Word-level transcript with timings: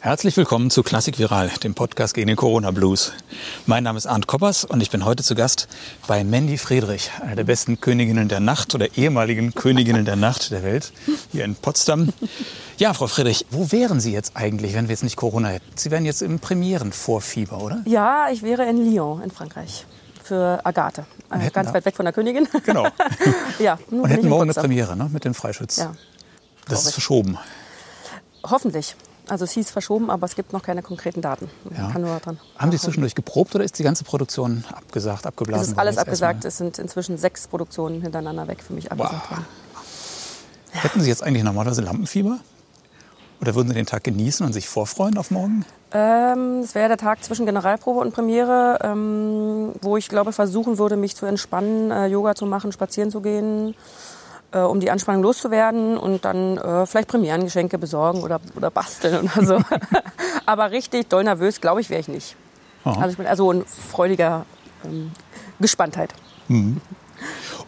Herzlich 0.00 0.36
willkommen 0.36 0.70
zu 0.70 0.84
Klassik 0.84 1.18
Viral, 1.18 1.50
dem 1.64 1.74
Podcast 1.74 2.14
gegen 2.14 2.28
den 2.28 2.36
Corona 2.36 2.70
Blues. 2.70 3.12
Mein 3.66 3.82
Name 3.82 3.98
ist 3.98 4.06
Arndt 4.06 4.28
Koppers 4.28 4.64
und 4.64 4.80
ich 4.80 4.90
bin 4.90 5.04
heute 5.04 5.24
zu 5.24 5.34
Gast 5.34 5.66
bei 6.06 6.22
Mandy 6.22 6.56
Friedrich, 6.56 7.10
einer 7.20 7.34
der 7.34 7.42
besten 7.42 7.80
Königinnen 7.80 8.28
der 8.28 8.38
Nacht 8.38 8.76
oder 8.76 8.96
ehemaligen 8.96 9.56
Königinnen 9.56 10.04
der 10.04 10.14
Nacht 10.14 10.52
der 10.52 10.62
Welt, 10.62 10.92
hier 11.32 11.44
in 11.44 11.56
Potsdam. 11.56 12.10
Ja, 12.76 12.94
Frau 12.94 13.08
Friedrich, 13.08 13.46
wo 13.50 13.72
wären 13.72 13.98
Sie 13.98 14.12
jetzt 14.12 14.36
eigentlich, 14.36 14.74
wenn 14.74 14.86
wir 14.86 14.92
jetzt 14.92 15.02
nicht 15.02 15.16
Corona 15.16 15.48
hätten? 15.48 15.66
Sie 15.74 15.90
wären 15.90 16.04
jetzt 16.04 16.22
im 16.22 16.38
Premierenvorfieber, 16.38 17.60
oder? 17.60 17.82
Ja, 17.84 18.28
ich 18.30 18.44
wäre 18.44 18.66
in 18.68 18.88
Lyon 18.88 19.20
in 19.22 19.32
Frankreich 19.32 19.84
für 20.22 20.60
Agathe. 20.64 21.06
Äh, 21.32 21.50
ganz 21.50 21.74
weit 21.74 21.84
weg 21.84 21.96
von 21.96 22.04
der 22.04 22.12
Königin. 22.12 22.46
Genau. 22.64 22.86
ja, 23.58 23.80
und 23.90 24.08
hätten 24.08 24.28
morgen 24.28 24.44
eine 24.44 24.54
Premiere 24.54 24.96
ne, 24.96 25.10
mit 25.12 25.24
den 25.24 25.34
Freischütz. 25.34 25.78
Ja. 25.78 25.92
Das 26.68 26.84
ist 26.84 26.92
verschoben. 26.92 27.36
Hoffentlich. 28.44 28.94
Also 29.28 29.44
es 29.44 29.52
hieß 29.52 29.70
verschoben, 29.70 30.10
aber 30.10 30.24
es 30.26 30.34
gibt 30.34 30.52
noch 30.52 30.62
keine 30.62 30.82
konkreten 30.82 31.20
Daten. 31.20 31.50
Ja. 31.76 31.90
Kann 31.90 32.02
nur 32.02 32.18
dran 32.20 32.38
Haben 32.56 32.72
Sie 32.72 32.78
zwischendurch 32.78 33.14
geprobt 33.14 33.54
oder 33.54 33.64
ist 33.64 33.78
die 33.78 33.82
ganze 33.82 34.04
Produktion 34.04 34.64
abgesagt, 34.74 35.26
abgeblasen? 35.26 35.62
Es 35.64 35.68
ist 35.72 35.78
alles 35.78 35.98
abgesagt. 35.98 36.44
Es 36.44 36.58
sind 36.58 36.78
inzwischen 36.78 37.18
sechs 37.18 37.46
Produktionen 37.48 38.00
hintereinander 38.02 38.48
weg 38.48 38.62
für 38.62 38.72
mich 38.72 38.90
abgesagt 38.90 39.22
Wow. 39.24 39.30
worden. 39.30 39.46
Hätten 40.72 41.00
Sie 41.00 41.08
jetzt 41.08 41.22
eigentlich 41.22 41.44
normalerweise 41.44 41.82
Lampenfieber? 41.82 42.38
Oder 43.40 43.54
würden 43.54 43.68
Sie 43.68 43.74
den 43.74 43.86
Tag 43.86 44.04
genießen 44.04 44.44
und 44.44 44.52
sich 44.52 44.68
vorfreuen 44.68 45.16
auf 45.16 45.30
morgen? 45.30 45.64
Ähm, 45.92 46.60
es 46.62 46.74
wäre 46.74 46.88
der 46.88 46.96
Tag 46.98 47.22
zwischen 47.24 47.46
Generalprobe 47.46 48.00
und 48.00 48.12
Premiere, 48.12 48.78
ähm, 48.82 49.72
wo 49.80 49.96
ich 49.96 50.08
glaube 50.08 50.32
versuchen 50.32 50.76
würde, 50.78 50.96
mich 50.96 51.16
zu 51.16 51.24
entspannen, 51.24 51.90
äh, 51.90 52.06
Yoga 52.06 52.34
zu 52.34 52.46
machen, 52.46 52.72
spazieren 52.72 53.10
zu 53.10 53.20
gehen, 53.20 53.74
äh, 54.52 54.58
um 54.60 54.80
die 54.80 54.90
Anspannung 54.90 55.22
loszuwerden 55.22 55.96
und 55.98 56.24
dann 56.24 56.56
äh, 56.58 56.86
vielleicht 56.86 57.08
Premierengeschenke 57.08 57.78
besorgen 57.78 58.22
oder, 58.22 58.40
oder 58.56 58.70
basteln 58.70 59.30
oder 59.36 59.46
so. 59.46 59.58
Aber 60.46 60.70
richtig 60.70 61.08
doll 61.08 61.24
nervös, 61.24 61.60
glaube 61.60 61.80
ich, 61.80 61.90
wäre 61.90 62.00
ich 62.00 62.08
nicht. 62.08 62.36
Aha. 62.84 63.00
Also 63.00 63.10
ich 63.12 63.16
bin 63.18 63.26
also 63.26 63.50
in 63.52 63.64
freudiger 63.66 64.46
ähm, 64.84 65.12
Gespanntheit. 65.60 66.14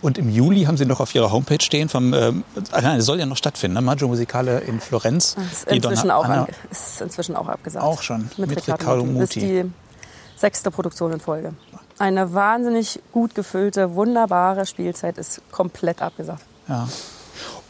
Und 0.01 0.17
im 0.17 0.31
Juli 0.31 0.65
haben 0.65 0.77
Sie 0.79 0.87
noch 0.87 1.01
auf 1.01 1.15
Ihrer 1.15 1.31
Homepage 1.31 1.61
stehen 1.61 1.89
vom, 1.91 2.15
ähm, 2.15 2.45
nein, 2.73 2.99
es 3.01 3.05
soll 3.07 3.19
ja 3.19 3.27
noch 3.27 3.37
stattfinden, 3.37 3.75
ne? 3.75 3.83
Maggio 3.83 4.09
Musicale 4.09 4.61
in 4.61 4.81
Florenz. 4.81 5.37
Ist 5.53 5.69
inzwischen, 5.71 6.03
Donna 6.09 6.17
auch 6.17 6.25
Anna- 6.25 6.47
ist 6.71 7.01
inzwischen 7.03 7.37
auch 7.37 7.49
abgesagt. 7.49 7.85
Auch 7.85 8.01
schon, 8.01 8.31
Mit, 8.39 8.49
mit 8.49 8.59
Riccardo, 8.59 8.73
Riccardo 8.73 9.05
Muti. 9.05 9.19
Das 9.21 9.29
ist 9.37 9.43
die 9.43 9.71
sechste 10.37 10.71
Produktion 10.71 11.13
in 11.13 11.21
Folge. 11.21 11.53
Eine 11.99 12.33
wahnsinnig 12.33 13.01
gut 13.13 13.35
gefüllte, 13.35 13.95
wunderbare 13.95 14.65
Spielzeit 14.65 15.19
ist 15.19 15.43
komplett 15.51 16.01
abgesagt. 16.01 16.43
Ja. 16.71 16.89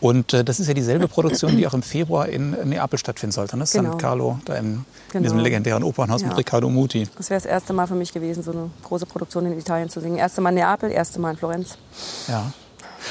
Und 0.00 0.32
äh, 0.32 0.44
das 0.44 0.58
ist 0.60 0.66
ja 0.68 0.74
dieselbe 0.74 1.08
Produktion, 1.08 1.56
die 1.56 1.66
auch 1.66 1.74
im 1.74 1.82
Februar 1.82 2.28
in 2.28 2.52
Neapel 2.68 2.98
stattfinden 2.98 3.32
sollte, 3.32 3.56
ne? 3.56 3.64
Genau. 3.70 3.90
San 3.90 3.98
Carlo, 3.98 4.38
da 4.46 4.54
im, 4.54 4.66
in 4.66 4.84
Genau. 5.12 5.22
diesem 5.24 5.38
legendären 5.40 5.82
Opernhaus 5.82 6.22
Ja. 6.22 6.28
mit 6.28 6.38
Riccardo 6.38 6.70
Muti. 6.70 7.06
Das 7.18 7.28
wäre 7.30 7.38
das 7.40 7.46
erste 7.46 7.72
Mal 7.72 7.86
für 7.86 7.94
mich 7.94 8.12
gewesen, 8.12 8.42
so 8.42 8.52
eine 8.52 8.70
große 8.84 9.04
Produktion 9.06 9.44
in 9.46 9.58
Italien 9.58 9.88
zu 9.90 10.00
singen. 10.00 10.16
Erste 10.16 10.40
Mal 10.40 10.50
in 10.50 10.54
Neapel, 10.56 10.90
erste 10.90 11.20
Mal 11.20 11.32
in 11.32 11.36
Florenz. 11.36 11.76
Ja. 12.28 12.50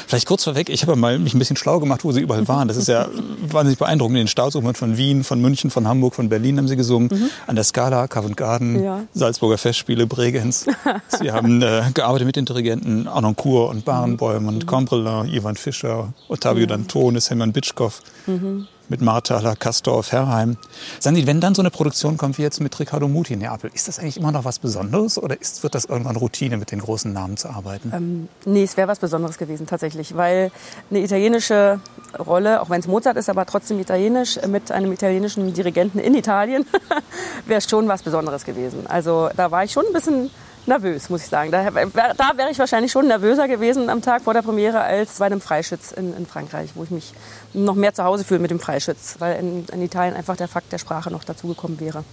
Vielleicht 0.08 0.28
kurz 0.28 0.44
vorweg, 0.44 0.70
ich 0.70 0.82
habe 0.84 0.95
mal 0.95 1.20
mich 1.20 1.34
ein 1.34 1.40
bisschen 1.40 1.58
schlau 1.58 1.80
gemacht, 1.80 2.04
wo 2.04 2.12
sie 2.12 2.22
überall 2.22 2.48
waren. 2.48 2.68
Das 2.68 2.78
ist 2.78 2.88
ja 2.88 3.08
wahnsinnig 3.42 3.80
beeindruckend. 3.80 4.18
In 4.18 4.23
den 4.23 4.28
Staatsoper 4.28 4.73
von 4.73 4.98
Wien, 4.98 5.23
von 5.23 5.42
München, 5.42 5.70
von 5.72 5.88
Hamburg, 5.88 6.16
von 6.16 6.30
Berlin 6.30 6.58
haben 6.58 6.68
sie 6.68 6.76
gesungen. 6.76 7.30
An 7.48 7.56
der 7.56 7.64
Scala, 7.64 8.08
Covent 8.08 8.38
Garden, 8.38 8.84
Ja. 8.84 9.02
Salzburger 9.14 9.58
Festspiele, 9.58 10.08
Bregenz. 10.08 10.66
sie 11.20 11.32
haben 11.32 11.62
äh, 11.62 11.84
gearbeitet 11.94 12.26
mit 12.26 12.36
den 12.36 12.45
Dirigenten 12.45 13.08
Arnoncourt 13.08 13.72
und 13.72 13.86
Barenboim 13.86 14.48
und 14.48 14.66
Combrela, 14.67 15.26
Ivan 15.26 15.56
Fischer, 15.56 16.14
Ottavio 16.28 16.66
Dantonis, 16.66 17.30
Hermann 17.30 17.52
Bitschkow. 17.54 18.02
Mit 18.92 19.02
Marthaler, 19.02 19.56
Kastorf, 19.56 20.12
Herrheim. 20.12 20.58
Sie, 21.00 21.28
wenn 21.28 21.40
dann 21.40 21.54
so 21.54 21.62
eine 21.62 21.70
Produktion 21.70 22.18
kommt 22.18 22.40
wie 22.40 22.42
jetzt 22.42 22.59
mit 22.59 22.80
Riccardo 22.80 23.08
Muti 23.08 23.34
in 23.34 23.40
Neapel, 23.40 23.70
ist 23.72 23.88
das 23.88 24.00
eigentlich 24.00 24.18
immer 24.18 24.32
noch 24.32 24.45
was 24.45 24.58
Besonderes 24.58 25.20
oder 25.20 25.40
ist, 25.40 25.62
wird 25.62 25.76
das 25.76 25.86
irgendwann 25.86 26.16
Routine, 26.16 26.58
mit 26.58 26.72
den 26.72 26.80
großen 26.80 27.14
Namen 27.14 27.38
zu 27.38 27.49
arbeiten? 27.49 27.92
Ähm, 27.95 28.30
nee, 28.45 28.64
es 28.64 28.78
wäre 28.78 28.88
was 28.88 28.98
Besonderes 28.98 29.38
gewesen 29.38 29.67
tatsächlich, 29.67 30.17
weil 30.17 30.52
eine 30.89 31.02
italienische 31.02 31.80
Rolle, 32.17 32.64
auch 32.64 32.72
wenn 32.72 32.80
es 32.80 32.88
Mozart 32.88 33.17
ist, 33.17 33.30
aber 33.30 33.45
trotzdem 33.45 33.80
italienisch, 33.80 34.38
äh, 34.38 34.48
mit 34.48 34.72
einem 34.72 34.92
italienischen 34.92 35.54
Dirigenten 35.54 35.99
in 35.99 36.16
Italien, 36.16 36.66
wäre 37.45 37.61
schon 37.61 37.88
was 37.88 38.02
Besonderes 38.02 38.44
gewesen. 38.44 38.88
Also 38.88 39.30
da 39.38 39.52
war 39.52 39.64
ich 39.64 39.72
schon 39.72 39.86
ein 39.86 39.94
bisschen 39.94 40.32
nervös, 40.65 41.09
muss 41.09 41.23
ich 41.23 41.27
sagen. 41.27 41.52
Da, 41.52 41.64
da 41.70 42.31
wäre 42.36 42.52
ich 42.52 42.59
wahrscheinlich 42.59 42.92
schon 42.92 43.08
nervöser 43.08 43.47
gewesen 43.47 43.89
am 43.89 44.02
Tag 44.02 44.23
vor 44.23 44.33
der 44.33 44.42
Premiere 44.42 44.81
als 44.81 45.20
bei 45.20 45.25
einem 45.25 45.42
Freischütz 45.42 45.92
in, 45.92 46.15
in 46.15 46.25
Frankreich, 46.25 46.71
wo 46.75 46.83
ich 46.83 46.92
mich 46.92 47.14
noch 47.53 47.75
mehr 47.75 47.93
zu 47.93 48.03
Hause 48.03 48.23
fühle 48.23 48.39
mit 48.39 48.52
dem 48.52 48.59
Freischütz, 48.59 49.15
weil 49.19 49.39
in, 49.39 49.65
in 49.71 49.81
Italien 49.81 50.15
einfach 50.15 50.36
der 50.36 50.48
Fakt 50.48 50.71
der 50.71 50.77
Sprache 50.77 51.11
noch 51.11 51.23
dazugekommen 51.23 51.80
wäre. 51.80 52.03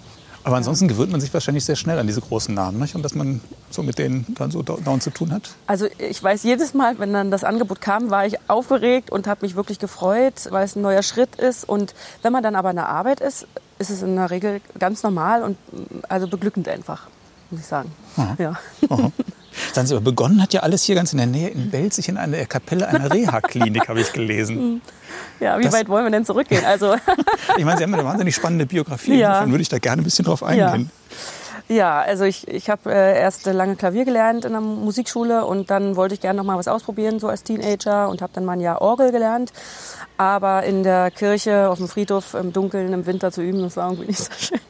Aber 0.47 0.59
ansonsten 0.59 0.87
gewöhnt 0.87 1.11
man 1.11 1.21
sich 1.21 1.35
wahrscheinlich 1.35 1.65
sehr 1.65 1.75
schnell 1.75 1.99
an 1.99 2.07
diese 2.07 2.21
großen 2.21 2.55
Namen, 2.55 2.79
nicht? 2.79 2.95
Und 2.95 3.03
dass 3.03 3.17
man 3.17 3.41
so 3.69 3.83
mit 3.83 3.99
denen 3.99 4.27
dann 4.39 4.53
so 4.53 4.63
dauernd 4.63 5.03
zu 5.03 5.11
tun 5.11 5.33
hat. 5.33 5.51
Also 5.67 5.89
ich 5.99 6.23
weiß, 6.23 6.45
jedes 6.45 6.73
Mal, 6.73 7.01
wenn 7.01 7.13
dann 7.13 7.33
das 7.33 7.43
Angebot 7.43 7.81
kam, 7.81 8.11
war 8.11 8.27
ich 8.27 8.37
aufgeregt 8.49 9.11
und 9.11 9.27
habe 9.27 9.45
mich 9.45 9.57
wirklich 9.57 9.81
gefreut, 9.81 10.47
weil 10.51 10.65
es 10.65 10.77
ein 10.77 10.83
neuer 10.83 11.03
Schritt 11.03 11.35
ist. 11.35 11.69
Und 11.69 11.97
wenn 12.23 12.33
man 12.33 12.45
dann 12.45 12.55
aber 12.55 12.71
in 12.71 12.77
der 12.77 12.89
Arbeit 12.89 13.19
ist, 13.19 13.49
ist 13.81 13.91
es 13.91 14.03
in 14.03 14.15
der 14.15 14.31
Regel 14.31 14.61
ganz 14.79 15.03
normal 15.03 15.43
und 15.43 15.59
also 16.09 16.29
beglückend 16.29 16.69
einfach, 16.69 17.09
muss 17.51 17.61
ich 17.61 17.67
sagen. 17.67 17.93
Ja. 18.39 18.55
Sagen 19.73 19.87
Sie, 19.87 19.95
aber 19.95 20.05
begonnen 20.05 20.43
hat 20.43 20.53
ja 20.53 20.61
alles 20.61 20.83
hier 20.85 20.95
ganz 20.95 21.13
in 21.13 21.19
der 21.19 21.27
Nähe 21.27 21.49
in 21.49 21.71
Belzig 21.71 22.09
in 22.11 22.19
einer 22.19 22.45
Kapelle 22.45 22.87
einer 22.89 23.11
Reha-Klinik, 23.11 23.89
habe 23.89 24.01
ich 24.01 24.13
gelesen. 24.13 24.83
ja, 25.41 25.59
wie 25.59 25.63
Das- 25.65 25.73
weit 25.73 25.89
wollen 25.89 26.05
wir 26.05 26.11
denn 26.11 26.25
zurückgehen? 26.27 26.65
Also 26.65 26.95
Ich 27.57 27.65
meine, 27.65 27.79
Sie 27.79 27.85
haben 27.85 27.95
eine 27.95 28.05
wahnsinnig 28.05 28.35
spannende 28.35 28.67
Biografie. 28.67 29.15
Ja. 29.19 29.29
Insofern 29.31 29.51
würde 29.53 29.63
ich 29.63 29.69
da 29.71 29.79
gerne 29.79 30.03
ein 30.03 30.05
bisschen 30.05 30.25
drauf 30.27 30.43
eingehen. 30.43 30.91
Ja, 31.69 32.01
also 32.01 32.23
ich, 32.25 32.47
ich 32.47 32.71
habe 32.71 32.93
äh, 32.95 33.19
erst 33.19 33.45
lange 33.47 33.75
Klavier 33.75 34.05
gelernt 34.05 34.45
in 34.45 34.53
der 34.53 34.61
Musikschule 34.61 35.45
und 35.47 35.69
dann 35.69 35.97
wollte 35.97 36.15
ich 36.15 36.21
gerne 36.21 36.37
noch 36.37 36.45
mal 36.45 36.57
was 36.59 36.69
ausprobieren, 36.69 37.19
so 37.19 37.27
als 37.29 37.43
Teenager 37.43 38.09
und 38.09 38.23
habe 38.23 38.33
dann 38.35 38.45
mal 38.45 38.53
ein 38.53 38.61
Jahr 38.61 38.81
Orgel 38.83 39.11
gelernt. 39.11 39.53
Aber 40.17 40.63
in 40.63 40.85
der 40.85 41.11
Kirche, 41.11 41.69
auf 41.69 41.79
dem 41.79 41.89
Friedhof, 41.89 42.35
im 42.35 42.53
Dunkeln, 42.53 42.93
im 42.93 43.05
Winter 43.07 43.33
zu 43.33 43.43
üben, 43.43 43.63
das 43.63 43.77
war 43.77 43.89
irgendwie 43.91 44.07
nicht 44.07 44.21
so 44.21 44.31
schön. 44.39 44.61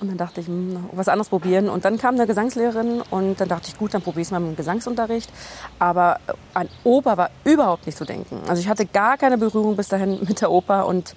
Und 0.00 0.08
dann 0.08 0.16
dachte 0.18 0.40
ich, 0.40 0.46
hm, 0.46 0.88
was 0.92 1.08
anderes 1.08 1.28
probieren. 1.28 1.68
Und 1.68 1.84
dann 1.84 1.98
kam 1.98 2.14
eine 2.16 2.26
Gesangslehrerin 2.26 3.02
und 3.10 3.40
dann 3.40 3.48
dachte 3.48 3.68
ich, 3.68 3.78
gut, 3.78 3.94
dann 3.94 4.02
probiere 4.02 4.22
ich 4.22 4.28
es 4.28 4.32
mal 4.32 4.40
mit 4.40 4.50
dem 4.50 4.56
Gesangsunterricht. 4.56 5.30
Aber 5.78 6.18
äh, 6.26 6.32
an 6.54 6.68
Oper 6.84 7.16
war 7.16 7.30
überhaupt 7.44 7.86
nicht 7.86 7.96
zu 7.96 8.04
denken. 8.04 8.40
Also 8.48 8.60
ich 8.60 8.68
hatte 8.68 8.86
gar 8.86 9.16
keine 9.16 9.38
Berührung 9.38 9.76
bis 9.76 9.88
dahin 9.88 10.18
mit 10.26 10.40
der 10.40 10.50
Oper 10.50 10.86
und 10.86 11.14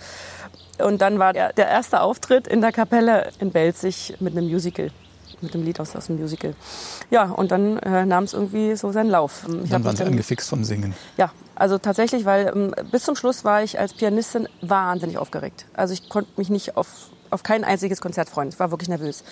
und 0.80 1.02
dann 1.02 1.18
war 1.18 1.34
der, 1.34 1.54
der 1.54 1.68
erste 1.68 2.02
Auftritt 2.02 2.48
in 2.48 2.62
der 2.62 2.72
Kapelle 2.72 3.32
in 3.40 3.52
Belzig 3.52 4.14
mit 4.20 4.38
einem 4.38 4.46
Musical, 4.48 4.92
mit 5.42 5.56
einem 5.56 5.64
Lied 5.66 5.80
aus, 5.80 5.96
aus 5.96 6.06
dem 6.06 6.20
Musical. 6.20 6.54
Ja, 7.10 7.32
und 7.32 7.50
dann 7.50 7.80
äh, 7.80 8.06
nahm 8.06 8.26
es 8.26 8.34
irgendwie 8.34 8.76
so 8.76 8.92
seinen 8.92 9.10
Lauf. 9.10 9.42
Ich 9.48 9.56
hab 9.56 9.70
Dann 9.70 9.86
waren 9.86 9.96
Sie 9.96 10.04
angefixt 10.04 10.48
vom 10.48 10.64
Singen. 10.64 10.94
ja, 11.18 11.32
also 11.56 11.80
tatsächlich, 11.80 12.26
weil 12.26 12.52
ähm, 12.56 12.76
bis 12.92 13.06
zum 13.06 13.16
Schluss 13.16 13.44
war 13.44 13.64
ich 13.64 13.80
als 13.80 13.94
Pianistin 13.96 14.48
wahnsinnig 14.62 15.18
aufgeregt. 15.18 15.66
Also 15.74 15.96
ich 15.96 16.10
konnte 16.10 16.30
mich 16.38 16.52
nicht 16.52 16.78
auf, 16.78 17.10
auf 17.30 17.44
kein 17.44 17.64
einziges 17.64 18.02
Konzert 18.02 18.30
freuen. 18.30 18.50
Ich 18.50 18.60
war 18.60 18.72
wirklich 18.72 18.90
nervös. 18.90 19.24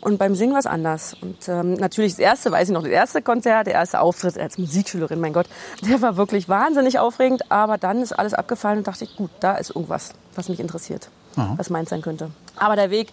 Und 0.00 0.18
beim 0.18 0.34
Singen 0.34 0.52
war 0.52 0.60
es 0.60 0.66
anders. 0.66 1.14
Und 1.20 1.48
ähm, 1.48 1.74
natürlich 1.74 2.12
das 2.12 2.18
erste, 2.18 2.50
weiß 2.50 2.68
ich 2.68 2.74
noch, 2.74 2.82
das 2.82 2.92
erste 2.92 3.22
Konzert, 3.22 3.66
der 3.66 3.74
erste 3.74 4.00
Auftritt 4.00 4.38
als 4.38 4.58
Musikschülerin, 4.58 5.20
mein 5.20 5.32
Gott, 5.32 5.46
der 5.82 6.02
war 6.02 6.16
wirklich 6.16 6.48
wahnsinnig 6.48 6.98
aufregend. 6.98 7.50
Aber 7.50 7.78
dann 7.78 8.02
ist 8.02 8.12
alles 8.12 8.34
abgefallen 8.34 8.78
und 8.78 8.86
dachte 8.86 9.04
ich, 9.04 9.16
gut, 9.16 9.30
da 9.40 9.54
ist 9.54 9.70
irgendwas, 9.70 10.12
was 10.34 10.48
mich 10.48 10.60
interessiert, 10.60 11.08
was 11.56 11.70
meins 11.70 11.90
sein 11.90 12.02
könnte. 12.02 12.30
Aber 12.56 12.76
der 12.76 12.90
Weg 12.90 13.12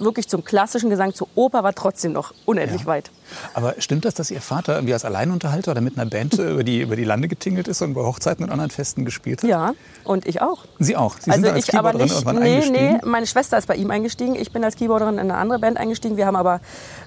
wirklich 0.00 0.28
zum 0.28 0.44
klassischen 0.44 0.90
Gesang, 0.90 1.14
zur 1.14 1.28
Oper 1.34 1.62
war 1.62 1.74
trotzdem 1.74 2.12
noch 2.12 2.34
unendlich 2.44 2.86
weit. 2.86 3.10
Aber 3.54 3.74
stimmt 3.78 4.04
das, 4.04 4.14
dass 4.14 4.30
Ihr 4.30 4.40
Vater 4.40 4.74
irgendwie 4.74 4.92
als 4.92 5.04
Alleinunterhalter 5.04 5.72
oder 5.72 5.80
mit 5.80 5.98
einer 5.98 6.08
Band 6.08 6.38
äh, 6.38 6.50
über 6.52 6.64
die, 6.64 6.80
über 6.80 6.96
die 6.96 7.04
Lande 7.04 7.28
getingelt 7.28 7.68
ist 7.68 7.82
und 7.82 7.94
bei 7.94 8.02
Hochzeiten 8.02 8.44
und 8.44 8.50
anderen 8.50 8.70
Festen 8.70 9.04
gespielt 9.04 9.42
hat? 9.42 9.48
Ja, 9.48 9.74
und 10.04 10.26
ich 10.26 10.40
auch. 10.40 10.64
Sie 10.78 10.96
auch? 10.96 11.16
Sie 11.16 11.24
sind 11.24 11.32
also 11.32 11.46
da 11.46 11.52
als 11.52 11.68
ich 11.68 11.74
aber 11.74 11.92
Keyboarderin 11.92 12.06
nicht, 12.06 12.14
irgendwann 12.14 12.42
nee, 12.42 12.54
eingestiegen? 12.56 12.92
nee, 12.92 13.00
meine 13.04 13.26
Schwester 13.26 13.58
ist 13.58 13.66
bei 13.66 13.76
ihm 13.76 13.90
eingestiegen. 13.90 14.34
Ich 14.34 14.52
bin 14.52 14.64
als 14.64 14.76
Keyboarderin 14.76 15.14
in 15.14 15.20
eine 15.20 15.36
andere 15.36 15.58
Band 15.58 15.78
eingestiegen. 15.78 16.16
Wir 16.16 16.26
haben 16.26 16.36
aber 16.36 16.60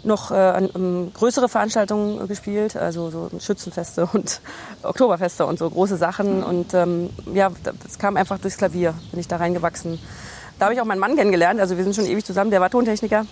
noch 0.03 0.31
äh, 0.31 0.65
ähm, 0.75 1.11
größere 1.13 1.50
Veranstaltungen 1.50 2.27
gespielt, 2.27 2.75
also 2.75 3.09
so 3.09 3.31
Schützenfeste 3.39 4.07
und 4.11 4.41
Oktoberfeste 4.83 5.45
und 5.45 5.59
so 5.59 5.69
große 5.69 5.97
Sachen. 5.97 6.44
Und 6.44 6.73
ähm, 6.73 7.09
ja, 7.33 7.51
das 7.63 8.00
kam 8.00 8.17
einfach 8.17 8.39
durchs 8.39 8.57
Klavier, 8.57 8.94
bin 9.11 9.19
ich 9.19 9.27
da 9.27 9.38
reingewachsen. 9.38 10.00
Da 10.61 10.65
habe 10.65 10.75
ich 10.75 10.81
auch 10.81 10.85
meinen 10.85 10.99
Mann 10.99 11.15
kennengelernt, 11.15 11.59
also 11.59 11.75
wir 11.75 11.83
sind 11.83 11.95
schon 11.95 12.05
ewig 12.05 12.23
zusammen, 12.23 12.51
der 12.51 12.61
war 12.61 12.69
Tontechniker. 12.69 13.25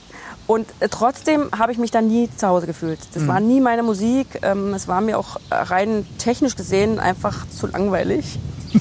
Und 0.48 0.66
äh, 0.80 0.90
trotzdem 0.90 1.52
habe 1.56 1.72
ich 1.72 1.78
mich 1.78 1.92
da 1.92 2.02
nie 2.02 2.28
zu 2.36 2.48
Hause 2.48 2.66
gefühlt. 2.66 2.98
Das 3.14 3.28
war 3.28 3.40
nie 3.40 3.62
meine 3.62 3.84
Musik. 3.84 4.40
Ähm, 4.42 4.74
es 4.74 4.88
war 4.88 5.00
mir 5.00 5.20
auch 5.20 5.40
rein 5.52 6.08
technisch 6.18 6.56
gesehen 6.56 6.98
einfach 6.98 7.48
zu 7.48 7.68
langweilig. 7.68 8.40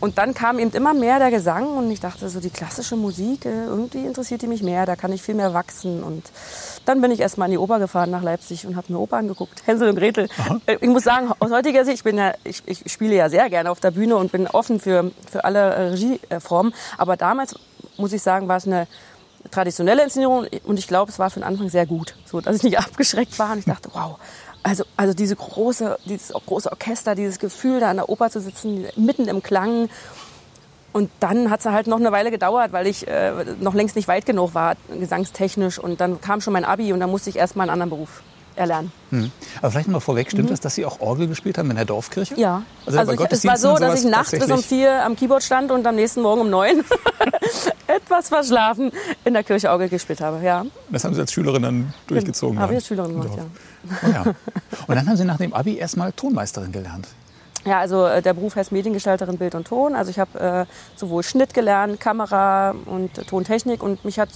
Und 0.00 0.18
dann 0.18 0.34
kam 0.34 0.58
eben 0.58 0.72
immer 0.72 0.94
mehr 0.94 1.20
der 1.20 1.30
Gesang 1.30 1.78
und 1.78 1.90
ich 1.90 1.98
dachte 1.98 2.28
so, 2.28 2.38
die 2.38 2.50
klassische 2.50 2.94
Musik, 2.94 3.46
äh, 3.46 3.64
irgendwie 3.64 4.04
interessiert 4.04 4.42
die 4.42 4.48
mich 4.48 4.62
mehr, 4.62 4.84
da 4.84 4.96
kann 4.96 5.12
ich 5.12 5.22
viel 5.22 5.34
mehr 5.34 5.54
wachsen. 5.54 6.02
Und 6.02 6.24
dann 6.84 7.00
bin 7.00 7.10
ich 7.10 7.20
erstmal 7.20 7.48
in 7.48 7.52
die 7.52 7.58
Oper 7.58 7.78
gefahren 7.78 8.10
nach 8.10 8.22
Leipzig 8.22 8.66
und 8.66 8.76
habe 8.76 8.92
mir 8.92 8.98
Oper 8.98 9.16
angeguckt, 9.18 9.62
Hänsel 9.66 9.88
und 9.88 9.96
Gretel. 9.96 10.28
Äh, 10.66 10.76
Ich 10.80 10.88
muss 10.88 11.04
sagen, 11.04 11.30
aus 11.38 11.50
heutiger 11.50 11.84
Sicht, 11.84 11.98
ich, 11.98 12.04
bin 12.04 12.18
ja, 12.18 12.34
ich, 12.44 12.62
ich 12.66 12.90
spiele 12.92 13.14
ja 13.14 13.28
sehr 13.28 13.48
gerne 13.50 13.70
auf 13.70 13.80
der 13.80 13.90
Bühne 13.90 14.16
und 14.16 14.32
bin 14.32 14.46
offen 14.46 14.80
für, 14.80 15.10
für 15.30 15.44
alle 15.44 15.58
äh, 15.58 15.82
Regieformen. 15.88 16.74
Aber 16.98 17.16
damals, 17.16 17.54
muss 17.96 18.12
ich 18.12 18.22
sagen, 18.22 18.48
war 18.48 18.56
es 18.56 18.66
eine 18.66 18.86
traditionelle 19.50 20.02
Inszenierung 20.02 20.46
und 20.64 20.78
ich 20.78 20.88
glaube, 20.88 21.10
es 21.12 21.18
war 21.18 21.30
für 21.30 21.40
den 21.40 21.44
Anfang 21.44 21.68
sehr 21.68 21.86
gut, 21.86 22.14
so 22.24 22.40
dass 22.40 22.56
ich 22.56 22.62
nicht 22.62 22.78
abgeschreckt 22.86 23.38
war 23.38 23.52
und 23.52 23.58
ich 23.58 23.64
dachte, 23.66 23.90
wow, 23.92 24.18
also, 24.62 24.84
also 24.96 25.12
diese 25.12 25.36
große, 25.36 25.98
dieses 26.06 26.32
große 26.32 26.72
Orchester, 26.72 27.14
dieses 27.14 27.38
Gefühl, 27.38 27.80
da 27.80 27.90
an 27.90 27.96
der 27.96 28.08
Oper 28.08 28.30
zu 28.30 28.40
sitzen, 28.40 28.86
mitten 28.96 29.28
im 29.28 29.42
Klang. 29.42 29.90
Und 30.94 31.10
dann 31.18 31.50
hat 31.50 31.58
es 31.58 31.66
halt 31.66 31.88
noch 31.88 31.98
eine 31.98 32.12
Weile 32.12 32.30
gedauert, 32.30 32.72
weil 32.72 32.86
ich 32.86 33.08
äh, 33.08 33.32
noch 33.58 33.74
längst 33.74 33.96
nicht 33.96 34.06
weit 34.06 34.26
genug 34.26 34.54
war, 34.54 34.76
gesangstechnisch. 34.96 35.80
Und 35.80 36.00
dann 36.00 36.20
kam 36.20 36.40
schon 36.40 36.52
mein 36.52 36.64
Abi 36.64 36.92
und 36.92 37.00
dann 37.00 37.10
musste 37.10 37.30
ich 37.30 37.36
erst 37.36 37.56
mal 37.56 37.64
einen 37.64 37.70
anderen 37.70 37.90
Beruf 37.90 38.22
erlernen. 38.54 38.92
Hm. 39.10 39.32
Aber 39.60 39.72
vielleicht 39.72 39.88
mal 39.88 39.98
vorweg, 39.98 40.30
stimmt 40.30 40.44
mhm. 40.44 40.50
das, 40.50 40.60
dass 40.60 40.76
Sie 40.76 40.84
auch 40.84 41.00
Orgel 41.00 41.26
gespielt 41.26 41.58
haben 41.58 41.68
in 41.70 41.74
der 41.74 41.84
Dorfkirche? 41.84 42.36
Ja. 42.36 42.62
Also, 42.86 43.00
also 43.00 43.12
ich, 43.12 43.20
es 43.28 43.44
war 43.44 43.58
so, 43.58 43.74
dass 43.74 44.04
ich 44.04 44.08
nachts 44.08 44.30
bis 44.30 44.48
um 44.48 44.62
vier 44.62 45.04
am 45.04 45.16
Keyboard 45.16 45.42
stand 45.42 45.72
und 45.72 45.84
am 45.84 45.96
nächsten 45.96 46.22
Morgen 46.22 46.42
um 46.42 46.50
neun 46.50 46.84
etwas 47.88 48.28
verschlafen 48.28 48.92
in 49.24 49.34
der 49.34 49.42
Kirche 49.42 49.70
Orgel 49.70 49.88
gespielt 49.88 50.20
habe. 50.20 50.44
Ja. 50.44 50.64
Das 50.90 51.02
haben 51.02 51.14
Sie 51.14 51.20
als 51.20 51.32
Schülerin 51.32 51.62
dann 51.62 51.94
durchgezogen? 52.06 52.60
Habe 52.60 52.74
ich 52.74 52.76
als 52.76 52.86
Schülerin 52.86 53.20
gemacht, 53.20 53.36
ja. 53.36 53.44
Oh, 54.02 54.10
ja. 54.12 54.22
Und 54.86 54.94
dann 54.94 55.08
haben 55.08 55.16
Sie 55.16 55.24
nach 55.24 55.38
dem 55.38 55.52
Abi 55.52 55.76
erstmal 55.76 56.12
Tonmeisterin 56.12 56.70
gelernt. 56.70 57.08
Ja, 57.64 57.78
also 57.80 58.06
äh, 58.06 58.22
der 58.22 58.34
Beruf 58.34 58.56
heißt 58.56 58.72
Mediengestalterin 58.72 59.38
Bild 59.38 59.54
und 59.54 59.66
Ton. 59.66 59.94
Also 59.94 60.10
ich 60.10 60.18
habe 60.18 60.38
äh, 60.38 60.66
sowohl 60.96 61.22
Schnitt 61.22 61.54
gelernt, 61.54 62.00
Kamera 62.00 62.74
und 62.86 63.18
äh, 63.18 63.24
Tontechnik 63.24 63.82
und 63.82 64.04
mich 64.04 64.18
hat 64.18 64.30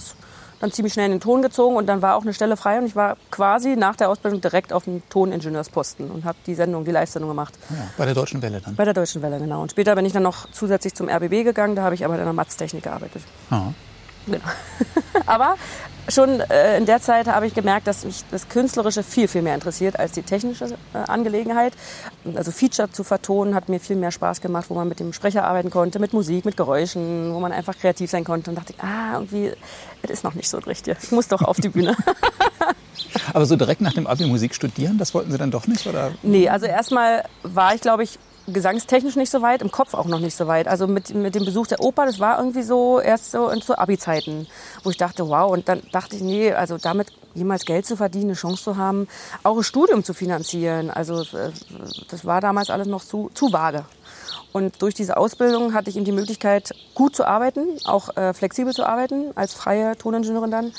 dann 0.59 0.71
ziemlich 0.71 0.93
schnell 0.93 1.05
in 1.05 1.13
den 1.13 1.21
Ton 1.21 1.41
gezogen 1.41 1.75
und 1.75 1.87
dann 1.87 2.01
war 2.01 2.15
auch 2.15 2.23
eine 2.23 2.33
Stelle 2.33 2.57
frei 2.57 2.79
und 2.79 2.85
ich 2.85 2.95
war 2.95 3.15
quasi 3.31 3.75
nach 3.75 3.95
der 3.95 4.09
Ausbildung 4.09 4.41
direkt 4.41 4.73
auf 4.73 4.85
dem 4.85 5.07
Toningenieursposten 5.09 6.11
und 6.11 6.25
habe 6.25 6.37
die 6.45 6.53
Sendung, 6.53 6.83
die 6.83 6.91
Live-Sendung 6.91 7.29
gemacht. 7.29 7.53
Ja, 7.69 7.77
bei 7.97 8.05
der 8.05 8.13
Deutschen 8.13 8.41
Welle 8.41 8.59
dann? 8.59 8.75
Bei 8.75 8.83
der 8.83 8.93
Deutschen 8.93 9.21
Welle, 9.21 9.39
genau. 9.39 9.61
Und 9.61 9.71
später 9.71 9.95
bin 9.95 10.05
ich 10.05 10.13
dann 10.13 10.23
noch 10.23 10.51
zusätzlich 10.51 10.93
zum 10.95 11.07
RBB 11.07 11.43
gegangen, 11.43 11.75
da 11.75 11.83
habe 11.83 11.95
ich 11.95 12.03
aber 12.03 12.17
in 12.17 12.23
der 12.23 12.33
Matztechnik 12.33 12.83
gearbeitet. 12.83 13.21
Aha. 13.49 13.73
Genau. 14.25 14.43
aber 15.25 15.55
schon 16.11 16.39
äh, 16.41 16.77
in 16.77 16.85
der 16.85 17.01
Zeit 17.01 17.27
habe 17.27 17.47
ich 17.47 17.53
gemerkt, 17.53 17.87
dass 17.87 18.05
mich 18.05 18.23
das 18.31 18.49
Künstlerische 18.49 19.03
viel, 19.03 19.27
viel 19.27 19.41
mehr 19.41 19.55
interessiert 19.55 19.99
als 19.99 20.11
die 20.11 20.21
technische 20.21 20.65
äh, 20.65 20.97
Angelegenheit. 21.07 21.73
Also 22.35 22.51
Feature 22.51 22.91
zu 22.91 23.03
vertonen 23.03 23.55
hat 23.55 23.69
mir 23.69 23.79
viel 23.79 23.95
mehr 23.95 24.11
Spaß 24.11 24.41
gemacht, 24.41 24.65
wo 24.69 24.75
man 24.75 24.87
mit 24.87 24.99
dem 24.99 25.13
Sprecher 25.13 25.45
arbeiten 25.45 25.69
konnte, 25.69 25.99
mit 25.99 26.13
Musik, 26.13 26.45
mit 26.45 26.57
Geräuschen, 26.57 27.33
wo 27.33 27.39
man 27.39 27.51
einfach 27.51 27.77
kreativ 27.77 28.09
sein 28.09 28.23
konnte. 28.23 28.49
Und 28.49 28.55
dachte 28.55 28.73
ich, 28.77 28.83
ah, 28.83 29.13
irgendwie, 29.13 29.51
das 30.01 30.11
ist 30.11 30.23
noch 30.23 30.35
nicht 30.35 30.49
so 30.49 30.57
richtig. 30.59 30.97
Ich 31.01 31.11
muss 31.11 31.27
doch 31.27 31.41
auf 31.41 31.57
die 31.57 31.69
Bühne. 31.69 31.95
Aber 33.33 33.45
so 33.45 33.55
direkt 33.55 33.81
nach 33.81 33.93
dem 33.93 34.07
Abi 34.07 34.25
Musik 34.25 34.55
studieren, 34.55 34.97
das 34.97 35.13
wollten 35.13 35.31
Sie 35.31 35.37
dann 35.37 35.51
doch 35.51 35.67
nicht? 35.67 35.85
Oder? 35.87 36.11
Nee, 36.23 36.49
also 36.49 36.65
erstmal 36.65 37.23
war 37.43 37.73
ich, 37.75 37.81
glaube 37.81 38.03
ich, 38.03 38.19
gesangstechnisch 38.51 39.15
nicht 39.15 39.29
so 39.29 39.41
weit, 39.41 39.61
im 39.61 39.71
Kopf 39.71 39.93
auch 39.93 40.05
noch 40.05 40.19
nicht 40.19 40.35
so 40.35 40.47
weit. 40.47 40.67
Also 40.67 40.87
mit, 40.87 41.13
mit 41.13 41.35
dem 41.35 41.45
Besuch 41.45 41.67
der 41.67 41.81
Oper, 41.81 42.05
das 42.05 42.19
war 42.19 42.37
irgendwie 42.37 42.63
so 42.63 42.99
erst 42.99 43.31
so 43.31 43.49
in 43.49 43.61
so 43.61 43.75
Abi-Zeiten, 43.75 44.47
wo 44.83 44.89
ich 44.89 44.97
dachte, 44.97 45.27
wow, 45.27 45.51
und 45.51 45.67
dann 45.69 45.81
dachte 45.91 46.15
ich, 46.15 46.21
nee, 46.21 46.51
also 46.51 46.77
damit 46.77 47.07
jemals 47.35 47.65
Geld 47.65 47.85
zu 47.85 47.95
verdienen, 47.95 48.25
eine 48.25 48.33
Chance 48.33 48.63
zu 48.63 48.77
haben, 48.77 49.07
auch 49.43 49.57
ein 49.57 49.63
Studium 49.63 50.03
zu 50.03 50.13
finanzieren. 50.13 50.89
Also 50.89 51.21
äh, 51.21 51.51
das 52.09 52.25
war 52.25 52.41
damals 52.41 52.69
alles 52.69 52.87
noch 52.87 53.03
zu, 53.03 53.29
zu 53.33 53.51
vage. 53.51 53.85
Und 54.51 54.81
durch 54.81 54.95
diese 54.95 55.17
Ausbildung 55.17 55.73
hatte 55.73 55.89
ich 55.89 55.95
eben 55.95 56.05
die 56.05 56.11
Möglichkeit, 56.11 56.73
gut 56.95 57.15
zu 57.15 57.25
arbeiten, 57.27 57.77
auch 57.85 58.15
äh, 58.17 58.33
flexibel 58.33 58.73
zu 58.73 58.85
arbeiten, 58.85 59.31
als 59.35 59.53
freie 59.53 59.95
Toningenieurin 59.95 60.51
dann 60.51 60.71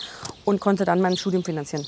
und 0.45 0.61
konnte 0.61 0.85
dann 0.85 1.01
mein 1.01 1.17
Studium 1.17 1.45
finanzieren. 1.45 1.87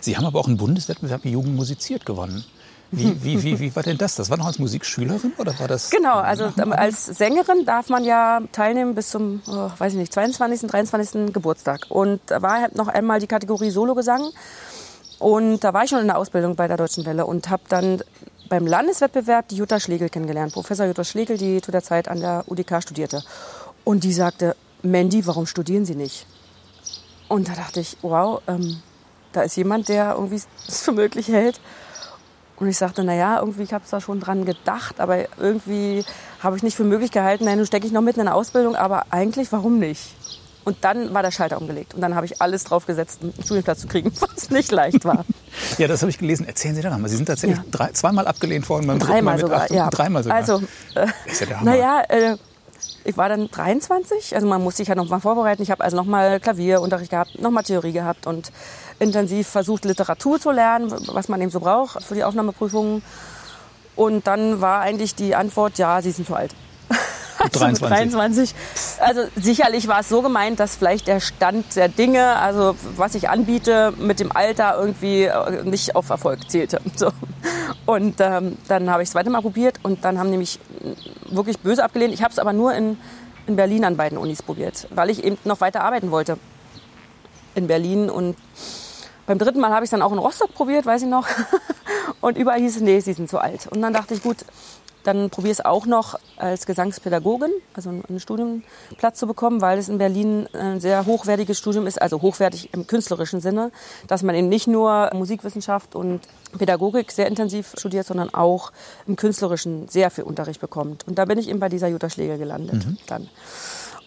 Sie 0.00 0.16
haben 0.16 0.26
aber 0.26 0.38
auch 0.40 0.46
einen 0.46 0.56
Bundeswettbewerb 0.56 1.24
Jugend 1.24 1.56
musiziert 1.56 2.06
gewonnen. 2.06 2.44
Wie, 2.90 3.22
wie, 3.22 3.42
wie, 3.42 3.60
wie 3.60 3.76
war 3.76 3.82
denn 3.82 3.98
das? 3.98 4.16
Das 4.16 4.30
war 4.30 4.38
noch 4.38 4.46
als 4.46 4.58
Musikschülerin 4.58 5.32
oder 5.36 5.58
war 5.58 5.68
das? 5.68 5.90
Genau, 5.90 6.16
also 6.16 6.50
als 6.70 7.04
Sängerin 7.04 7.66
darf 7.66 7.90
man 7.90 8.04
ja 8.04 8.40
teilnehmen 8.52 8.94
bis 8.94 9.10
zum, 9.10 9.42
oh, 9.46 9.70
weiß 9.76 9.92
ich 9.92 9.98
nicht, 9.98 10.12
22., 10.12 10.70
23. 10.70 11.32
Geburtstag. 11.34 11.86
Und 11.90 12.20
da 12.26 12.40
war 12.40 12.62
halt 12.62 12.76
noch 12.76 12.88
einmal 12.88 13.20
die 13.20 13.26
Kategorie 13.26 13.70
Sologesang. 13.70 14.30
Und 15.18 15.64
da 15.64 15.74
war 15.74 15.84
ich 15.84 15.90
schon 15.90 16.00
in 16.00 16.06
der 16.06 16.16
Ausbildung 16.16 16.56
bei 16.56 16.66
der 16.66 16.76
Deutschen 16.78 17.04
Welle 17.04 17.26
und 17.26 17.50
habe 17.50 17.64
dann 17.68 18.02
beim 18.48 18.66
Landeswettbewerb 18.66 19.48
die 19.48 19.56
Jutta 19.56 19.80
Schlegel 19.80 20.08
kennengelernt. 20.08 20.54
Professor 20.54 20.86
Jutta 20.86 21.04
Schlegel, 21.04 21.36
die 21.36 21.60
zu 21.60 21.70
der 21.70 21.82
Zeit 21.82 22.08
an 22.08 22.20
der 22.20 22.44
UDK 22.46 22.82
studierte. 22.82 23.22
Und 23.84 24.04
die 24.04 24.12
sagte, 24.12 24.56
Mandy, 24.82 25.26
warum 25.26 25.46
studieren 25.46 25.84
Sie 25.84 25.94
nicht? 25.94 26.26
Und 27.28 27.48
da 27.48 27.54
dachte 27.54 27.80
ich, 27.80 27.98
wow, 28.00 28.40
ähm, 28.46 28.80
da 29.32 29.42
ist 29.42 29.56
jemand, 29.56 29.88
der 29.88 30.14
irgendwie 30.14 30.36
es 30.36 30.80
für 30.80 30.92
möglich 30.92 31.28
hält, 31.28 31.60
und 32.60 32.68
ich 32.68 32.76
sagte, 32.76 33.04
na 33.04 33.14
ja, 33.14 33.38
irgendwie 33.38 33.62
ich 33.62 33.72
habe 33.72 33.84
da 33.88 34.00
schon 34.00 34.20
dran 34.20 34.44
gedacht, 34.44 35.00
aber 35.00 35.18
irgendwie 35.38 36.04
habe 36.40 36.56
ich 36.56 36.62
nicht 36.62 36.76
für 36.76 36.84
möglich 36.84 37.10
gehalten, 37.10 37.44
nein, 37.44 37.58
nun 37.58 37.66
stecke 37.66 37.86
ich 37.86 37.92
noch 37.92 38.02
mitten 38.02 38.20
in 38.20 38.26
der 38.26 38.34
Ausbildung, 38.34 38.74
aber 38.74 39.06
eigentlich, 39.10 39.52
warum 39.52 39.78
nicht? 39.78 40.14
Und 40.64 40.76
dann 40.82 41.14
war 41.14 41.22
der 41.22 41.30
Schalter 41.30 41.58
umgelegt. 41.58 41.94
Und 41.94 42.02
dann 42.02 42.14
habe 42.14 42.26
ich 42.26 42.42
alles 42.42 42.64
drauf 42.64 42.84
gesetzt, 42.84 43.20
einen 43.22 43.32
Studienplatz 43.42 43.80
zu 43.80 43.86
kriegen, 43.86 44.12
was 44.20 44.50
nicht 44.50 44.70
leicht 44.70 45.02
war. 45.06 45.24
ja, 45.78 45.88
das 45.88 46.02
habe 46.02 46.10
ich 46.10 46.18
gelesen. 46.18 46.46
Erzählen 46.46 46.74
Sie 46.74 46.82
doch 46.82 46.94
mal. 46.98 47.08
Sie 47.08 47.16
sind 47.16 47.24
tatsächlich 47.24 47.58
ja. 47.58 47.64
drei, 47.70 47.90
zweimal 47.92 48.26
abgelehnt 48.26 48.68
worden. 48.68 48.86
Beim 48.86 48.98
dreimal 48.98 49.38
sogar, 49.38 49.72
ja. 49.72 49.88
Dreimal 49.88 50.22
sogar. 50.22 50.36
Also, 50.36 50.60
äh, 50.94 51.06
ist 51.24 51.40
ja 51.40 51.46
der 51.46 51.60
Hammer. 51.60 51.70
Naja, 51.70 52.02
äh, 52.08 52.36
ich 53.04 53.16
war 53.16 53.30
dann 53.30 53.48
23, 53.48 54.34
also 54.34 54.46
man 54.46 54.62
musste 54.62 54.78
sich 54.78 54.88
ja 54.88 54.94
noch 54.94 55.08
mal 55.08 55.20
vorbereiten. 55.20 55.62
Ich 55.62 55.70
habe 55.70 55.82
also 55.82 55.96
noch 55.96 56.04
mal 56.04 56.38
Klavierunterricht 56.38 57.10
gehabt, 57.10 57.40
noch 57.40 57.50
mal 57.50 57.62
Theorie 57.62 57.92
gehabt 57.92 58.26
und 58.26 58.52
intensiv 58.98 59.48
versucht, 59.48 59.84
Literatur 59.84 60.40
zu 60.40 60.50
lernen, 60.50 60.92
was 61.08 61.28
man 61.28 61.40
eben 61.40 61.50
so 61.50 61.60
braucht 61.60 62.02
für 62.02 62.14
die 62.14 62.24
Aufnahmeprüfungen. 62.24 63.02
Und 63.96 64.26
dann 64.26 64.60
war 64.60 64.80
eigentlich 64.80 65.14
die 65.14 65.34
Antwort, 65.34 65.78
ja, 65.78 66.00
Sie 66.02 66.10
sind 66.10 66.26
zu 66.26 66.34
alt. 66.34 66.54
Also 67.40 67.60
23. 67.60 67.88
23. 67.88 68.54
Also 68.98 69.20
sicherlich 69.36 69.86
war 69.86 70.00
es 70.00 70.08
so 70.08 70.22
gemeint, 70.22 70.58
dass 70.58 70.74
vielleicht 70.74 71.06
der 71.06 71.20
Stand 71.20 71.76
der 71.76 71.88
Dinge, 71.88 72.34
also 72.34 72.74
was 72.96 73.14
ich 73.14 73.28
anbiete, 73.28 73.92
mit 73.96 74.18
dem 74.18 74.32
Alter 74.32 74.76
irgendwie 74.76 75.22
äh, 75.22 75.62
nicht 75.62 75.94
auf 75.94 76.10
Erfolg 76.10 76.50
zählte. 76.50 76.80
So. 76.96 77.12
Und 77.86 78.16
ähm, 78.18 78.58
dann 78.66 78.90
habe 78.90 79.04
ich 79.04 79.08
es 79.08 79.12
zweite 79.12 79.30
Mal 79.30 79.40
probiert 79.40 79.78
und 79.84 80.04
dann 80.04 80.18
haben 80.18 80.30
nämlich 80.30 80.58
wirklich 81.30 81.60
böse 81.60 81.84
abgelehnt. 81.84 82.12
Ich 82.12 82.24
habe 82.24 82.32
es 82.32 82.40
aber 82.40 82.52
nur 82.52 82.74
in, 82.74 82.98
in 83.46 83.54
Berlin 83.54 83.84
an 83.84 83.96
beiden 83.96 84.18
Unis 84.18 84.42
probiert, 84.42 84.88
weil 84.90 85.08
ich 85.08 85.22
eben 85.22 85.38
noch 85.44 85.60
weiter 85.60 85.82
arbeiten 85.82 86.10
wollte 86.10 86.38
in 87.54 87.66
Berlin 87.66 88.10
und 88.10 88.36
beim 89.28 89.38
dritten 89.38 89.60
Mal 89.60 89.72
habe 89.72 89.84
ich 89.84 89.88
es 89.88 89.90
dann 89.90 90.00
auch 90.00 90.12
in 90.12 90.18
Rostock 90.18 90.54
probiert, 90.54 90.86
weiß 90.86 91.02
ich 91.02 91.08
noch. 91.08 91.28
Und 92.22 92.38
überall 92.38 92.60
hieß 92.60 92.76
es, 92.76 92.82
nee, 92.82 92.98
sie 93.00 93.12
sind 93.12 93.28
zu 93.28 93.38
alt. 93.38 93.66
Und 93.66 93.82
dann 93.82 93.92
dachte 93.92 94.14
ich, 94.14 94.22
gut, 94.22 94.38
dann 95.04 95.28
probiere 95.28 95.52
es 95.52 95.62
auch 95.62 95.84
noch 95.84 96.18
als 96.38 96.64
Gesangspädagogin, 96.64 97.50
also 97.74 97.90
einen 97.90 98.20
Studienplatz 98.20 99.18
zu 99.18 99.26
bekommen, 99.26 99.60
weil 99.60 99.78
es 99.78 99.90
in 99.90 99.98
Berlin 99.98 100.48
ein 100.54 100.80
sehr 100.80 101.04
hochwertiges 101.04 101.58
Studium 101.58 101.86
ist, 101.86 102.00
also 102.00 102.22
hochwertig 102.22 102.70
im 102.72 102.86
künstlerischen 102.86 103.42
Sinne, 103.42 103.70
dass 104.06 104.22
man 104.22 104.34
eben 104.34 104.48
nicht 104.48 104.66
nur 104.66 105.10
Musikwissenschaft 105.12 105.94
und 105.94 106.22
Pädagogik 106.56 107.12
sehr 107.12 107.26
intensiv 107.26 107.74
studiert, 107.76 108.06
sondern 108.06 108.32
auch 108.32 108.72
im 109.06 109.16
künstlerischen 109.16 109.88
sehr 109.88 110.10
viel 110.10 110.24
Unterricht 110.24 110.60
bekommt. 110.60 111.06
Und 111.06 111.18
da 111.18 111.26
bin 111.26 111.38
ich 111.38 111.50
eben 111.50 111.60
bei 111.60 111.68
dieser 111.68 111.88
Jutta 111.88 112.08
Schläger 112.08 112.38
gelandet 112.38 112.86
mhm. 112.86 112.96
dann. 113.06 113.28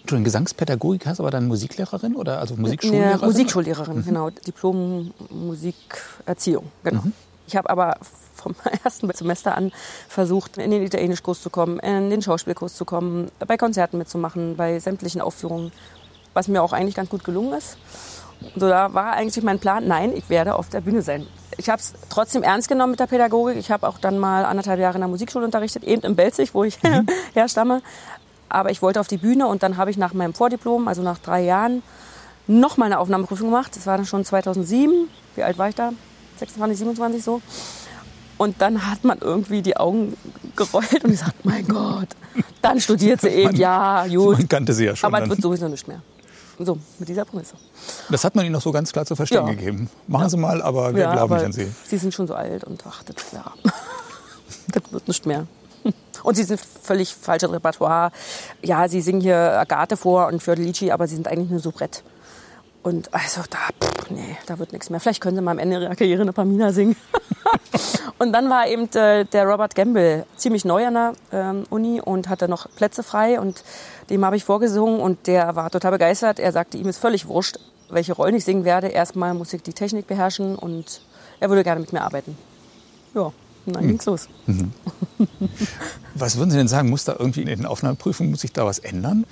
Entschuldigung, 0.01 0.25
Gesangspädagogik 0.25 1.05
heißt 1.05 1.20
aber 1.20 1.31
dann 1.31 1.48
Musiklehrerin 1.48 2.15
oder 2.15 2.39
also 2.39 2.55
Musikschullehrerin? 2.55 3.20
Ja, 3.20 3.25
Musikschullehrerin, 3.25 3.98
mhm. 3.98 4.05
genau. 4.05 4.29
Diplom 4.29 5.13
Musikerziehung, 5.29 6.72
genau. 6.84 7.01
Mhm. 7.01 7.13
Ich 7.48 7.55
habe 7.55 7.70
aber 7.70 7.98
vom 8.34 8.55
ersten 8.84 9.12
Semester 9.13 9.55
an 9.55 9.72
versucht, 10.08 10.58
in 10.58 10.72
den 10.72 10.84
Italienischkurs 10.84 11.41
zu 11.41 11.50
kommen, 11.50 11.79
in 11.79 12.10
den 12.10 12.22
Schauspielkurs 12.22 12.75
zu 12.75 12.86
kommen, 12.86 13.29
bei 13.39 13.58
Konzerten 13.58 13.98
mitzumachen, 13.98 14.55
bei 14.55 14.79
sämtlichen 14.79 15.22
Aufführungen, 15.22 15.72
was 16.34 16.48
mir 16.48 16.63
auch 16.63 16.74
eigentlich 16.74 16.96
ganz 16.96 17.10
gut 17.10 17.24
gelungen 17.24 17.53
ist. 17.53 17.77
So, 18.55 18.67
da 18.67 18.93
war 18.93 19.13
eigentlich 19.13 19.43
mein 19.43 19.60
Plan, 19.60 19.88
nein, 19.88 20.13
ich 20.15 20.29
werde 20.29 20.55
auf 20.55 20.70
der 20.70 20.81
Bühne 20.81 21.03
sein. 21.03 21.27
Ich 21.58 21.70
habe 21.70 21.79
es 21.79 21.93
trotzdem 22.10 22.41
ernst 22.41 22.70
genommen 22.70 22.91
mit 22.91 23.00
der 23.00 23.05
Pädagogik. 23.08 23.58
Ich 23.58 23.70
habe 23.70 23.88
auch 23.88 24.00
dann 24.00 24.17
mal 24.17 24.46
anderthalb 24.46 24.79
Jahre 24.79 24.96
in 24.96 25.01
der 25.01 25.10
Musikschule 25.10 25.46
unterrichtet, 25.46 25.84
eben 25.84 26.01
in 26.01 26.15
Belzig, 26.15 26.55
wo 26.55 26.63
ich 26.63 26.81
mhm. 26.81 27.05
herstamme. 27.34 27.84
Aber 28.51 28.70
ich 28.70 28.81
wollte 28.81 29.00
auf 29.00 29.08
die 29.08 29.17
Bühne 29.17 29.48
und 29.48 29.63
dann 29.63 29.77
habe 29.77 29.91
ich 29.91 29.98
nach 29.98 30.13
meinem 30.13 30.34
Vordiplom, 30.34 30.88
also 30.88 31.01
nach 31.01 31.20
drei 31.20 31.41
Jahren, 31.41 31.84
noch 32.48 32.75
mal 32.75 32.86
eine 32.86 33.00
Aufnahmeprüfung 33.00 33.50
gemacht. 33.50 33.75
Das 33.75 33.88
war 33.88 33.98
dann 33.98 34.05
schon 34.05 34.25
2007. 34.25 35.08
Wie 35.36 35.43
alt 35.43 35.58
war 35.58 35.70
ich 35.70 35.75
da? 35.75 35.93
26, 36.38 36.79
27 36.79 37.24
so. 37.24 37.41
Und 38.38 38.60
dann 38.60 38.89
hat 38.89 39.03
man 39.03 39.20
irgendwie 39.20 39.62
die 39.62 39.77
Augen 39.77 40.17
gerollt 40.55 41.03
und 41.03 41.12
gesagt, 41.12 41.46
mein 41.46 41.65
Gott, 41.67 42.10
dann 42.62 42.81
studiert 42.81 43.22
sie 43.22 43.29
eben, 43.29 43.55
ja, 43.55 44.05
gut. 44.08 44.39
Man 44.39 44.50
kannte 44.50 44.74
sie 44.74 44.86
ja 44.86 44.96
schon. 44.96 45.08
Aber 45.08 45.24
es 45.24 45.29
wird 45.29 45.41
sowieso 45.41 45.67
nicht 45.67 45.88
mehr. 45.88 46.01
So, 46.58 46.77
mit 47.00 47.08
dieser 47.08 47.24
Prämisse. 47.24 47.55
Das 48.10 48.24
hat 48.24 48.36
man 48.36 48.46
Ihnen 48.46 48.53
noch 48.53 48.62
so 48.62 48.72
ganz 48.72 48.91
klar 48.91 49.05
zu 49.05 49.15
verstehen 49.15 49.48
ja. 49.48 49.53
gegeben. 49.53 49.89
Machen 50.08 50.24
ja. 50.24 50.29
Sie 50.29 50.38
mal, 50.38 50.62
aber 50.62 50.93
wir 50.93 51.03
ja, 51.03 51.13
glauben 51.13 51.34
nicht 51.36 51.46
an 51.46 51.51
Sie. 51.53 51.72
Sie 51.86 51.98
sind 51.98 52.13
schon 52.13 52.27
so 52.27 52.36
alt 52.36 52.63
und 52.65 52.84
ach, 52.88 53.03
das, 53.03 53.31
ja, 53.31 53.46
das 54.67 54.91
wird 54.91 55.08
nicht 55.08 55.25
mehr. 55.25 55.48
Und 56.24 56.36
sie 56.36 56.44
sind 56.44 56.60
völlig 56.60 57.16
falsches 57.16 57.52
Repertoire. 57.52 58.12
Ja, 58.62 58.88
sie 58.88 59.02
singen 59.02 59.22
hier 59.22 59.38
Agathe 59.38 59.98
vor 59.98 60.28
und 60.28 60.42
Fiordelici, 60.42 60.92
aber 60.92 61.08
sie 61.08 61.16
sind 61.16 61.28
eigentlich 61.28 61.50
nur 61.50 61.60
Soubrette. 61.60 62.02
Und 62.84 63.14
also 63.14 63.42
da, 63.50 63.58
pff, 63.80 64.10
nee, 64.10 64.38
da 64.48 64.58
wird 64.58 64.72
nichts 64.72 64.90
mehr. 64.90 65.00
Vielleicht 65.00 65.22
können 65.22 65.36
sie 65.36 65.42
mal 65.42 65.52
am 65.52 65.60
Ende 65.60 65.80
ihrer 65.82 65.96
Karriere 65.96 66.22
eine 66.22 66.34
Pamina 66.34 66.72
singen. 66.72 66.96
und 68.20 68.34
dann 68.34 68.50
war 68.50 68.68
eben 68.68 68.90
äh, 68.96 69.26
der 69.26 69.46
Robert 69.46 69.76
Gamble 69.76 70.26
ziemlich 70.36 70.66
neu 70.66 70.86
an 70.88 70.94
der 70.94 71.14
ähm, 71.32 71.64
Uni 71.70 72.02
und 72.02 72.28
hatte 72.28 72.48
noch 72.48 72.68
Plätze 72.76 73.04
frei 73.04 73.40
und 73.40 73.64
dem 74.10 74.26
habe 74.26 74.36
ich 74.36 74.44
vorgesungen 74.44 75.00
und 75.00 75.28
der 75.28 75.56
war 75.56 75.70
total 75.70 75.92
begeistert. 75.92 76.40
Er 76.40 76.52
sagte, 76.52 76.78
ihm 76.78 76.88
ist 76.88 76.98
völlig 76.98 77.28
wurscht, 77.28 77.60
welche 77.90 78.14
Rollen 78.14 78.36
ich 78.36 78.46
singen 78.46 78.66
werde. 78.66 78.88
Erstmal 78.88 79.34
muss 79.36 79.54
ich 79.54 79.62
die 79.62 79.74
Technik 79.74 80.08
beherrschen 80.08 80.56
und 80.56 81.02
er 81.40 81.50
würde 81.50 81.64
gerne 81.64 81.82
mit 81.82 81.94
mir 81.94 82.02
arbeiten. 82.02 82.36
Ja, 83.14 83.32
und 83.65 83.75
dann 83.75 83.84
mhm. 83.84 83.89
ging's 83.89 84.06
los. 84.06 84.27
Mhm. 84.48 84.72
Was 86.15 86.38
würden 86.38 86.51
Sie 86.51 86.58
denn 86.58 86.68
sagen, 86.68 86.89
muss 86.89 87.06
da 87.06 87.15
irgendwie 87.18 87.41
in 87.41 87.48
den 87.48 87.65
Aufnahmeprüfungen, 87.65 88.32
muss 88.32 88.41
sich 88.41 88.53
da 88.53 88.65
was 88.65 88.80
ändern? 88.80 89.25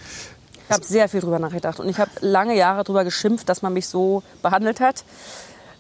Ich 0.67 0.75
habe 0.75 0.86
sehr 0.86 1.09
viel 1.09 1.21
drüber 1.21 1.39
nachgedacht 1.39 1.79
und 1.79 1.89
ich 1.89 1.98
habe 1.98 2.12
lange 2.21 2.55
Jahre 2.55 2.83
darüber 2.83 3.03
geschimpft, 3.03 3.50
dass 3.50 3.62
man 3.62 3.74
mich 3.74 3.88
so 3.88 4.21
behandelt 4.43 4.79
hat. 4.79 5.03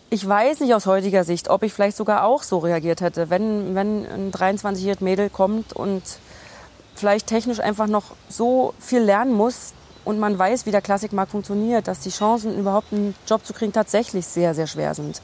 Ich 0.09 0.27
weiß 0.27 0.61
nicht 0.61 0.73
aus 0.73 0.87
heutiger 0.87 1.23
Sicht, 1.23 1.49
ob 1.49 1.61
ich 1.61 1.73
vielleicht 1.73 1.95
sogar 1.95 2.23
auch 2.23 2.41
so 2.41 2.57
reagiert 2.57 3.01
hätte, 3.01 3.29
wenn, 3.29 3.75
wenn 3.75 4.07
ein 4.07 4.31
23-jähriges 4.31 5.03
Mädel 5.03 5.29
kommt 5.29 5.73
und 5.73 6.01
vielleicht 6.95 7.27
technisch 7.27 7.59
einfach 7.59 7.85
noch 7.85 8.15
so 8.27 8.73
viel 8.79 9.01
lernen 9.01 9.33
muss 9.33 9.73
und 10.05 10.17
man 10.17 10.39
weiß, 10.39 10.65
wie 10.65 10.71
der 10.71 10.81
Klassikmarkt 10.81 11.31
funktioniert, 11.31 11.87
dass 11.87 11.99
die 11.99 12.09
Chancen, 12.09 12.57
überhaupt 12.57 12.91
einen 12.91 13.13
Job 13.27 13.45
zu 13.45 13.53
kriegen, 13.53 13.71
tatsächlich 13.71 14.25
sehr, 14.25 14.55
sehr 14.55 14.65
schwer 14.65 14.95
sind. 14.95 15.21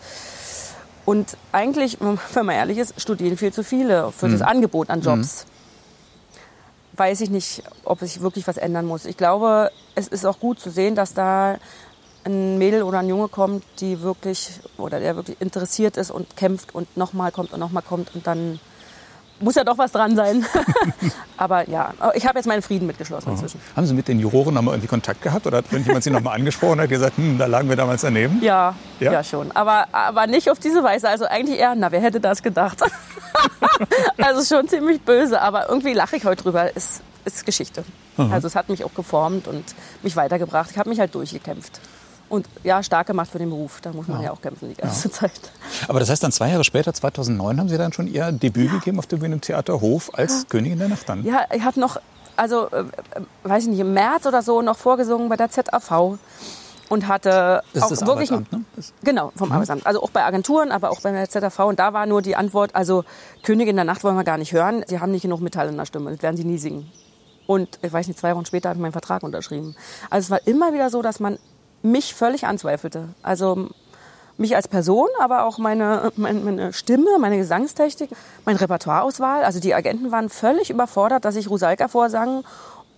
Und 1.05 1.37
eigentlich, 1.51 1.97
wenn 1.99 2.45
man 2.45 2.55
ehrlich 2.55 2.79
ist, 2.79 2.99
studieren 2.99 3.37
viel 3.37 3.53
zu 3.53 3.63
viele 3.63 4.11
für 4.11 4.27
mhm. 4.27 4.31
das 4.33 4.41
Angebot 4.41 4.89
an 4.89 5.01
Jobs. 5.01 5.45
Mhm. 5.45 6.97
Weiß 6.97 7.21
ich 7.21 7.29
nicht, 7.29 7.63
ob 7.83 7.99
sich 7.99 8.21
wirklich 8.21 8.47
was 8.47 8.57
ändern 8.57 8.85
muss. 8.85 9.05
Ich 9.05 9.17
glaube, 9.17 9.69
es 9.95 10.07
ist 10.07 10.25
auch 10.25 10.39
gut 10.39 10.59
zu 10.59 10.71
sehen, 10.71 10.95
dass 10.95 11.13
da 11.13 11.57
ein 12.25 12.57
Mädel 12.57 12.83
oder 12.83 12.99
ein 12.99 13.09
Junge 13.09 13.27
kommt, 13.27 13.63
die 13.79 14.01
wirklich 14.01 14.59
oder 14.77 14.99
der 14.99 15.15
wirklich 15.15 15.39
interessiert 15.39 15.95
ist 15.97 16.09
und 16.09 16.35
kämpft 16.35 16.73
und 16.73 16.97
nochmal 16.97 17.31
kommt 17.31 17.53
und 17.53 17.59
nochmal 17.59 17.83
kommt 17.83 18.15
und 18.15 18.25
dann 18.25 18.59
muss 19.39 19.55
ja 19.55 19.63
doch 19.63 19.77
was 19.77 19.91
dran 19.91 20.15
sein. 20.15 20.45
Aber 21.37 21.67
ja, 21.69 21.93
ich 22.13 22.25
habe 22.25 22.39
jetzt 22.39 22.45
meinen 22.45 22.61
Frieden 22.61 22.87
mitgeschlossen 22.87 23.31
inzwischen. 23.31 23.59
Haben 23.75 23.85
Sie 23.85 23.93
mit 23.93 24.07
den 24.07 24.19
Juroren 24.19 24.53
noch 24.53 24.61
mal 24.61 24.71
irgendwie 24.71 24.87
Kontakt 24.87 25.21
gehabt 25.21 25.45
oder 25.45 25.57
hat 25.57 25.65
jemand 25.71 26.03
Sie 26.03 26.09
noch 26.09 26.21
mal 26.21 26.33
angesprochen 26.33 26.79
und 26.79 26.87
gesagt, 26.87 27.17
hm, 27.17 27.37
da 27.37 27.45
lagen 27.45 27.67
wir 27.67 27.75
damals 27.75 28.01
daneben? 28.01 28.41
Ja, 28.41 28.75
ja, 28.99 29.11
ja, 29.11 29.23
schon. 29.23 29.51
Aber, 29.51 29.87
aber 29.91 30.27
nicht 30.27 30.49
auf 30.49 30.59
diese 30.59 30.83
Weise. 30.83 31.09
Also 31.09 31.25
eigentlich 31.25 31.59
eher, 31.59 31.75
na, 31.75 31.91
wer 31.91 32.01
hätte 32.01 32.19
das 32.19 32.41
gedacht? 32.41 32.81
also 34.17 34.55
schon 34.55 34.67
ziemlich 34.69 35.01
böse, 35.01 35.41
aber 35.41 35.69
irgendwie 35.69 35.93
lache 35.93 36.15
ich 36.15 36.25
heute 36.25 36.43
drüber. 36.43 36.69
Es 36.75 37.01
ist 37.25 37.45
Geschichte. 37.45 37.83
Aha. 38.17 38.33
Also 38.33 38.47
es 38.47 38.55
hat 38.55 38.69
mich 38.69 38.83
auch 38.83 38.93
geformt 38.93 39.47
und 39.47 39.63
mich 40.03 40.15
weitergebracht. 40.15 40.71
Ich 40.71 40.77
habe 40.77 40.89
mich 40.89 40.99
halt 40.99 41.13
durchgekämpft 41.13 41.81
und 42.29 42.47
ja, 42.63 42.81
stark 42.81 43.07
gemacht 43.07 43.29
für 43.31 43.39
den 43.39 43.49
Beruf. 43.49 43.79
Da 43.81 43.91
muss 43.91 44.07
man 44.07 44.19
ja, 44.19 44.25
ja 44.25 44.31
auch 44.31 44.41
kämpfen 44.41 44.69
die 44.69 44.75
ganze 44.75 45.07
ja. 45.07 45.13
Zeit. 45.19 45.51
Aber 45.87 45.99
das 45.99 46.09
heißt 46.09 46.23
dann 46.23 46.31
zwei 46.31 46.49
Jahre 46.49 46.63
später, 46.63 46.93
2009, 46.93 47.59
haben 47.59 47.69
Sie 47.69 47.77
dann 47.77 47.93
schon 47.93 48.07
Ihr 48.07 48.31
Debüt 48.31 48.71
ja. 48.71 48.79
gegeben 48.79 48.99
auf 48.99 49.07
dem 49.07 49.19
Bühne 49.19 49.35
im 49.35 49.41
Theater 49.41 49.81
Hof 49.81 50.11
als 50.13 50.41
ja. 50.41 50.43
Königin 50.49 50.79
der 50.79 50.89
Nacht 50.89 51.07
dann? 51.07 51.23
Ja, 51.23 51.45
ich 51.53 51.63
habe 51.63 51.79
noch, 51.79 51.97
also 52.35 52.67
äh, 52.67 52.85
weiß 53.43 53.63
ich 53.63 53.69
nicht, 53.69 53.79
im 53.79 53.93
März 53.93 54.25
oder 54.25 54.41
so 54.41 54.61
noch 54.61 54.77
vorgesungen 54.77 55.29
bei 55.29 55.37
der 55.37 55.49
ZAV 55.49 56.17
und 56.89 57.07
hatte 57.07 57.63
das 57.73 57.83
auch 57.83 57.89
das 57.89 58.05
wirklich 58.05 58.31
ne? 58.31 58.43
genau 59.03 59.31
vom 59.35 59.49
mhm. 59.49 59.55
Arbeitsamt 59.55 59.85
also 59.85 60.03
auch 60.03 60.11
bei 60.11 60.23
Agenturen 60.23 60.71
aber 60.71 60.91
auch 60.91 61.01
bei 61.01 61.11
der 61.11 61.29
ZAV 61.29 61.59
und 61.59 61.79
da 61.79 61.93
war 61.93 62.05
nur 62.05 62.21
die 62.21 62.35
Antwort 62.35 62.75
also 62.75 63.03
Königin 63.43 63.75
der 63.75 63.85
Nacht 63.85 64.03
wollen 64.03 64.15
wir 64.15 64.23
gar 64.23 64.37
nicht 64.37 64.53
hören 64.53 64.83
sie 64.87 64.99
haben 64.99 65.11
nicht 65.11 65.23
genug 65.23 65.41
Metall 65.41 65.67
in 65.67 65.77
der 65.77 65.85
Stimme 65.85 66.11
das 66.11 66.21
werden 66.21 66.37
sie 66.37 66.43
nie 66.43 66.57
singen 66.57 66.91
und 67.47 67.79
ich 67.81 67.91
weiß 67.91 68.07
nicht 68.07 68.19
zwei 68.19 68.35
Wochen 68.35 68.45
später 68.45 68.69
habe 68.69 68.77
ich 68.77 68.81
meinen 68.81 68.91
Vertrag 68.91 69.23
unterschrieben 69.23 69.75
also 70.09 70.25
es 70.25 70.29
war 70.29 70.47
immer 70.47 70.73
wieder 70.73 70.89
so 70.89 71.01
dass 71.01 71.19
man 71.19 71.39
mich 71.85 72.13
völlig 72.13 72.45
anzweifelte. 72.45 73.09
Also 73.21 73.69
mich 74.37 74.55
als 74.55 74.67
Person, 74.67 75.07
aber 75.19 75.45
auch 75.45 75.57
meine, 75.57 76.11
meine, 76.17 76.39
meine 76.41 76.73
Stimme, 76.73 77.17
meine 77.19 77.37
Gesangstechnik, 77.37 78.09
meine 78.43 78.59
Repertoireauswahl. 78.59 79.43
Also 79.43 79.59
die 79.59 79.73
Agenten 79.73 80.11
waren 80.11 80.29
völlig 80.29 80.69
überfordert, 80.69 81.23
dass 81.23 81.35
ich 81.35 81.49
Rusalka 81.49 81.87
vorsang 81.87 82.43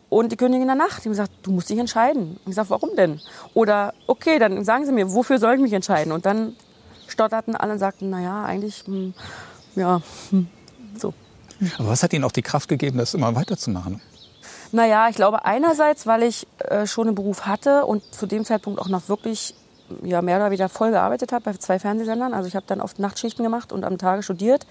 und 0.09 0.31
die 0.31 0.37
Königin 0.37 0.67
der 0.67 0.75
Nacht. 0.75 1.03
Die 1.03 1.09
haben 1.09 1.13
gesagt, 1.13 1.31
du 1.43 1.51
musst 1.51 1.69
dich 1.69 1.77
entscheiden. 1.77 2.37
Ich 2.41 2.45
gesagt, 2.45 2.69
warum 2.69 2.95
denn? 2.95 3.19
Oder, 3.53 3.93
okay, 4.07 4.39
dann 4.39 4.63
sagen 4.63 4.85
Sie 4.85 4.91
mir, 4.91 5.13
wofür 5.13 5.37
soll 5.37 5.55
ich 5.55 5.61
mich 5.61 5.73
entscheiden? 5.73 6.11
Und 6.11 6.25
dann 6.25 6.55
stotterten 7.07 7.55
alle 7.55 7.73
und 7.73 7.79
sagten, 7.79 8.09
naja, 8.09 8.43
eigentlich, 8.43 8.83
hm, 8.85 9.13
ja, 9.75 10.01
hm, 10.31 10.47
so. 10.97 11.13
Aber 11.77 11.89
was 11.89 12.03
hat 12.03 12.13
Ihnen 12.13 12.23
auch 12.23 12.31
die 12.31 12.41
Kraft 12.41 12.67
gegeben, 12.67 12.97
das 12.97 13.13
immer 13.13 13.35
weiterzumachen? 13.35 14.01
Naja, 14.71 15.07
ich 15.09 15.15
glaube 15.15 15.45
einerseits, 15.45 16.07
weil 16.07 16.23
ich 16.23 16.47
äh, 16.59 16.85
schon 16.85 17.07
einen 17.07 17.15
Beruf 17.15 17.45
hatte 17.45 17.85
und 17.85 18.03
zu 18.13 18.25
dem 18.25 18.43
Zeitpunkt 18.45 18.79
auch 18.79 18.89
noch 18.89 19.07
wirklich 19.07 19.55
ja, 20.03 20.21
mehr 20.21 20.37
oder 20.37 20.47
weniger 20.47 20.69
voll 20.69 20.91
gearbeitet 20.91 21.31
habe 21.31 21.45
bei 21.45 21.53
zwei 21.53 21.79
Fernsehsendern. 21.79 22.33
Also 22.33 22.47
ich 22.47 22.55
habe 22.55 22.65
dann 22.67 22.81
oft 22.81 22.99
Nachtschichten 22.99 23.43
gemacht 23.43 23.71
und 23.71 23.85
am 23.85 23.97
Tage 23.97 24.23
studiert 24.23 24.65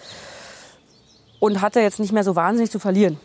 und 1.41 1.63
hatte 1.63 1.81
jetzt 1.81 1.99
nicht 1.99 2.13
mehr 2.13 2.25
so 2.25 2.37
wahnsinnig 2.37 2.71
zu 2.71 2.79
verlieren. 2.79 3.19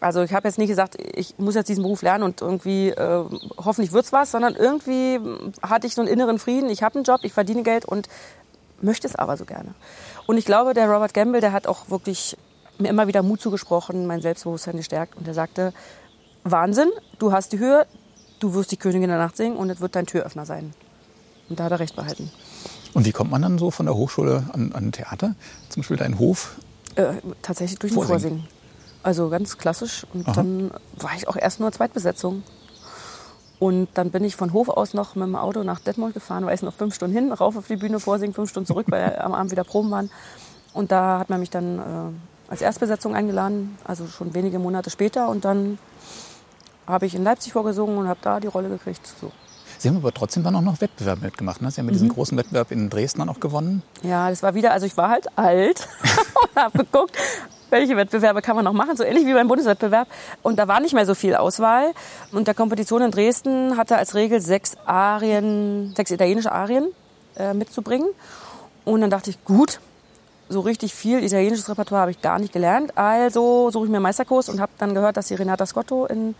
Also 0.00 0.22
ich 0.22 0.32
habe 0.32 0.46
jetzt 0.48 0.58
nicht 0.58 0.68
gesagt, 0.68 0.96
ich 1.14 1.38
muss 1.38 1.54
jetzt 1.54 1.68
diesen 1.68 1.82
Beruf 1.82 2.02
lernen 2.02 2.22
und 2.22 2.40
irgendwie 2.40 2.90
äh, 2.90 3.24
hoffentlich 3.56 3.92
wird's 3.92 4.12
was, 4.12 4.30
sondern 4.30 4.54
irgendwie 4.54 5.20
hatte 5.62 5.86
ich 5.86 5.94
so 5.94 6.02
einen 6.02 6.10
inneren 6.10 6.38
Frieden. 6.38 6.68
Ich 6.68 6.82
habe 6.82 6.96
einen 6.96 7.04
Job, 7.04 7.20
ich 7.22 7.32
verdiene 7.32 7.62
Geld 7.62 7.84
und 7.84 8.08
möchte 8.80 9.06
es 9.06 9.16
aber 9.16 9.36
so 9.36 9.44
gerne. 9.44 9.74
Und 10.26 10.36
ich 10.36 10.44
glaube, 10.44 10.74
der 10.74 10.90
Robert 10.90 11.14
Gamble, 11.14 11.40
der 11.40 11.52
hat 11.52 11.66
auch 11.66 11.88
wirklich 11.88 12.36
mir 12.78 12.88
immer 12.88 13.06
wieder 13.06 13.22
Mut 13.22 13.40
zugesprochen, 13.40 14.06
mein 14.06 14.20
Selbstbewusstsein 14.20 14.76
gestärkt 14.76 15.16
und 15.16 15.26
er 15.26 15.34
sagte, 15.34 15.72
Wahnsinn, 16.50 16.90
du 17.18 17.32
hast 17.32 17.52
die 17.52 17.58
Höhe, 17.58 17.86
du 18.38 18.54
wirst 18.54 18.72
die 18.72 18.76
Königin 18.76 19.08
der 19.08 19.18
Nacht 19.18 19.36
singen 19.36 19.56
und 19.56 19.70
es 19.70 19.80
wird 19.80 19.96
dein 19.96 20.06
Türöffner 20.06 20.46
sein. 20.46 20.72
Und 21.48 21.60
da 21.60 21.64
hat 21.64 21.72
er 21.72 21.80
recht 21.80 21.96
behalten. 21.96 22.30
Und 22.94 23.04
wie 23.04 23.12
kommt 23.12 23.30
man 23.30 23.42
dann 23.42 23.58
so 23.58 23.70
von 23.70 23.86
der 23.86 23.94
Hochschule 23.94 24.44
an, 24.52 24.72
an 24.72 24.92
Theater? 24.92 25.34
Zum 25.68 25.82
Beispiel 25.82 25.96
dein 25.96 26.18
Hof? 26.18 26.56
Äh, 26.94 27.14
tatsächlich 27.42 27.78
durch 27.78 27.92
Vorsingen. 27.92 28.20
Vorsingen. 28.20 28.48
Also 29.02 29.28
ganz 29.28 29.58
klassisch. 29.58 30.06
Und 30.14 30.26
Aha. 30.26 30.34
dann 30.34 30.70
war 30.96 31.10
ich 31.16 31.28
auch 31.28 31.36
erst 31.36 31.60
nur 31.60 31.70
Zweitbesetzung. 31.70 32.42
Und 33.58 33.88
dann 33.94 34.10
bin 34.10 34.24
ich 34.24 34.36
von 34.36 34.52
Hof 34.52 34.68
aus 34.68 34.94
noch 34.94 35.14
mit 35.14 35.26
dem 35.26 35.36
Auto 35.36 35.62
nach 35.62 35.80
Detmold 35.80 36.14
gefahren, 36.14 36.44
war 36.44 36.52
ich 36.52 36.62
noch 36.62 36.74
fünf 36.74 36.94
Stunden 36.94 37.16
hin, 37.16 37.32
rauf 37.32 37.56
auf 37.56 37.66
die 37.66 37.76
Bühne, 37.76 38.00
vorsingen, 38.00 38.34
fünf 38.34 38.50
Stunden 38.50 38.66
zurück, 38.66 38.86
weil 38.90 39.18
am 39.18 39.32
Abend 39.32 39.50
wieder 39.50 39.64
Proben 39.64 39.90
waren. 39.90 40.10
Und 40.74 40.92
da 40.92 41.18
hat 41.18 41.30
man 41.30 41.40
mich 41.40 41.48
dann 41.48 41.78
äh, 41.78 42.50
als 42.50 42.60
Erstbesetzung 42.60 43.14
eingeladen, 43.14 43.78
also 43.84 44.06
schon 44.06 44.34
wenige 44.34 44.58
Monate 44.58 44.90
später. 44.90 45.28
Und 45.28 45.44
dann 45.44 45.78
habe 46.86 47.06
ich 47.06 47.14
in 47.14 47.24
Leipzig 47.24 47.52
vorgesungen 47.52 47.98
und 47.98 48.08
habe 48.08 48.20
da 48.22 48.40
die 48.40 48.46
Rolle 48.46 48.68
gekriegt. 48.68 49.06
So. 49.20 49.32
Sie 49.78 49.88
haben 49.88 49.96
aber 49.96 50.12
trotzdem 50.12 50.42
dann 50.42 50.56
auch 50.56 50.62
noch 50.62 50.80
Wettbewerb 50.80 51.20
mitgemacht. 51.22 51.60
Ne? 51.60 51.70
Sie 51.70 51.78
haben 51.78 51.86
mit 51.86 51.94
mhm. 51.94 51.98
diesem 51.98 52.08
großen 52.10 52.36
Wettbewerb 52.38 52.70
in 52.70 52.88
Dresden 52.88 53.20
dann 53.20 53.28
auch 53.28 53.40
gewonnen. 53.40 53.82
Ja, 54.02 54.30
das 54.30 54.42
war 54.42 54.54
wieder, 54.54 54.72
also 54.72 54.86
ich 54.86 54.96
war 54.96 55.10
halt 55.10 55.26
alt 55.36 55.86
und 56.42 56.62
habe 56.62 56.78
geguckt, 56.78 57.16
welche 57.70 57.96
Wettbewerbe 57.96 58.42
kann 58.42 58.56
man 58.56 58.64
noch 58.64 58.72
machen, 58.72 58.96
so 58.96 59.04
ähnlich 59.04 59.26
wie 59.26 59.34
beim 59.34 59.48
Bundeswettbewerb. 59.48 60.08
Und 60.42 60.58
da 60.58 60.68
war 60.68 60.80
nicht 60.80 60.94
mehr 60.94 61.04
so 61.04 61.14
viel 61.14 61.34
Auswahl. 61.34 61.92
Und 62.32 62.46
der 62.46 62.54
Kompetition 62.54 63.02
in 63.02 63.10
Dresden 63.10 63.76
hatte 63.76 63.96
als 63.96 64.14
Regel 64.14 64.40
sechs 64.40 64.76
Arien, 64.86 65.92
sechs 65.96 66.10
italienische 66.10 66.52
Arien 66.52 66.86
äh, 67.36 67.54
mitzubringen. 67.54 68.08
Und 68.84 69.00
dann 69.00 69.10
dachte 69.10 69.30
ich, 69.30 69.44
gut, 69.44 69.80
so 70.48 70.60
richtig 70.60 70.94
viel 70.94 71.24
italienisches 71.24 71.68
Repertoire 71.68 72.02
habe 72.02 72.12
ich 72.12 72.22
gar 72.22 72.38
nicht 72.38 72.52
gelernt. 72.52 72.96
Also 72.96 73.70
suche 73.70 73.84
ich 73.84 73.90
mir 73.90 73.96
einen 73.96 74.04
Meisterkurs 74.04 74.48
und 74.48 74.60
habe 74.60 74.72
dann 74.78 74.94
gehört, 74.94 75.16
dass 75.16 75.26
die 75.26 75.34
Renata 75.34 75.66
Scotto 75.66 76.06
in 76.06 76.36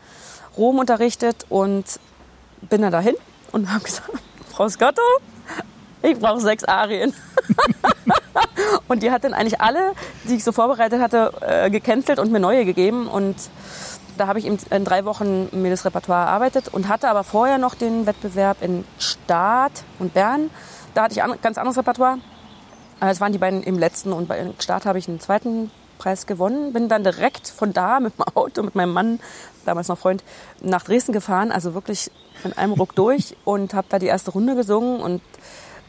Rom 0.57 0.79
unterrichtet 0.79 1.47
und 1.49 1.85
bin 2.63 2.83
dann 2.83 2.93
dahin 2.93 3.15
und 3.53 3.73
habe 3.73 3.85
gesagt, 3.85 4.11
Frau 4.51 4.69
Scotto, 4.69 5.03
ich 6.03 6.19
brauche 6.19 6.41
sechs 6.41 6.65
Arien. 6.65 7.13
und 8.89 9.03
die 9.03 9.11
hat 9.11 9.25
dann 9.25 9.35
eigentlich 9.35 9.61
alle, 9.61 9.93
die 10.25 10.37
ich 10.37 10.45
so 10.45 10.53
vorbereitet 10.53 11.01
hatte, 11.01 11.33
äh, 11.41 11.71
gecancelt 11.71 12.19
und 12.19 12.33
mir 12.33 12.41
neue 12.41 12.65
gegeben. 12.65 13.07
Und 13.07 13.37
da 14.17 14.27
habe 14.27 14.39
ich 14.39 14.47
in, 14.47 14.85
drei 14.85 15.05
Wochen 15.05 15.49
mir 15.53 15.71
das 15.71 15.85
Repertoire 15.85 16.27
erarbeitet 16.27 16.69
und 16.69 16.89
hatte 16.89 17.09
aber 17.09 17.25
vorher 17.25 17.59
noch 17.59 17.75
den 17.75 18.07
Wettbewerb 18.07 18.63
in 18.63 18.85
Start 18.99 19.85
und 19.99 20.15
Bern. 20.15 20.51
Da 20.95 21.05
hatte 21.05 21.15
ich 21.15 21.23
ein 21.23 21.35
ganz 21.43 21.59
anderes 21.59 21.77
Repertoire. 21.77 22.19
Äh, 23.01 23.11
es 23.11 23.21
waren 23.21 23.33
die 23.33 23.39
beiden 23.39 23.63
im 23.63 23.79
letzten 23.79 24.13
und 24.13 24.29
bei 24.29 24.51
Start 24.59 24.87
habe 24.87 24.99
ich 24.99 25.09
einen 25.09 25.21
zweiten 25.21 25.71
Preis 25.99 26.27
gewonnen. 26.27 26.73
Bin 26.73 26.89
dann 26.89 27.05
direkt 27.05 27.49
von 27.49 27.73
da 27.73 28.01
mit 28.01 28.19
dem 28.19 28.25
Auto, 28.35 28.63
mit 28.63 28.75
meinem 28.75 28.93
Mann, 28.93 29.21
damals 29.67 29.89
noch 29.89 29.99
Freund, 29.99 30.23
nach 30.61 30.83
Dresden 30.83 31.13
gefahren. 31.13 31.53
Also 31.53 31.75
wirklich 31.75 32.11
in 32.45 32.53
einem 32.53 32.73
Ruck 32.73 32.95
durch 32.95 33.37
und 33.45 33.75
habe 33.75 33.87
da 33.91 33.99
die 33.99 34.07
erste 34.07 34.31
Runde 34.31 34.55
gesungen 34.55 35.01
und 35.01 35.23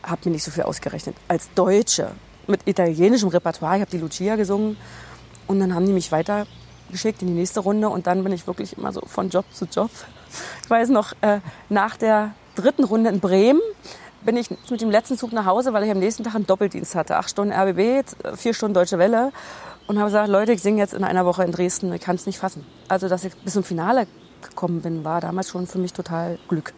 habe 0.03 0.21
mir 0.25 0.31
nicht 0.31 0.43
so 0.43 0.51
viel 0.51 0.63
ausgerechnet. 0.63 1.15
Als 1.27 1.49
Deutsche 1.53 2.11
mit 2.47 2.61
italienischem 2.65 3.29
Repertoire, 3.29 3.75
ich 3.75 3.81
habe 3.81 3.91
die 3.91 3.97
Lucia 3.97 4.35
gesungen 4.35 4.77
und 5.47 5.59
dann 5.59 5.73
haben 5.75 5.85
die 5.85 5.93
mich 5.93 6.11
weitergeschickt 6.11 7.21
in 7.21 7.27
die 7.27 7.33
nächste 7.33 7.59
Runde 7.59 7.89
und 7.89 8.07
dann 8.07 8.23
bin 8.23 8.31
ich 8.31 8.47
wirklich 8.47 8.77
immer 8.77 8.93
so 8.93 9.01
von 9.05 9.29
Job 9.29 9.45
zu 9.53 9.65
Job. 9.65 9.91
Ich 10.63 10.69
weiß 10.69 10.89
noch, 10.89 11.13
äh, 11.21 11.39
nach 11.69 11.97
der 11.97 12.31
dritten 12.55 12.83
Runde 12.83 13.09
in 13.09 13.19
Bremen 13.19 13.61
bin 14.21 14.35
ich 14.35 14.49
mit 14.69 14.81
dem 14.81 14.91
letzten 14.91 15.17
Zug 15.17 15.31
nach 15.31 15.45
Hause, 15.45 15.73
weil 15.73 15.83
ich 15.83 15.91
am 15.91 15.99
nächsten 15.99 16.23
Tag 16.23 16.35
einen 16.35 16.47
Doppeldienst 16.47 16.95
hatte. 16.95 17.17
Acht 17.17 17.29
Stunden 17.29 17.53
RBB, 17.53 18.03
vier 18.35 18.53
Stunden 18.53 18.73
Deutsche 18.73 18.97
Welle 18.97 19.31
und 19.87 19.97
habe 19.97 20.07
gesagt, 20.07 20.29
Leute, 20.29 20.53
ich 20.53 20.61
singe 20.61 20.79
jetzt 20.79 20.93
in 20.93 21.03
einer 21.03 21.25
Woche 21.25 21.43
in 21.43 21.51
Dresden, 21.51 21.91
ich 21.93 22.01
kann 22.01 22.15
es 22.15 22.25
nicht 22.25 22.39
fassen. 22.39 22.65
Also, 22.87 23.07
dass 23.07 23.23
ich 23.23 23.35
bis 23.37 23.53
zum 23.53 23.63
Finale 23.63 24.07
gekommen 24.41 24.81
bin, 24.81 25.03
war 25.03 25.21
damals 25.21 25.49
schon 25.49 25.67
für 25.67 25.79
mich 25.79 25.93
total 25.93 26.37
Glück. 26.47 26.73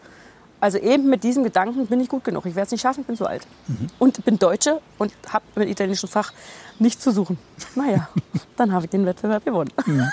Also 0.61 0.77
eben 0.77 1.09
mit 1.09 1.23
diesem 1.23 1.43
Gedanken 1.43 1.87
bin 1.87 2.01
ich 2.01 2.09
gut 2.09 2.25
genug. 2.25 2.45
Ich 2.45 2.55
werde 2.55 2.65
es 2.65 2.71
nicht 2.71 2.81
schaffen, 2.81 3.01
ich 3.01 3.07
bin 3.07 3.15
zu 3.15 3.25
alt. 3.25 3.47
Mhm. 3.67 3.87
Und 3.97 4.25
bin 4.25 4.37
Deutsche 4.37 4.81
und 4.97 5.13
habe 5.31 5.45
mit 5.55 5.69
italienischem 5.69 6.09
Fach 6.09 6.33
nichts 6.79 7.01
zu 7.01 7.11
suchen. 7.11 7.37
Naja, 7.75 8.09
dann 8.57 8.73
habe 8.73 8.85
ich 8.85 8.91
den 8.91 9.05
Wettbewerb 9.05 9.45
gewonnen. 9.45 9.71
Mhm. 9.85 10.09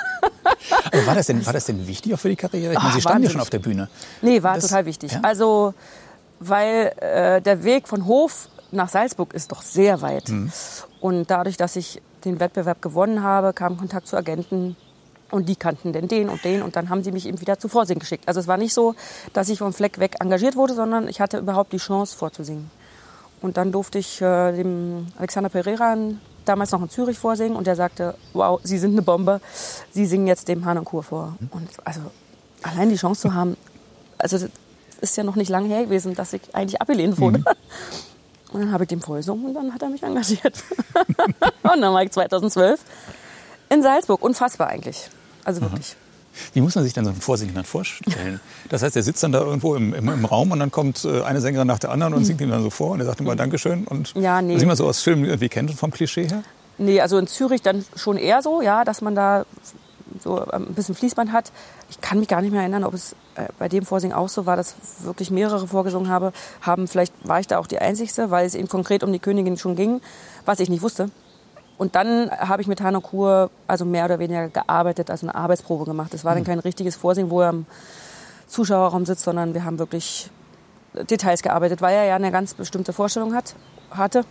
Aber 0.93 1.07
war 1.07 1.15
das, 1.17 1.27
denn, 1.27 1.45
war 1.45 1.53
das 1.53 1.65
denn 1.67 1.87
wichtig 1.87 2.15
auch 2.15 2.19
für 2.19 2.29
die 2.29 2.37
Karriere? 2.37 2.75
Ich 2.75 2.79
meine, 2.79 2.95
Sie 2.95 3.01
standen 3.01 3.25
ja 3.25 3.31
schon 3.31 3.41
auf 3.41 3.51
der 3.51 3.59
Bühne. 3.59 3.89
Nee, 4.23 4.43
war 4.43 4.55
das, 4.55 4.69
total 4.69 4.87
wichtig. 4.87 5.13
Ja? 5.13 5.21
Also, 5.23 5.75
weil 6.39 6.93
äh, 7.01 7.43
der 7.43 7.65
Weg 7.65 7.89
von 7.89 8.07
Hof 8.07 8.49
nach 8.71 8.89
Salzburg 8.89 9.35
ist 9.35 9.51
doch 9.51 9.63
sehr 9.63 10.01
weit. 10.01 10.29
Mhm. 10.29 10.53
Und 11.07 11.31
dadurch, 11.31 11.57
dass 11.57 11.77
ich 11.77 12.03
den 12.25 12.41
Wettbewerb 12.41 12.83
gewonnen 12.83 13.23
habe, 13.23 13.53
kam 13.53 13.77
Kontakt 13.77 14.09
zu 14.09 14.17
Agenten, 14.17 14.75
und 15.31 15.49
die 15.49 15.55
kannten 15.55 15.93
denn 15.93 16.09
den 16.09 16.29
und 16.29 16.45
den 16.45 16.63
und 16.63 16.75
dann 16.75 16.89
haben 16.89 17.03
sie 17.03 17.13
mich 17.13 17.27
eben 17.27 17.41
wieder 17.41 17.59
zu 17.59 17.69
Vorsingen 17.69 18.01
geschickt. 18.01 18.27
Also 18.27 18.41
es 18.41 18.49
war 18.49 18.57
nicht 18.57 18.75
so, 18.75 18.95
dass 19.33 19.49
ich 19.49 19.59
vom 19.59 19.73
Fleck 19.73 20.01
weg 20.01 20.17
engagiert 20.21 20.57
wurde, 20.57 20.75
sondern 20.75 21.09
ich 21.09 21.21
hatte 21.21 21.39
überhaupt 21.39 21.73
die 21.73 21.79
Chance 21.79 22.17
vorzusingen. 22.17 22.71
Und 23.41 23.57
dann 23.57 23.71
durfte 23.71 23.99
ich 23.99 24.21
äh, 24.21 24.53
dem 24.53 25.07
Alexander 25.19 25.49
Pereira 25.49 25.97
damals 26.45 26.73
noch 26.73 26.83
in 26.83 26.91
Zürich 26.91 27.19
vorsingen 27.19 27.57
und 27.57 27.67
der 27.67 27.77
sagte, 27.77 28.15
wow, 28.33 28.61
Sie 28.65 28.79
sind 28.79 28.93
eine 28.93 29.03
Bombe, 29.03 29.41
Sie 29.91 30.07
singen 30.07 30.27
jetzt 30.27 30.49
dem 30.49 30.65
Hahn 30.65 30.79
und 30.79 30.87
Kur 30.87 31.03
vor. 31.03 31.37
Und 31.51 31.69
also 31.85 32.01
allein 32.63 32.89
die 32.89 32.97
Chance 32.97 33.23
zu 33.23 33.35
haben, 33.35 33.57
also 34.19 34.39
das 34.39 34.51
ist 35.01 35.17
ja 35.17 35.25
noch 35.25 35.37
nicht 35.37 35.51
lange 35.51 35.69
her 35.69 35.85
gewesen, 35.85 36.15
dass 36.15 36.33
ich 36.33 36.43
eigentlich 36.53 36.81
abgelehnt 36.81 37.21
wurde. 37.21 37.39
Mhm. 37.39 37.45
Und 38.53 38.61
dann 38.61 38.73
habe 38.73 38.85
ich 38.85 38.89
dem 38.89 39.01
vorgesungen 39.01 39.47
und 39.47 39.55
dann 39.55 39.75
hat 39.75 39.83
er 39.83 39.89
mich 39.89 40.03
engagiert. 40.03 40.63
und 41.63 41.81
dann 41.81 41.93
war 41.93 42.03
ich 42.03 42.11
2012 42.11 42.81
in 43.69 43.83
Salzburg. 43.83 44.23
Unfassbar 44.23 44.69
eigentlich. 44.69 45.09
Also 45.45 45.61
wirklich. 45.61 45.91
Aha. 45.91 46.07
Wie 46.53 46.61
muss 46.61 46.75
man 46.75 46.85
sich 46.85 46.93
denn 46.93 47.05
so 47.05 47.11
einen 47.11 47.21
Vorsingen 47.21 47.55
dann 47.55 47.65
vorstellen? 47.65 48.41
Das 48.69 48.83
heißt, 48.83 48.95
er 48.97 49.03
sitzt 49.03 49.23
dann 49.23 49.33
da 49.33 49.41
irgendwo 49.41 49.75
im, 49.75 49.95
im, 49.95 50.09
im 50.09 50.25
Raum 50.25 50.51
und 50.53 50.59
dann 50.59 50.71
kommt 50.71 51.05
äh, 51.05 51.23
eine 51.23 51.41
Sängerin 51.41 51.67
nach 51.67 51.79
der 51.79 51.91
anderen 51.91 52.15
und 52.15 52.25
singt 52.25 52.41
ihm 52.41 52.51
dann 52.51 52.63
so 52.63 52.71
vor 52.71 52.91
und 52.91 53.01
er 53.01 53.07
sagt 53.07 53.21
immer 53.21 53.37
Dankeschön. 53.37 53.87
Und 53.87 54.13
ja, 54.15 54.43
nee. 54.43 54.55
Das 54.55 54.65
man 54.65 54.77
so 54.77 54.87
aus 54.87 55.01
Filmen 55.03 55.25
irgendwie 55.25 55.49
kennt 55.49 55.73
vom 55.73 55.91
Klischee 55.91 56.29
her? 56.29 56.43
Nee, 56.79 57.01
also 57.01 57.17
in 57.19 57.27
Zürich 57.27 57.63
dann 57.63 57.85
schon 57.95 58.19
eher 58.19 58.43
so, 58.43 58.61
ja, 58.61 58.85
dass 58.85 59.01
man 59.01 59.15
da 59.15 59.47
so 60.23 60.41
ein 60.41 60.75
bisschen 60.75 60.95
Fließband 60.95 61.33
hat. 61.33 61.53
Ich 61.91 62.01
kann 62.01 62.19
mich 62.19 62.29
gar 62.29 62.41
nicht 62.41 62.53
mehr 62.53 62.61
erinnern, 62.61 62.85
ob 62.85 62.95
es 62.95 63.13
äh, 63.35 63.49
bei 63.59 63.69
dem 63.69 63.85
Vorsingen 63.85 64.17
auch 64.17 64.29
so 64.29 64.47
war, 64.47 64.57
dass 64.57 64.75
wirklich 65.01 65.31
mehrere 65.31 65.67
vorgesungen 65.67 66.09
habe, 66.09 66.33
haben. 66.61 66.89
Vielleicht 66.89 67.13
war 67.27 67.41
ich 67.41 67.47
da 67.47 67.59
auch 67.59 67.67
die 67.67 67.79
Einzige, 67.79 68.31
weil 68.31 68.47
es 68.47 68.55
eben 68.55 68.69
konkret 68.69 69.03
um 69.03 69.13
die 69.13 69.19
Königin 69.19 69.57
schon 69.57 69.77
ging, 69.77 70.01
was 70.45 70.61
ich 70.61 70.69
nicht 70.69 70.83
wusste. 70.83 71.11
Und 71.79 71.95
dann 71.95 72.31
habe 72.31 72.63
ich 72.63 72.69
mit 72.69 72.81
Hanno 72.81 73.01
Kur 73.01 73.51
also 73.67 73.85
mehr 73.85 74.07
oder 74.07 74.19
weniger 74.19 74.49
gearbeitet, 74.49 75.11
also 75.11 75.27
eine 75.27 75.35
Arbeitsprobe 75.35 75.85
gemacht. 75.85 76.15
Es 76.15 76.25
war 76.25 76.35
dann 76.35 76.43
mhm. 76.43 76.47
kein 76.47 76.59
richtiges 76.59 76.97
Vorsingen, 76.97 77.31
wo 77.31 77.43
er 77.43 77.51
im 77.51 77.67
Zuschauerraum 78.47 79.05
sitzt, 79.05 79.25
sondern 79.25 79.55
wir 79.55 79.65
haben 79.65 79.79
wirklich 79.79 80.31
Details 81.11 81.43
gearbeitet, 81.43 81.83
weil 81.83 81.95
er 81.95 82.05
ja 82.05 82.17
eine 82.17 82.33
ganz 82.33 82.55
bestimmte 82.55 82.93
Vorstellung 82.93 83.35
hat, 83.35 83.55
hatte 83.91 84.25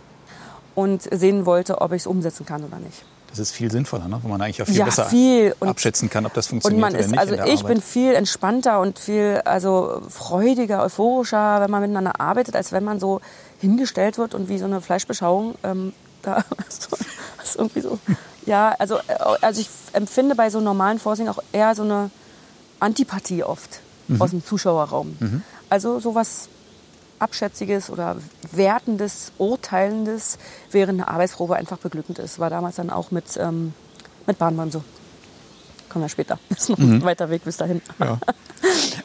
und 0.74 1.02
sehen 1.02 1.46
wollte, 1.46 1.80
ob 1.80 1.92
ich 1.92 2.02
es 2.02 2.06
umsetzen 2.06 2.44
kann 2.44 2.64
oder 2.64 2.78
nicht. 2.78 3.04
Das 3.36 3.48
ist 3.50 3.52
viel 3.52 3.70
sinnvoller, 3.70 4.08
ne? 4.08 4.18
wo 4.22 4.28
man 4.28 4.40
eigentlich 4.40 4.62
auch 4.62 4.66
viel 4.66 4.76
ja, 4.76 4.86
besser 4.86 5.04
viel. 5.06 5.54
abschätzen 5.60 6.08
kann, 6.08 6.24
ob 6.24 6.32
das 6.32 6.46
funktioniert 6.46 6.82
und 6.82 6.92
man 6.92 6.98
ist, 6.98 7.08
oder 7.12 7.22
nicht. 7.22 7.40
Also 7.40 7.52
ich 7.52 7.64
bin 7.64 7.82
viel 7.82 8.14
entspannter 8.14 8.80
und 8.80 8.98
viel 8.98 9.42
also 9.44 10.00
freudiger, 10.08 10.82
euphorischer, 10.82 11.60
wenn 11.60 11.70
man 11.70 11.82
miteinander 11.82 12.18
arbeitet, 12.18 12.56
als 12.56 12.72
wenn 12.72 12.82
man 12.82 12.98
so 12.98 13.20
hingestellt 13.60 14.16
wird 14.16 14.34
und 14.34 14.48
wie 14.48 14.58
so 14.58 14.64
eine 14.64 14.80
Fleischbeschauung 14.80 15.56
ähm, 15.64 15.92
da. 16.22 16.44
das 16.66 17.50
ist 17.50 17.56
irgendwie 17.56 17.80
so. 17.80 17.98
Ja, 18.46 18.74
also, 18.78 18.96
äh, 18.96 19.14
also 19.42 19.60
ich 19.60 19.68
empfinde 19.92 20.34
bei 20.34 20.48
so 20.48 20.60
normalen 20.60 20.98
Vorsingen 20.98 21.30
auch 21.32 21.42
eher 21.52 21.74
so 21.74 21.82
eine 21.82 22.10
Antipathie 22.80 23.42
oft 23.42 23.80
mhm. 24.08 24.22
aus 24.22 24.30
dem 24.30 24.42
Zuschauerraum. 24.44 25.16
Mhm. 25.20 25.42
Also 25.68 26.00
sowas 26.00 26.48
Abschätziges 27.18 27.90
oder 27.90 28.16
Wertendes, 28.52 29.32
Urteilendes, 29.38 30.38
während 30.70 31.00
eine 31.00 31.08
Arbeitsprobe 31.08 31.56
einfach 31.56 31.78
beglückend 31.78 32.18
ist. 32.18 32.38
War 32.38 32.50
damals 32.50 32.76
dann 32.76 32.90
auch 32.90 33.10
mit, 33.10 33.36
ähm, 33.38 33.72
mit 34.26 34.38
Bahnbahn 34.38 34.70
so. 34.70 34.82
Kommen 35.88 36.04
wir 36.04 36.08
später. 36.08 36.38
Das 36.50 36.62
ist 36.62 36.68
noch 36.68 36.78
mhm. 36.78 36.94
ein 36.94 37.02
weiter 37.04 37.30
Weg 37.30 37.44
bis 37.44 37.56
dahin. 37.56 37.80
Ja. 37.98 38.18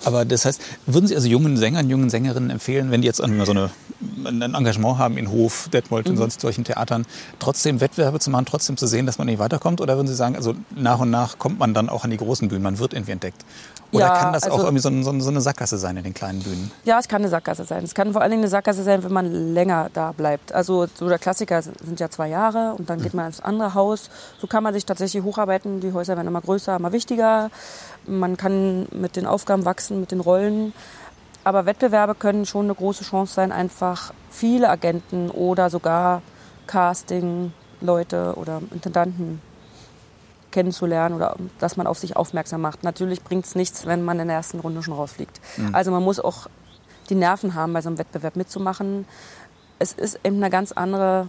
Aber 0.03 0.25
das 0.25 0.45
heißt, 0.45 0.61
würden 0.85 1.07
Sie 1.07 1.15
also 1.15 1.27
jungen 1.27 1.57
Sängern, 1.57 1.89
jungen 1.89 2.09
Sängerinnen 2.09 2.49
empfehlen, 2.49 2.91
wenn 2.91 3.01
die 3.01 3.07
jetzt 3.07 3.17
so 3.17 3.23
eine, 3.23 3.69
ein 4.25 4.55
Engagement 4.55 4.97
haben 4.97 5.17
in 5.17 5.29
Hof, 5.29 5.69
Detmold 5.71 6.07
und 6.07 6.15
mhm. 6.15 6.19
sonst 6.19 6.41
solchen 6.41 6.63
Theatern, 6.63 7.05
trotzdem 7.39 7.81
Wettbewerbe 7.81 8.19
zu 8.19 8.29
machen, 8.29 8.45
trotzdem 8.45 8.77
zu 8.77 8.87
sehen, 8.87 9.05
dass 9.05 9.17
man 9.17 9.27
nicht 9.27 9.39
weiterkommt? 9.39 9.81
Oder 9.81 9.95
würden 9.95 10.07
Sie 10.07 10.15
sagen, 10.15 10.35
also 10.35 10.55
nach 10.75 10.99
und 10.99 11.09
nach 11.09 11.37
kommt 11.37 11.59
man 11.59 11.73
dann 11.73 11.89
auch 11.89 12.03
an 12.03 12.11
die 12.11 12.17
großen 12.17 12.47
Bühnen, 12.47 12.63
man 12.63 12.79
wird 12.79 12.93
irgendwie 12.93 13.11
entdeckt? 13.11 13.43
Oder 13.91 14.05
ja, 14.05 14.17
kann 14.17 14.33
das 14.33 14.43
also, 14.43 14.55
auch 14.55 14.63
irgendwie 14.63 14.81
so, 14.81 14.89
so, 15.03 15.19
so, 15.19 15.29
eine 15.29 15.41
Sackgasse 15.41 15.77
sein 15.77 15.97
in 15.97 16.03
den 16.03 16.13
kleinen 16.13 16.39
Bühnen? 16.39 16.71
Ja, 16.85 16.97
es 16.97 17.07
kann 17.07 17.21
eine 17.21 17.29
Sackgasse 17.29 17.65
sein. 17.65 17.83
Es 17.83 17.93
kann 17.93 18.13
vor 18.13 18.21
allen 18.21 18.31
Dingen 18.31 18.43
eine 18.43 18.49
Sackgasse 18.49 18.83
sein, 18.83 19.03
wenn 19.03 19.11
man 19.11 19.53
länger 19.53 19.89
da 19.93 20.13
bleibt. 20.13 20.53
Also 20.53 20.87
so 20.93 21.09
der 21.09 21.19
Klassiker 21.19 21.61
sind 21.61 21.99
ja 21.99 22.09
zwei 22.09 22.29
Jahre 22.29 22.73
und 22.77 22.89
dann 22.89 23.01
geht 23.01 23.13
mhm. 23.13 23.17
man 23.17 23.25
ins 23.27 23.41
andere 23.41 23.73
Haus. 23.73 24.09
So 24.39 24.47
kann 24.47 24.63
man 24.63 24.73
sich 24.73 24.85
tatsächlich 24.85 25.23
hocharbeiten. 25.23 25.81
Die 25.81 25.91
Häuser 25.91 26.15
werden 26.15 26.27
immer 26.27 26.41
größer, 26.41 26.77
immer 26.77 26.93
wichtiger. 26.93 27.51
Man 28.07 28.37
kann 28.37 28.87
mit 28.91 29.17
den 29.17 29.25
Aufgaben 29.25 29.65
wachsen, 29.65 29.99
mit 29.99 30.11
den 30.11 30.21
Rollen. 30.21 30.73
Aber 31.43 31.65
Wettbewerbe 31.65 32.15
können 32.15 32.45
schon 32.45 32.65
eine 32.65 32.75
große 32.75 33.03
Chance 33.03 33.33
sein, 33.33 33.51
einfach 33.51 34.13
viele 34.29 34.69
Agenten 34.69 35.29
oder 35.29 35.69
sogar 35.69 36.21
Casting-Leute 36.67 38.33
oder 38.35 38.61
Intendanten 38.71 39.41
kennenzulernen 40.51 41.15
oder 41.15 41.35
dass 41.59 41.77
man 41.77 41.87
auf 41.87 41.97
sich 41.97 42.15
aufmerksam 42.15 42.61
macht. 42.61 42.83
Natürlich 42.83 43.23
bringt 43.23 43.45
es 43.45 43.55
nichts, 43.55 43.85
wenn 43.85 44.03
man 44.03 44.19
in 44.19 44.27
der 44.27 44.37
ersten 44.37 44.59
Runde 44.59 44.83
schon 44.83 44.93
rausfliegt. 44.93 45.39
Mhm. 45.57 45.73
Also 45.73 45.91
man 45.91 46.03
muss 46.03 46.19
auch 46.19 46.47
die 47.09 47.15
Nerven 47.15 47.55
haben, 47.55 47.73
bei 47.73 47.81
so 47.81 47.89
einem 47.89 47.97
Wettbewerb 47.97 48.35
mitzumachen. 48.35 49.05
Es 49.79 49.93
ist 49.93 50.19
eben 50.23 50.37
eine 50.37 50.49
ganz 50.49 50.71
andere 50.71 51.27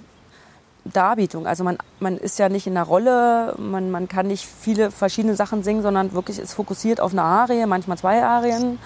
Darbietung. 0.85 1.47
Also 1.47 1.65
man, 1.65 1.79
man 2.01 2.19
ist 2.19 2.39
ja 2.39 2.49
nicht 2.49 2.67
in 2.67 2.77
einer 2.77 2.87
Rolle, 2.87 3.55
man, 3.59 3.91
man 3.91 4.09
kann 4.09 4.27
nicht 4.27 4.47
viele 4.47 4.91
verschiedene 4.91 5.37
Sachen 5.37 5.63
singen, 5.63 5.83
sondern 5.83 6.13
wirklich 6.13 6.39
ist 6.39 6.53
fokussiert 6.53 7.01
auf 7.01 7.13
eine 7.13 7.23
Arie, 7.23 7.65
manchmal 7.67 7.99
zwei 7.99 8.23
Arien. 8.23 8.79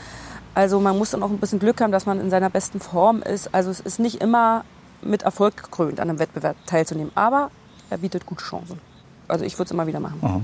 Also 0.56 0.80
man 0.80 0.96
muss 0.96 1.10
dann 1.10 1.22
auch 1.22 1.28
ein 1.28 1.36
bisschen 1.36 1.58
Glück 1.58 1.82
haben, 1.82 1.92
dass 1.92 2.06
man 2.06 2.18
in 2.18 2.30
seiner 2.30 2.48
besten 2.48 2.80
Form 2.80 3.20
ist. 3.20 3.54
Also 3.54 3.70
es 3.70 3.78
ist 3.78 3.98
nicht 3.98 4.22
immer 4.22 4.64
mit 5.02 5.22
Erfolg 5.22 5.62
gekrönt, 5.62 6.00
an 6.00 6.08
einem 6.08 6.18
Wettbewerb 6.18 6.56
teilzunehmen, 6.64 7.12
aber 7.14 7.50
er 7.90 7.98
bietet 7.98 8.24
gute 8.24 8.42
Chancen 8.42 8.80
also 9.28 9.44
ich 9.44 9.54
würde 9.54 9.64
es 9.64 9.70
immer 9.70 9.86
wieder 9.86 10.00
machen. 10.00 10.18
Aha. 10.22 10.40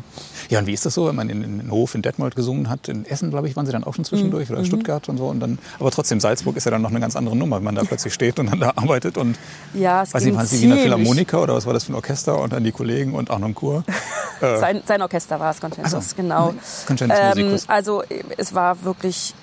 Ja, 0.49 0.59
und 0.59 0.67
wie 0.67 0.73
ist 0.73 0.85
das 0.85 0.95
so, 0.95 1.07
wenn 1.07 1.15
man 1.15 1.29
in, 1.29 1.61
in 1.61 1.71
Hof 1.71 1.95
in 1.95 2.03
Detmold 2.03 2.37
gesungen 2.37 2.69
hat? 2.69 2.89
In 2.89 3.05
Essen, 3.05 3.31
glaube 3.31 3.49
ich, 3.49 3.57
waren 3.57 3.67
Sie 3.67 3.73
dann 3.73 3.85
auch 3.85 3.95
schon 3.95 4.05
zwischendurch 4.05 4.49
mhm. 4.49 4.55
oder 4.55 4.61
in 4.61 4.67
Stuttgart 4.67 5.09
und 5.09 5.19
so. 5.19 5.27
Und 5.27 5.41
dann, 5.41 5.59
aber 5.79 5.91
trotzdem, 5.91 6.21
Salzburg 6.21 6.57
ist 6.57 6.65
ja 6.65 6.71
dann 6.71 6.83
noch 6.83 6.91
eine 6.91 7.01
ganz 7.01 7.17
andere 7.17 7.37
Nummer, 7.37 7.57
wenn 7.57 7.65
man 7.65 7.75
da 7.75 7.85
plötzlich 7.85 8.13
steht 8.13 8.39
und 8.39 8.51
dann 8.51 8.61
da 8.61 8.73
arbeitet. 8.77 9.19
Und, 9.19 9.39
ja, 9.75 10.03
es 10.03 10.15
weiß 10.15 10.25
nicht, 10.25 10.37
waren 10.37 10.47
Sie 10.47 10.61
Wiener 10.61 10.77
Philharmoniker 10.77 11.43
oder 11.43 11.55
was 11.55 11.67
war 11.67 11.73
das 11.73 11.85
für 11.85 11.93
ein 11.93 11.97
Orchester? 11.97 12.41
Und 12.41 12.53
dann 12.53 12.65
die 12.65 12.73
Kollegen 12.73 13.15
und 13.15 13.31
Arnon 13.31 13.55
Kur? 13.55 13.85
Äh. 14.41 14.59
sein, 14.59 14.83
sein, 14.85 15.01
Orchester 15.01 15.39
war 15.39 15.53
es, 15.53 15.61
Concentus, 15.61 15.93
so. 15.93 16.17
genau. 16.17 16.53
Concentus 16.85 17.17
ähm, 17.37 17.57
also 17.69 18.03
es 18.37 18.53
war 18.53 18.83
wirklich 18.83 19.35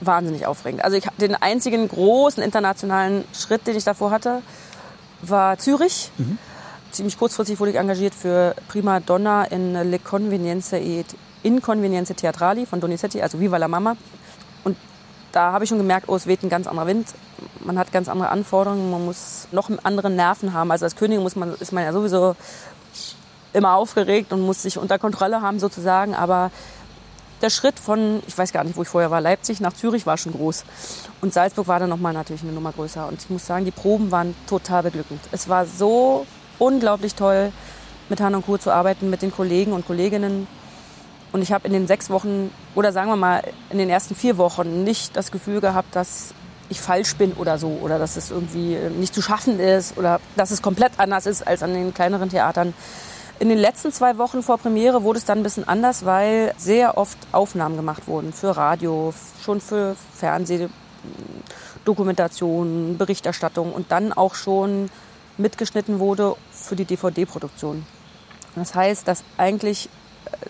wahnsinnig 0.00 0.46
aufregend. 0.46 0.84
Also 0.84 0.96
ich, 0.96 1.04
den 1.18 1.34
einzigen 1.34 1.88
großen 1.88 2.42
internationalen 2.42 3.24
Schritt, 3.34 3.66
den 3.66 3.76
ich 3.76 3.84
davor 3.84 4.10
hatte, 4.10 4.42
war 5.22 5.58
Zürich. 5.58 6.10
Mhm 6.18 6.38
ziemlich 6.92 7.18
kurzfristig 7.18 7.58
wurde 7.58 7.72
ich 7.72 7.78
engagiert 7.78 8.14
für 8.14 8.54
Prima 8.68 9.00
Donna 9.00 9.44
in 9.44 9.72
Le 9.90 9.98
Convenienze 9.98 10.78
e 10.78 11.04
Inconvenienze 11.42 12.14
Teatrali 12.14 12.66
von 12.66 12.80
Donizetti, 12.80 13.20
also 13.20 13.40
Viva 13.40 13.56
la 13.56 13.66
Mama. 13.66 13.96
Und 14.62 14.76
da 15.32 15.52
habe 15.52 15.64
ich 15.64 15.68
schon 15.68 15.78
gemerkt, 15.78 16.08
oh, 16.08 16.14
es 16.14 16.28
weht 16.28 16.44
ein 16.44 16.48
ganz 16.48 16.68
anderer 16.68 16.86
Wind. 16.86 17.08
Man 17.64 17.78
hat 17.78 17.90
ganz 17.90 18.08
andere 18.08 18.28
Anforderungen, 18.28 18.92
man 18.92 19.04
muss 19.04 19.48
noch 19.50 19.68
andere 19.82 20.08
Nerven 20.08 20.52
haben. 20.52 20.70
Also 20.70 20.84
als 20.84 20.94
Königin 20.94 21.22
muss 21.24 21.34
man, 21.34 21.54
ist 21.58 21.72
man 21.72 21.82
ja 21.82 21.92
sowieso 21.92 22.36
immer 23.52 23.74
aufgeregt 23.74 24.32
und 24.32 24.40
muss 24.42 24.62
sich 24.62 24.78
unter 24.78 25.00
Kontrolle 25.00 25.42
haben 25.42 25.58
sozusagen. 25.58 26.14
Aber 26.14 26.52
der 27.42 27.50
Schritt 27.50 27.78
von, 27.78 28.22
ich 28.26 28.36
weiß 28.36 28.52
gar 28.52 28.64
nicht, 28.64 28.76
wo 28.76 28.82
ich 28.82 28.88
vorher 28.88 29.10
war, 29.10 29.20
Leipzig 29.20 29.60
nach 29.60 29.72
Zürich 29.72 30.06
war 30.06 30.16
schon 30.16 30.32
groß. 30.32 30.64
Und 31.20 31.32
Salzburg 31.32 31.68
war 31.68 31.80
dann 31.80 31.90
nochmal 31.90 32.12
natürlich 32.12 32.42
eine 32.42 32.52
Nummer 32.52 32.72
größer. 32.72 33.06
Und 33.08 33.20
ich 33.20 33.30
muss 33.30 33.46
sagen, 33.46 33.64
die 33.64 33.70
Proben 33.70 34.10
waren 34.10 34.34
total 34.46 34.84
beglückend. 34.84 35.20
Es 35.32 35.48
war 35.48 35.66
so 35.66 36.26
unglaublich 36.58 37.14
toll, 37.14 37.52
mit 38.08 38.20
Han 38.20 38.34
und 38.34 38.46
Kur 38.46 38.60
zu 38.60 38.70
arbeiten, 38.70 39.10
mit 39.10 39.22
den 39.22 39.32
Kollegen 39.32 39.72
und 39.72 39.86
Kolleginnen. 39.86 40.46
Und 41.32 41.42
ich 41.42 41.52
habe 41.52 41.66
in 41.66 41.72
den 41.72 41.86
sechs 41.86 42.10
Wochen 42.10 42.52
oder 42.74 42.92
sagen 42.92 43.08
wir 43.08 43.16
mal 43.16 43.42
in 43.70 43.78
den 43.78 43.88
ersten 43.88 44.14
vier 44.14 44.36
Wochen 44.36 44.84
nicht 44.84 45.16
das 45.16 45.30
Gefühl 45.30 45.60
gehabt, 45.60 45.96
dass 45.96 46.34
ich 46.68 46.80
falsch 46.80 47.16
bin 47.16 47.32
oder 47.34 47.58
so 47.58 47.78
oder 47.82 47.98
dass 47.98 48.16
es 48.16 48.30
irgendwie 48.30 48.76
nicht 48.98 49.14
zu 49.14 49.22
schaffen 49.22 49.58
ist 49.58 49.96
oder 49.96 50.20
dass 50.36 50.50
es 50.50 50.62
komplett 50.62 50.92
anders 50.98 51.26
ist 51.26 51.46
als 51.46 51.62
an 51.62 51.74
den 51.74 51.94
kleineren 51.94 52.28
Theatern. 52.28 52.74
In 53.42 53.48
den 53.48 53.58
letzten 53.58 53.90
zwei 53.90 54.18
Wochen 54.18 54.44
vor 54.44 54.56
Premiere 54.56 55.02
wurde 55.02 55.18
es 55.18 55.24
dann 55.24 55.40
ein 55.40 55.42
bisschen 55.42 55.66
anders, 55.66 56.04
weil 56.04 56.54
sehr 56.58 56.96
oft 56.96 57.18
Aufnahmen 57.32 57.74
gemacht 57.74 58.06
wurden 58.06 58.32
für 58.32 58.56
Radio, 58.56 59.12
schon 59.44 59.60
für 59.60 59.96
Fernsehdokumentation, 60.14 62.98
Berichterstattung 62.98 63.72
und 63.72 63.90
dann 63.90 64.12
auch 64.12 64.36
schon 64.36 64.90
mitgeschnitten 65.38 65.98
wurde 65.98 66.36
für 66.52 66.76
die 66.76 66.84
DVD-Produktion. 66.84 67.84
Das 68.54 68.76
heißt, 68.76 69.08
dass 69.08 69.24
eigentlich 69.38 69.88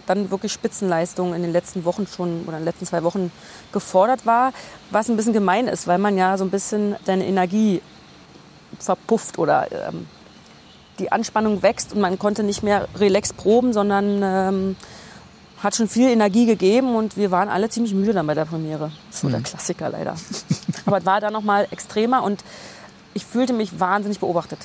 dann 0.05 0.31
wirklich 0.31 0.53
Spitzenleistung 0.53 1.33
in 1.33 1.41
den 1.41 1.53
letzten 1.53 1.87
Wochen 1.87 2.07
schon 2.07 2.43
oder 2.43 2.59
in 2.59 2.65
den 2.65 2.67
letzten 2.67 2.85
zwei 2.85 3.03
Wochen 3.05 3.33
gefordert 3.73 4.27
war, 4.27 4.53
was 4.91 5.09
ein 5.09 5.17
bisschen 5.17 5.33
gemein 5.33 5.67
ist, 5.67 5.87
weil 5.87 5.97
man 5.97 6.19
ja 6.19 6.37
so 6.37 6.45
ein 6.45 6.51
bisschen 6.51 6.97
seine 7.07 7.27
Energie 7.27 7.81
verpufft 8.79 9.39
oder 9.39 9.73
ähm, 9.73 10.07
die 10.99 11.13
Anspannung 11.13 11.63
wächst 11.63 11.93
und 11.93 12.01
man 12.01 12.19
konnte 12.19 12.43
nicht 12.43 12.63
mehr 12.63 12.89
relax 12.97 13.33
proben, 13.33 13.73
sondern 13.73 14.23
ähm, 14.23 14.77
hat 15.63 15.77
schon 15.77 15.89
viel 15.89 16.11
Energie 16.11 16.47
gegeben 16.47 16.97
und 16.97 17.17
wir 17.17 17.31
waren 17.31 17.49
alle 17.49 17.69
ziemlich 17.69 17.95
müde 17.95 18.13
dann 18.13 18.27
bei 18.27 18.35
der 18.35 18.45
Premiere. 18.45 18.91
So 19.11 19.29
mhm. 19.29 19.33
der 19.33 19.41
Klassiker 19.43 19.89
leider. 19.91 20.17
Aber 20.87 20.99
es 20.99 21.07
war 21.07 21.21
da 21.21 21.31
noch 21.31 21.43
mal 21.43 21.67
extremer 21.71 22.23
und 22.23 22.43
ich 23.15 23.25
fühlte 23.25 23.53
mich 23.53 23.79
wahnsinnig 23.79 24.19
beobachtet 24.19 24.59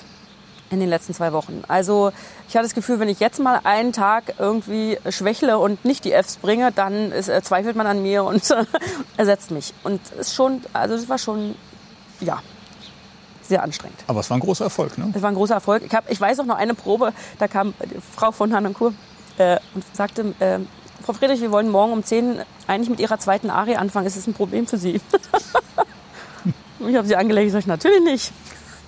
in 0.69 0.79
den 0.79 0.89
letzten 0.89 1.13
zwei 1.13 1.31
Wochen. 1.33 1.63
Also 1.67 2.11
ich 2.49 2.55
hatte 2.55 2.65
das 2.65 2.73
Gefühl, 2.73 2.99
wenn 2.99 3.09
ich 3.09 3.19
jetzt 3.19 3.39
mal 3.39 3.61
einen 3.63 3.93
Tag 3.93 4.33
irgendwie 4.37 4.97
schwächle 5.09 5.59
und 5.59 5.85
nicht 5.85 6.03
die 6.03 6.11
Fs 6.11 6.37
bringe, 6.37 6.71
dann 6.71 7.11
ist, 7.11 7.29
äh, 7.29 7.41
zweifelt 7.41 7.75
man 7.75 7.87
an 7.87 8.01
mir 8.01 8.23
und 8.23 8.43
ersetzt 9.17 9.51
mich. 9.51 9.73
Und 9.83 10.01
es 10.19 10.33
schon, 10.33 10.61
also 10.73 10.95
es 10.95 11.07
war 11.07 11.17
schon, 11.17 11.55
ja, 12.19 12.41
sehr 13.47 13.63
anstrengend. 13.63 14.03
Aber 14.07 14.19
es 14.19 14.29
war 14.29 14.37
ein 14.37 14.41
großer 14.41 14.65
Erfolg, 14.65 14.97
ne? 14.97 15.11
Es 15.13 15.21
war 15.21 15.29
ein 15.29 15.35
großer 15.35 15.55
Erfolg. 15.55 15.83
Ich, 15.85 15.93
hab, 15.93 16.09
ich 16.09 16.19
weiß 16.19 16.39
auch 16.39 16.45
noch 16.45 16.57
eine 16.57 16.73
Probe, 16.73 17.13
da 17.39 17.47
kam 17.47 17.73
die 17.83 17.99
Frau 18.15 18.31
von 18.31 18.53
Hanankur 18.53 18.93
äh, 19.37 19.57
und 19.73 19.83
sagte, 19.93 20.33
äh, 20.39 20.59
Frau 21.03 21.13
Friedrich, 21.13 21.41
wir 21.41 21.51
wollen 21.51 21.69
morgen 21.69 21.93
um 21.93 22.03
10 22.03 22.41
eigentlich 22.67 22.89
mit 22.89 22.99
Ihrer 22.99 23.19
zweiten 23.19 23.49
Arie 23.49 23.75
anfangen. 23.77 24.07
Ist 24.07 24.17
das 24.17 24.27
ein 24.27 24.33
Problem 24.33 24.67
für 24.67 24.77
Sie? 24.77 24.99
ich 26.87 26.95
habe 26.95 27.07
sie 27.07 27.15
angelegt 27.15 27.45
und 27.45 27.47
gesagt, 27.47 27.67
natürlich 27.67 28.03
nicht. 28.03 28.33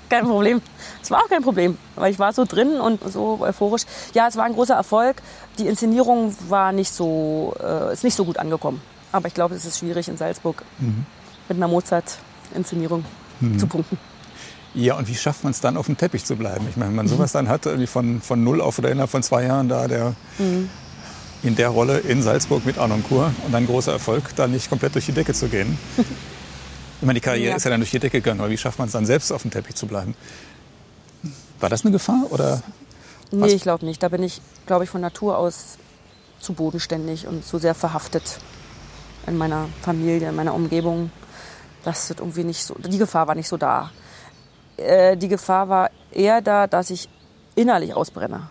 Kein 0.10 0.26
Problem. 0.26 0.62
Es 1.02 1.12
war 1.12 1.24
auch 1.24 1.30
kein 1.30 1.44
Problem, 1.44 1.78
weil 1.96 2.12
ich 2.12 2.18
war 2.18 2.34
so 2.34 2.44
drin 2.46 2.80
und 2.82 3.00
so 3.12 3.40
euphorisch. 3.42 3.84
Ja, 4.14 4.28
es 4.28 4.36
war 4.38 4.46
ein 4.46 4.54
großer 4.54 4.74
Erfolg. 4.74 5.22
Die 5.60 5.68
Inszenierung 5.68 6.36
war 6.50 6.72
nicht 6.72 6.92
so, 6.92 7.54
äh, 7.62 7.94
ist 7.94 8.04
nicht 8.04 8.16
so 8.16 8.26
gut 8.26 8.38
angekommen. 8.38 8.82
Aber 9.12 9.28
ich 9.28 9.34
glaube, 9.34 9.56
es 9.56 9.66
ist 9.66 9.78
schwierig 9.78 10.08
in 10.08 10.18
Salzburg 10.18 10.64
mhm. 10.80 11.06
mit 11.48 11.58
einer 11.58 11.68
Mozart-Inszenierung 11.68 13.06
mhm. 13.40 13.60
zu 13.60 13.68
punkten. 13.68 14.00
Ja, 14.76 14.96
und 14.96 15.08
wie 15.08 15.16
schafft 15.16 15.44
man 15.44 15.52
es 15.52 15.62
dann, 15.62 15.78
auf 15.78 15.88
dem 15.88 15.98
Teppich 15.98 16.26
zu 16.26 16.36
bleiben? 16.36 16.68
Ich 16.70 16.78
meine, 16.78 16.90
wenn 16.90 16.96
man 16.96 17.06
mhm. 17.08 17.10
sowas 17.10 17.32
dann 17.32 17.50
hat, 17.50 17.66
irgendwie 17.66 17.88
von, 17.88 18.22
von 18.22 18.44
null 18.44 18.62
auf 18.62 18.78
oder 18.78 18.92
innerhalb 18.92 19.10
von 19.10 19.24
zwei 19.24 19.46
Jahren 19.46 19.68
da, 19.68 19.88
der 19.88 20.16
mhm. 20.38 20.70
in 21.42 21.56
der 21.56 21.70
Rolle 21.70 22.00
in 22.00 22.22
Salzburg 22.22 22.66
mit 22.66 22.78
Arnoncourt 22.78 23.32
und 23.46 23.56
ein 23.56 23.66
großer 23.66 23.94
Erfolg, 23.94 24.36
da 24.36 24.48
nicht 24.48 24.70
komplett 24.70 24.94
durch 24.94 25.08
die 25.08 25.12
Decke 25.12 25.34
zu 25.34 25.48
gehen. 25.48 25.78
ich 25.98 26.06
meine, 27.02 27.16
die 27.16 27.24
Karriere 27.24 27.52
ja. 27.52 27.56
ist 27.56 27.64
ja 27.64 27.72
dann 27.72 27.80
durch 27.80 27.92
die 27.92 28.00
Decke 28.00 28.22
gegangen, 28.22 28.42
aber 28.42 28.52
wie 28.52 28.58
schafft 28.58 28.78
man 28.78 28.88
es 28.88 28.94
dann 28.94 29.06
selbst, 29.06 29.32
auf 29.32 29.42
dem 29.42 29.52
Teppich 29.52 29.76
zu 29.76 29.88
bleiben? 29.88 30.14
War 31.60 31.70
das 31.70 31.84
eine 31.84 31.92
Gefahr 31.92 32.28
oder? 32.30 32.62
Nee, 33.32 33.42
was? 33.42 33.52
ich 33.52 33.62
glaube 33.62 33.86
nicht. 33.86 34.02
Da 34.02 34.10
bin 34.10 34.24
ich, 34.24 34.42
glaube 34.66 34.84
ich, 34.84 34.90
von 34.90 35.02
Natur 35.02 35.38
aus 35.38 35.78
zu 36.40 36.54
bodenständig 36.54 37.28
und 37.28 37.46
zu 37.46 37.58
sehr 37.58 37.76
verhaftet 37.76 38.40
in 39.28 39.38
meiner 39.38 39.68
Familie, 39.82 40.30
in 40.30 40.36
meiner 40.36 40.54
Umgebung. 40.54 41.12
Das 41.84 42.10
wird 42.10 42.20
irgendwie 42.20 42.44
nicht 42.44 42.64
so, 42.64 42.76
die 42.76 42.98
Gefahr 42.98 43.28
war 43.28 43.36
nicht 43.36 43.48
so 43.48 43.58
da. 43.58 43.92
Äh, 44.80 45.18
die 45.18 45.28
Gefahr 45.28 45.70
war 45.70 45.92
eher 46.12 46.42
da, 46.42 46.68
dass 46.68 46.90
ich 46.90 47.10
innerlich 47.56 47.94
ausbrenne. 47.94 48.50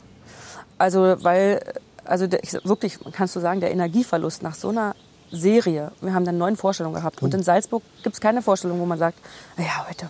Also, 0.79 1.17
weil, 1.23 1.61
also 2.05 2.27
der, 2.27 2.41
wirklich, 2.65 2.99
kannst 3.13 3.35
du 3.37 3.41
sagen, 3.41 3.61
der 3.61 3.71
Energieverlust 3.73 4.43
nach 4.43 4.55
so 4.55 4.69
einer 4.69 4.95
Serie, 5.31 5.93
wir 6.01 6.15
haben 6.15 6.25
dann 6.25 6.39
neun 6.39 6.57
Vorstellungen 6.57 6.95
gehabt. 6.95 7.23
Und 7.23 7.35
in 7.35 7.43
Salzburg 7.43 7.83
gibt 8.03 8.15
es 8.15 8.21
keine 8.21 8.43
Vorstellung, 8.43 8.81
wo 8.81 8.87
man 8.87 8.99
sagt, 8.99 9.19
ja, 9.57 9.87
heute 9.89 10.09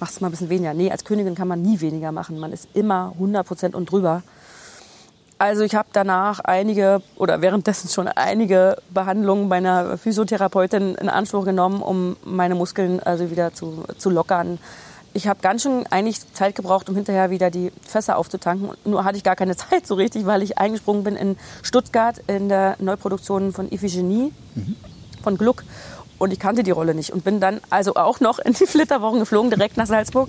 machst 0.00 0.16
du 0.16 0.24
mal 0.24 0.28
ein 0.28 0.32
bisschen 0.32 0.50
weniger. 0.50 0.74
Nee, 0.74 0.90
als 0.90 1.04
Königin 1.04 1.34
kann 1.34 1.48
man 1.48 1.62
nie 1.62 1.80
weniger 1.80 2.10
machen. 2.12 2.38
Man 2.38 2.52
ist 2.52 2.68
immer 2.74 3.12
100 3.14 3.46
Prozent 3.46 3.74
und 3.74 3.90
drüber. 3.90 4.22
Also 5.38 5.62
ich 5.62 5.74
habe 5.74 5.88
danach 5.92 6.40
einige 6.40 7.02
oder 7.16 7.40
währenddessen 7.40 7.88
schon 7.88 8.08
einige 8.08 8.76
Behandlungen 8.90 9.48
bei 9.48 9.56
einer 9.56 9.98
Physiotherapeutin 9.98 10.94
in 10.94 11.08
Anspruch 11.08 11.44
genommen, 11.44 11.82
um 11.82 12.16
meine 12.24 12.54
Muskeln 12.54 13.00
also 13.00 13.30
wieder 13.30 13.52
zu, 13.52 13.84
zu 13.98 14.10
lockern. 14.10 14.58
Ich 15.14 15.28
habe 15.28 15.40
ganz 15.42 15.62
schön 15.62 15.86
eigentlich 15.90 16.20
Zeit 16.32 16.54
gebraucht, 16.54 16.88
um 16.88 16.94
hinterher 16.94 17.30
wieder 17.30 17.50
die 17.50 17.70
Fässer 17.86 18.16
aufzutanken. 18.16 18.70
Nur 18.84 19.04
hatte 19.04 19.16
ich 19.16 19.24
gar 19.24 19.36
keine 19.36 19.56
Zeit 19.56 19.86
so 19.86 19.94
richtig, 19.94 20.26
weil 20.26 20.42
ich 20.42 20.58
eingesprungen 20.58 21.04
bin 21.04 21.16
in 21.16 21.36
Stuttgart 21.62 22.20
in 22.26 22.48
der 22.48 22.76
Neuproduktion 22.78 23.52
von 23.52 23.70
Iphigenie 23.70 24.32
mhm. 24.54 24.76
von 25.22 25.36
Gluck 25.36 25.64
und 26.18 26.32
ich 26.32 26.38
kannte 26.38 26.62
die 26.62 26.70
Rolle 26.70 26.94
nicht 26.94 27.10
und 27.12 27.24
bin 27.24 27.40
dann 27.40 27.60
also 27.68 27.96
auch 27.96 28.20
noch 28.20 28.38
in 28.38 28.52
die 28.52 28.66
Flitterwochen 28.66 29.18
geflogen, 29.18 29.50
direkt 29.50 29.76
nach 29.76 29.86
Salzburg 29.86 30.28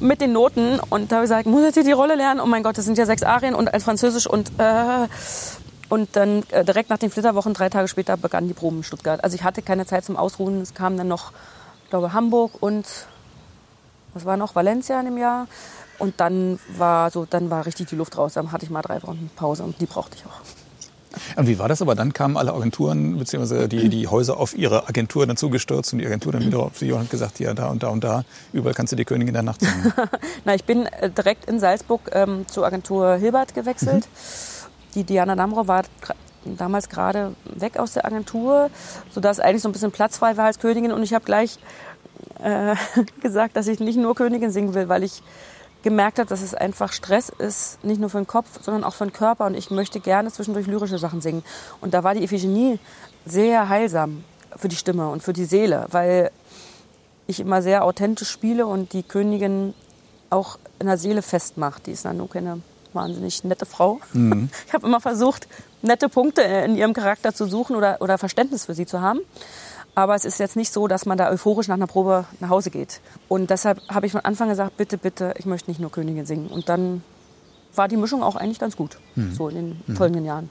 mit 0.00 0.20
den 0.20 0.32
Noten 0.32 0.80
und 0.88 1.12
da 1.12 1.16
habe 1.16 1.26
ich 1.26 1.30
gesagt, 1.30 1.46
muss 1.46 1.62
jetzt 1.62 1.74
hier 1.74 1.84
die 1.84 1.92
Rolle 1.92 2.14
lernen? 2.14 2.40
Oh 2.40 2.46
mein 2.46 2.62
Gott, 2.62 2.78
das 2.78 2.86
sind 2.86 2.96
ja 2.96 3.04
sechs 3.04 3.22
Arien 3.22 3.54
und 3.54 3.72
ein 3.72 3.80
Französisch 3.80 4.26
und 4.26 4.50
äh, 4.58 5.06
und 5.90 6.16
dann 6.16 6.44
äh, 6.50 6.64
direkt 6.64 6.90
nach 6.90 6.98
den 6.98 7.10
Flitterwochen, 7.10 7.52
drei 7.52 7.68
Tage 7.68 7.88
später, 7.88 8.16
begannen 8.16 8.48
die 8.48 8.54
Proben 8.54 8.78
in 8.78 8.82
Stuttgart. 8.82 9.22
Also 9.22 9.36
ich 9.36 9.44
hatte 9.44 9.62
keine 9.62 9.84
Zeit 9.86 10.04
zum 10.04 10.16
Ausruhen. 10.16 10.62
Es 10.62 10.74
kam 10.74 10.96
dann 10.96 11.08
noch, 11.08 11.32
ich 11.84 11.90
glaube, 11.90 12.12
Hamburg 12.14 12.60
und 12.60 12.86
was 14.14 14.24
war 14.24 14.36
noch, 14.36 14.54
Valencia 14.54 14.98
in 15.00 15.06
dem 15.06 15.18
Jahr. 15.18 15.46
Und 15.98 16.20
dann 16.20 16.58
war 16.76 17.10
so, 17.10 17.26
dann 17.28 17.50
war 17.50 17.66
richtig 17.66 17.88
die 17.88 17.96
Luft 17.96 18.18
raus. 18.18 18.34
Dann 18.34 18.52
hatte 18.52 18.64
ich 18.64 18.70
mal 18.70 18.82
drei 18.82 19.02
Wochen 19.02 19.30
Pause 19.36 19.62
und 19.62 19.80
die 19.80 19.86
brauchte 19.86 20.16
ich 20.16 20.26
auch. 20.26 20.40
Und 21.36 21.46
wie 21.46 21.58
war 21.58 21.68
das 21.68 21.82
aber? 21.82 21.94
Dann 21.94 22.12
kamen 22.12 22.36
alle 22.36 22.52
Agenturen 22.52 23.18
bzw. 23.18 23.68
Die, 23.68 23.88
die 23.88 24.08
Häuser 24.08 24.36
auf 24.36 24.56
ihre 24.56 24.88
Agentur 24.88 25.26
dann 25.26 25.36
zugestürzt 25.36 25.92
und 25.92 26.00
die 26.00 26.06
Agentur 26.06 26.32
dann 26.32 26.44
wieder 26.44 26.58
auf 26.58 26.78
sie 26.78 26.92
und 26.92 27.00
hat 27.00 27.10
gesagt, 27.10 27.40
ja, 27.40 27.54
da 27.54 27.68
und 27.68 27.82
da 27.82 27.88
und 27.88 28.02
da, 28.02 28.24
überall 28.52 28.74
kannst 28.74 28.92
du 28.92 28.96
die 28.96 29.04
Königin 29.04 29.34
der 29.34 29.42
Nacht 29.42 29.60
sein. 29.60 29.92
Na, 30.44 30.54
ich 30.54 30.64
bin 30.64 30.86
äh, 30.86 31.10
direkt 31.10 31.48
in 31.48 31.60
Salzburg 31.60 32.10
ähm, 32.12 32.46
zur 32.48 32.66
Agentur 32.66 33.14
Hilbert 33.16 33.54
gewechselt. 33.54 34.06
Mhm. 34.06 34.92
Die 34.94 35.04
Diana 35.04 35.36
Damro 35.36 35.66
war 35.66 35.84
damals 36.44 36.88
gerade 36.88 37.34
weg 37.44 37.78
aus 37.78 37.94
der 37.94 38.04
Agentur, 38.04 38.70
sodass 39.10 39.40
eigentlich 39.40 39.62
so 39.62 39.68
ein 39.68 39.72
bisschen 39.72 39.92
Platz 39.92 40.18
frei 40.18 40.36
war 40.36 40.46
als 40.46 40.58
Königin 40.58 40.92
und 40.92 41.02
ich 41.02 41.14
habe 41.14 41.24
gleich 41.24 41.58
äh, 42.42 42.76
gesagt, 43.20 43.56
dass 43.56 43.66
ich 43.66 43.80
nicht 43.80 43.96
nur 43.96 44.14
Königin 44.14 44.50
singen 44.50 44.74
will, 44.74 44.88
weil 44.88 45.02
ich 45.02 45.22
gemerkt 45.82 46.18
habe, 46.18 46.28
dass 46.28 46.42
es 46.42 46.54
einfach 46.54 46.92
Stress 46.92 47.28
ist, 47.28 47.84
nicht 47.84 48.00
nur 48.00 48.08
für 48.08 48.18
den 48.18 48.26
Kopf, 48.26 48.46
sondern 48.62 48.84
auch 48.84 48.94
für 48.94 49.04
den 49.04 49.12
Körper. 49.12 49.46
Und 49.46 49.54
ich 49.54 49.70
möchte 49.70 50.00
gerne 50.00 50.32
zwischendurch 50.32 50.66
lyrische 50.66 50.98
Sachen 50.98 51.20
singen. 51.20 51.44
Und 51.80 51.92
da 51.94 52.02
war 52.02 52.14
die 52.14 52.24
Iphigenie 52.24 52.78
sehr 53.26 53.68
heilsam 53.68 54.24
für 54.56 54.68
die 54.68 54.76
Stimme 54.76 55.08
und 55.10 55.22
für 55.22 55.32
die 55.32 55.44
Seele, 55.44 55.86
weil 55.90 56.30
ich 57.26 57.40
immer 57.40 57.62
sehr 57.62 57.84
authentisch 57.84 58.30
spiele 58.30 58.66
und 58.66 58.92
die 58.92 59.02
Königin 59.02 59.74
auch 60.30 60.58
in 60.78 60.86
der 60.86 60.98
Seele 60.98 61.22
festmacht. 61.22 61.86
Die 61.86 61.92
ist 61.92 62.04
dann 62.04 62.20
auch 62.20 62.34
eine 62.34 62.60
wahnsinnig 62.94 63.44
nette 63.44 63.66
Frau. 63.66 64.00
Mhm. 64.12 64.48
Ich 64.66 64.72
habe 64.72 64.86
immer 64.86 65.00
versucht, 65.00 65.48
nette 65.82 66.08
Punkte 66.08 66.42
in 66.42 66.76
ihrem 66.76 66.94
Charakter 66.94 67.34
zu 67.34 67.46
suchen 67.46 67.76
oder, 67.76 67.98
oder 68.00 68.18
Verständnis 68.18 68.64
für 68.64 68.74
sie 68.74 68.86
zu 68.86 69.00
haben. 69.00 69.20
Aber 69.94 70.14
es 70.14 70.24
ist 70.24 70.38
jetzt 70.38 70.56
nicht 70.56 70.72
so, 70.72 70.88
dass 70.88 71.06
man 71.06 71.18
da 71.18 71.30
euphorisch 71.30 71.68
nach 71.68 71.76
einer 71.76 71.86
Probe 71.86 72.24
nach 72.40 72.48
Hause 72.48 72.70
geht. 72.70 73.00
Und 73.28 73.50
deshalb 73.50 73.80
habe 73.88 74.06
ich 74.06 74.12
von 74.12 74.22
Anfang 74.22 74.48
gesagt, 74.48 74.76
bitte, 74.76 74.98
bitte, 74.98 75.34
ich 75.38 75.46
möchte 75.46 75.70
nicht 75.70 75.80
nur 75.80 75.90
Königin 75.90 76.26
singen. 76.26 76.48
Und 76.48 76.68
dann 76.68 77.02
war 77.74 77.88
die 77.88 77.96
Mischung 77.96 78.22
auch 78.22 78.36
eigentlich 78.36 78.58
ganz 78.58 78.76
gut, 78.76 78.98
mhm. 79.14 79.34
so 79.34 79.48
in 79.48 79.54
den 79.54 79.82
mhm. 79.86 79.96
folgenden 79.96 80.24
Jahren. 80.24 80.50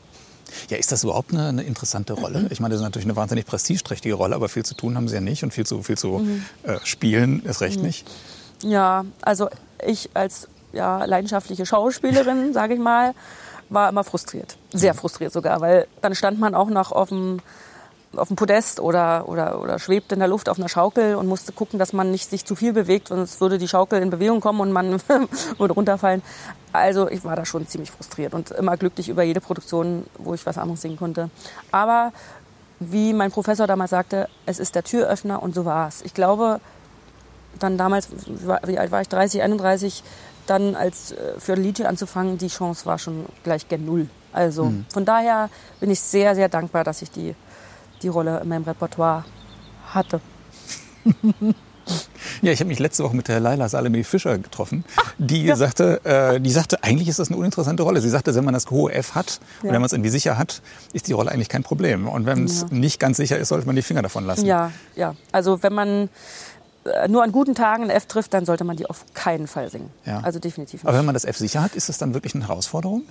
Ja, 0.70 0.78
ist 0.78 0.92
das 0.92 1.04
überhaupt 1.04 1.34
eine, 1.34 1.48
eine, 1.48 1.64
interessante 1.64 2.14
Rolle? 2.14 2.48
Ich 2.52 2.60
meine, 2.60 2.74
das 2.74 2.82
ist 2.82 2.84
natürlich 2.84 3.06
eine 3.06 3.16
wahnsinnig 3.16 3.46
prestigeträchtige 3.46 4.16
Rolle, 4.16 4.36
aber 4.36 4.50
viel 4.50 4.64
zu 4.64 4.76
tun 4.76 4.96
haben 4.96 5.08
sie 5.08 5.16
ja 5.16 5.22
nicht 5.22 5.44
und 5.44 5.54
viel 5.54 5.66
zu, 5.66 5.82
viel 5.84 5.98
zu 5.98 6.20
mhm. 6.20 6.44
äh, 6.64 6.78
spielen 6.84 7.44
ist 7.44 7.62
recht 7.62 7.80
mhm. 7.80 7.86
nicht. 7.86 8.08
Ja, 8.62 9.06
also 9.22 9.50
ich 9.86 10.10
als 10.14 10.48
ja, 10.72 11.06
leidenschaftliche 11.06 11.66
Schauspielerin, 11.66 12.54
sage 12.54 12.76
ich 12.76 12.80
mal, 12.80 13.14
war 13.70 13.90
immer 13.90 14.04
frustriert. 14.04 14.58
Sehr 14.74 14.94
mhm. 14.94 14.98
frustriert 14.98 15.34
sogar, 15.34 15.62
weil 15.62 15.88
dann 16.02 16.16
stand 16.16 16.40
man 16.40 16.56
auch 16.56 16.70
noch 16.70 16.92
auf 16.92 17.10
dem 17.10 17.40
auf 18.16 18.28
dem 18.28 18.38
Podest 18.38 18.80
oder, 18.80 19.28
oder, 19.28 19.60
oder 19.62 19.80
schwebt 19.80 20.12
in 20.12 20.20
der 20.20 20.28
Luft 20.28 20.50
auf 20.50 20.58
einer 20.58 20.70
Schaukel 20.70 21.16
und 21.16 21.28
musste 21.28 21.52
gucken, 21.52 21.80
dass 21.80 21.94
man 21.94 22.12
nicht 22.12 22.30
sich 22.30 22.46
zu 22.46 22.56
viel 22.56 22.74
bewegt, 22.74 23.10
sonst 23.10 23.42
würde 23.42 23.58
die 23.58 23.68
Schaukel 23.68 24.02
in 24.02 24.10
Bewegung 24.10 24.42
kommen 24.42 24.60
und 24.60 24.72
man 24.72 25.02
würde 25.58 25.74
runterfallen. 25.74 26.22
Also 26.72 27.10
ich 27.10 27.24
war 27.24 27.36
da 27.36 27.46
schon 27.46 27.68
ziemlich 27.68 27.92
frustriert 27.92 28.34
und 28.34 28.52
immer 28.52 28.78
glücklich 28.78 29.10
über 29.10 29.24
jede 29.24 29.42
Produktion, 29.42 30.06
wo 30.18 30.34
ich 30.34 30.46
was 30.46 30.58
anderes 30.58 30.82
singen 30.82 30.98
konnte. 30.98 31.30
Aber 31.72 32.12
wie 32.80 33.14
mein 33.14 33.32
Professor 33.32 33.68
damals 33.68 33.92
sagte, 33.92 34.28
es 34.46 34.60
ist 34.60 34.76
der 34.76 34.84
Türöffner 34.84 35.42
und 35.42 35.56
so 35.56 35.66
war 35.66 35.88
es. 35.88 36.02
Ich 36.02 36.14
glaube, 36.14 36.60
dann 37.60 37.78
damals, 37.78 38.10
wie 38.66 38.78
alt 38.78 38.92
war 38.92 39.02
ich, 39.02 39.10
30, 39.10 39.42
31, 39.42 40.04
dann 40.48 40.76
als 40.76 41.12
äh, 41.12 41.40
für 41.40 41.54
Liedchen 41.54 41.86
anzufangen, 41.86 42.38
die 42.38 42.48
Chance 42.48 42.86
war 42.86 43.00
schon 43.00 43.26
gleich 43.44 43.68
gen 43.68 43.86
Null. 43.86 44.10
Also 44.34 44.66
mhm. 44.66 44.86
von 44.92 45.06
daher 45.06 45.50
bin 45.80 45.92
ich 45.92 46.02
sehr, 46.02 46.36
sehr 46.36 46.50
dankbar, 46.50 46.84
dass 46.84 47.02
ich 47.02 47.12
die 47.12 47.36
die 48.04 48.10
Rolle 48.10 48.40
in 48.42 48.50
meinem 48.50 48.64
Repertoire 48.64 49.26
hatte. 49.94 50.22
Ja, 52.42 52.52
ich 52.52 52.60
habe 52.60 52.70
mich 52.70 52.80
letzte 52.80 53.04
Woche 53.04 53.16
mit 53.16 53.28
der 53.28 53.40
Laila 53.40 53.68
Salome 53.68 54.04
Fischer 54.04 54.38
getroffen. 54.38 54.86
Die, 55.18 55.44
ja. 55.44 55.56
sagte, 55.56 56.04
äh, 56.06 56.40
die 56.40 56.52
sagte, 56.52 56.84
eigentlich 56.84 57.08
ist 57.08 57.20
das 57.20 57.30
eine 57.30 57.38
uninteressante 57.38 57.84
Rolle. 57.84 58.02
Sie 58.02 58.10
sagte, 58.10 58.34
wenn 58.36 58.46
man 58.46 58.54
das 58.54 58.70
hohe 58.70 58.94
F 58.94 59.16
hat 59.16 59.40
ja. 59.62 59.68
und 59.68 59.74
wenn 59.74 59.82
man 59.82 59.86
es 59.86 59.94
irgendwie 59.94 60.10
sicher 60.10 60.38
hat, 60.38 60.62
ist 60.94 61.08
die 61.08 61.14
Rolle 61.14 61.32
eigentlich 61.32 61.50
kein 61.50 61.64
Problem. 61.64 62.08
Und 62.08 62.26
wenn 62.26 62.46
es 62.46 62.62
ja. 62.62 62.68
nicht 62.72 63.00
ganz 63.00 63.18
sicher 63.18 63.38
ist, 63.38 63.50
sollte 63.50 63.66
man 63.66 63.76
die 63.76 63.82
Finger 63.82 64.02
davon 64.02 64.26
lassen. 64.26 64.46
Ja, 64.46 64.72
ja. 64.96 65.16
Also 65.32 65.62
wenn 65.64 65.74
man 65.74 66.10
äh, 66.86 67.08
nur 67.08 67.24
an 67.24 67.32
guten 67.32 67.56
Tagen 67.56 67.84
ein 67.84 67.90
F 67.90 68.06
trifft, 68.06 68.34
dann 68.34 68.46
sollte 68.46 68.64
man 68.64 68.78
die 68.78 68.86
auf 68.86 69.06
keinen 69.14 69.48
Fall 69.48 69.70
singen. 69.70 69.90
Ja. 70.06 70.22
Also 70.22 70.40
definitiv 70.40 70.84
nicht. 70.84 70.88
Aber 70.88 70.98
wenn 70.98 71.06
man 71.06 71.14
das 71.14 71.26
F 71.26 71.38
sicher 71.38 71.62
hat, 71.62 71.76
ist 71.76 71.90
das 71.90 71.98
dann 71.98 72.14
wirklich 72.14 72.36
eine 72.36 72.48
Herausforderung? 72.48 73.04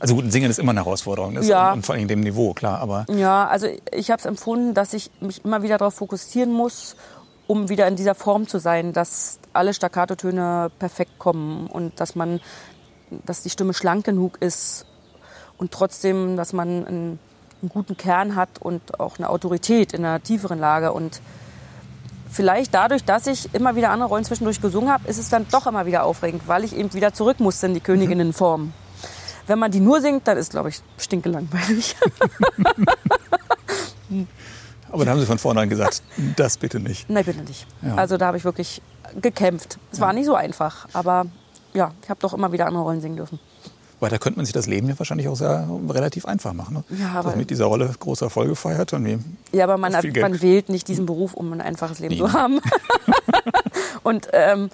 Also 0.00 0.14
gut, 0.14 0.32
Singen 0.32 0.50
ist 0.50 0.58
immer 0.58 0.70
eine 0.70 0.80
Herausforderung, 0.80 1.34
das 1.34 1.46
Ja. 1.46 1.72
und 1.72 1.84
vor 1.84 1.94
allem 1.94 2.08
dem 2.08 2.20
Niveau, 2.20 2.54
klar, 2.54 2.80
aber 2.80 3.04
Ja, 3.08 3.46
also 3.46 3.68
ich 3.92 4.10
habe 4.10 4.18
es 4.18 4.24
empfunden, 4.26 4.72
dass 4.74 4.94
ich 4.94 5.10
mich 5.20 5.44
immer 5.44 5.62
wieder 5.62 5.76
darauf 5.78 5.94
fokussieren 5.94 6.52
muss, 6.52 6.96
um 7.46 7.68
wieder 7.68 7.86
in 7.86 7.96
dieser 7.96 8.14
Form 8.14 8.48
zu 8.48 8.58
sein, 8.58 8.92
dass 8.94 9.38
alle 9.52 9.74
Staccato-Töne 9.74 10.70
perfekt 10.78 11.18
kommen 11.18 11.66
und 11.66 12.00
dass 12.00 12.14
man, 12.14 12.40
dass 13.26 13.42
die 13.42 13.50
Stimme 13.50 13.74
schlank 13.74 14.04
genug 14.06 14.38
ist 14.40 14.86
und 15.58 15.70
trotzdem, 15.70 16.36
dass 16.36 16.54
man 16.54 16.86
einen, 16.86 17.18
einen 17.60 17.68
guten 17.68 17.96
Kern 17.98 18.36
hat 18.36 18.48
und 18.60 18.98
auch 19.00 19.18
eine 19.18 19.28
Autorität 19.28 19.92
in 19.92 20.04
einer 20.04 20.22
tieferen 20.22 20.58
Lage 20.58 20.92
und 20.92 21.20
Vielleicht 22.32 22.72
dadurch, 22.74 23.02
dass 23.02 23.26
ich 23.26 23.52
immer 23.54 23.74
wieder 23.74 23.90
andere 23.90 24.08
Rollen 24.08 24.22
zwischendurch 24.22 24.60
gesungen 24.60 24.88
habe, 24.88 25.08
ist 25.08 25.18
es 25.18 25.30
dann 25.30 25.46
doch 25.50 25.66
immer 25.66 25.84
wieder 25.84 26.04
aufregend, 26.04 26.42
weil 26.46 26.62
ich 26.62 26.76
eben 26.76 26.94
wieder 26.94 27.12
zurück 27.12 27.40
musste 27.40 27.66
in 27.66 27.74
die 27.74 27.80
Königinnenform. 27.80 28.72
Wenn 29.46 29.58
man 29.58 29.70
die 29.70 29.80
nur 29.80 30.00
singt, 30.00 30.26
dann 30.28 30.36
ist, 30.38 30.50
glaube 30.50 30.68
ich, 30.70 30.80
stinkelangweilig. 30.98 31.96
aber 34.92 35.04
da 35.04 35.10
haben 35.12 35.20
Sie 35.20 35.26
von 35.26 35.38
vornherein 35.38 35.68
gesagt, 35.68 36.02
das 36.36 36.56
bitte 36.56 36.80
nicht. 36.80 37.08
Nein, 37.10 37.24
bitte 37.24 37.40
nicht. 37.42 37.66
Ja. 37.82 37.94
Also 37.96 38.16
da 38.16 38.26
habe 38.26 38.36
ich 38.36 38.44
wirklich 38.44 38.82
gekämpft. 39.20 39.78
Es 39.92 40.00
war 40.00 40.12
nicht 40.12 40.26
so 40.26 40.34
einfach, 40.34 40.86
aber 40.92 41.26
ja, 41.74 41.92
ich 42.02 42.10
habe 42.10 42.20
doch 42.20 42.32
immer 42.34 42.52
wieder 42.52 42.66
andere 42.66 42.82
Rollen 42.82 43.00
singen 43.00 43.16
dürfen. 43.16 43.38
Weil 44.00 44.08
da 44.10 44.16
könnte 44.18 44.38
man 44.38 44.46
sich 44.46 44.54
das 44.54 44.66
Leben 44.66 44.88
ja 44.88 44.98
wahrscheinlich 44.98 45.28
auch 45.28 45.36
sehr 45.36 45.68
relativ 45.90 46.24
einfach 46.24 46.54
machen. 46.54 46.82
Ne? 46.88 46.98
Ja, 46.98 47.10
aber- 47.16 47.30
Dass 47.30 47.36
mit 47.36 47.50
dieser 47.50 47.66
Rolle 47.66 47.90
große 47.98 48.24
Erfolge 48.24 48.56
feiert 48.56 48.92
und 48.94 49.04
wie 49.04 49.18
Ja, 49.52 49.64
aber 49.64 49.76
man, 49.76 49.92
man 49.92 50.40
wählt 50.40 50.70
nicht 50.70 50.88
diesen 50.88 51.04
Beruf, 51.06 51.34
um 51.34 51.52
ein 51.52 51.60
einfaches 51.60 51.98
Leben 51.98 52.14
Nee. 52.14 52.20
zu 52.20 52.32
haben. 52.32 52.60
und 54.02 54.28
ähm, 54.32 54.70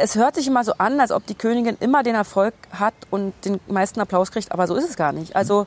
es 0.00 0.14
hört 0.16 0.34
sich 0.34 0.46
immer 0.46 0.64
so 0.64 0.72
an, 0.78 1.00
als 1.00 1.12
ob 1.12 1.26
die 1.26 1.34
Königin 1.34 1.76
immer 1.80 2.02
den 2.02 2.14
Erfolg 2.14 2.54
hat 2.72 2.94
und 3.10 3.32
den 3.44 3.60
meisten 3.68 4.00
Applaus 4.00 4.30
kriegt, 4.30 4.52
aber 4.52 4.66
so 4.66 4.74
ist 4.74 4.88
es 4.88 4.96
gar 4.96 5.12
nicht. 5.12 5.36
Also 5.36 5.66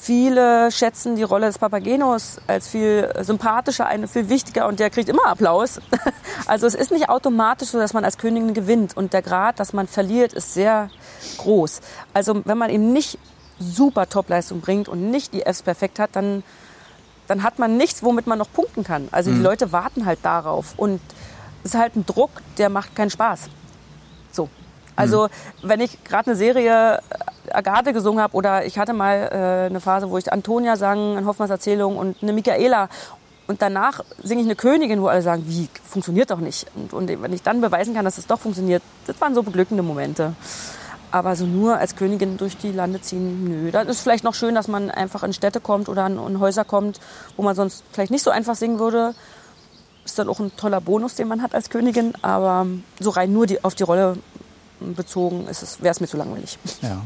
viele 0.00 0.70
schätzen 0.70 1.16
die 1.16 1.22
Rolle 1.22 1.46
des 1.46 1.58
Papagenos 1.58 2.38
als 2.46 2.68
viel 2.68 3.10
sympathischer, 3.20 3.86
eine 3.86 4.06
viel 4.06 4.28
wichtiger 4.28 4.68
und 4.68 4.80
der 4.80 4.90
kriegt 4.90 5.08
immer 5.08 5.26
Applaus. 5.26 5.80
Also 6.46 6.66
es 6.66 6.74
ist 6.74 6.90
nicht 6.90 7.08
automatisch 7.08 7.68
so, 7.68 7.78
dass 7.78 7.94
man 7.94 8.04
als 8.04 8.18
Königin 8.18 8.52
gewinnt 8.52 8.94
und 8.98 9.14
der 9.14 9.22
Grad, 9.22 9.60
dass 9.60 9.72
man 9.72 9.86
verliert, 9.86 10.34
ist 10.34 10.52
sehr 10.52 10.90
groß. 11.38 11.80
Also 12.12 12.42
wenn 12.44 12.58
man 12.58 12.68
eben 12.68 12.92
nicht 12.92 13.18
super 13.58 14.10
Topleistung 14.10 14.60
bringt 14.60 14.86
und 14.86 15.10
nicht 15.10 15.32
die 15.32 15.40
Fs 15.40 15.62
perfekt 15.62 15.98
hat, 15.98 16.10
dann 16.12 16.42
dann 17.26 17.42
hat 17.42 17.58
man 17.58 17.76
nichts, 17.78 18.02
womit 18.02 18.26
man 18.26 18.38
noch 18.38 18.52
punkten 18.52 18.84
kann. 18.84 19.08
Also 19.10 19.30
die 19.30 19.40
Leute 19.40 19.72
warten 19.72 20.04
halt 20.04 20.18
darauf. 20.22 20.74
Und 20.76 21.00
ist 21.64 21.74
halt 21.74 21.96
ein 21.96 22.06
Druck, 22.06 22.30
der 22.58 22.68
macht 22.68 22.94
keinen 22.94 23.10
Spaß. 23.10 23.48
So. 24.30 24.48
Also 24.96 25.28
wenn 25.62 25.80
ich 25.80 26.04
gerade 26.04 26.30
eine 26.30 26.36
Serie 26.36 26.98
äh, 26.98 27.50
Agathe 27.52 27.92
gesungen 27.92 28.22
habe 28.22 28.36
oder 28.36 28.64
ich 28.64 28.78
hatte 28.78 28.92
mal 28.92 29.28
äh, 29.32 29.66
eine 29.66 29.80
Phase, 29.80 30.08
wo 30.08 30.18
ich 30.18 30.32
Antonia 30.32 30.76
sang 30.76 31.18
in 31.18 31.26
Hoffmanns 31.26 31.50
Erzählung 31.50 31.96
und 31.96 32.22
eine 32.22 32.32
Michaela 32.32 32.88
und 33.46 33.60
danach 33.60 34.00
singe 34.22 34.40
ich 34.40 34.46
eine 34.46 34.56
Königin, 34.56 35.02
wo 35.02 35.08
alle 35.08 35.22
sagen, 35.22 35.44
wie, 35.46 35.68
funktioniert 35.82 36.30
doch 36.30 36.38
nicht. 36.38 36.66
Und, 36.74 36.92
und 36.92 37.22
wenn 37.22 37.32
ich 37.32 37.42
dann 37.42 37.60
beweisen 37.60 37.94
kann, 37.94 38.04
dass 38.04 38.16
es 38.16 38.26
doch 38.26 38.40
funktioniert, 38.40 38.82
das 39.06 39.20
waren 39.20 39.34
so 39.34 39.42
beglückende 39.42 39.82
Momente. 39.82 40.34
Aber 41.10 41.36
so 41.36 41.44
nur 41.44 41.76
als 41.76 41.94
Königin 41.94 42.38
durch 42.38 42.56
die 42.56 42.72
Lande 42.72 43.00
ziehen, 43.00 43.44
nö. 43.44 43.70
Dann 43.70 43.86
ist 43.88 44.00
vielleicht 44.00 44.24
noch 44.24 44.34
schön, 44.34 44.54
dass 44.54 44.66
man 44.66 44.90
einfach 44.90 45.22
in 45.22 45.32
Städte 45.32 45.60
kommt 45.60 45.88
oder 45.88 46.06
in, 46.06 46.18
in 46.18 46.40
Häuser 46.40 46.64
kommt, 46.64 47.00
wo 47.36 47.42
man 47.42 47.54
sonst 47.54 47.84
vielleicht 47.92 48.10
nicht 48.10 48.24
so 48.24 48.30
einfach 48.30 48.54
singen 48.54 48.78
würde. 48.78 49.14
Ist 50.04 50.18
dann 50.18 50.28
auch 50.28 50.40
ein 50.40 50.54
toller 50.56 50.80
Bonus, 50.80 51.14
den 51.14 51.28
man 51.28 51.42
hat 51.42 51.54
als 51.54 51.70
Königin. 51.70 52.12
Aber 52.22 52.66
so 53.00 53.10
rein 53.10 53.32
nur 53.32 53.46
die, 53.46 53.62
auf 53.64 53.74
die 53.74 53.84
Rolle 53.84 54.16
bezogen 54.80 55.46
wäre 55.46 55.92
es 55.92 56.00
mir 56.00 56.06
zu 56.06 56.16
langweilig. 56.16 56.58
Ja. 56.82 57.00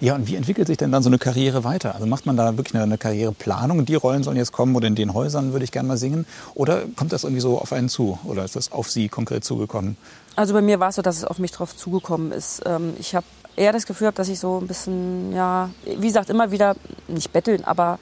Ja, 0.00 0.14
und 0.14 0.26
wie 0.28 0.36
entwickelt 0.36 0.66
sich 0.66 0.78
denn 0.78 0.92
dann 0.92 1.02
so 1.02 1.10
eine 1.10 1.18
Karriere 1.18 1.62
weiter? 1.64 1.94
Also 1.94 2.06
macht 2.06 2.24
man 2.24 2.36
da 2.36 2.56
wirklich 2.56 2.74
eine, 2.74 2.84
eine 2.84 2.98
Karriereplanung? 2.98 3.84
Die 3.84 3.94
Rollen 3.94 4.22
sollen 4.22 4.36
jetzt 4.36 4.52
kommen 4.52 4.74
oder 4.76 4.86
in 4.86 4.94
den 4.94 5.12
Häusern 5.12 5.52
würde 5.52 5.64
ich 5.64 5.72
gerne 5.72 5.88
mal 5.88 5.98
singen? 5.98 6.26
Oder 6.54 6.82
kommt 6.96 7.12
das 7.12 7.24
irgendwie 7.24 7.40
so 7.42 7.58
auf 7.58 7.72
einen 7.72 7.88
zu? 7.88 8.18
Oder 8.24 8.44
ist 8.44 8.56
das 8.56 8.72
auf 8.72 8.90
Sie 8.90 9.08
konkret 9.08 9.44
zugekommen? 9.44 9.96
Also 10.36 10.54
bei 10.54 10.62
mir 10.62 10.80
war 10.80 10.88
es 10.88 10.96
so, 10.96 11.02
dass 11.02 11.18
es 11.18 11.24
auf 11.24 11.38
mich 11.38 11.52
drauf 11.52 11.76
zugekommen 11.76 12.32
ist. 12.32 12.62
Ähm, 12.64 12.94
Ich 12.98 13.14
habe 13.14 13.26
eher 13.56 13.72
das 13.72 13.86
Gefühl, 13.86 14.06
gehabt, 14.06 14.18
dass 14.18 14.28
ich 14.28 14.40
so 14.40 14.58
ein 14.58 14.66
bisschen, 14.66 15.32
ja, 15.32 15.70
wie 15.84 16.06
gesagt, 16.06 16.30
immer 16.30 16.50
wieder, 16.50 16.76
nicht 17.08 17.32
betteln, 17.32 17.64
aber 17.64 17.98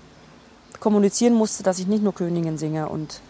kommunizieren 0.81 1.35
musste, 1.35 1.63
dass 1.63 1.79
ich 1.79 1.87
nicht 1.87 2.03
nur 2.03 2.15
Königin 2.15 2.59
singe 2.59 2.89
und 2.89 3.21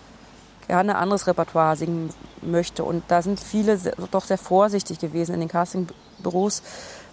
gerne 0.67 0.97
anderes 0.97 1.27
Repertoire 1.27 1.77
singen 1.77 2.11
möchte. 2.41 2.85
Und 2.85 3.05
da 3.09 3.23
sind 3.23 3.41
viele 3.41 3.79
doch 4.11 4.25
sehr 4.25 4.39
vorsichtig 4.39 4.99
gewesen 4.99 5.35
in 5.35 5.41
den 5.41 5.49
Castingbüros, 5.49 6.63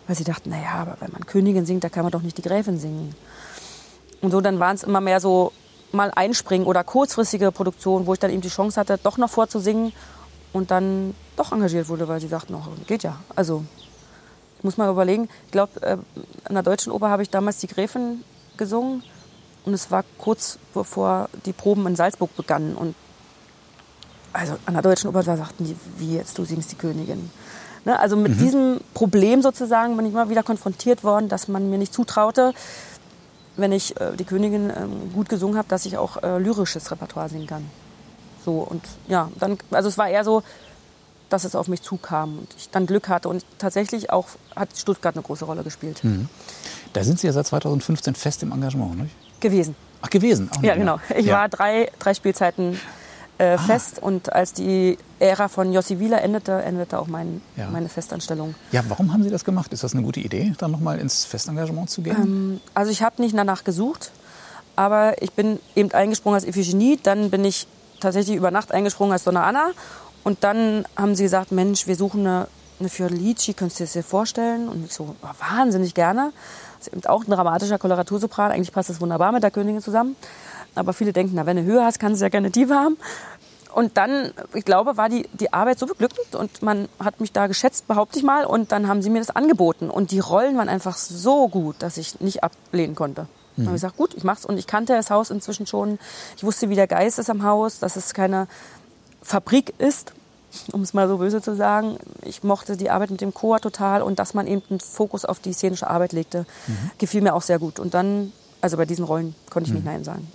weil 0.07 0.15
sie 0.15 0.23
dachten, 0.23 0.49
naja, 0.49 0.73
aber 0.73 0.97
wenn 0.99 1.11
man 1.11 1.25
Königin 1.25 1.65
singt, 1.65 1.83
da 1.83 1.89
kann 1.89 2.03
man 2.03 2.11
doch 2.11 2.21
nicht 2.21 2.37
die 2.37 2.41
Gräfin 2.41 2.79
singen. 2.79 3.15
Und 4.21 4.31
so 4.31 4.41
dann 4.41 4.59
waren 4.59 4.75
es 4.75 4.83
immer 4.83 5.01
mehr 5.01 5.19
so 5.19 5.51
mal 5.91 6.11
einspringen 6.15 6.67
oder 6.67 6.83
kurzfristige 6.83 7.51
Produktionen, 7.51 8.05
wo 8.05 8.13
ich 8.13 8.19
dann 8.19 8.31
eben 8.31 8.41
die 8.41 8.49
Chance 8.49 8.79
hatte, 8.79 8.99
doch 9.01 9.17
noch 9.17 9.29
vorzusingen 9.29 9.93
und 10.53 10.71
dann 10.71 11.15
doch 11.35 11.51
engagiert 11.51 11.89
wurde, 11.89 12.07
weil 12.07 12.19
sie 12.19 12.27
sagten, 12.27 12.53
oh, 12.55 12.63
geht 12.87 13.03
ja. 13.03 13.17
Also 13.35 13.63
ich 14.57 14.63
muss 14.63 14.77
mal 14.77 14.89
überlegen, 14.89 15.29
ich 15.45 15.51
glaube, 15.51 15.81
äh, 15.81 15.97
an 16.43 16.53
der 16.53 16.63
Deutschen 16.63 16.91
Oper 16.91 17.09
habe 17.09 17.23
ich 17.23 17.29
damals 17.29 17.57
die 17.57 17.67
Gräfin 17.67 18.23
gesungen 18.57 19.03
und 19.65 19.73
es 19.73 19.89
war 19.89 20.03
kurz 20.17 20.59
bevor 20.73 21.29
die 21.45 21.53
Proben 21.53 21.87
in 21.87 21.95
Salzburg 21.95 22.35
begannen 22.35 22.75
und 22.75 22.95
also 24.39 24.57
an 24.65 24.73
der 24.73 24.81
Deutschen 24.81 25.09
Oper 25.09 25.23
sagten 25.23 25.65
die, 25.65 25.75
wie 25.97 26.15
jetzt, 26.15 26.37
du 26.37 26.45
singst 26.45 26.71
die 26.71 26.75
Königin. 26.75 27.29
Ne? 27.85 27.99
Also 27.99 28.15
mit 28.15 28.39
diesem 28.39 28.79
Problem 28.93 29.41
sozusagen 29.41 29.95
bin 29.97 30.05
ich 30.05 30.13
immer 30.13 30.29
wieder 30.29 30.43
konfrontiert 30.43 31.03
worden, 31.03 31.29
dass 31.29 31.47
man 31.47 31.69
mir 31.69 31.77
nicht 31.77 31.93
zutraute, 31.93 32.53
wenn 33.57 33.71
ich 33.71 33.99
äh, 33.99 34.15
die 34.17 34.23
Königin 34.23 34.69
ähm, 34.69 35.13
gut 35.13 35.27
gesungen 35.27 35.57
habe, 35.57 35.67
dass 35.67 35.85
ich 35.85 35.97
auch 35.97 36.23
äh, 36.23 36.37
lyrisches 36.37 36.89
Repertoire 36.91 37.29
singen 37.29 37.47
kann. 37.47 37.65
So 38.45 38.59
und 38.59 38.81
ja, 39.07 39.29
dann, 39.39 39.57
also 39.71 39.89
es 39.89 39.97
war 39.97 40.07
eher 40.07 40.23
so, 40.23 40.43
dass 41.29 41.43
es 41.43 41.55
auf 41.55 41.67
mich 41.67 41.81
zukam 41.81 42.39
und 42.39 42.47
ich 42.57 42.69
dann 42.69 42.85
Glück 42.85 43.09
hatte 43.09 43.29
und 43.29 43.45
tatsächlich 43.57 44.09
auch 44.09 44.29
hat 44.55 44.69
Stuttgart 44.75 45.15
eine 45.15 45.21
große 45.21 45.45
Rolle 45.45 45.63
gespielt 45.63 46.01
Da 46.93 47.03
sind 47.03 47.19
Sie 47.19 47.27
ja 47.27 47.33
seit 47.33 47.45
2015 47.45 48.15
fest 48.15 48.41
im 48.41 48.51
Engagement, 48.51 48.97
nicht? 48.97 49.15
gewesen. 49.39 49.75
Ach, 50.01 50.09
gewesen? 50.09 50.49
Auch 50.55 50.63
Ja, 50.63 50.75
genau. 50.75 50.99
Ich 51.15 51.25
ja. 51.25 51.35
War 51.35 51.49
drei, 51.49 51.91
drei 51.99 52.13
Spielzeiten 52.13 52.79
äh, 53.39 53.57
fest 53.57 53.99
und 54.01 54.31
als 54.33 54.53
die 54.53 54.97
Ära 55.19 55.47
von 55.47 55.73
Jossi 55.73 55.99
Wieler 55.99 56.21
endete, 56.21 56.61
endete 56.61 56.99
auch 56.99 57.07
mein, 57.07 57.41
Ja. 57.55 57.69
meine 57.69 57.89
Festanstellung. 57.89 58.53
Ja, 58.71 58.83
warum 58.89 59.11
haben 59.11 59.23
Sie 59.23 59.29
das 59.31 59.43
gemacht? 59.43 59.73
Ist 59.73 59.83
das 59.83 59.93
eine 59.93 60.03
gute 60.03 60.19
Idee, 60.19 60.53
dann 60.59 60.71
nochmal 60.71 60.99
ins 60.99 61.25
Festengagement 61.25 61.89
zu 61.89 62.01
gehen? 62.01 62.61
Also 62.73 62.91
ich 62.91 63.01
habe 63.01 63.21
nicht 63.21 63.35
danach 63.37 63.63
gesucht, 63.63 64.11
aber 64.75 65.21
ich 65.21 65.31
bin 65.33 65.59
eben 65.75 65.91
eingesprungen 65.91 66.35
als 66.35 66.45
Iphigenie, 66.45 66.99
dann 67.01 67.29
bin 67.31 67.43
ich 67.45 67.65
tatsächlich 67.99 68.35
über 68.37 68.51
Nacht 68.51 68.71
eingesprungen 68.71 69.13
als 69.13 69.23
Donna 69.23 69.43
Anna 69.43 69.71
und 70.23 70.43
dann 70.43 70.85
haben 70.95 71.15
sie 71.15 71.23
gesagt, 71.23 71.51
Mensch, 71.51 71.87
wir 71.87 71.95
suchen 71.95 72.21
eine, 72.27 72.47
eine 72.79 72.89
Fiordalici, 72.89 73.53
könntest 73.53 73.79
du 73.79 73.83
dir 73.83 73.87
das 73.87 73.93
dir 73.93 74.03
vorstellen? 74.03 74.69
Und 74.69 74.85
ich 74.85 74.93
so, 74.93 75.15
"Oh, 75.21 75.27
wahnsinnig 75.55 75.93
gerne. 75.93 76.31
Das 76.77 76.87
ist 76.87 76.93
eben 76.93 77.05
auch 77.07 77.23
ein 77.25 77.31
dramatischer 77.31 77.77
Koloratursopran, 77.77 78.51
eigentlich 78.51 78.71
passt 78.71 78.89
das 78.89 79.01
wunderbar 79.01 79.31
mit 79.33 79.43
der 79.43 79.51
Königin 79.51 79.81
zusammen. 79.81 80.15
Aber 80.75 80.93
viele 80.93 81.13
denken, 81.13 81.33
na, 81.35 81.45
wenn 81.45 81.57
du 81.57 81.63
Höhe 81.63 81.83
hast, 81.83 81.99
kannst 81.99 82.21
du 82.21 82.25
ja 82.25 82.29
gerne 82.29 82.51
Tiefe 82.51 82.75
haben. 82.75 82.97
Und 83.73 83.97
dann, 83.97 84.31
ich 84.53 84.65
glaube, 84.65 84.97
war 84.97 85.09
die, 85.09 85.27
die 85.33 85.53
Arbeit 85.53 85.77
so 85.77 85.85
beglückend 85.85 86.35
und 86.35 86.63
man 86.63 86.89
hat 86.99 87.21
mich 87.21 87.31
da 87.31 87.47
geschätzt, 87.47 87.87
behaupte 87.87 88.17
ich 88.17 88.23
mal. 88.23 88.45
Und 88.45 88.71
dann 88.71 88.87
haben 88.87 89.01
sie 89.01 89.09
mir 89.09 89.19
das 89.19 89.29
angeboten. 89.29 89.89
Und 89.89 90.11
die 90.11 90.19
Rollen 90.19 90.57
waren 90.57 90.69
einfach 90.69 90.97
so 90.97 91.47
gut, 91.47 91.75
dass 91.79 91.97
ich 91.97 92.19
nicht 92.19 92.43
ablehnen 92.43 92.95
konnte. 92.95 93.27
Dann 93.59 93.67
habe 93.67 93.75
ich 93.75 93.81
gesagt, 93.81 93.97
gut, 93.97 94.13
ich 94.15 94.23
mach's. 94.23 94.45
Und 94.45 94.57
ich 94.57 94.67
kannte 94.67 94.93
das 94.93 95.09
Haus 95.09 95.29
inzwischen 95.29 95.67
schon. 95.67 95.99
Ich 96.37 96.43
wusste, 96.43 96.69
wie 96.69 96.75
der 96.75 96.87
Geist 96.87 97.19
ist 97.19 97.29
am 97.29 97.43
Haus, 97.43 97.79
dass 97.79 97.95
es 97.95 98.13
keine 98.13 98.47
Fabrik 99.21 99.73
ist, 99.77 100.13
um 100.71 100.81
es 100.81 100.93
mal 100.93 101.07
so 101.07 101.17
böse 101.17 101.41
zu 101.41 101.55
sagen. 101.55 101.97
Ich 102.23 102.43
mochte 102.43 102.77
die 102.77 102.89
Arbeit 102.89 103.11
mit 103.11 103.21
dem 103.21 103.33
Chor 103.33 103.59
total 103.59 104.01
und 104.01 104.17
dass 104.17 104.33
man 104.33 104.47
eben 104.47 104.63
einen 104.69 104.79
Fokus 104.79 105.25
auf 105.25 105.39
die 105.39 105.53
szenische 105.53 105.89
Arbeit 105.89 106.13
legte, 106.13 106.45
gefiel 106.97 107.21
mir 107.21 107.35
auch 107.35 107.41
sehr 107.41 107.59
gut. 107.59 107.79
Und 107.79 107.93
dann, 107.93 108.31
also 108.61 108.77
bei 108.77 108.85
diesen 108.85 109.05
Rollen 109.05 109.35
konnte 109.49 109.69
ich 109.69 109.73
nicht 109.73 109.85
Nein 109.85 110.03
sagen. 110.03 110.27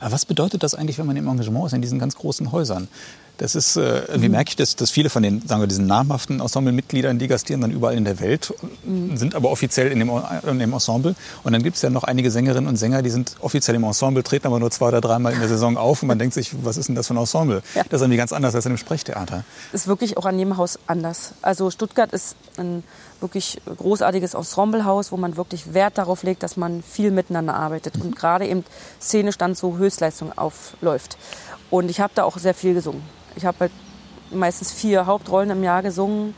Aber 0.00 0.12
was 0.12 0.24
bedeutet 0.24 0.62
das 0.62 0.74
eigentlich, 0.74 0.98
wenn 0.98 1.06
man 1.06 1.16
im 1.16 1.26
Engagement 1.28 1.66
ist, 1.66 1.72
in 1.72 1.82
diesen 1.82 1.98
ganz 1.98 2.14
großen 2.16 2.52
Häusern? 2.52 2.88
Das 3.38 3.54
ist, 3.54 3.76
äh, 3.76 4.02
Mhm. 4.18 4.32
merke 4.32 4.48
ich, 4.50 4.56
dass, 4.56 4.74
dass 4.74 4.90
viele 4.90 5.10
von 5.10 5.22
den, 5.22 5.46
sagen 5.46 5.62
wir, 5.62 5.68
diesen 5.68 5.86
namhaften 5.86 6.40
Ensemblemitgliedern, 6.40 7.20
die 7.20 7.28
gastieren 7.28 7.60
dann 7.60 7.70
überall 7.70 7.94
in 7.96 8.04
der 8.04 8.18
Welt, 8.18 8.52
sind 9.14 9.36
aber 9.36 9.50
offiziell 9.52 9.92
in 9.92 10.00
dem, 10.00 10.10
in 10.50 10.58
dem 10.58 10.72
Ensemble. 10.72 11.14
Und 11.44 11.52
dann 11.52 11.62
gibt 11.62 11.76
es 11.76 11.82
ja 11.82 11.90
noch 11.90 12.02
einige 12.02 12.32
Sängerinnen 12.32 12.68
und 12.68 12.74
Sänger, 12.76 13.00
die 13.02 13.10
sind 13.10 13.36
offiziell 13.40 13.76
im 13.76 13.84
Ensemble, 13.84 14.24
treten 14.24 14.48
aber 14.48 14.58
nur 14.58 14.72
zwei 14.72 14.88
oder 14.88 15.00
dreimal 15.00 15.32
in 15.34 15.38
der 15.38 15.48
Saison 15.48 15.76
auf 15.76 16.02
und 16.02 16.08
man 16.08 16.18
denkt 16.18 16.34
sich, 16.34 16.50
was 16.64 16.76
ist 16.76 16.88
denn 16.88 16.96
das 16.96 17.06
für 17.06 17.14
ein 17.14 17.18
Ensemble? 17.18 17.62
Ja. 17.76 17.84
Das 17.84 18.00
ist 18.00 18.04
irgendwie 18.04 18.16
ganz 18.16 18.32
anders 18.32 18.56
als 18.56 18.66
in 18.66 18.70
einem 18.72 18.78
Sprechtheater. 18.78 19.44
ist 19.72 19.86
wirklich 19.86 20.16
auch 20.16 20.26
an 20.26 20.36
jedem 20.36 20.56
Haus 20.56 20.80
anders. 20.88 21.32
Also 21.40 21.70
Stuttgart 21.70 22.12
ist 22.12 22.34
ein 22.56 22.82
wirklich 23.20 23.60
großartiges 23.66 24.34
Ensemblehaus, 24.34 25.12
wo 25.12 25.16
man 25.16 25.36
wirklich 25.36 25.74
Wert 25.74 25.98
darauf 25.98 26.22
legt, 26.22 26.42
dass 26.42 26.56
man 26.56 26.82
viel 26.82 27.10
miteinander 27.10 27.54
arbeitet 27.54 28.00
und 28.00 28.16
gerade 28.16 28.46
eben 28.46 28.64
szenisch 29.00 29.38
dann 29.38 29.54
so 29.54 29.76
Höchstleistung 29.76 30.36
aufläuft. 30.36 31.18
Und 31.70 31.90
ich 31.90 32.00
habe 32.00 32.12
da 32.14 32.24
auch 32.24 32.38
sehr 32.38 32.54
viel 32.54 32.74
gesungen. 32.74 33.02
Ich 33.36 33.44
habe 33.44 33.58
halt 33.60 33.72
meistens 34.30 34.72
vier 34.72 35.06
Hauptrollen 35.06 35.50
im 35.50 35.62
Jahr 35.62 35.82
gesungen 35.82 36.34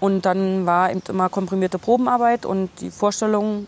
und 0.00 0.26
dann 0.26 0.66
war 0.66 0.90
eben 0.90 1.02
immer 1.08 1.28
komprimierte 1.28 1.78
Probenarbeit 1.78 2.44
und 2.46 2.70
die 2.80 2.90
Vorstellung 2.90 3.66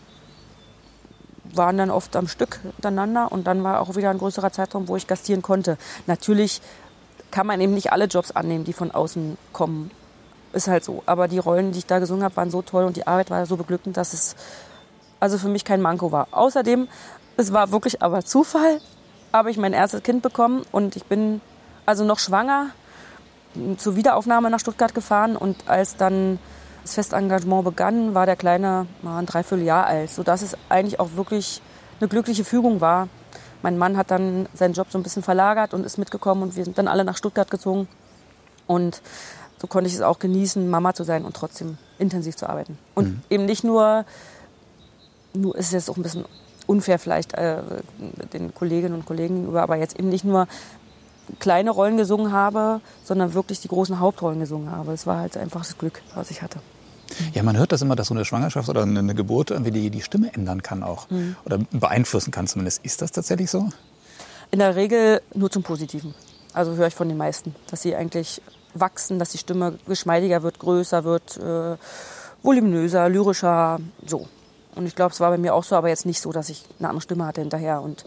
waren 1.53 1.77
dann 1.77 1.91
oft 1.91 2.15
am 2.15 2.27
Stück 2.27 2.59
miteinander 2.63 3.31
und 3.31 3.47
dann 3.47 3.63
war 3.63 3.79
auch 3.79 3.95
wieder 3.95 4.09
ein 4.09 4.17
größerer 4.17 4.51
Zeitraum, 4.51 4.87
wo 4.87 4.95
ich 4.95 5.07
gastieren 5.07 5.41
konnte. 5.41 5.77
Natürlich 6.07 6.61
kann 7.31 7.47
man 7.47 7.61
eben 7.61 7.73
nicht 7.73 7.91
alle 7.91 8.05
Jobs 8.05 8.31
annehmen, 8.31 8.65
die 8.65 8.73
von 8.73 8.91
außen 8.91 9.37
kommen. 9.53 9.91
Ist 10.55 10.69
halt 10.69 10.85
so. 10.85 11.03
Aber 11.05 11.27
die 11.27 11.37
Rollen, 11.37 11.73
die 11.73 11.79
ich 11.79 11.85
da 11.85 11.99
gesungen 11.99 12.23
habe, 12.23 12.37
waren 12.37 12.49
so 12.49 12.61
toll 12.61 12.85
und 12.85 12.95
die 12.95 13.05
Arbeit 13.05 13.29
war 13.29 13.45
so 13.45 13.57
beglückend, 13.57 13.97
dass 13.97 14.13
es 14.13 14.37
also 15.19 15.37
für 15.37 15.49
mich 15.49 15.65
kein 15.65 15.81
Manko 15.81 16.13
war. 16.13 16.29
Außerdem, 16.31 16.87
es 17.35 17.51
war 17.51 17.71
wirklich 17.71 18.01
aber 18.01 18.23
Zufall, 18.23 18.79
habe 19.33 19.51
ich 19.51 19.57
mein 19.57 19.73
erstes 19.73 20.01
Kind 20.01 20.21
bekommen 20.21 20.65
und 20.71 20.95
ich 20.95 21.03
bin 21.03 21.41
also 21.85 22.05
noch 22.05 22.19
schwanger 22.19 22.67
zur 23.75 23.97
Wiederaufnahme 23.97 24.49
nach 24.49 24.61
Stuttgart 24.61 24.95
gefahren 24.95 25.35
und 25.35 25.67
als 25.67 25.97
dann 25.97 26.39
das 26.83 26.93
Festengagement 26.93 27.65
begann, 27.65 28.15
war 28.15 28.25
der 28.25 28.37
Kleine 28.37 28.87
mal 29.01 29.19
ein 29.19 29.25
Dreivierteljahr 29.25 29.85
alt, 29.85 30.09
sodass 30.09 30.41
es 30.41 30.55
eigentlich 30.69 31.01
auch 31.01 31.09
wirklich 31.15 31.61
eine 31.99 32.07
glückliche 32.07 32.45
Fügung 32.45 32.79
war. 32.79 33.09
Mein 33.61 33.77
Mann 33.77 33.97
hat 33.97 34.09
dann 34.09 34.47
seinen 34.53 34.73
Job 34.73 34.87
so 34.89 34.97
ein 34.97 35.03
bisschen 35.03 35.23
verlagert 35.23 35.73
und 35.73 35.85
ist 35.85 35.97
mitgekommen 35.97 36.43
und 36.43 36.55
wir 36.55 36.63
sind 36.63 36.77
dann 36.77 36.87
alle 36.87 37.03
nach 37.03 37.17
Stuttgart 37.17 37.51
gezogen. 37.51 37.89
Und 38.67 39.01
so 39.65 39.67
konnte 39.67 39.87
ich 39.87 39.95
es 39.95 40.01
auch 40.01 40.19
genießen, 40.19 40.69
Mama 40.69 40.93
zu 40.93 41.03
sein 41.03 41.25
und 41.25 41.35
trotzdem 41.35 41.79
intensiv 41.97 42.35
zu 42.35 42.47
arbeiten. 42.47 42.77
Und 42.93 43.07
mhm. 43.07 43.21
eben 43.31 43.45
nicht 43.45 43.63
nur, 43.63 44.05
nur 45.33 45.55
ist 45.55 45.67
es 45.67 45.71
jetzt 45.71 45.89
auch 45.89 45.97
ein 45.97 46.03
bisschen 46.03 46.25
unfair 46.67 46.99
vielleicht 46.99 47.33
äh, 47.33 47.57
den 48.31 48.53
Kolleginnen 48.53 48.93
und 48.93 49.07
Kollegen 49.07 49.37
gegenüber, 49.37 49.63
aber 49.63 49.75
jetzt 49.75 49.97
eben 49.97 50.09
nicht 50.09 50.23
nur 50.23 50.47
kleine 51.39 51.71
Rollen 51.71 51.97
gesungen 51.97 52.31
habe, 52.31 52.79
sondern 53.03 53.33
wirklich 53.33 53.59
die 53.59 53.67
großen 53.67 53.99
Hauptrollen 53.99 54.39
gesungen 54.39 54.69
habe. 54.69 54.93
Es 54.93 55.07
war 55.07 55.17
halt 55.17 55.35
einfach 55.35 55.61
das 55.61 55.79
Glück, 55.79 56.03
was 56.13 56.29
ich 56.29 56.43
hatte. 56.43 56.59
Ja, 57.33 57.41
man 57.41 57.57
hört 57.57 57.71
das 57.71 57.81
immer, 57.81 57.95
dass 57.95 58.07
so 58.07 58.13
eine 58.13 58.23
Schwangerschaft 58.23 58.69
oder 58.69 58.83
eine 58.83 59.15
Geburt 59.15 59.49
irgendwie 59.49 59.71
die, 59.71 59.89
die 59.89 60.01
Stimme 60.01 60.31
ändern 60.31 60.61
kann 60.61 60.83
auch. 60.83 61.09
Mhm. 61.09 61.35
Oder 61.43 61.57
beeinflussen 61.71 62.29
kann 62.29 62.45
zumindest. 62.45 62.85
Ist 62.85 63.01
das 63.01 63.11
tatsächlich 63.11 63.49
so? 63.49 63.69
In 64.51 64.59
der 64.59 64.75
Regel 64.75 65.21
nur 65.33 65.49
zum 65.49 65.63
Positiven. 65.63 66.13
Also 66.53 66.75
höre 66.75 66.87
ich 66.87 66.95
von 66.95 67.09
den 67.09 67.17
meisten, 67.17 67.55
dass 67.71 67.81
sie 67.81 67.95
eigentlich 67.95 68.41
wachsen, 68.79 69.19
dass 69.19 69.29
die 69.29 69.37
Stimme 69.37 69.79
geschmeidiger 69.87 70.43
wird, 70.43 70.59
größer 70.59 71.03
wird, 71.03 71.37
äh, 71.37 71.77
voluminöser, 72.43 73.09
lyrischer, 73.09 73.79
so. 74.05 74.27
Und 74.75 74.85
ich 74.85 74.95
glaube, 74.95 75.13
es 75.13 75.19
war 75.19 75.31
bei 75.31 75.37
mir 75.37 75.53
auch 75.53 75.63
so, 75.63 75.75
aber 75.75 75.89
jetzt 75.89 76.05
nicht 76.05 76.21
so, 76.21 76.31
dass 76.31 76.49
ich 76.49 76.65
eine 76.79 76.89
andere 76.89 77.01
Stimme 77.01 77.25
hatte 77.25 77.41
hinterher. 77.41 77.81
Und 77.81 78.05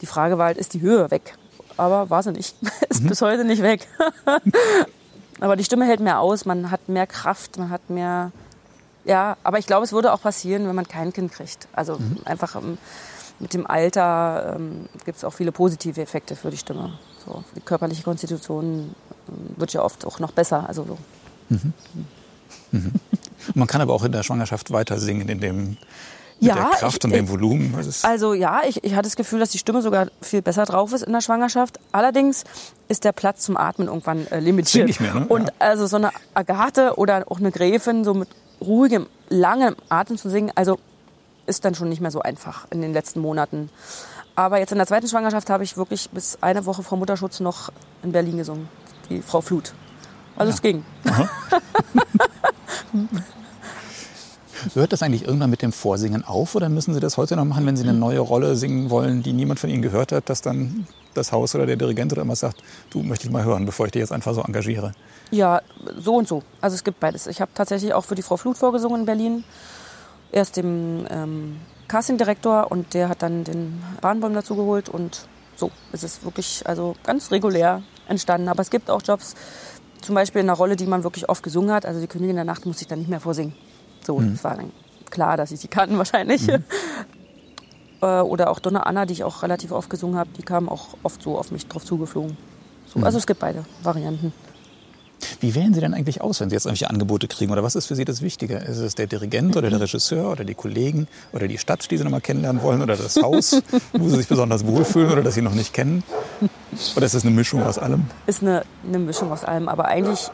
die 0.00 0.06
Frage 0.06 0.36
war 0.36 0.46
halt, 0.46 0.58
ist 0.58 0.74
die 0.74 0.80
Höhe 0.80 1.10
weg? 1.10 1.34
Aber 1.76 2.10
war 2.10 2.22
sie 2.22 2.32
nicht. 2.32 2.56
ist 2.88 3.02
mhm. 3.02 3.08
bis 3.08 3.22
heute 3.22 3.44
nicht 3.44 3.62
weg. 3.62 3.86
aber 5.40 5.56
die 5.56 5.64
Stimme 5.64 5.86
hält 5.86 6.00
mehr 6.00 6.18
aus, 6.18 6.44
man 6.44 6.70
hat 6.70 6.88
mehr 6.88 7.06
Kraft, 7.06 7.56
man 7.56 7.70
hat 7.70 7.88
mehr. 7.88 8.32
Ja, 9.04 9.36
aber 9.44 9.58
ich 9.58 9.66
glaube, 9.66 9.84
es 9.84 9.92
würde 9.92 10.12
auch 10.12 10.20
passieren, 10.20 10.66
wenn 10.66 10.74
man 10.74 10.88
kein 10.88 11.12
Kind 11.12 11.32
kriegt. 11.32 11.68
Also 11.72 11.94
mhm. 11.98 12.18
einfach 12.24 12.56
ähm, 12.56 12.78
mit 13.38 13.54
dem 13.54 13.66
Alter 13.66 14.56
ähm, 14.56 14.88
gibt 15.04 15.18
es 15.18 15.24
auch 15.24 15.32
viele 15.32 15.52
positive 15.52 16.00
Effekte 16.00 16.34
für 16.34 16.50
die 16.50 16.56
Stimme. 16.56 16.98
So, 17.24 17.44
die 17.54 17.60
körperliche 17.60 18.02
Konstitution 18.02 18.94
wird 19.56 19.72
ja 19.72 19.82
oft 19.82 20.06
auch 20.06 20.18
noch 20.18 20.32
besser. 20.32 20.68
Also 20.68 20.84
so. 20.84 20.98
Mhm. 21.48 21.72
Mhm. 22.72 22.92
Man 23.54 23.66
kann 23.66 23.80
aber 23.80 23.94
auch 23.94 24.04
in 24.04 24.12
der 24.12 24.22
Schwangerschaft 24.22 24.70
weiter 24.70 24.98
singen, 24.98 25.28
in 25.28 25.40
dem 25.40 25.76
mit 26.40 26.50
ja, 26.50 26.54
der 26.54 26.64
Kraft 26.78 26.98
ich, 26.98 27.04
und 27.04 27.10
dem 27.10 27.28
Volumen? 27.28 27.74
Also 28.02 28.32
ja, 28.32 28.60
ich, 28.66 28.84
ich 28.84 28.92
hatte 28.92 29.08
das 29.08 29.16
Gefühl, 29.16 29.40
dass 29.40 29.50
die 29.50 29.58
Stimme 29.58 29.82
sogar 29.82 30.08
viel 30.22 30.40
besser 30.40 30.64
drauf 30.66 30.92
ist 30.92 31.02
in 31.02 31.12
der 31.12 31.20
Schwangerschaft. 31.20 31.80
Allerdings 31.90 32.44
ist 32.86 33.04
der 33.04 33.12
Platz 33.12 33.42
zum 33.42 33.56
Atmen 33.56 33.88
irgendwann 33.88 34.26
äh, 34.28 34.38
limitiert. 34.38 34.86
Nicht 34.86 35.00
mehr, 35.00 35.14
ne? 35.14 35.26
Und 35.26 35.48
ja. 35.48 35.52
also 35.58 35.86
so 35.86 35.96
eine 35.96 36.10
Agathe 36.34 36.94
oder 36.96 37.24
auch 37.28 37.38
eine 37.38 37.50
Gräfin 37.50 38.04
so 38.04 38.14
mit 38.14 38.28
ruhigem, 38.60 39.06
langem 39.28 39.74
Atem 39.88 40.16
zu 40.16 40.30
singen, 40.30 40.52
also 40.54 40.78
ist 41.46 41.64
dann 41.64 41.74
schon 41.74 41.88
nicht 41.88 42.00
mehr 42.00 42.10
so 42.10 42.20
einfach 42.20 42.66
in 42.70 42.82
den 42.82 42.92
letzten 42.92 43.20
Monaten. 43.20 43.70
Aber 44.36 44.60
jetzt 44.60 44.70
in 44.70 44.78
der 44.78 44.86
zweiten 44.86 45.08
Schwangerschaft 45.08 45.50
habe 45.50 45.64
ich 45.64 45.76
wirklich 45.76 46.10
bis 46.10 46.38
eine 46.40 46.66
Woche 46.66 46.84
vor 46.84 46.98
Mutterschutz 46.98 47.40
noch 47.40 47.72
in 48.04 48.12
Berlin 48.12 48.36
gesungen, 48.36 48.68
die 49.10 49.22
Frau 49.22 49.40
Flut. 49.40 49.72
Also 50.36 50.50
ja. 50.50 50.54
es 50.54 50.62
ging. 50.62 50.84
Hört 54.74 54.92
das 54.92 55.02
eigentlich 55.02 55.24
irgendwann 55.24 55.50
mit 55.50 55.62
dem 55.62 55.72
Vorsingen 55.72 56.24
auf 56.24 56.54
oder 56.54 56.68
müssen 56.68 56.94
Sie 56.94 57.00
das 57.00 57.16
heute 57.16 57.36
noch 57.36 57.44
machen, 57.44 57.66
wenn 57.66 57.76
Sie 57.76 57.84
eine 57.84 57.96
neue 57.96 58.20
Rolle 58.20 58.56
singen 58.56 58.90
wollen, 58.90 59.22
die 59.22 59.32
niemand 59.32 59.60
von 59.60 59.70
Ihnen 59.70 59.82
gehört 59.82 60.12
hat, 60.12 60.28
dass 60.28 60.42
dann 60.42 60.86
das 61.14 61.32
Haus 61.32 61.54
oder 61.54 61.66
der 61.66 61.76
Dirigent 61.76 62.12
oder 62.12 62.20
irgendwas 62.20 62.40
sagt, 62.40 62.62
du 62.90 63.02
möchte 63.02 63.26
ich 63.26 63.32
mal 63.32 63.44
hören, 63.44 63.66
bevor 63.66 63.86
ich 63.86 63.92
dich 63.92 64.00
jetzt 64.00 64.12
einfach 64.12 64.34
so 64.34 64.42
engagiere? 64.42 64.92
Ja, 65.30 65.60
so 65.96 66.16
und 66.16 66.26
so. 66.26 66.42
Also 66.60 66.74
es 66.74 66.84
gibt 66.84 67.00
beides. 67.00 67.26
Ich 67.26 67.40
habe 67.40 67.50
tatsächlich 67.54 67.94
auch 67.94 68.04
für 68.04 68.14
die 68.14 68.22
Frau 68.22 68.36
Flut 68.36 68.56
vorgesungen 68.56 69.00
in 69.00 69.06
Berlin. 69.06 69.44
Erst 70.32 70.56
dem 70.56 71.06
ähm, 71.10 71.56
Castingdirektor 71.86 72.70
und 72.70 72.94
der 72.94 73.08
hat 73.08 73.22
dann 73.22 73.44
den 73.44 73.82
Bahnbäum 74.00 74.34
dazu 74.34 74.56
geholt 74.56 74.88
und 74.88 75.26
so 75.56 75.70
ist 75.92 76.04
es 76.04 76.24
wirklich 76.24 76.62
also 76.66 76.94
ganz 77.04 77.30
regulär 77.30 77.82
entstanden. 78.08 78.48
Aber 78.48 78.62
es 78.62 78.70
gibt 78.70 78.90
auch 78.90 79.02
Jobs, 79.02 79.34
zum 80.00 80.14
Beispiel 80.14 80.40
in 80.40 80.48
einer 80.48 80.56
Rolle, 80.56 80.76
die 80.76 80.86
man 80.86 81.04
wirklich 81.04 81.28
oft 81.28 81.42
gesungen 81.42 81.72
hat. 81.72 81.86
Also 81.86 82.00
die 82.00 82.06
Königin 82.06 82.36
der 82.36 82.44
Nacht 82.44 82.66
muss 82.66 82.80
ich 82.80 82.86
dann 82.86 82.98
nicht 83.00 83.08
mehr 83.08 83.20
vorsingen. 83.20 83.54
So, 84.04 84.18
mhm. 84.18 84.32
das 84.32 84.44
war 84.44 84.56
dann 84.56 84.72
klar, 85.10 85.36
dass 85.36 85.50
ich 85.50 85.60
die 85.60 85.68
kannten 85.68 85.98
wahrscheinlich. 85.98 86.46
Mhm. 86.46 86.64
Äh, 88.00 88.20
oder 88.20 88.50
auch 88.50 88.60
Donna 88.60 88.84
Anna, 88.84 89.06
die 89.06 89.12
ich 89.12 89.24
auch 89.24 89.42
relativ 89.42 89.72
oft 89.72 89.90
gesungen 89.90 90.16
habe, 90.16 90.30
die 90.38 90.44
kam 90.44 90.68
auch 90.68 90.96
oft 91.02 91.20
so 91.20 91.36
auf 91.36 91.50
mich 91.50 91.66
drauf 91.66 91.84
zugeflogen. 91.84 92.36
So, 92.86 93.00
mhm. 93.00 93.04
Also 93.04 93.18
es 93.18 93.26
gibt 93.26 93.40
beide 93.40 93.64
Varianten. 93.82 94.32
Wie 95.40 95.54
wählen 95.54 95.72
Sie 95.72 95.80
denn 95.80 95.94
eigentlich 95.94 96.20
aus, 96.20 96.40
wenn 96.40 96.50
Sie 96.50 96.56
jetzt 96.56 96.66
irgendwelche 96.66 96.90
Angebote 96.90 97.28
kriegen? 97.28 97.52
Oder 97.52 97.62
was 97.62 97.76
ist 97.76 97.86
für 97.86 97.94
Sie 97.94 98.04
das 98.04 98.22
Wichtige? 98.22 98.56
Ist 98.56 98.78
es 98.78 98.96
der 98.96 99.06
Dirigent 99.06 99.56
oder 99.56 99.70
der 99.70 99.80
Regisseur 99.80 100.32
oder 100.32 100.44
die 100.44 100.54
Kollegen 100.54 101.06
oder 101.32 101.46
die 101.46 101.58
Stadt, 101.58 101.88
die 101.90 101.96
Sie 101.96 102.04
noch 102.04 102.10
mal 102.10 102.20
kennenlernen 102.20 102.62
wollen? 102.62 102.82
Oder 102.82 102.96
das 102.96 103.16
Haus, 103.22 103.62
wo 103.92 104.08
Sie 104.08 104.16
sich 104.16 104.26
besonders 104.28 104.66
wohlfühlen 104.66 105.12
oder 105.12 105.22
das 105.22 105.34
Sie 105.34 105.42
noch 105.42 105.54
nicht 105.54 105.72
kennen? 105.72 106.02
Oder 106.96 107.06
ist 107.06 107.14
es 107.14 107.24
eine 107.24 107.34
Mischung 107.34 107.62
aus 107.62 107.78
allem? 107.78 108.04
Ist 108.26 108.42
eine, 108.42 108.64
eine 108.86 108.98
Mischung 108.98 109.30
aus 109.30 109.44
allem. 109.44 109.68
Aber 109.68 109.86
eigentlich 109.86 110.30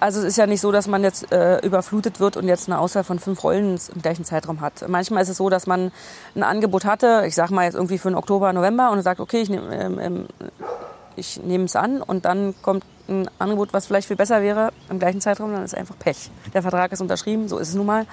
also 0.00 0.18
es 0.18 0.24
ist 0.24 0.36
ja 0.36 0.48
nicht 0.48 0.60
so, 0.60 0.72
dass 0.72 0.88
man 0.88 1.04
jetzt 1.04 1.30
äh, 1.30 1.60
überflutet 1.60 2.18
wird 2.18 2.36
und 2.36 2.48
jetzt 2.48 2.68
eine 2.68 2.80
Auswahl 2.80 3.04
von 3.04 3.20
fünf 3.20 3.44
Rollen 3.44 3.78
im 3.94 4.02
gleichen 4.02 4.24
Zeitraum 4.24 4.60
hat. 4.60 4.84
Manchmal 4.88 5.22
ist 5.22 5.28
es 5.28 5.36
so, 5.36 5.48
dass 5.48 5.68
man 5.68 5.92
ein 6.34 6.42
Angebot 6.42 6.84
hatte, 6.84 7.22
ich 7.24 7.36
sage 7.36 7.54
mal 7.54 7.66
jetzt 7.66 7.74
irgendwie 7.74 7.98
für 7.98 8.08
den 8.08 8.16
Oktober, 8.16 8.52
November 8.52 8.90
und 8.90 9.00
sagt, 9.02 9.20
okay, 9.20 9.42
ich 9.42 9.48
nehme 9.48 9.72
ähm, 9.72 9.98
ähm, 10.00 10.26
ich 11.16 11.42
nehme 11.42 11.64
es 11.64 11.76
an 11.76 12.02
und 12.02 12.24
dann 12.24 12.54
kommt 12.62 12.84
ein 13.08 13.28
Angebot, 13.38 13.72
was 13.72 13.86
vielleicht 13.86 14.08
viel 14.08 14.16
besser 14.16 14.42
wäre 14.42 14.72
im 14.88 14.98
gleichen 14.98 15.20
Zeitraum, 15.20 15.52
dann 15.52 15.64
ist 15.64 15.74
einfach 15.74 15.98
Pech. 15.98 16.30
Der 16.54 16.62
Vertrag 16.62 16.92
ist 16.92 17.00
unterschrieben, 17.00 17.48
so 17.48 17.58
ist 17.58 17.70
es 17.70 17.74
nun 17.74 17.86
mal. 17.86 18.06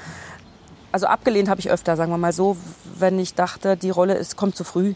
Also 0.92 1.08
abgelehnt 1.08 1.50
habe 1.50 1.60
ich 1.60 1.70
öfter, 1.70 1.96
sagen 1.96 2.12
wir 2.12 2.18
mal 2.18 2.34
so, 2.34 2.58
wenn 2.98 3.20
ich 3.20 3.36
dachte, 3.36 3.78
die 3.78 3.92
Rolle 3.92 4.16
ist, 4.16 4.36
kommt 4.36 4.56
zu 4.56 4.64
früh 4.64 4.96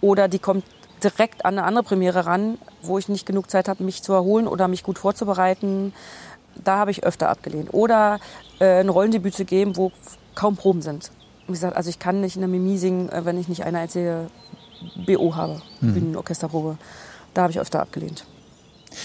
oder 0.00 0.28
die 0.28 0.38
kommt 0.38 0.64
direkt 1.02 1.44
an 1.44 1.58
eine 1.58 1.66
andere 1.66 1.84
Premiere 1.84 2.26
ran, 2.26 2.58
wo 2.82 2.98
ich 2.98 3.08
nicht 3.08 3.26
genug 3.26 3.50
Zeit 3.50 3.68
habe, 3.68 3.82
mich 3.82 4.02
zu 4.02 4.12
erholen 4.12 4.46
oder 4.46 4.68
mich 4.68 4.82
gut 4.82 4.98
vorzubereiten. 4.98 5.92
Da 6.64 6.78
habe 6.78 6.90
ich 6.90 7.04
öfter 7.04 7.28
abgelehnt. 7.28 7.74
Oder 7.74 8.18
äh, 8.60 8.80
ein 8.80 8.88
Rollendebüt 8.88 9.34
zu 9.34 9.44
geben, 9.44 9.76
wo 9.76 9.92
kaum 10.34 10.56
Proben 10.56 10.80
sind. 10.80 11.10
Wie 11.46 11.52
gesagt, 11.52 11.76
also 11.76 11.90
ich 11.90 11.98
kann 11.98 12.20
nicht 12.20 12.36
in 12.36 12.42
der 12.42 12.48
Mimi 12.48 12.78
singen, 12.78 13.10
äh, 13.10 13.24
wenn 13.24 13.38
ich 13.38 13.48
nicht 13.48 13.64
eine 13.64 13.80
einzige 13.80 14.30
BO 15.06 15.34
habe, 15.34 15.60
mhm. 15.80 15.94
Bühnenorchesterprobe. 15.94 16.78
Da 17.34 17.42
habe 17.42 17.50
ich 17.50 17.60
öfter 17.60 17.80
abgelehnt. 17.80 18.24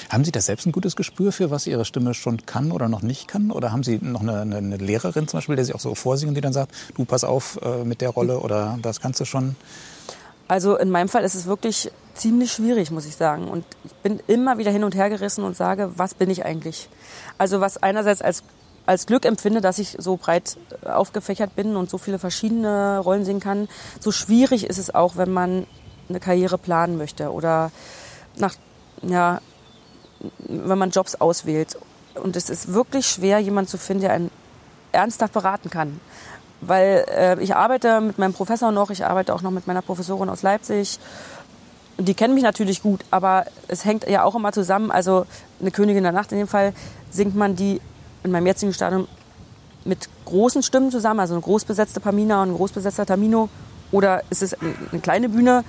Haben 0.09 0.23
Sie 0.23 0.31
da 0.31 0.41
selbst 0.41 0.65
ein 0.65 0.71
gutes 0.71 0.95
Gespür 0.95 1.31
für, 1.31 1.51
was 1.51 1.67
Ihre 1.67 1.85
Stimme 1.85 2.13
schon 2.13 2.45
kann 2.45 2.71
oder 2.71 2.89
noch 2.89 3.01
nicht 3.01 3.27
kann? 3.27 3.51
Oder 3.51 3.71
haben 3.71 3.83
Sie 3.83 3.99
noch 4.01 4.21
eine, 4.21 4.41
eine 4.41 4.77
Lehrerin 4.77 5.27
zum 5.27 5.37
Beispiel, 5.37 5.55
der 5.55 5.65
Sie 5.65 5.73
auch 5.73 5.79
so 5.79 5.95
vorsingen, 5.95 6.35
die 6.35 6.41
dann 6.41 6.53
sagt, 6.53 6.73
du 6.95 7.05
pass 7.05 7.23
auf 7.23 7.59
äh, 7.61 7.83
mit 7.83 8.01
der 8.01 8.09
Rolle 8.09 8.39
oder 8.39 8.77
das 8.81 9.01
kannst 9.01 9.19
du 9.19 9.25
schon? 9.25 9.55
Also 10.47 10.75
in 10.75 10.89
meinem 10.89 11.07
Fall 11.07 11.23
ist 11.23 11.35
es 11.35 11.45
wirklich 11.45 11.91
ziemlich 12.13 12.51
schwierig, 12.51 12.91
muss 12.91 13.05
ich 13.05 13.15
sagen. 13.15 13.47
Und 13.47 13.63
ich 13.85 13.93
bin 14.03 14.19
immer 14.27 14.57
wieder 14.57 14.69
hin 14.69 14.83
und 14.83 14.95
her 14.95 15.09
gerissen 15.09 15.45
und 15.45 15.55
sage, 15.55 15.93
was 15.95 16.13
bin 16.13 16.29
ich 16.29 16.43
eigentlich? 16.45 16.89
Also 17.37 17.61
was 17.61 17.81
einerseits 17.81 18.21
als, 18.21 18.43
als 18.85 19.05
Glück 19.05 19.25
empfinde, 19.25 19.61
dass 19.61 19.79
ich 19.79 19.95
so 19.97 20.17
breit 20.17 20.57
aufgefächert 20.83 21.55
bin 21.55 21.77
und 21.77 21.89
so 21.89 21.97
viele 21.97 22.19
verschiedene 22.19 22.99
Rollen 22.99 23.23
singen 23.23 23.39
kann. 23.39 23.69
So 24.01 24.11
schwierig 24.11 24.65
ist 24.65 24.77
es 24.77 24.93
auch, 24.93 25.15
wenn 25.15 25.31
man 25.31 25.67
eine 26.09 26.19
Karriere 26.19 26.57
planen 26.57 26.97
möchte 26.97 27.31
oder 27.31 27.71
nach, 28.37 28.55
ja, 29.03 29.39
wenn 30.39 30.77
man 30.77 30.91
Jobs 30.91 31.15
auswählt. 31.15 31.77
Und 32.15 32.35
es 32.35 32.49
ist 32.49 32.73
wirklich 32.73 33.07
schwer, 33.07 33.39
jemanden 33.39 33.69
zu 33.69 33.77
finden, 33.77 34.03
der 34.03 34.13
einen 34.13 34.31
ernsthaft 34.91 35.33
beraten 35.33 35.69
kann 35.69 35.99
weil 36.61 37.05
äh, 37.09 37.41
ich 37.43 37.55
arbeite 37.55 37.99
mit 37.99 38.19
meinem 38.19 38.33
Professor 38.33 38.71
noch, 38.71 38.91
ich 38.91 39.05
arbeite 39.05 39.33
auch 39.33 39.41
noch 39.41 39.51
mit 39.51 39.67
meiner 39.67 39.81
Professorin 39.81 40.29
aus 40.29 40.43
Leipzig. 40.43 40.99
Die 41.97 42.13
kennen 42.13 42.33
mich 42.33 42.43
natürlich 42.43 42.81
gut, 42.81 43.03
aber 43.11 43.45
es 43.67 43.83
hängt 43.83 44.07
ja 44.07 44.23
auch 44.23 44.35
immer 44.35 44.51
zusammen. 44.53 44.91
Also 44.91 45.25
eine 45.59 45.71
Königin 45.71 46.03
der 46.03 46.11
Nacht 46.11 46.31
in 46.31 46.37
dem 46.37 46.47
Fall 46.47 46.73
singt 47.09 47.35
man 47.35 47.55
die 47.55 47.81
in 48.23 48.31
meinem 48.31 48.45
jetzigen 48.45 48.73
Stadium 48.73 49.07
mit 49.83 50.07
großen 50.25 50.61
Stimmen 50.61 50.91
zusammen, 50.91 51.19
also 51.19 51.33
eine 51.33 51.41
großbesetzte 51.41 51.99
Pamina 51.99 52.43
und 52.43 52.49
ein 52.51 52.55
großbesetzter 52.55 53.05
Tamino. 53.05 53.49
Oder 53.91 54.23
ist 54.29 54.41
es 54.41 54.53
eine 54.53 55.01
kleine 55.01 55.27
Bühne, 55.27 55.63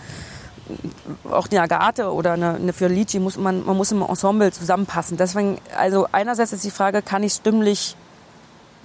auch 1.30 1.46
die 1.46 1.58
Agate 1.58 2.12
oder 2.12 2.32
eine, 2.32 2.54
eine 2.54 2.72
Fiorlici, 2.72 3.18
muss 3.18 3.36
man, 3.36 3.64
man 3.64 3.76
muss 3.76 3.92
im 3.92 4.02
Ensemble 4.02 4.52
zusammenpassen. 4.52 5.16
Deswegen, 5.16 5.58
also 5.76 6.06
einerseits 6.12 6.52
ist 6.52 6.64
die 6.64 6.70
Frage, 6.70 7.02
kann 7.02 7.22
ich 7.22 7.34
stimmlich 7.34 7.96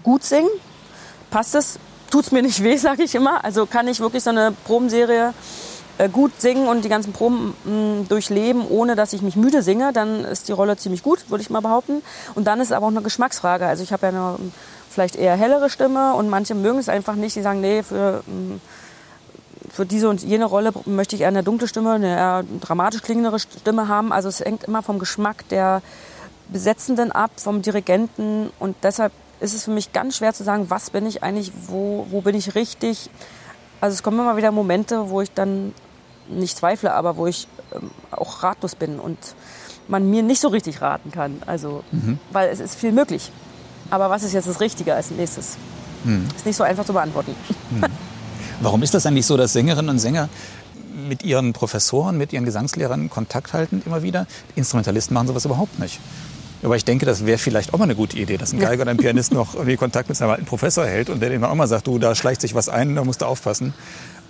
gut 0.04 0.24
singen? 0.24 0.50
Passt 1.30 1.56
es 1.56 1.80
tut 2.10 2.26
es 2.26 2.32
mir 2.32 2.42
nicht 2.42 2.64
weh, 2.64 2.78
sage 2.78 3.04
ich 3.04 3.16
immer. 3.16 3.44
Also 3.44 3.66
kann 3.66 3.88
ich 3.88 4.00
wirklich 4.00 4.24
so 4.24 4.30
eine 4.30 4.54
Probenserie 4.66 5.34
äh, 5.98 6.10
gut 6.10 6.40
singen 6.40 6.68
und 6.68 6.86
die 6.86 6.90
ganzen 6.90 7.14
Proben 7.14 7.56
mh, 7.66 8.08
durchleben, 8.08 8.68
ohne 8.68 8.96
dass 8.96 9.14
ich 9.14 9.22
mich 9.22 9.36
müde 9.36 9.62
singe, 9.62 9.94
dann 9.94 10.24
ist 10.26 10.48
die 10.48 10.52
Rolle 10.52 10.78
ziemlich 10.78 11.04
gut, 11.04 11.30
würde 11.30 11.42
ich 11.42 11.50
mal 11.50 11.62
behaupten. 11.62 12.02
Und 12.36 12.46
dann 12.46 12.60
ist 12.60 12.68
es 12.68 12.72
aber 12.72 12.86
auch 12.86 12.92
eine 12.92 13.02
Geschmacksfrage. 13.02 13.66
Also 13.66 13.84
ich 13.84 13.92
habe 13.92 14.08
ja 14.08 14.10
eine 14.10 14.38
vielleicht 14.90 15.16
eher 15.16 15.36
hellere 15.36 15.70
Stimme 15.70 16.14
und 16.14 16.30
manche 16.30 16.56
mögen 16.56 16.80
es 16.80 16.90
einfach 16.90 17.16
nicht. 17.16 17.36
Die 17.36 17.42
sagen, 17.42 17.62
nee, 17.62 17.84
für, 17.84 18.24
für 19.78 19.86
diese 19.86 20.10
und 20.10 20.24
jene 20.24 20.46
Rolle 20.46 20.72
möchte 20.86 21.16
ich 21.16 21.22
eher 21.22 21.28
eine 21.28 21.44
dunkle 21.44 21.68
Stimme, 21.68 21.92
eine 21.92 22.08
eher 22.08 22.44
dramatisch 22.62 23.04
klingendere 23.04 23.38
Stimme 23.38 23.88
haben. 23.88 24.12
Also 24.12 24.28
es 24.28 24.40
hängt 24.40 24.64
immer 24.64 24.82
vom 24.82 24.98
Geschmack 24.98 25.48
der 25.50 25.84
Besetzenden 26.50 27.12
ab, 27.12 27.30
vom 27.36 27.62
Dirigenten 27.62 28.50
und 28.58 28.76
deshalb 28.82 29.12
ist 29.40 29.54
es 29.54 29.66
für 29.66 29.72
mich 29.72 29.94
ganz 29.94 30.18
schwer 30.18 30.34
zu 30.34 30.44
sagen, 30.44 30.72
was 30.72 30.90
bin 30.90 31.06
ich 31.06 31.22
eigentlich, 31.22 31.52
wo, 31.68 32.08
wo 32.10 32.22
bin 32.22 32.34
ich 32.36 32.56
richtig. 32.56 33.12
Also 33.80 33.94
es 33.94 34.02
kommen 34.02 34.18
immer 34.18 34.36
wieder 34.36 34.52
Momente, 34.52 35.12
wo 35.12 35.22
ich 35.22 35.32
dann 35.32 35.76
nicht 36.28 36.58
zweifle, 36.58 36.96
aber 36.96 37.16
wo 37.16 37.28
ich 37.28 37.48
ähm, 37.76 37.92
auch 38.10 38.42
ratlos 38.42 38.74
bin 38.74 39.00
und 39.00 39.20
man 39.88 40.10
mir 40.10 40.24
nicht 40.24 40.42
so 40.42 40.48
richtig 40.48 40.82
raten 40.82 41.12
kann. 41.12 41.44
Also, 41.46 41.84
mhm. 41.92 42.18
weil 42.32 42.50
es 42.50 42.60
ist 42.60 42.74
viel 42.74 42.92
möglich. 42.92 43.32
Aber 43.92 44.10
was 44.10 44.24
ist 44.24 44.34
jetzt 44.34 44.48
das 44.48 44.60
Richtige 44.60 44.96
als 44.96 45.12
nächstes? 45.12 45.56
Mhm. 46.04 46.28
Ist 46.36 46.48
nicht 46.48 46.56
so 46.56 46.64
einfach 46.64 46.84
zu 46.84 46.94
beantworten. 46.94 47.36
Mhm. 47.70 47.84
Warum 48.62 48.84
ist 48.84 48.94
das 48.94 49.06
eigentlich 49.06 49.26
so, 49.26 49.38
dass 49.38 49.54
Sängerinnen 49.54 49.90
und 49.90 50.00
Sänger 50.00 50.30
mit 51.08 51.24
ihren 51.24 51.54
Professoren, 51.54 52.18
mit 52.18 52.34
ihren 52.34 52.46
Gesangslehrern 52.46 53.10
Kontakt 53.10 53.54
halten 53.54 53.84
immer 53.86 54.02
wieder? 54.02 54.26
Instrumentalisten 54.56 55.14
machen 55.14 55.28
sowas 55.28 55.46
überhaupt 55.46 55.80
nicht. 55.80 56.00
Aber 56.64 56.76
ich 56.76 56.86
denke, 56.86 57.06
das 57.06 57.26
wäre 57.26 57.38
vielleicht 57.38 57.74
auch 57.74 57.78
mal 57.78 57.84
eine 57.84 57.96
gute 57.96 58.18
Idee, 58.18 58.38
dass 58.38 58.52
ein 58.52 58.60
Geiger 58.60 58.82
oder 58.82 58.92
ein 58.92 58.98
Pianist 58.98 59.32
noch 59.32 59.54
irgendwie 59.54 59.78
Kontakt 59.78 60.10
mit 60.10 60.18
seinem 60.18 60.32
alten 60.32 60.46
Professor 60.46 60.86
hält 60.86 61.10
und 61.10 61.20
der 61.20 61.30
dem 61.30 61.44
auch 61.44 61.54
mal 61.54 61.68
sagt, 61.68 61.86
du, 61.86 62.00
da 62.00 62.16
schleicht 62.16 62.42
sich 62.42 62.56
was 62.56 62.68
ein, 62.68 62.96
da 62.96 63.04
musst 63.04 63.22
du 63.22 63.26
aufpassen. 63.26 63.76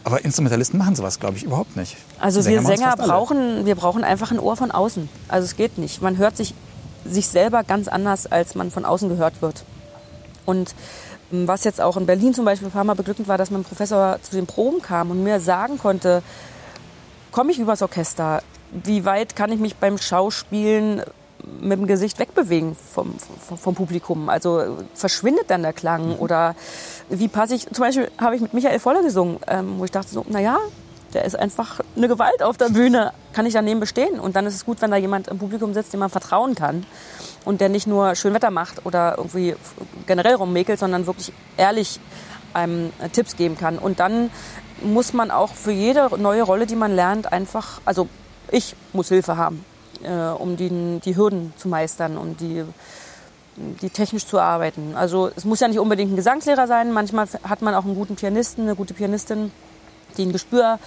Aber 0.04 0.24
Instrumentalisten 0.24 0.78
machen 0.78 0.96
sowas, 0.96 1.20
glaube 1.20 1.38
ich, 1.38 1.44
überhaupt 1.44 1.78
nicht. 1.78 1.96
Also 2.20 2.42
Sänger 2.42 2.62
wir 2.68 2.78
Sänger 2.78 2.96
brauchen, 2.98 3.66
wir 3.66 3.76
brauchen 3.76 4.04
einfach 4.04 4.32
ein 4.32 4.40
Ohr 4.40 4.58
von 4.58 4.72
außen. 4.72 5.08
Also 5.30 5.46
es 5.46 5.56
geht 5.56 5.78
nicht. 5.78 6.02
Man 6.02 6.18
hört 6.18 6.36
sich, 6.36 6.54
sich 7.06 7.28
selber 7.28 7.64
ganz 7.64 7.88
anders, 7.88 8.26
als 8.26 8.56
man 8.56 8.72
von 8.72 8.84
außen 8.84 9.08
gehört 9.08 9.42
wird. 9.42 9.64
Und 10.46 10.76
was 11.32 11.64
jetzt 11.64 11.82
auch 11.82 11.98
in 11.98 12.06
Berlin 12.06 12.34
zum 12.34 12.46
Beispiel 12.46 12.68
ein 12.68 12.72
paar 12.72 12.84
Mal 12.84 12.96
beglückend 12.96 13.28
war, 13.28 13.38
dass 13.38 13.52
mein 13.52 13.64
Professor 13.64 14.20
zu 14.22 14.36
den 14.36 14.46
Proben 14.46 14.82
kam 14.82 15.12
und 15.12 15.24
mir 15.24 15.40
sagen 15.40 15.78
konnte, 15.78 16.24
komme 17.32 17.52
ich 17.52 17.60
übers 17.60 17.82
Orchester? 17.82 18.42
Wie 18.72 19.06
weit 19.06 19.36
kann 19.36 19.52
ich 19.52 19.60
mich 19.60 19.76
beim 19.76 19.98
Schauspielen 19.98 21.04
mit 21.62 21.80
dem 21.80 21.88
Gesicht 21.88 22.20
wegbewegen 22.20 22.76
vom, 22.76 23.16
vom, 23.48 23.58
vom, 23.58 23.76
Publikum. 23.76 24.28
Also 24.28 24.78
verschwindet 24.94 25.46
dann 25.50 25.62
der 25.62 25.74
Klang 25.74 26.10
mhm. 26.10 26.16
oder 26.16 26.56
wie 27.10 27.28
passe 27.28 27.56
ich, 27.56 27.68
zum 27.68 27.84
Beispiel 27.84 28.12
habe 28.18 28.36
ich 28.36 28.42
mit 28.42 28.54
Michael 28.54 28.80
Voller 28.80 29.02
gesungen, 29.02 29.40
ähm, 29.48 29.76
wo 29.78 29.86
ich 29.86 29.92
dachte 29.92 30.10
so, 30.10 30.26
naja, 30.28 30.58
der 31.14 31.26
ist 31.26 31.38
einfach 31.38 31.80
eine 31.96 32.08
Gewalt 32.08 32.44
auf 32.44 32.58
der 32.58 32.70
Bühne, 32.70 33.14
kann 33.34 33.46
ich 33.46 33.54
daneben 33.54 33.80
bestehen. 33.80 34.20
Und 34.20 34.36
dann 34.36 34.46
ist 34.46 34.56
es 34.56 34.66
gut, 34.66 34.82
wenn 34.82 34.92
da 34.92 34.98
jemand 34.98 35.30
im 35.30 35.38
Publikum 35.38 35.74
sitzt, 35.74 35.94
dem 35.94 36.02
man 36.02 36.10
vertrauen 36.10 36.54
kann 36.54 36.86
und 37.48 37.62
der 37.62 37.70
nicht 37.70 37.88
nur 37.88 38.16
schön 38.16 38.34
Wetter 38.34 38.52
macht 38.52 38.86
oder 38.86 39.16
irgendwie 39.18 39.56
generell 40.06 40.36
rummäkelt, 40.36 40.80
sondern 40.80 41.08
wirklich 41.08 41.32
ehrlich 41.58 42.00
einem 42.54 42.92
Tipps 43.14 43.36
geben 43.36 43.58
kann. 43.58 43.78
Und 43.80 44.00
dann 44.00 44.30
muss 44.82 45.14
man 45.14 45.32
auch 45.32 45.54
für 45.54 45.72
jede 45.72 46.10
neue 46.20 46.44
Rolle, 46.44 46.66
die 46.66 46.76
man 46.76 46.96
lernt, 46.96 47.32
einfach, 47.32 47.82
also 47.86 48.08
ich 48.52 48.76
muss 48.94 49.10
Hilfe 49.10 49.38
haben 49.38 49.66
äh, 50.04 50.30
um 50.30 50.58
die, 50.58 51.00
die 51.04 51.16
Hürden 51.16 51.54
zu 51.58 51.68
meistern 51.68 52.18
und 52.18 52.42
die, 52.42 52.64
die 53.56 53.90
technisch 53.90 54.26
zu 54.26 54.40
arbeiten. 54.40 54.96
Also 54.96 55.32
es 55.36 55.46
muss 55.46 55.60
ja 55.60 55.68
nicht 55.68 55.80
unbedingt 55.80 56.12
ein 56.12 56.16
Gesangslehrer 56.16 56.68
sein. 56.68 56.92
Manchmal 56.92 57.28
hat 57.44 57.62
man 57.62 57.74
auch 57.76 57.86
einen 57.86 57.96
guten 57.96 58.16
Pianisten, 58.16 58.64
eine 58.64 58.76
gute 58.76 58.94
Pianistin, 58.94 59.52
die 60.18 60.24
ein 60.24 60.32
Gespür 60.32 60.80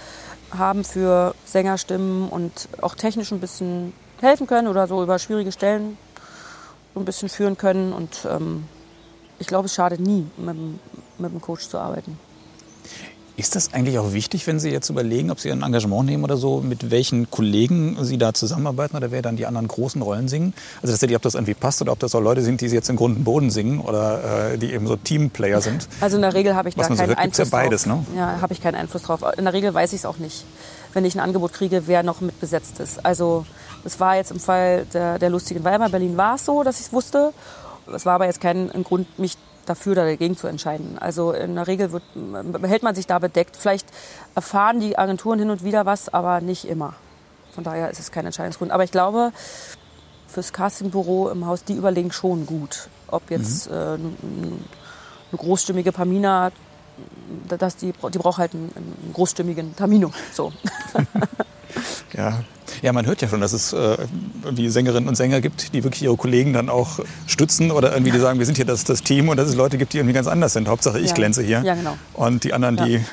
haben 0.57 0.83
für 0.83 1.33
Sängerstimmen 1.45 2.29
und 2.29 2.67
auch 2.81 2.95
technisch 2.95 3.31
ein 3.31 3.39
bisschen 3.39 3.93
helfen 4.21 4.47
können 4.47 4.67
oder 4.67 4.87
so 4.87 5.01
über 5.01 5.17
schwierige 5.19 5.51
Stellen 5.51 5.97
so 6.93 6.99
ein 6.99 7.05
bisschen 7.05 7.29
führen 7.29 7.57
können. 7.57 7.93
Und 7.93 8.27
ähm, 8.29 8.65
ich 9.39 9.47
glaube, 9.47 9.65
es 9.65 9.73
schadet 9.73 9.99
nie, 9.99 10.25
mit, 10.37 10.55
mit 11.17 11.31
einem 11.31 11.41
Coach 11.41 11.67
zu 11.67 11.77
arbeiten. 11.77 12.17
Ist 13.37 13.55
das 13.55 13.73
eigentlich 13.73 13.97
auch 13.97 14.11
wichtig, 14.11 14.45
wenn 14.45 14.59
Sie 14.59 14.69
jetzt 14.69 14.89
überlegen, 14.89 15.31
ob 15.31 15.39
Sie 15.39 15.51
ein 15.51 15.63
Engagement 15.63 16.05
nehmen 16.05 16.23
oder 16.23 16.35
so, 16.35 16.59
mit 16.59 16.91
welchen 16.91 17.31
Kollegen 17.31 17.97
Sie 18.03 18.17
da 18.17 18.33
zusammenarbeiten 18.33 18.95
oder 18.97 19.09
wer 19.09 19.21
dann 19.21 19.37
die 19.37 19.45
anderen 19.45 19.67
großen 19.67 20.01
Rollen 20.01 20.27
singen? 20.27 20.53
Also 20.81 20.93
tatsächlich, 20.93 21.15
ob 21.15 21.21
das 21.21 21.35
irgendwie 21.35 21.53
passt 21.53 21.81
oder 21.81 21.93
ob 21.93 21.99
das 21.99 22.13
auch 22.13 22.19
Leute 22.19 22.41
sind, 22.41 22.59
die 22.61 22.67
Sie 22.67 22.75
jetzt 22.75 22.89
im 22.89 22.97
Grund 22.97 23.17
und 23.17 23.23
Boden 23.23 23.49
singen 23.49 23.79
oder 23.79 24.51
äh, 24.51 24.57
die 24.57 24.73
eben 24.73 24.85
so 24.85 24.97
Teamplayer 24.97 25.61
sind? 25.61 25.87
Also 26.01 26.17
in 26.17 26.21
der 26.21 26.33
Regel 26.33 26.55
habe 26.55 26.69
ich 26.69 26.75
da 26.75 26.83
keinen 26.83 26.97
so 26.97 27.03
hört, 27.05 27.17
Einfluss 27.17 27.49
ja 27.49 27.57
beides, 27.57 27.83
drauf. 27.83 28.03
Ne? 28.13 28.17
Ja, 28.17 28.41
habe 28.41 28.53
ich 28.53 28.61
keinen 28.61 28.75
Einfluss 28.75 29.03
drauf. 29.03 29.21
In 29.37 29.45
der 29.45 29.53
Regel 29.53 29.73
weiß 29.73 29.93
ich 29.93 29.99
es 30.01 30.05
auch 30.05 30.17
nicht, 30.17 30.45
wenn 30.93 31.05
ich 31.05 31.15
ein 31.15 31.21
Angebot 31.21 31.53
kriege, 31.53 31.87
wer 31.87 32.03
noch 32.03 32.19
mit 32.19 32.39
besetzt 32.41 32.79
ist. 32.79 33.03
Also 33.05 33.45
es 33.83 33.99
war 33.99 34.15
jetzt 34.15 34.31
im 34.31 34.39
Fall 34.39 34.85
der, 34.93 35.19
der 35.19 35.29
lustigen 35.29 35.63
Weimar 35.63 35.89
Berlin 35.89 36.17
war 36.17 36.35
es 36.35 36.45
so, 36.45 36.63
dass 36.63 36.79
ich 36.79 36.87
es 36.87 36.93
wusste. 36.93 37.33
Es 37.93 38.05
war 38.05 38.15
aber 38.15 38.25
jetzt 38.25 38.41
kein 38.41 38.69
Grund, 38.83 39.19
mich 39.19 39.37
dafür 39.65 39.93
oder 39.93 40.05
dagegen 40.05 40.37
zu 40.37 40.47
entscheiden. 40.47 40.97
Also 40.99 41.31
in 41.31 41.55
der 41.55 41.67
Regel 41.67 41.91
wird, 41.91 42.03
hält 42.63 42.83
man 42.83 42.95
sich 42.95 43.07
da 43.07 43.19
bedeckt. 43.19 43.55
Vielleicht 43.55 43.87
erfahren 44.35 44.79
die 44.79 44.97
Agenturen 44.97 45.39
hin 45.39 45.49
und 45.49 45.63
wieder 45.63 45.85
was, 45.85 46.13
aber 46.13 46.41
nicht 46.41 46.65
immer. 46.65 46.93
Von 47.53 47.63
daher 47.63 47.89
ist 47.89 47.99
es 47.99 48.11
kein 48.11 48.25
Entscheidungsgrund. 48.25 48.71
Aber 48.71 48.83
ich 48.83 48.91
glaube, 48.91 49.31
fürs 50.27 50.53
Castingbüro 50.53 51.29
im 51.29 51.45
Haus, 51.45 51.63
die 51.63 51.73
überlegen 51.73 52.11
schon 52.11 52.45
gut, 52.45 52.89
ob 53.07 53.29
jetzt 53.29 53.69
mhm. 53.69 53.75
äh, 53.75 53.77
eine 53.77 55.37
großstimmige 55.37 55.91
Pamina, 55.91 56.51
dass 57.47 57.75
die, 57.75 57.93
die 58.13 58.17
braucht 58.17 58.37
halt 58.37 58.53
einen, 58.53 58.71
einen 58.75 59.11
großstimmigen 59.13 59.75
Tamino. 59.75 60.11
So. 60.33 60.53
ja, 62.13 62.43
ja, 62.81 62.93
man 62.93 63.05
hört 63.05 63.21
ja 63.21 63.27
schon, 63.27 63.41
dass 63.41 63.53
es 63.53 63.73
äh, 63.73 63.97
irgendwie 64.43 64.69
Sängerinnen 64.69 65.07
und 65.07 65.15
Sänger 65.15 65.41
gibt, 65.41 65.73
die 65.73 65.83
wirklich 65.83 66.03
ihre 66.03 66.15
Kollegen 66.15 66.53
dann 66.53 66.69
auch 66.69 66.99
stützen 67.27 67.71
oder 67.71 67.91
irgendwie 67.91 68.11
die 68.11 68.19
sagen, 68.19 68.39
wir 68.39 68.45
sind 68.45 68.55
hier 68.55 68.65
das, 68.65 68.83
das 68.83 69.03
Team 69.03 69.29
und 69.29 69.37
dass 69.37 69.49
es 69.49 69.55
Leute 69.55 69.77
gibt, 69.77 69.93
die 69.93 69.97
irgendwie 69.97 70.13
ganz 70.13 70.27
anders 70.27 70.53
sind. 70.53 70.67
Hauptsache 70.67 70.99
ich 70.99 71.09
ja. 71.09 71.13
glänze 71.13 71.43
hier. 71.43 71.61
Ja, 71.63 71.75
genau. 71.75 71.97
Und 72.13 72.43
die 72.43 72.53
anderen, 72.53 72.77
ja. 72.77 72.85
die 72.85 73.05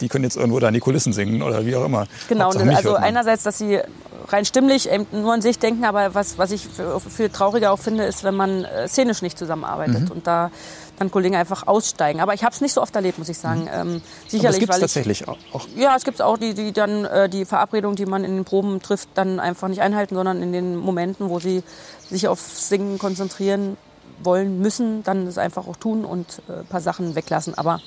die 0.00 0.08
können 0.08 0.24
jetzt 0.24 0.36
irgendwo 0.36 0.60
da 0.60 0.68
in 0.68 0.74
die 0.74 0.80
Kulissen 0.80 1.12
singen 1.12 1.42
oder 1.42 1.66
wie 1.66 1.74
auch 1.74 1.84
immer. 1.84 2.06
Genau, 2.28 2.50
also 2.50 2.94
einerseits, 2.94 3.42
dass 3.42 3.58
sie 3.58 3.80
rein 4.28 4.44
stimmlich 4.44 4.88
nur 5.12 5.32
an 5.32 5.42
sich 5.42 5.58
denken, 5.58 5.84
aber 5.84 6.14
was, 6.14 6.38
was 6.38 6.50
ich 6.50 6.66
viel 7.14 7.28
trauriger 7.28 7.72
auch 7.72 7.78
finde, 7.78 8.04
ist, 8.04 8.24
wenn 8.24 8.34
man 8.34 8.64
äh, 8.64 8.88
szenisch 8.88 9.22
nicht 9.22 9.38
zusammenarbeitet 9.38 10.02
mhm. 10.02 10.10
und 10.10 10.26
da 10.26 10.50
dann 10.98 11.10
Kollegen 11.10 11.34
einfach 11.34 11.66
aussteigen. 11.66 12.20
Aber 12.20 12.34
ich 12.34 12.44
habe 12.44 12.54
es 12.54 12.60
nicht 12.60 12.72
so 12.72 12.82
oft 12.82 12.94
erlebt, 12.94 13.18
muss 13.18 13.28
ich 13.28 13.38
sagen. 13.38 13.62
Mhm. 13.62 13.68
Ähm, 13.72 14.02
sicherlich, 14.28 14.44
Aber 14.46 14.50
es 14.50 14.58
gibt 14.58 14.72
tatsächlich 14.72 15.28
auch. 15.28 15.36
Ja, 15.76 15.96
es 15.96 16.04
gibt 16.04 16.22
auch, 16.22 16.38
die, 16.38 16.54
die 16.54 16.72
dann 16.72 17.04
äh, 17.04 17.28
die 17.28 17.44
Verabredung, 17.44 17.96
die 17.96 18.06
man 18.06 18.24
in 18.24 18.36
den 18.36 18.44
Proben 18.44 18.80
trifft, 18.80 19.08
dann 19.14 19.40
einfach 19.40 19.68
nicht 19.68 19.80
einhalten, 19.80 20.14
sondern 20.14 20.42
in 20.42 20.52
den 20.52 20.76
Momenten, 20.76 21.28
wo 21.28 21.40
sie 21.40 21.62
sich 22.10 22.28
auf 22.28 22.40
Singen 22.40 22.98
konzentrieren 22.98 23.76
wollen, 24.22 24.60
müssen, 24.60 25.02
dann 25.02 25.26
das 25.26 25.38
einfach 25.38 25.66
auch 25.66 25.76
tun 25.76 26.04
und 26.04 26.42
äh, 26.48 26.60
ein 26.60 26.66
paar 26.66 26.80
Sachen 26.80 27.14
weglassen. 27.14 27.56
Aber 27.56 27.80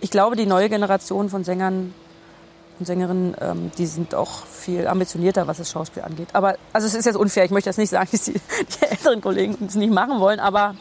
ich 0.00 0.10
glaube, 0.10 0.36
die 0.36 0.46
neue 0.46 0.68
Generation 0.68 1.28
von 1.28 1.44
Sängern 1.44 1.94
und 2.78 2.86
Sängerinnen, 2.86 3.36
ähm, 3.40 3.70
die 3.78 3.86
sind 3.86 4.14
auch 4.14 4.46
viel 4.46 4.88
ambitionierter, 4.88 5.46
was 5.46 5.58
das 5.58 5.70
Schauspiel 5.70 6.02
angeht. 6.02 6.28
Aber 6.32 6.56
also 6.72 6.86
es 6.86 6.94
ist 6.94 7.04
jetzt 7.04 7.16
unfair. 7.16 7.44
Ich 7.44 7.50
möchte 7.50 7.70
jetzt 7.70 7.78
nicht 7.78 7.90
sagen, 7.90 8.08
dass 8.12 8.24
die, 8.24 8.32
die 8.32 8.84
älteren 8.84 9.20
Kollegen 9.20 9.56
es 9.66 9.74
nicht 9.74 9.92
machen 9.92 10.20
wollen, 10.20 10.40
aber 10.40 10.74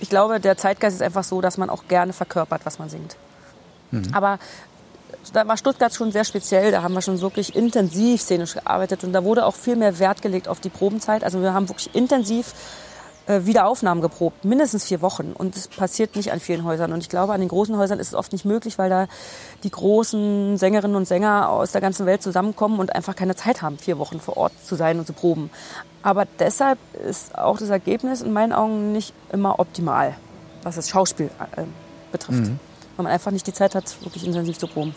ich 0.00 0.08
glaube, 0.08 0.40
der 0.40 0.56
Zeitgeist 0.56 0.96
ist 0.96 1.02
einfach 1.02 1.24
so, 1.24 1.40
dass 1.40 1.58
man 1.58 1.70
auch 1.70 1.88
gerne 1.88 2.12
verkörpert, 2.12 2.62
was 2.64 2.78
man 2.78 2.88
singt. 2.88 3.16
Mhm. 3.90 4.08
Aber 4.12 4.38
da 5.32 5.46
war 5.46 5.56
Stuttgart 5.56 5.94
schon 5.94 6.12
sehr 6.12 6.24
speziell. 6.24 6.70
Da 6.70 6.82
haben 6.82 6.94
wir 6.94 7.02
schon 7.02 7.20
wirklich 7.20 7.54
intensiv 7.56 8.20
szenisch 8.20 8.54
gearbeitet 8.54 9.04
und 9.04 9.12
da 9.12 9.24
wurde 9.24 9.44
auch 9.44 9.54
viel 9.54 9.76
mehr 9.76 9.98
Wert 9.98 10.22
gelegt 10.22 10.48
auf 10.48 10.60
die 10.60 10.70
Probenzeit. 10.70 11.24
Also 11.24 11.42
wir 11.42 11.52
haben 11.52 11.68
wirklich 11.68 11.94
intensiv 11.94 12.54
äh, 13.28 13.44
Wiederaufnahmen 13.44 14.00
geprobt, 14.00 14.44
mindestens 14.44 14.84
vier 14.84 15.02
Wochen. 15.02 15.32
Und 15.32 15.54
das 15.54 15.68
passiert 15.68 16.16
nicht 16.16 16.32
an 16.32 16.40
vielen 16.40 16.64
Häusern. 16.64 16.92
Und 16.92 17.00
ich 17.00 17.08
glaube, 17.08 17.34
an 17.34 17.40
den 17.40 17.48
großen 17.48 17.76
Häusern 17.76 17.98
ist 17.98 18.08
es 18.08 18.14
oft 18.14 18.32
nicht 18.32 18.44
möglich, 18.44 18.78
weil 18.78 18.88
da 18.88 19.06
die 19.64 19.70
großen 19.70 20.56
Sängerinnen 20.56 20.96
und 20.96 21.06
Sänger 21.06 21.50
aus 21.50 21.72
der 21.72 21.80
ganzen 21.80 22.06
Welt 22.06 22.22
zusammenkommen 22.22 22.80
und 22.80 22.94
einfach 22.94 23.14
keine 23.14 23.36
Zeit 23.36 23.60
haben, 23.60 23.78
vier 23.78 23.98
Wochen 23.98 24.18
vor 24.18 24.36
Ort 24.38 24.52
zu 24.64 24.76
sein 24.76 24.98
und 24.98 25.06
zu 25.06 25.12
proben. 25.12 25.50
Aber 26.08 26.26
deshalb 26.38 26.78
ist 27.06 27.36
auch 27.36 27.58
das 27.58 27.68
Ergebnis 27.68 28.22
in 28.22 28.32
meinen 28.32 28.54
Augen 28.54 28.92
nicht 28.92 29.12
immer 29.30 29.60
optimal, 29.60 30.16
was 30.62 30.76
das 30.76 30.88
Schauspiel 30.88 31.26
äh, 31.54 31.64
betrifft. 32.10 32.40
Mhm. 32.40 32.58
Weil 32.96 33.04
man 33.04 33.12
einfach 33.12 33.30
nicht 33.30 33.46
die 33.46 33.52
Zeit 33.52 33.74
hat, 33.74 33.94
wirklich 34.00 34.26
intensiv 34.26 34.56
zu 34.56 34.68
proben. 34.68 34.94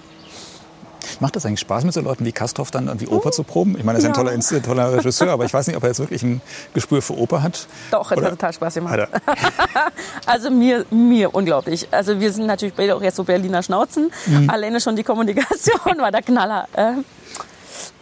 Macht 1.19 1.35
das 1.35 1.45
eigentlich 1.45 1.59
Spaß 1.59 1.83
mit 1.83 1.93
so 1.93 1.99
Leuten 1.99 2.23
wie 2.23 2.31
Kastorf 2.31 2.71
dann 2.71 2.87
irgendwie 2.87 3.07
Oper 3.07 3.33
zu 3.33 3.43
proben? 3.43 3.77
Ich 3.77 3.83
meine, 3.83 3.97
er 3.97 3.99
ist 3.99 4.03
ja. 4.05 4.11
ein 4.11 4.39
toller, 4.39 4.61
toller 4.61 4.93
Regisseur, 4.93 5.33
aber 5.33 5.43
ich 5.43 5.53
weiß 5.53 5.67
nicht, 5.67 5.75
ob 5.75 5.83
er 5.83 5.89
jetzt 5.89 5.99
wirklich 5.99 6.23
ein 6.23 6.39
Gespür 6.73 7.01
für 7.01 7.17
Oper 7.17 7.43
hat. 7.43 7.67
Doch, 7.91 8.09
hat 8.09 8.19
total 8.19 8.53
Spaß 8.53 8.75
gemacht. 8.75 9.09
also 10.25 10.49
mir, 10.49 10.85
mir 10.91 11.35
unglaublich. 11.35 11.89
Also 11.91 12.21
wir 12.21 12.31
sind 12.31 12.45
natürlich 12.45 12.73
beide 12.73 12.95
auch 12.95 13.01
jetzt 13.01 13.17
so 13.17 13.25
Berliner 13.25 13.63
Schnauzen. 13.63 14.13
Mhm. 14.27 14.49
Alleine 14.49 14.79
schon 14.79 14.95
die 14.95 15.03
Kommunikation 15.03 15.97
war 15.97 16.11
der 16.11 16.21
Knaller. 16.21 16.69
Äh, 16.71 16.93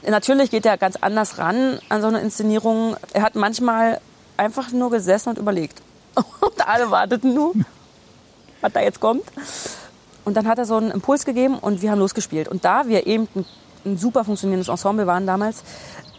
natürlich 0.08 0.52
geht 0.52 0.66
er 0.66 0.78
ganz 0.78 0.96
anders 0.98 1.38
ran 1.38 1.80
an 1.90 2.02
so 2.02 2.08
eine 2.08 2.20
Inszenierung. 2.20 2.96
Er 3.14 3.22
hat 3.22 3.36
manchmal 3.36 4.00
einfach 4.38 4.72
nur 4.72 4.90
gesessen 4.90 5.30
und 5.30 5.38
überlegt. 5.38 5.82
Und 6.42 6.68
alle 6.68 6.90
warteten 6.92 7.34
nur. 7.34 7.54
was 8.62 8.74
da 8.74 8.82
jetzt 8.82 9.00
kommt. 9.00 9.24
Und 10.26 10.36
dann 10.36 10.48
hat 10.48 10.58
er 10.58 10.66
so 10.66 10.76
einen 10.76 10.92
Impuls 10.92 11.26
gegeben 11.26 11.58
und 11.58 11.82
wir 11.82 11.92
haben 11.92 12.00
losgespielt. 12.00 12.48
Und 12.48 12.66
da 12.66 12.88
wir 12.88 13.08
eben 13.08 13.28
ein, 13.36 13.46
ein 13.86 13.98
super 13.98 14.24
funktionierendes 14.24 14.68
Ensemble 14.68 15.08
waren 15.08 15.26
damals, 15.26 15.64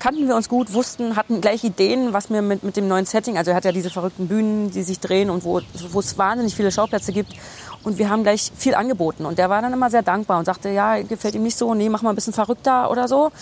kannten 0.01 0.27
wir 0.27 0.35
uns 0.35 0.49
gut, 0.49 0.73
wussten, 0.73 1.15
hatten 1.15 1.41
gleich 1.41 1.63
Ideen, 1.63 2.13
was 2.13 2.31
wir 2.31 2.43
mit, 2.43 2.65
mit 2.65 2.77
dem 2.77 2.89
neuen 2.89 3.05
Setting, 3.05 3.37
also 3.37 3.51
er 3.51 3.57
hat 3.57 3.65
ja 3.65 3.73
diese 3.73 3.91
verrückten 3.91 4.27
Bühnen, 4.29 4.71
die 4.71 4.83
sich 4.83 4.99
drehen 4.99 5.31
und 5.31 5.45
wo, 5.45 5.61
wo 5.91 6.01
es 6.01 6.19
wahnsinnig 6.19 6.57
viele 6.57 6.73
Schauplätze 6.73 7.13
gibt. 7.13 7.35
Und 7.83 7.97
wir 7.97 8.11
haben 8.11 8.25
gleich 8.25 8.53
viel 8.55 8.75
angeboten. 8.75 9.25
Und 9.25 9.39
der 9.39 9.49
war 9.49 9.63
dann 9.63 9.73
immer 9.73 9.89
sehr 9.89 10.03
dankbar 10.03 10.39
und 10.39 10.45
sagte, 10.45 10.69
ja, 10.69 11.01
gefällt 11.01 11.35
ihm 11.35 11.43
nicht 11.43 11.57
so, 11.57 11.73
nee, 11.75 11.89
mach 11.89 12.03
mal 12.03 12.11
ein 12.11 12.15
bisschen 12.15 12.35
verrückter 12.35 12.91
oder 12.91 13.09
so. 13.09 13.33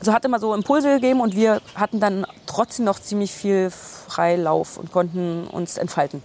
Also 0.00 0.12
hat 0.12 0.24
immer 0.24 0.40
so 0.40 0.52
Impulse 0.52 0.94
gegeben 0.94 1.20
und 1.20 1.36
wir 1.36 1.60
hatten 1.76 2.00
dann 2.00 2.26
trotzdem 2.46 2.86
noch 2.86 2.98
ziemlich 2.98 3.32
viel 3.32 3.70
Freilauf 3.70 4.78
und 4.78 4.90
konnten 4.90 5.46
uns 5.46 5.78
entfalten. 5.78 6.24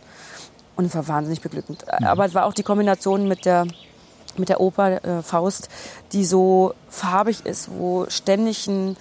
Und 0.75 0.85
es 0.85 0.95
war 0.95 1.07
wahnsinnig 1.07 1.41
beglückend. 1.41 1.85
Mhm. 1.99 2.07
Aber 2.07 2.25
es 2.25 2.33
war 2.33 2.45
auch 2.45 2.53
die 2.53 2.63
Kombination 2.63 3.27
mit 3.27 3.45
der 3.45 3.67
mit 4.39 4.49
der 4.49 4.59
Oper 4.59 5.03
äh, 5.03 5.21
Faust, 5.21 5.69
die 6.11 6.25
so 6.25 6.73
farbig 6.89 7.45
ist, 7.45 7.69
wo 7.71 8.05
ständig 8.09 8.67
ein, 8.67 8.97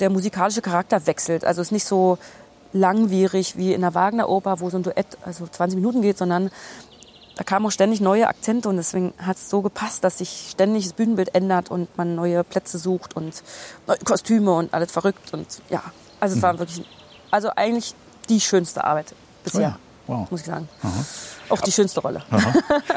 der 0.00 0.10
musikalische 0.10 0.62
Charakter 0.62 1.06
wechselt. 1.06 1.44
Also 1.44 1.60
es 1.60 1.68
ist 1.68 1.72
nicht 1.72 1.86
so 1.86 2.18
langwierig 2.72 3.56
wie 3.56 3.72
in 3.72 3.80
der 3.80 3.94
Wagner-Oper, 3.94 4.60
wo 4.60 4.70
so 4.70 4.78
ein 4.78 4.82
Duett 4.82 5.18
also 5.24 5.46
20 5.46 5.76
Minuten 5.76 6.02
geht, 6.02 6.18
sondern 6.18 6.50
da 7.36 7.44
kamen 7.44 7.66
auch 7.66 7.70
ständig 7.70 8.00
neue 8.00 8.28
Akzente 8.28 8.68
und 8.68 8.76
deswegen 8.76 9.12
hat 9.18 9.36
es 9.36 9.50
so 9.50 9.60
gepasst, 9.60 10.02
dass 10.04 10.18
sich 10.18 10.48
ständig 10.50 10.84
das 10.84 10.94
Bühnenbild 10.94 11.34
ändert 11.34 11.70
und 11.70 11.96
man 11.98 12.14
neue 12.14 12.42
Plätze 12.44 12.78
sucht 12.78 13.14
und 13.14 13.42
neue 13.86 13.98
Kostüme 13.98 14.54
und 14.54 14.72
alles 14.72 14.90
verrückt 14.90 15.34
und 15.34 15.46
ja, 15.68 15.82
also 16.18 16.34
es 16.34 16.38
mhm. 16.38 16.42
war 16.42 16.58
wirklich, 16.58 16.86
also 17.30 17.50
eigentlich 17.54 17.94
die 18.30 18.40
schönste 18.40 18.84
Arbeit 18.84 19.14
bisher, 19.44 19.60
oh 19.60 19.62
ja. 19.64 19.78
Wow. 20.06 20.30
muss 20.30 20.40
ich 20.40 20.46
sagen. 20.46 20.68
Aha. 20.82 21.04
Auch 21.48 21.60
die 21.60 21.70
schönste 21.70 22.00
Rolle. 22.00 22.22
Aha. 22.30 22.52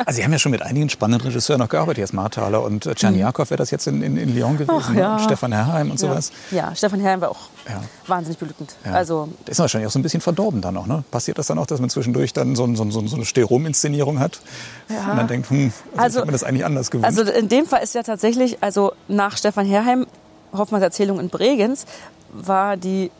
Also 0.06 0.18
Sie 0.18 0.24
haben 0.24 0.32
ja 0.32 0.40
schon 0.40 0.52
mit 0.52 0.62
einigen 0.62 0.90
spannenden 0.90 1.28
Regisseuren 1.28 1.60
noch 1.60 1.70
gearbeitet, 1.70 2.00
jetzt 2.00 2.14
Marthaler 2.14 2.64
und 2.64 2.86
äh, 2.86 2.96
Czerniakow 2.96 3.46
mhm. 3.46 3.50
wäre 3.52 3.58
das 3.58 3.72
jetzt 3.72 3.88
in, 3.88 4.02
in, 4.02 4.18
in 4.18 4.36
Lyon 4.36 4.58
gewesen, 4.58 4.72
Ach, 4.76 4.94
ja. 4.96 5.14
und 5.14 5.22
Stefan 5.22 5.52
Herrheim 5.52 5.92
und 5.92 6.00
sowas. 6.00 6.32
Ja, 6.52 6.76
Stefan 6.76 7.00
Herrheim 7.00 7.22
war 7.22 7.30
auch 7.30 7.50
ja. 7.68 7.82
wahnsinnig 8.08 8.40
beglückend. 8.40 8.76
Ja. 8.86 8.94
Also, 8.94 9.30
der 9.46 9.52
ist 9.52 9.60
wahrscheinlich 9.60 9.88
auch 9.88 9.92
so 9.92 10.00
ein 10.00 10.04
bisschen 10.04 10.22
verdorben 10.22 10.62
dann 10.62 10.76
auch, 10.78 10.88
ne? 10.88 11.04
Passiert 11.12 11.38
das 11.38 11.48
dann 11.48 11.60
auch, 11.60 11.68
dass 11.68 11.80
man 11.80 11.90
zwischendurch 11.90 12.34
dann 12.34 12.56
so, 12.56 12.66
so, 12.76 12.90
so, 12.90 13.06
so 13.06 13.16
eine 13.16 13.26
Sterom-Inszenierung 13.26 14.20
hat 14.20 14.42
ja. 14.90 15.12
und 15.12 15.18
dann 15.18 15.28
denkt, 15.28 15.50
hm, 15.50 15.72
also, 15.92 16.02
also 16.02 16.20
habe 16.20 16.28
mir 16.28 16.32
das 16.34 16.44
eigentlich 16.44 16.66
anders 16.66 16.90
gewünscht. 16.90 17.20
Also 17.20 17.32
in 17.32 17.50
dem 17.50 17.66
Fall 17.66 17.84
ist 17.84 17.94
ja 17.94 18.04
tatsächlich, 18.04 18.64
also 18.64 18.94
nach 19.08 19.38
Stefan 19.38 19.66
Herrheim, 19.68 20.08
Hoffmanns 20.54 20.84
Erzählung 20.84 21.20
in 21.20 21.30
Bregenz, 21.30 21.86
war 22.32 22.78
die 22.78 23.12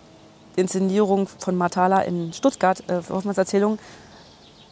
Inszenierung 0.56 1.28
von 1.28 1.56
Marthala 1.56 2.02
in 2.02 2.34
Stuttgart, 2.34 2.84
äh, 2.88 3.02
Hoffmanns 3.10 3.38
Erzählung, 3.38 3.80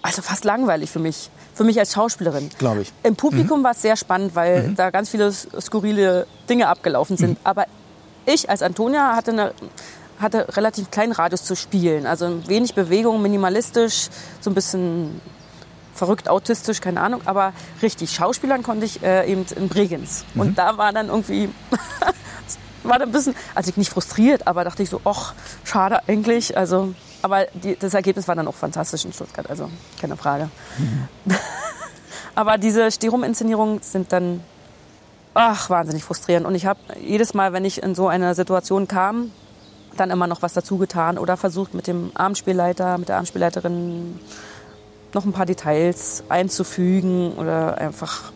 also 0.01 0.21
fast 0.21 0.45
langweilig 0.45 0.89
für 0.89 0.99
mich. 0.99 1.29
Für 1.53 1.63
mich 1.63 1.79
als 1.79 1.93
Schauspielerin. 1.93 2.49
Glaube 2.59 2.81
ich. 2.81 2.93
Im 3.03 3.15
Publikum 3.15 3.59
mhm. 3.59 3.63
war 3.63 3.71
es 3.71 3.81
sehr 3.81 3.95
spannend, 3.95 4.35
weil 4.35 4.69
mhm. 4.69 4.75
da 4.75 4.89
ganz 4.91 5.09
viele 5.09 5.31
skurrile 5.31 6.27
Dinge 6.49 6.67
abgelaufen 6.67 7.17
sind. 7.17 7.31
Mhm. 7.31 7.37
Aber 7.43 7.65
ich 8.25 8.49
als 8.49 8.61
Antonia 8.61 9.15
hatte, 9.15 9.31
eine, 9.31 9.53
hatte 10.19 10.55
relativ 10.55 10.91
kleinen 10.91 11.13
Radius 11.13 11.43
zu 11.43 11.55
spielen. 11.55 12.05
Also 12.05 12.47
wenig 12.47 12.75
Bewegung, 12.75 13.21
minimalistisch, 13.21 14.09
so 14.39 14.51
ein 14.51 14.53
bisschen 14.53 15.19
verrückt, 15.93 16.29
autistisch, 16.29 16.79
keine 16.79 17.01
Ahnung. 17.01 17.21
Aber 17.25 17.53
richtig, 17.81 18.11
Schauspielern 18.11 18.63
konnte 18.63 18.85
ich 18.85 19.03
äh, 19.03 19.29
eben 19.29 19.45
in 19.55 19.67
Bregenz. 19.67 20.23
Mhm. 20.33 20.41
Und 20.41 20.57
da 20.57 20.77
war 20.77 20.93
dann 20.93 21.07
irgendwie, 21.07 21.49
war 22.83 22.99
dann 22.99 23.09
ein 23.09 23.11
bisschen, 23.11 23.35
also 23.55 23.69
ich 23.69 23.77
nicht 23.77 23.89
frustriert, 23.89 24.47
aber 24.47 24.63
dachte 24.63 24.83
ich 24.83 24.89
so, 24.89 25.01
ach, 25.03 25.33
schade 25.63 26.01
eigentlich. 26.07 26.57
Also 26.57 26.93
aber 27.21 27.47
die, 27.53 27.75
das 27.75 27.93
Ergebnis 27.93 28.27
war 28.27 28.35
dann 28.35 28.47
auch 28.47 28.55
fantastisch 28.55 29.05
in 29.05 29.13
Stuttgart, 29.13 29.49
also 29.49 29.69
keine 29.99 30.17
Frage. 30.17 30.49
Mhm. 30.77 31.07
Aber 32.35 32.59
diese 32.59 32.91
Sterum-Inszenierungen 32.91 33.81
sind 33.81 34.13
dann 34.13 34.41
ach, 35.33 35.69
wahnsinnig 35.69 36.03
frustrierend. 36.03 36.45
Und 36.45 36.55
ich 36.55 36.65
habe 36.65 36.79
jedes 37.01 37.33
Mal, 37.33 37.53
wenn 37.53 37.65
ich 37.65 37.81
in 37.81 37.95
so 37.95 38.07
eine 38.07 38.35
Situation 38.35 38.87
kam, 38.87 39.31
dann 39.95 40.11
immer 40.11 40.27
noch 40.27 40.41
was 40.41 40.53
dazu 40.53 40.77
getan 40.77 41.17
oder 41.17 41.37
versucht 41.37 41.73
mit 41.73 41.87
dem 41.87 42.11
Abendspielleiter, 42.13 42.97
mit 42.97 43.09
der 43.09 43.15
Abendspielleiterin 43.17 44.19
noch 45.13 45.25
ein 45.25 45.33
paar 45.33 45.45
Details 45.45 46.23
einzufügen 46.29 47.33
oder 47.33 47.77
einfach 47.77 48.31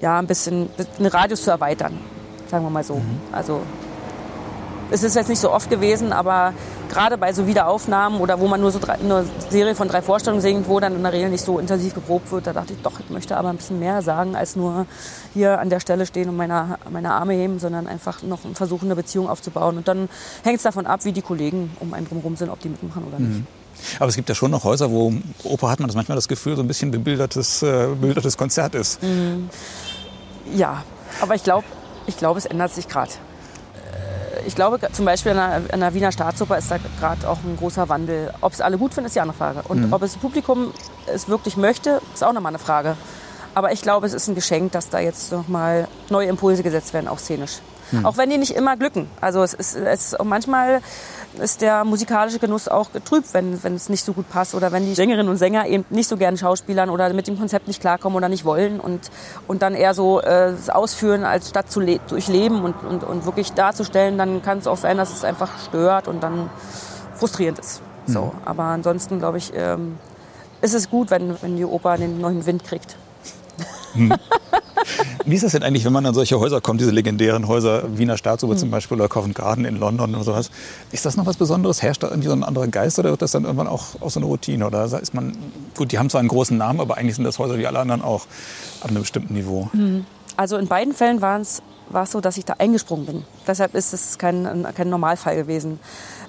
ja, 0.00 0.18
ein 0.18 0.26
bisschen 0.26 0.70
den 0.98 1.06
Radius 1.06 1.42
zu 1.42 1.50
erweitern, 1.50 1.98
sagen 2.50 2.64
wir 2.64 2.70
mal 2.70 2.84
so. 2.84 2.96
Mhm. 2.96 3.20
Also 3.32 3.60
es 4.90 5.02
ist 5.02 5.14
jetzt 5.14 5.28
nicht 5.28 5.38
so 5.38 5.52
oft 5.52 5.70
gewesen, 5.70 6.12
aber 6.12 6.52
gerade 6.88 7.16
bei 7.16 7.32
so 7.32 7.46
Wiederaufnahmen 7.46 8.20
oder 8.20 8.40
wo 8.40 8.48
man 8.48 8.60
nur 8.60 8.72
so 8.72 8.80
drei, 8.80 8.94
eine 8.94 9.24
Serie 9.48 9.74
von 9.74 9.88
drei 9.88 10.02
Vorstellungen 10.02 10.42
singt, 10.42 10.68
wo 10.68 10.80
dann 10.80 10.96
in 10.96 11.02
der 11.02 11.12
Regel 11.12 11.30
nicht 11.30 11.44
so 11.44 11.58
intensiv 11.58 11.94
geprobt 11.94 12.32
wird, 12.32 12.48
da 12.48 12.52
dachte 12.52 12.72
ich, 12.72 12.82
doch, 12.82 12.98
ich 12.98 13.08
möchte 13.10 13.36
aber 13.36 13.50
ein 13.50 13.56
bisschen 13.56 13.78
mehr 13.78 14.02
sagen, 14.02 14.34
als 14.34 14.56
nur 14.56 14.86
hier 15.32 15.60
an 15.60 15.70
der 15.70 15.78
Stelle 15.80 16.06
stehen 16.06 16.28
und 16.28 16.36
meine, 16.36 16.78
meine 16.90 17.12
Arme 17.12 17.34
heben, 17.34 17.60
sondern 17.60 17.86
einfach 17.86 18.22
noch 18.22 18.40
versuchen, 18.54 18.86
eine 18.86 18.96
Beziehung 18.96 19.28
aufzubauen. 19.28 19.76
Und 19.76 19.86
dann 19.86 20.08
hängt 20.42 20.56
es 20.56 20.64
davon 20.64 20.86
ab, 20.86 21.04
wie 21.04 21.12
die 21.12 21.22
Kollegen 21.22 21.70
um 21.78 21.94
einen 21.94 22.08
drumherum 22.08 22.34
sind, 22.34 22.50
ob 22.50 22.60
die 22.60 22.68
mitmachen 22.68 23.04
oder 23.04 23.20
nicht. 23.20 23.38
Mhm. 23.38 23.46
Aber 23.98 24.08
es 24.08 24.16
gibt 24.16 24.28
ja 24.28 24.34
schon 24.34 24.50
noch 24.50 24.64
Häuser, 24.64 24.90
wo 24.90 25.14
Oper 25.44 25.70
hat 25.70 25.78
man 25.78 25.88
das 25.88 25.94
manchmal 25.94 26.16
das 26.16 26.28
Gefühl, 26.28 26.56
so 26.56 26.62
ein 26.62 26.68
bisschen 26.68 26.90
bebildertes, 26.90 27.62
äh, 27.62 27.86
bebildertes 27.86 28.36
Konzert 28.36 28.74
ist. 28.74 29.02
Mhm. 29.02 29.48
Ja, 30.54 30.82
aber 31.20 31.34
ich 31.36 31.44
glaube, 31.44 31.64
ich 32.10 32.18
glaub, 32.18 32.36
es 32.36 32.46
ändert 32.46 32.72
sich 32.72 32.88
gerade 32.88 33.12
ich 34.46 34.54
glaube, 34.54 34.78
zum 34.92 35.04
Beispiel 35.04 35.32
an 35.32 35.64
der, 35.64 35.74
an 35.74 35.80
der 35.80 35.94
Wiener 35.94 36.12
Staatsoper 36.12 36.58
ist 36.58 36.70
da 36.70 36.78
gerade 36.98 37.28
auch 37.28 37.38
ein 37.44 37.56
großer 37.56 37.88
Wandel. 37.88 38.32
Ob 38.40 38.52
es 38.52 38.60
alle 38.60 38.78
gut 38.78 38.94
finden, 38.94 39.06
ist 39.06 39.16
die 39.16 39.20
andere 39.20 39.36
Frage. 39.36 39.62
Und 39.68 39.86
mhm. 39.86 39.92
ob 39.92 40.00
das 40.00 40.16
Publikum 40.16 40.72
es 41.06 41.28
wirklich 41.28 41.56
möchte, 41.56 42.00
ist 42.14 42.24
auch 42.24 42.32
nochmal 42.32 42.50
eine 42.50 42.58
Frage. 42.58 42.96
Aber 43.54 43.72
ich 43.72 43.82
glaube, 43.82 44.06
es 44.06 44.14
ist 44.14 44.28
ein 44.28 44.34
Geschenk, 44.34 44.72
dass 44.72 44.88
da 44.88 45.00
jetzt 45.00 45.32
nochmal 45.32 45.88
neue 46.08 46.28
Impulse 46.28 46.62
gesetzt 46.62 46.92
werden, 46.94 47.08
auch 47.08 47.18
szenisch. 47.18 47.60
Mhm. 47.92 48.06
Auch 48.06 48.16
wenn 48.16 48.30
die 48.30 48.38
nicht 48.38 48.52
immer 48.52 48.76
glücken. 48.76 49.08
Also 49.20 49.42
es 49.42 49.54
ist, 49.54 49.76
es 49.76 50.12
ist 50.12 50.24
manchmal 50.24 50.80
ist 51.40 51.60
der 51.60 51.84
musikalische 51.84 52.38
Genuss 52.38 52.68
auch 52.68 52.92
getrübt, 52.92 53.32
wenn, 53.32 53.62
wenn 53.62 53.74
es 53.74 53.88
nicht 53.88 54.04
so 54.04 54.12
gut 54.12 54.28
passt 54.28 54.54
oder 54.54 54.72
wenn 54.72 54.84
die 54.84 54.94
Sängerinnen 54.94 55.28
und 55.28 55.36
Sänger 55.36 55.66
eben 55.66 55.84
nicht 55.90 56.08
so 56.08 56.16
gerne 56.16 56.36
Schauspielern 56.36 56.90
oder 56.90 57.12
mit 57.12 57.28
dem 57.28 57.38
Konzept 57.38 57.68
nicht 57.68 57.80
klarkommen 57.80 58.16
oder 58.16 58.28
nicht 58.28 58.44
wollen 58.44 58.80
und, 58.80 59.10
und 59.46 59.62
dann 59.62 59.74
eher 59.74 59.94
so 59.94 60.20
äh, 60.20 60.52
ausführen, 60.68 61.24
als 61.24 61.50
statt 61.50 61.70
zu 61.70 61.80
durchleben 61.80 62.64
und, 62.64 62.74
und, 62.82 63.04
und 63.04 63.24
wirklich 63.26 63.52
darzustellen, 63.52 64.18
dann 64.18 64.42
kann 64.42 64.58
es 64.58 64.66
auch 64.66 64.76
sein, 64.76 64.96
dass 64.96 65.12
es 65.12 65.24
einfach 65.24 65.58
stört 65.60 66.08
und 66.08 66.22
dann 66.22 66.50
frustrierend 67.14 67.58
ist. 67.58 67.80
Mhm. 68.06 68.12
So, 68.12 68.34
aber 68.44 68.64
ansonsten 68.64 69.18
glaube 69.18 69.38
ich, 69.38 69.52
ähm, 69.54 69.98
ist 70.60 70.74
es 70.74 70.90
gut, 70.90 71.10
wenn, 71.10 71.40
wenn 71.42 71.56
die 71.56 71.64
Oper 71.64 71.96
den 71.96 72.20
neuen 72.20 72.44
Wind 72.44 72.64
kriegt. 72.64 72.96
Hm. 73.94 74.12
Wie 75.24 75.34
ist 75.34 75.44
das 75.44 75.52
denn 75.52 75.62
eigentlich, 75.62 75.84
wenn 75.84 75.92
man 75.92 76.06
an 76.06 76.14
solche 76.14 76.38
Häuser 76.40 76.60
kommt, 76.60 76.80
diese 76.80 76.90
legendären 76.90 77.46
Häuser, 77.46 77.98
Wiener 77.98 78.16
Staatsoper 78.16 78.54
hm. 78.54 78.58
zum 78.58 78.70
Beispiel 78.70 78.96
oder 78.96 79.08
Covent 79.08 79.34
Garden 79.34 79.64
in 79.64 79.76
London 79.76 80.14
oder 80.14 80.24
sowas? 80.24 80.50
Ist 80.92 81.06
das 81.06 81.16
noch 81.16 81.26
was 81.26 81.36
Besonderes? 81.36 81.82
Herrscht 81.82 82.02
da 82.02 82.08
irgendwie 82.08 82.28
so 82.28 82.34
ein 82.34 82.44
anderer 82.44 82.68
Geist 82.68 82.98
oder 82.98 83.10
wird 83.10 83.22
das 83.22 83.32
dann 83.32 83.44
irgendwann 83.44 83.68
auch, 83.68 84.00
auch 84.00 84.10
so 84.10 84.20
eine 84.20 84.26
Routine? 84.26 84.66
Oder 84.66 84.84
ist 84.84 85.14
man, 85.14 85.36
gut, 85.76 85.92
die 85.92 85.98
haben 85.98 86.10
zwar 86.10 86.20
einen 86.20 86.28
großen 86.28 86.56
Namen, 86.56 86.80
aber 86.80 86.96
eigentlich 86.96 87.16
sind 87.16 87.24
das 87.24 87.38
Häuser 87.38 87.58
wie 87.58 87.66
alle 87.66 87.78
anderen 87.78 88.02
auch 88.02 88.26
ab 88.80 88.90
einem 88.90 89.00
bestimmten 89.00 89.34
Niveau. 89.34 89.68
Hm. 89.72 90.06
Also 90.36 90.56
in 90.56 90.68
beiden 90.68 90.94
Fällen 90.94 91.20
war 91.20 91.40
es 91.40 91.62
so, 92.06 92.20
dass 92.20 92.36
ich 92.36 92.44
da 92.44 92.54
eingesprungen 92.58 93.06
bin. 93.06 93.24
Deshalb 93.46 93.74
ist 93.74 93.92
es 93.92 94.16
kein, 94.16 94.66
kein 94.74 94.88
Normalfall 94.88 95.36
gewesen. 95.36 95.78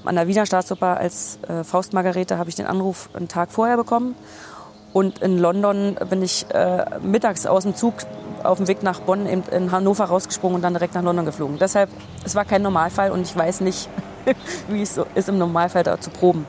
An 0.03 0.15
der 0.15 0.27
Wiener 0.27 0.45
Staatsoper 0.45 0.97
als 0.97 1.37
äh, 1.47 1.63
Faust 1.63 1.93
Margarete 1.93 2.37
habe 2.37 2.49
ich 2.49 2.55
den 2.55 2.65
Anruf 2.65 3.09
einen 3.13 3.27
Tag 3.27 3.51
vorher 3.51 3.77
bekommen 3.77 4.15
und 4.93 5.19
in 5.19 5.37
London 5.37 5.95
bin 6.09 6.21
ich 6.21 6.45
äh, 6.53 6.85
mittags 7.01 7.45
aus 7.45 7.63
dem 7.63 7.75
Zug 7.75 7.93
auf 8.43 8.57
dem 8.57 8.67
Weg 8.67 8.83
nach 8.83 8.99
Bonn 9.01 9.25
in, 9.25 9.43
in 9.51 9.71
Hannover 9.71 10.05
rausgesprungen 10.05 10.55
und 10.55 10.61
dann 10.61 10.73
direkt 10.73 10.95
nach 10.95 11.03
London 11.03 11.25
geflogen. 11.25 11.57
Deshalb, 11.59 11.89
es 12.25 12.35
war 12.35 12.45
kein 12.45 12.61
Normalfall 12.61 13.11
und 13.11 13.21
ich 13.21 13.35
weiß 13.35 13.61
nicht, 13.61 13.89
wie 14.67 14.81
es 14.81 14.95
so 14.95 15.05
ist, 15.15 15.29
im 15.29 15.37
Normalfall 15.37 15.83
da 15.83 15.99
zu 15.99 16.09
proben. 16.09 16.45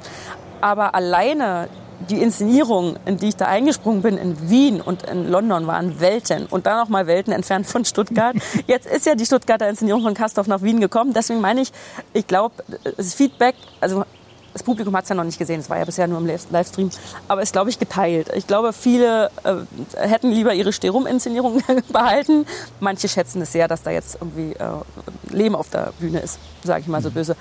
Aber 0.61 0.95
alleine 0.95 1.69
die 2.09 2.21
Inszenierung, 2.21 2.97
in 3.05 3.17
die 3.17 3.29
ich 3.29 3.37
da 3.37 3.47
eingesprungen 3.47 4.03
bin, 4.03 4.19
in 4.19 4.51
Wien 4.51 4.81
und 4.81 5.05
in 5.05 5.31
London, 5.31 5.67
waren 5.67 6.01
Welten. 6.01 6.47
Und 6.47 6.67
dann 6.67 6.79
noch 6.79 6.89
mal 6.89 7.07
Welten 7.07 7.33
entfernt 7.33 7.67
von 7.67 7.85
Stuttgart. 7.85 8.35
Jetzt 8.67 8.87
ist 8.87 9.07
ja 9.07 9.15
die 9.15 9.25
Stuttgarter 9.25 9.69
Inszenierung 9.69 10.03
von 10.03 10.15
Kastorf 10.15 10.47
nach 10.47 10.63
Wien 10.63 10.81
gekommen. 10.81 11.13
Deswegen 11.13 11.41
meine 11.41 11.61
ich, 11.61 11.73
ich 12.13 12.27
glaube, 12.27 12.55
das 12.97 13.15
Feedback, 13.15 13.55
also 13.81 14.05
das 14.53 14.63
Publikum 14.63 14.95
hat 14.97 15.05
es 15.05 15.09
ja 15.09 15.15
noch 15.15 15.25
nicht 15.25 15.39
gesehen, 15.39 15.61
es 15.61 15.71
war 15.71 15.79
ja 15.79 15.85
bisher 15.85 16.07
nur 16.07 16.19
im 16.19 16.27
Livestream, 16.27 16.91
aber 17.29 17.43
ist, 17.43 17.53
glaube 17.53 17.71
ich, 17.71 17.79
geteilt. 17.79 18.31
Ich 18.35 18.47
glaube, 18.47 18.73
viele 18.73 19.31
äh, 19.45 19.55
hätten 19.97 20.31
lieber 20.31 20.53
ihre 20.53 20.73
Sterum-Inszenierung 20.73 21.63
behalten. 21.93 22.47
Manche 22.81 23.09
schätzen 23.09 23.43
es 23.43 23.53
sehr, 23.53 23.69
dass 23.69 23.83
da 23.83 23.91
jetzt 23.91 24.17
irgendwie 24.21 24.53
äh, 24.53 25.35
Leben 25.35 25.55
auf 25.55 25.71
der 25.71 25.93
Bühne 25.99 26.21
ist, 26.21 26.39
sage 26.63 26.83
ich 26.83 26.87
mal 26.87 27.03
so 27.03 27.11
mhm. 27.11 27.15
böse. 27.15 27.37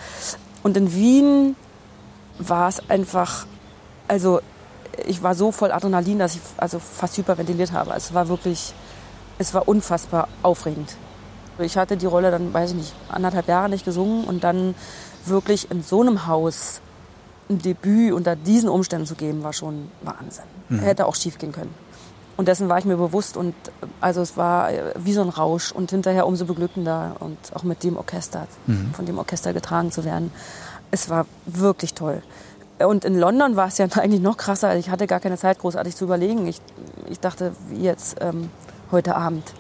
Und 0.63 0.77
in 0.77 0.93
Wien 0.93 1.55
war 2.39 2.69
es 2.69 2.89
einfach, 2.89 3.45
also 4.07 4.39
ich 5.05 5.21
war 5.21 5.35
so 5.35 5.51
voll 5.51 5.71
Adrenalin, 5.71 6.19
dass 6.19 6.35
ich 6.35 6.41
also 6.57 6.79
fast 6.79 7.17
hyperventiliert 7.17 7.71
habe. 7.71 7.93
Es 7.95 8.13
war 8.13 8.27
wirklich, 8.29 8.73
es 9.37 9.53
war 9.53 9.67
unfassbar 9.67 10.27
aufregend. 10.43 10.95
Ich 11.59 11.77
hatte 11.77 11.97
die 11.97 12.05
Rolle 12.05 12.31
dann, 12.31 12.53
weiß 12.53 12.71
ich 12.71 12.77
nicht, 12.77 12.93
anderthalb 13.09 13.47
Jahre 13.47 13.69
nicht 13.69 13.85
gesungen 13.85 14.23
und 14.23 14.43
dann 14.43 14.75
wirklich 15.25 15.69
in 15.69 15.83
so 15.83 16.01
einem 16.01 16.25
Haus 16.27 16.81
ein 17.51 17.59
Debüt 17.59 18.13
unter 18.13 18.35
diesen 18.35 18.69
Umständen 18.69 19.05
zu 19.05 19.15
geben, 19.15 19.43
war 19.43 19.53
schon 19.53 19.89
Wahnsinn. 20.01 20.45
Mhm. 20.69 20.79
Hätte 20.79 21.05
auch 21.05 21.15
schief 21.15 21.37
gehen 21.37 21.51
können. 21.51 21.73
Und 22.37 22.47
dessen 22.47 22.69
war 22.69 22.79
ich 22.79 22.85
mir 22.85 22.97
bewusst 22.97 23.37
und 23.37 23.53
also 23.99 24.21
es 24.21 24.35
war 24.37 24.71
äh, 24.71 24.93
wie 24.97 25.13
so 25.13 25.21
ein 25.21 25.29
Rausch 25.29 25.71
und 25.71 25.91
hinterher 25.91 26.25
umso 26.25 26.45
beglückender 26.45 27.15
und 27.19 27.37
auch 27.53 27.63
mit 27.63 27.83
dem 27.83 27.97
Orchester, 27.97 28.47
mhm. 28.65 28.93
von 28.93 29.05
dem 29.05 29.19
Orchester 29.19 29.53
getragen 29.53 29.91
zu 29.91 30.05
werden. 30.05 30.31
Es 30.89 31.09
war 31.09 31.25
wirklich 31.45 31.93
toll. 31.93 32.23
Und 32.79 33.05
in 33.05 33.19
London 33.19 33.55
war 33.55 33.67
es 33.67 33.77
ja 33.77 33.85
eigentlich 33.95 34.21
noch 34.21 34.37
krasser. 34.37 34.75
Ich 34.77 34.89
hatte 34.89 35.07
gar 35.07 35.19
keine 35.19 35.37
Zeit, 35.37 35.59
großartig 35.59 35.95
zu 35.95 36.05
überlegen. 36.05 36.47
Ich, 36.47 36.61
ich 37.09 37.19
dachte, 37.19 37.53
wie 37.69 37.83
jetzt 37.83 38.17
ähm, 38.21 38.49
heute 38.91 39.15
Abend. 39.15 39.53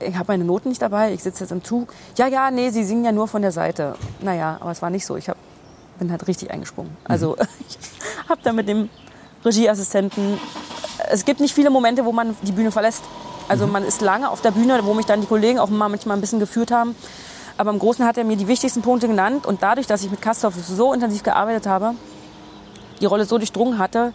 Ich 0.00 0.16
habe 0.16 0.32
meine 0.32 0.44
Noten 0.44 0.68
nicht 0.68 0.82
dabei, 0.82 1.14
ich 1.14 1.22
sitze 1.22 1.44
jetzt 1.44 1.50
im 1.50 1.64
Zug. 1.64 1.94
Ja, 2.16 2.26
ja, 2.26 2.50
nee, 2.50 2.70
sie 2.70 2.84
singen 2.84 3.04
ja 3.04 3.12
nur 3.12 3.28
von 3.28 3.42
der 3.42 3.52
Seite. 3.52 3.94
Naja, 4.20 4.58
aber 4.60 4.72
es 4.72 4.82
war 4.82 4.90
nicht 4.90 5.06
so. 5.06 5.16
Ich 5.16 5.28
hab, 5.28 5.36
bin 5.98 6.10
halt 6.10 6.26
richtig 6.26 6.50
eingesprungen. 6.50 6.96
Also 7.04 7.36
mhm. 7.38 7.46
ich 7.68 7.78
habe 8.28 8.40
da 8.42 8.52
mit 8.52 8.68
dem 8.68 8.88
Regieassistenten. 9.44 10.38
Es 11.10 11.24
gibt 11.24 11.40
nicht 11.40 11.54
viele 11.54 11.70
Momente, 11.70 12.04
wo 12.04 12.12
man 12.12 12.36
die 12.42 12.52
Bühne 12.52 12.70
verlässt. 12.70 13.04
Also 13.48 13.66
mhm. 13.66 13.72
man 13.72 13.84
ist 13.84 14.00
lange 14.00 14.30
auf 14.30 14.40
der 14.40 14.52
Bühne, 14.52 14.80
wo 14.84 14.94
mich 14.94 15.06
dann 15.06 15.20
die 15.20 15.26
Kollegen 15.26 15.58
auch 15.58 15.68
mal 15.68 15.88
manchmal 15.88 16.16
ein 16.16 16.20
bisschen 16.20 16.40
geführt 16.40 16.70
haben. 16.70 16.94
Aber 17.56 17.70
im 17.70 17.78
Großen 17.78 18.04
hat 18.04 18.18
er 18.18 18.24
mir 18.24 18.36
die 18.36 18.48
wichtigsten 18.48 18.82
Punkte 18.82 19.06
genannt. 19.06 19.46
Und 19.46 19.62
dadurch, 19.62 19.86
dass 19.86 20.02
ich 20.02 20.10
mit 20.10 20.20
Kastorf 20.20 20.54
so 20.54 20.92
intensiv 20.92 21.22
gearbeitet 21.22 21.66
habe, 21.66 21.94
die 23.00 23.06
Rolle 23.06 23.26
so 23.26 23.38
durchdrungen 23.38 23.78
hatte 23.78 24.12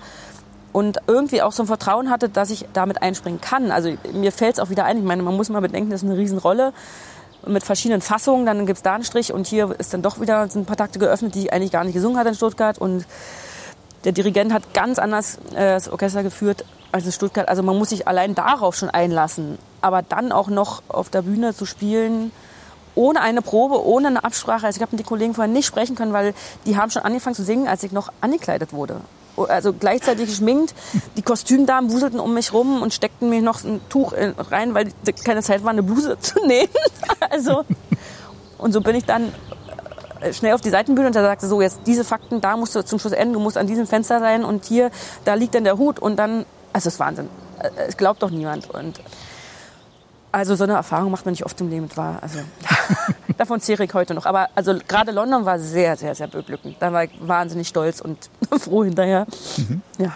und 0.72 1.00
irgendwie 1.08 1.42
auch 1.42 1.52
so 1.52 1.64
ein 1.64 1.68
Vertrauen 1.68 2.10
hatte, 2.10 2.30
dass 2.30 2.50
ich 2.50 2.66
damit 2.74 3.02
einspringen 3.02 3.42
kann. 3.42 3.72
Also 3.72 3.96
mir 4.14 4.32
fällt 4.32 4.54
es 4.54 4.60
auch 4.60 4.70
wieder 4.70 4.86
ein. 4.86 4.98
Ich 4.98 5.04
meine, 5.04 5.24
man 5.24 5.36
muss 5.36 5.50
mal 5.50 5.62
bedenken, 5.62 5.90
das 5.90 6.04
ist 6.04 6.10
eine 6.10 6.18
Riesenrolle 6.18 6.74
mit 7.46 7.64
verschiedenen 7.64 8.02
Fassungen. 8.02 8.46
Dann 8.46 8.66
gibt 8.66 8.78
es 8.78 8.84
da 8.84 8.96
einen 8.96 9.04
Strich 9.04 9.34
und 9.34 9.48
hier 9.48 9.76
ist 9.80 9.94
dann 9.94 10.02
doch 10.02 10.20
wieder 10.20 10.42
ein 10.42 10.66
paar 10.66 10.78
Takte 10.78 11.00
geöffnet, 11.00 11.36
die 11.36 11.46
ich 11.46 11.54
eigentlich 11.54 11.72
gar 11.72 11.84
nicht 11.84 11.94
gesungen 11.94 12.18
hat 12.18 12.28
in 12.28 12.36
Stuttgart. 12.36 12.78
Und 12.78 13.06
der 14.04 14.12
Dirigent 14.12 14.54
hat 14.54 14.74
ganz 14.74 15.00
anders 15.00 15.38
äh, 15.54 15.74
das 15.74 15.90
Orchester 15.90 16.24
geführt 16.24 16.66
als 16.92 17.06
in 17.06 17.12
Stuttgart. 17.12 17.48
Also 17.48 17.64
man 17.64 17.78
muss 17.78 17.90
sich 17.90 18.08
allein 18.08 18.36
darauf 18.36 18.76
schon 18.76 18.90
einlassen. 18.90 19.58
Aber 19.82 20.02
dann 20.02 20.32
auch 20.32 20.48
noch 20.48 20.82
auf 20.88 21.10
der 21.10 21.22
Bühne 21.22 21.54
zu 21.54 21.66
spielen, 21.66 22.32
ohne 22.96 23.22
eine 23.22 23.42
Probe, 23.42 23.86
ohne 23.86 24.08
eine 24.08 24.24
Absprache. 24.24 24.66
Also 24.66 24.78
ich 24.78 24.82
habe 24.82 24.92
mit 24.92 25.00
den 25.00 25.06
Kollegen 25.08 25.34
vorher 25.34 25.52
nicht 25.52 25.66
sprechen 25.66 25.96
können, 25.96 26.14
weil 26.14 26.34
die 26.66 26.78
haben 26.78 26.92
schon 26.92 27.04
angefangen 27.04 27.36
zu 27.36 27.44
singen, 27.44 27.68
als 27.68 27.84
ich 27.84 27.92
noch 27.92 28.12
angekleidet 28.22 28.74
wurde. 28.74 29.02
Also 29.46 29.74
gleichzeitig 29.74 30.28
geschminkt. 30.28 30.74
Die 31.18 31.22
Kostümdamen 31.22 31.92
wuselten 31.92 32.20
um 32.20 32.34
mich 32.34 32.54
rum 32.54 32.82
und 32.82 32.94
steckten 32.94 33.30
mir 33.30 33.42
noch 33.42 33.64
ein 33.64 33.82
Tuch 33.90 34.14
rein, 34.52 34.74
weil 34.74 34.92
keine 35.24 35.42
Zeit 35.42 35.64
war, 35.64 35.72
eine 35.72 35.84
Bluse 35.84 36.18
zu 36.20 36.40
nähen. 36.46 36.70
Also, 37.30 37.64
und 38.58 38.74
so 38.74 38.82
bin 38.82 38.96
ich 38.96 39.06
dann 39.06 39.32
äh, 40.22 40.34
schnell 40.34 40.54
auf 40.54 40.62
die 40.62 40.70
Seitenbühne 40.70 41.08
und 41.08 41.16
da 41.16 41.22
sagte 41.22 41.48
so, 41.48 41.62
jetzt 41.62 41.82
diese 41.86 42.04
Fakten, 42.04 42.42
da 42.42 42.58
musst 42.58 42.76
du 42.76 42.84
zum 42.84 43.00
Schluss 43.00 43.14
enden, 43.14 43.34
du 43.34 43.40
musst 43.40 43.58
an 43.58 43.68
diesem 43.68 43.88
Fenster 43.88 44.20
sein 44.20 44.44
und 44.44 44.66
hier, 44.66 44.92
da 45.26 45.34
liegt 45.36 45.56
dann 45.56 45.64
der 45.64 45.78
Hut 45.78 46.00
und 46.00 46.18
dann, 46.18 46.46
also 46.74 46.88
es 46.88 46.96
ist 46.96 47.00
Wahnsinn. 47.00 47.30
Äh, 47.60 47.70
es 47.88 47.98
glaubt 47.98 48.22
doch 48.22 48.30
niemand. 48.30 48.70
Und 48.70 49.00
also 50.32 50.56
so 50.56 50.64
eine 50.64 50.74
Erfahrung 50.74 51.12
macht 51.12 51.26
man 51.26 51.32
nicht 51.34 51.46
oft 51.46 51.60
im 51.62 51.70
Leben. 51.70 51.90
War, 51.96 52.22
also, 52.22 52.40
davon 53.38 53.60
zehre 53.62 53.84
ich 53.84 53.94
heute 53.94 54.14
noch. 54.14 54.26
Aber 54.26 54.50
also 54.56 54.76
gerade 54.88 55.12
London 55.12 55.46
war 55.46 55.60
sehr, 55.60 55.96
sehr, 55.98 56.16
sehr 56.16 56.28
beglückend. 56.28 56.78
Da 56.80 56.94
war 56.94 57.06
ich 57.06 57.12
wahnsinnig 57.20 57.68
stolz 57.68 58.02
und 58.02 58.30
froh 58.60 58.84
hinterher. 58.84 59.26
Mhm. 59.58 59.82
Ja. 59.98 60.16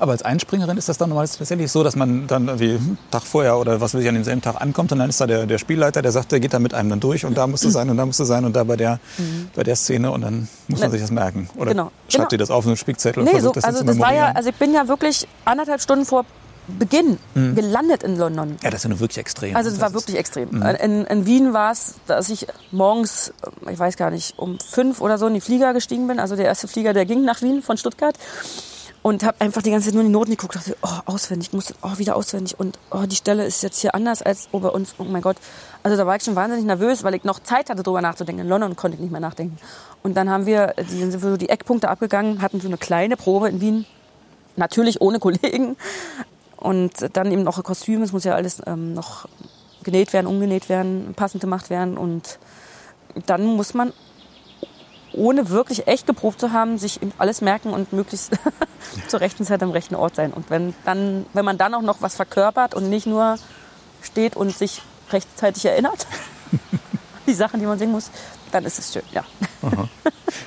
Aber 0.00 0.12
als 0.12 0.22
Einspringerin 0.22 0.76
ist 0.76 0.88
das 0.88 0.98
dann 0.98 1.10
meist 1.10 1.38
tatsächlich 1.38 1.70
so, 1.70 1.84
dass 1.84 1.96
man 1.96 2.26
dann 2.26 2.48
irgendwie 2.48 2.78
Tag 3.10 3.22
vorher 3.22 3.56
oder 3.56 3.80
was 3.80 3.94
weiß 3.94 4.02
ich 4.02 4.08
an 4.08 4.14
demselben 4.14 4.42
Tag 4.42 4.60
ankommt 4.60 4.92
und 4.92 4.98
dann 4.98 5.08
ist 5.08 5.20
da 5.20 5.26
der, 5.26 5.46
der 5.46 5.58
Spielleiter, 5.58 6.02
der 6.02 6.12
sagt, 6.12 6.32
der 6.32 6.40
geht 6.40 6.54
da 6.54 6.58
mit 6.58 6.74
einem 6.74 6.90
dann 6.90 7.00
durch 7.00 7.24
und 7.24 7.36
da 7.36 7.46
musst 7.46 7.64
du 7.64 7.70
sein 7.70 7.88
und 7.88 7.96
da 7.96 8.04
musst 8.04 8.20
du 8.20 8.24
sein 8.24 8.44
und 8.44 8.54
da 8.54 8.64
bei 8.64 8.76
der, 8.76 8.98
mhm. 9.16 9.48
bei 9.54 9.62
der 9.62 9.76
Szene 9.76 10.10
und 10.10 10.22
dann 10.22 10.48
muss 10.68 10.80
man 10.80 10.88
ne, 10.88 10.92
sich 10.92 11.02
das 11.02 11.10
merken. 11.10 11.48
Oder 11.56 11.70
genau. 11.70 11.92
schreibt 12.08 12.30
genau. 12.30 12.32
ihr 12.32 12.38
das 12.38 12.50
auf 12.50 12.66
einen 12.66 12.76
Spickzettel 12.76 13.22
nee, 13.22 13.30
und 13.30 13.36
versucht 13.36 13.54
so, 13.54 13.60
das 13.60 13.64
also 13.64 13.80
zu 13.80 13.84
das 13.84 13.98
war 13.98 14.12
ja, 14.12 14.32
Also 14.32 14.48
ich 14.48 14.56
bin 14.56 14.74
ja 14.74 14.88
wirklich 14.88 15.28
anderthalb 15.44 15.80
Stunden 15.80 16.04
vor 16.04 16.24
Beginn 16.68 17.18
mhm. 17.34 17.54
gelandet 17.54 18.02
in 18.02 18.16
London. 18.16 18.56
Ja, 18.62 18.70
das 18.70 18.80
ist 18.80 18.84
ja 18.84 18.90
nur 18.90 19.00
wirklich 19.00 19.18
extrem. 19.18 19.56
Also 19.56 19.70
es 19.70 19.80
war 19.80 19.94
wirklich 19.94 20.16
extrem. 20.16 20.50
Mhm. 20.50 20.62
In, 20.62 21.04
in, 21.04 21.26
Wien 21.26 21.52
war 21.52 21.72
es, 21.72 21.94
dass 22.06 22.28
ich 22.28 22.46
morgens, 22.70 23.32
ich 23.70 23.78
weiß 23.78 23.96
gar 23.96 24.10
nicht, 24.10 24.38
um 24.38 24.58
fünf 24.58 25.00
oder 25.00 25.18
so 25.18 25.26
in 25.26 25.34
die 25.34 25.40
Flieger 25.40 25.72
gestiegen 25.72 26.06
bin. 26.06 26.18
Also 26.18 26.36
der 26.36 26.46
erste 26.46 26.68
Flieger, 26.68 26.92
der 26.92 27.06
ging 27.06 27.24
nach 27.24 27.42
Wien 27.42 27.62
von 27.62 27.76
Stuttgart. 27.76 28.16
Und 29.02 29.22
habe 29.22 29.40
einfach 29.40 29.62
die 29.62 29.70
ganze 29.70 29.86
Zeit 29.86 29.94
nur 29.94 30.02
in 30.02 30.08
die 30.08 30.12
Noten 30.12 30.32
geguckt. 30.32 30.56
Dachte, 30.56 30.76
oh, 30.82 30.88
auswendig, 31.04 31.52
muss 31.52 31.72
oh, 31.82 31.96
wieder 31.98 32.16
auswendig. 32.16 32.58
Und 32.58 32.76
oh, 32.90 33.04
die 33.06 33.14
Stelle 33.14 33.44
ist 33.46 33.62
jetzt 33.62 33.78
hier 33.78 33.94
anders 33.94 34.20
als 34.20 34.48
bei 34.50 34.68
uns. 34.68 34.96
Oh 34.98 35.04
mein 35.04 35.22
Gott. 35.22 35.36
Also 35.84 35.96
da 35.96 36.06
war 36.06 36.16
ich 36.16 36.24
schon 36.24 36.34
wahnsinnig 36.34 36.66
nervös, 36.66 37.04
weil 37.04 37.14
ich 37.14 37.22
noch 37.22 37.38
Zeit 37.38 37.70
hatte, 37.70 37.84
darüber 37.84 38.00
nachzudenken. 38.00 38.42
In 38.42 38.48
London 38.48 38.74
konnte 38.74 38.96
ich 38.96 39.00
nicht 39.00 39.12
mehr 39.12 39.20
nachdenken. 39.20 39.58
Und 40.02 40.16
dann 40.16 40.28
haben 40.28 40.46
wir, 40.46 40.74
die 40.90 40.98
sind 40.98 41.12
wir 41.12 41.20
so 41.20 41.36
die 41.36 41.48
Eckpunkte 41.48 41.88
abgegangen, 41.88 42.42
hatten 42.42 42.60
so 42.60 42.66
eine 42.66 42.78
kleine 42.78 43.16
Probe 43.16 43.48
in 43.48 43.60
Wien. 43.60 43.86
Natürlich 44.56 45.00
ohne 45.00 45.20
Kollegen. 45.20 45.76
Und 46.66 47.16
dann 47.16 47.30
eben 47.30 47.44
noch 47.44 47.62
Kostüm, 47.62 48.02
es 48.02 48.10
muss 48.10 48.24
ja 48.24 48.34
alles 48.34 48.60
ähm, 48.66 48.92
noch 48.92 49.28
genäht 49.84 50.12
werden, 50.12 50.26
umgenäht 50.26 50.68
werden, 50.68 51.14
passend 51.14 51.40
gemacht 51.40 51.70
werden. 51.70 51.96
Und 51.96 52.40
dann 53.26 53.44
muss 53.44 53.72
man, 53.72 53.92
ohne 55.12 55.48
wirklich 55.50 55.86
echt 55.86 56.08
geprobt 56.08 56.40
zu 56.40 56.50
haben, 56.50 56.76
sich 56.76 56.98
alles 57.18 57.40
merken 57.40 57.70
und 57.70 57.92
möglichst 57.92 58.32
zur 59.06 59.20
rechten 59.20 59.44
Zeit 59.44 59.62
am 59.62 59.70
rechten 59.70 59.94
Ort 59.94 60.16
sein. 60.16 60.32
Und 60.32 60.50
wenn, 60.50 60.74
dann, 60.84 61.24
wenn 61.34 61.44
man 61.44 61.56
dann 61.56 61.72
auch 61.72 61.82
noch 61.82 62.02
was 62.02 62.16
verkörpert 62.16 62.74
und 62.74 62.90
nicht 62.90 63.06
nur 63.06 63.36
steht 64.02 64.34
und 64.34 64.50
sich 64.50 64.82
rechtzeitig 65.12 65.66
erinnert, 65.66 66.08
die 67.28 67.34
Sachen, 67.34 67.60
die 67.60 67.66
man 67.66 67.78
singen 67.78 67.92
muss, 67.92 68.10
dann 68.50 68.64
ist 68.64 68.80
es 68.80 68.92
schön, 68.92 69.04
ja. 69.12 69.22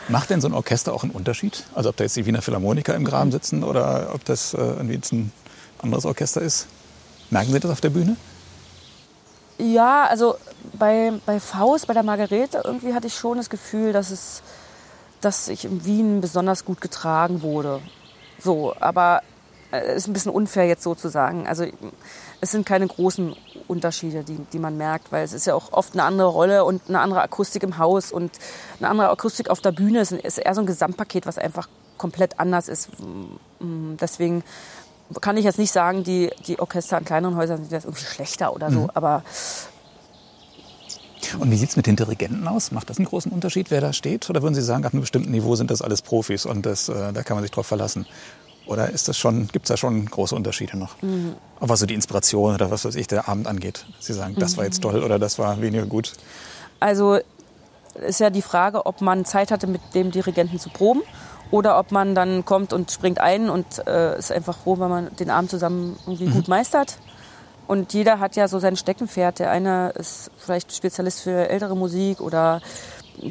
Macht 0.10 0.32
denn 0.32 0.42
so 0.42 0.50
ein 0.50 0.54
Orchester 0.54 0.92
auch 0.92 1.04
einen 1.04 1.14
Unterschied? 1.14 1.64
Also 1.76 1.88
ob 1.88 1.96
da 1.96 2.04
jetzt 2.04 2.18
die 2.18 2.26
Wiener 2.26 2.42
Philharmoniker 2.42 2.94
im 2.94 3.06
Graben 3.06 3.32
sitzen 3.32 3.64
oder 3.64 4.10
ob 4.14 4.26
das 4.26 4.54
äh, 4.54 4.58
irgendwie 4.58 4.96
jetzt 4.96 5.14
ein 5.14 5.32
anderes 5.84 6.06
Orchester 6.06 6.42
ist? 6.42 6.68
Merken 7.30 7.52
Sie 7.52 7.60
das 7.60 7.72
auf 7.72 7.82
der 7.82 7.90
Bühne? 7.90 8.16
Ja, 9.58 10.06
also 10.06 10.36
bei, 10.74 11.14
bei 11.26 11.40
Faust, 11.40 11.88
bei 11.88 11.94
der 11.94 12.04
Margarete, 12.04 12.62
irgendwie 12.64 12.94
hatte 12.94 13.08
ich 13.08 13.16
schon 13.16 13.38
das 13.38 13.50
Gefühl, 13.50 13.92
dass, 13.92 14.10
es, 14.10 14.42
dass 15.22 15.50
ich 15.50 15.66
in 15.66 15.84
Wien 15.86 16.22
besonders 16.22 16.64
gut 16.64 16.80
getragen 16.80 17.42
wurde. 17.42 17.82
So, 18.40 18.74
aber 18.80 19.22
es 19.72 19.84
äh, 19.84 19.96
ist 19.96 20.08
ein 20.08 20.14
bisschen 20.14 20.32
unfair 20.32 20.66
jetzt 20.66 20.84
so 20.84 20.96
zu 20.96 21.10
sagen. 21.10 21.48
Also 21.48 21.66
es 22.42 22.52
sind 22.52 22.66
keine 22.66 22.88
großen 22.88 23.36
Unterschiede, 23.68 24.24
die, 24.24 24.38
die 24.54 24.60
man 24.60 24.78
merkt, 24.78 25.12
weil 25.12 25.24
es 25.24 25.34
ist 25.34 25.46
ja 25.46 25.56
auch 25.56 25.74
oft 25.74 25.94
eine 25.94 26.04
andere 26.04 26.30
Rolle 26.30 26.64
und 26.64 26.82
eine 26.88 27.02
andere 27.02 27.22
Akustik 27.22 27.64
im 27.64 27.78
Haus 27.78 28.12
und 28.12 28.32
eine 28.80 28.90
andere 28.90 29.10
Akustik 29.10 29.50
auf 29.50 29.62
der 29.62 29.72
Bühne. 29.72 30.00
Es 30.00 30.12
ist 30.12 30.38
eher 30.38 30.56
so 30.56 30.62
ein 30.62 30.68
Gesamtpaket, 30.68 31.26
was 31.26 31.38
einfach 31.38 31.68
komplett 31.98 32.40
anders 32.40 32.70
ist. 32.70 32.90
Deswegen 33.60 34.44
kann 35.22 35.38
ich 35.38 35.46
jetzt 35.46 35.60
nicht 35.60 35.72
sagen, 35.72 36.04
die, 36.04 36.30
die 36.46 36.60
Orchester 36.60 36.98
an 36.98 37.06
kleineren 37.06 37.36
Häusern 37.36 37.58
sind 37.58 37.72
jetzt 37.72 37.86
irgendwie 37.86 38.06
schlechter 38.06 38.54
oder 38.54 38.72
so, 38.72 38.82
mhm. 38.82 38.92
aber 38.94 39.24
und 41.40 41.52
wie 41.52 41.58
sieht 41.58 41.70
es 41.70 41.76
mit 41.76 41.86
den 41.86 41.96
Dirigenten 41.96 42.48
aus? 42.48 42.72
Macht 42.72 42.90
das 42.90 42.98
einen 42.98 43.06
großen 43.06 43.32
Unterschied, 43.32 43.70
wer 43.70 43.82
da 43.82 43.94
steht? 43.94 44.30
Oder 44.30 44.42
würden 44.42 44.56
Sie 44.56 44.62
sagen, 44.62 44.86
ab 44.86 44.94
einem 44.94 45.02
bestimmten 45.02 45.32
Niveau 45.32 45.56
sind 45.56 45.70
das 45.70 45.82
alles 45.82 46.02
Profis 46.02 46.46
und 46.46 46.66
das, 46.66 46.90
äh, 46.90 47.14
da 47.14 47.24
kann 47.24 47.38
man 47.38 47.44
sich 47.44 47.52
drauf 47.52 47.68
verlassen? 47.68 48.08
Oder 48.66 48.90
ist 48.90 49.08
das 49.08 49.18
schon, 49.18 49.48
gibt 49.48 49.66
es 49.66 49.70
da 49.70 49.78
schon 49.78 50.06
große 50.06 50.36
Unterschiede 50.36 50.78
noch? 50.78 51.02
Mhm. 51.02 51.36
Auch 51.60 51.70
was 51.70 51.80
so 51.80 51.86
die 51.86 51.94
Inspiration 51.94 52.54
oder 52.54 52.72
was 52.72 52.86
weiß 52.86 52.96
ich, 52.96 53.08
der 53.08 53.28
Abend 53.28 53.48
angeht. 53.48 53.86
Sie 54.00 54.14
sagen, 54.14 54.36
das 54.38 54.58
war 54.58 54.66
jetzt 54.66 54.82
toll 54.82 55.04
oder 55.04 55.20
das 55.20 55.40
war 55.40 55.60
weniger 55.62 55.86
gut. 55.86 56.14
Also 56.80 57.20
ist 57.96 58.20
ja 58.20 58.30
die 58.30 58.42
Frage, 58.42 58.86
ob 58.86 59.02
man 59.02 59.26
Zeit 59.26 59.52
hatte, 59.52 59.68
mit 59.68 59.82
dem 59.94 60.12
Dirigenten 60.12 60.60
zu 60.60 60.70
proben 60.70 61.02
oder 61.52 61.80
ob 61.80 61.92
man 61.92 62.16
dann 62.16 62.46
kommt 62.46 62.74
und 62.74 62.92
springt 62.92 63.20
ein 63.20 63.50
und 63.50 63.66
äh, 63.88 64.18
ist 64.18 64.32
einfach 64.32 64.58
froh, 64.58 64.80
wenn 64.80 64.90
man 64.90 65.16
den 65.16 65.30
Abend 65.30 65.50
zusammen 65.50 65.98
irgendwie 66.06 66.28
mhm. 66.28 66.34
gut 66.34 66.48
meistert. 66.48 66.98
Und 67.68 67.94
jeder 67.94 68.20
hat 68.20 68.36
ja 68.36 68.48
so 68.48 68.60
sein 68.60 68.76
Steckenpferd. 68.76 69.40
Der 69.40 69.52
eine 69.52 69.90
ist 69.92 70.32
vielleicht 70.38 70.76
Spezialist 70.76 71.22
für 71.22 71.50
ältere 71.50 71.76
Musik 71.76 72.20
oder 72.20 72.62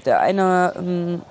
der 0.05 0.21
eine 0.21 0.75
ähm, 0.77 1.23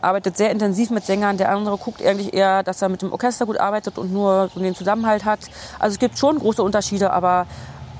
arbeitet 0.00 0.36
sehr 0.36 0.50
intensiv 0.50 0.90
mit 0.90 1.04
Sängern, 1.04 1.36
der 1.36 1.50
andere 1.50 1.76
guckt 1.78 2.04
eigentlich 2.04 2.32
eher, 2.32 2.62
dass 2.62 2.80
er 2.80 2.88
mit 2.88 3.02
dem 3.02 3.12
Orchester 3.12 3.44
gut 3.44 3.58
arbeitet 3.58 3.98
und 3.98 4.12
nur 4.12 4.50
so 4.54 4.60
den 4.60 4.74
Zusammenhalt 4.74 5.24
hat. 5.24 5.40
Also 5.78 5.94
es 5.94 5.98
gibt 5.98 6.18
schon 6.18 6.38
große 6.38 6.62
Unterschiede, 6.62 7.12
aber 7.12 7.46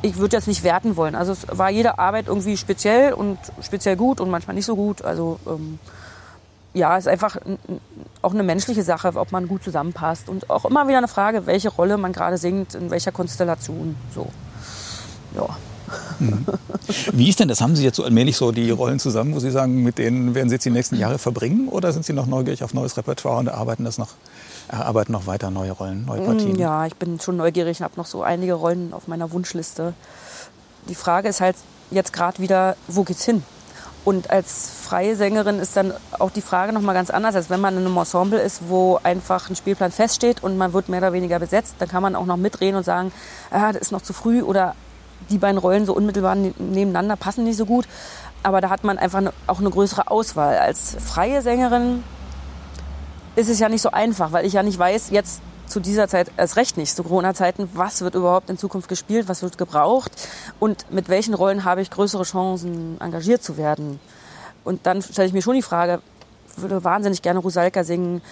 ich 0.02 0.16
würde 0.18 0.36
jetzt 0.36 0.46
nicht 0.46 0.62
werten 0.62 0.96
wollen. 0.96 1.14
Also 1.14 1.32
es 1.32 1.46
war 1.50 1.70
jede 1.70 1.98
Arbeit 1.98 2.28
irgendwie 2.28 2.56
speziell 2.56 3.12
und 3.12 3.38
speziell 3.60 3.96
gut 3.96 4.20
und 4.20 4.30
manchmal 4.30 4.54
nicht 4.54 4.66
so 4.66 4.76
gut. 4.76 5.02
Also 5.02 5.38
ähm, 5.46 5.78
ja, 6.74 6.98
es 6.98 7.06
ist 7.06 7.12
einfach 7.12 7.36
auch 8.20 8.34
eine 8.34 8.42
menschliche 8.42 8.82
Sache, 8.82 9.12
ob 9.14 9.32
man 9.32 9.48
gut 9.48 9.62
zusammenpasst. 9.62 10.28
Und 10.28 10.50
auch 10.50 10.64
immer 10.64 10.86
wieder 10.88 10.98
eine 10.98 11.08
Frage, 11.08 11.46
welche 11.46 11.70
Rolle 11.70 11.96
man 11.96 12.12
gerade 12.12 12.36
singt, 12.36 12.74
in 12.74 12.90
welcher 12.90 13.12
Konstellation. 13.12 13.96
So. 14.14 14.28
Ja. 15.34 15.48
Mhm. 16.18 16.44
Wie 17.12 17.28
ist 17.28 17.38
denn 17.38 17.48
das? 17.48 17.60
Haben 17.60 17.76
Sie 17.76 17.84
jetzt 17.84 17.96
so 17.96 18.04
allmählich 18.04 18.36
so 18.36 18.50
die 18.50 18.70
Rollen 18.70 18.98
zusammen, 18.98 19.34
wo 19.34 19.38
Sie 19.38 19.50
sagen, 19.50 19.82
mit 19.82 19.98
denen 19.98 20.34
werden 20.34 20.48
Sie 20.48 20.56
jetzt 20.56 20.64
die 20.64 20.70
nächsten 20.70 20.96
Jahre 20.96 21.18
verbringen? 21.18 21.68
Oder 21.68 21.92
sind 21.92 22.04
Sie 22.04 22.12
noch 22.12 22.26
neugierig 22.26 22.64
auf 22.64 22.74
neues 22.74 22.96
Repertoire 22.96 23.38
und 23.38 23.46
erarbeiten 23.46 23.84
das 23.84 23.98
noch, 23.98 24.10
erarbeiten 24.68 25.12
noch 25.12 25.26
weiter 25.26 25.50
neue 25.50 25.72
Rollen, 25.72 26.04
neue 26.06 26.22
Partien? 26.22 26.58
Ja, 26.58 26.86
ich 26.86 26.96
bin 26.96 27.20
schon 27.20 27.36
neugierig 27.36 27.78
und 27.78 27.84
habe 27.84 27.94
noch 27.96 28.06
so 28.06 28.22
einige 28.22 28.54
Rollen 28.54 28.92
auf 28.92 29.06
meiner 29.06 29.30
Wunschliste. 29.30 29.94
Die 30.88 30.94
Frage 30.94 31.28
ist 31.28 31.40
halt 31.40 31.56
jetzt 31.90 32.12
gerade 32.12 32.38
wieder, 32.40 32.76
wo 32.88 33.04
geht's 33.04 33.24
hin? 33.24 33.44
Und 34.04 34.30
als 34.30 34.70
freie 34.82 35.16
Sängerin 35.16 35.58
ist 35.58 35.76
dann 35.76 35.94
auch 36.18 36.30
die 36.30 36.42
Frage 36.42 36.72
noch 36.72 36.82
mal 36.82 36.92
ganz 36.92 37.08
anders, 37.08 37.34
als 37.34 37.48
wenn 37.48 37.60
man 37.60 37.74
in 37.78 37.86
einem 37.86 37.96
Ensemble 37.96 38.38
ist, 38.38 38.68
wo 38.68 39.00
einfach 39.02 39.48
ein 39.48 39.56
Spielplan 39.56 39.92
feststeht 39.92 40.42
und 40.42 40.58
man 40.58 40.74
wird 40.74 40.90
mehr 40.90 40.98
oder 40.98 41.14
weniger 41.14 41.38
besetzt. 41.38 41.76
Dann 41.78 41.88
kann 41.88 42.02
man 42.02 42.14
auch 42.14 42.26
noch 42.26 42.36
mitreden 42.36 42.76
und 42.76 42.84
sagen, 42.84 43.12
ah, 43.50 43.72
das 43.72 43.80
ist 43.80 43.92
noch 43.92 44.02
zu 44.02 44.12
früh 44.12 44.42
oder 44.42 44.74
die 45.30 45.38
beiden 45.38 45.56
Rollen 45.56 45.86
so 45.86 45.94
unmittelbar 45.94 46.34
ne-, 46.34 46.52
nebeneinander 46.58 47.16
passen 47.16 47.44
nicht 47.44 47.56
so 47.56 47.64
gut. 47.64 47.86
Aber 48.42 48.60
da 48.60 48.68
hat 48.68 48.84
man 48.84 48.98
einfach 48.98 49.22
auch 49.46 49.60
eine 49.60 49.70
größere 49.70 50.10
Auswahl. 50.10 50.58
Als 50.58 50.96
freie 51.02 51.40
Sängerin 51.40 52.04
ist 53.36 53.48
es 53.48 53.58
ja 53.58 53.70
nicht 53.70 53.80
so 53.80 53.90
einfach, 53.90 54.32
weil 54.32 54.44
ich 54.44 54.52
ja 54.52 54.62
nicht 54.62 54.78
weiß, 54.78 55.10
jetzt 55.10 55.40
zu 55.66 55.80
dieser 55.80 56.08
Zeit 56.08 56.30
erst 56.36 56.56
recht 56.56 56.76
nicht, 56.76 56.94
zu 56.94 57.02
Corona-Zeiten, 57.02 57.70
was 57.74 58.00
wird 58.02 58.14
überhaupt 58.14 58.50
in 58.50 58.58
Zukunft 58.58 58.88
gespielt, 58.88 59.28
was 59.28 59.42
wird 59.42 59.58
gebraucht? 59.58 60.12
Und 60.60 60.90
mit 60.90 61.08
welchen 61.08 61.34
Rollen 61.34 61.64
habe 61.64 61.80
ich 61.80 61.90
größere 61.90 62.24
Chancen, 62.24 63.00
engagiert 63.00 63.42
zu 63.42 63.56
werden. 63.56 64.00
Und 64.64 64.86
dann 64.86 65.02
stelle 65.02 65.28
ich 65.28 65.34
mir 65.34 65.42
schon 65.42 65.54
die 65.54 65.62
Frage, 65.62 66.00
würde 66.56 66.84
wahnsinnig 66.84 67.22
gerne 67.22 67.40
Rusalka 67.40 67.84
singen, 67.84 68.22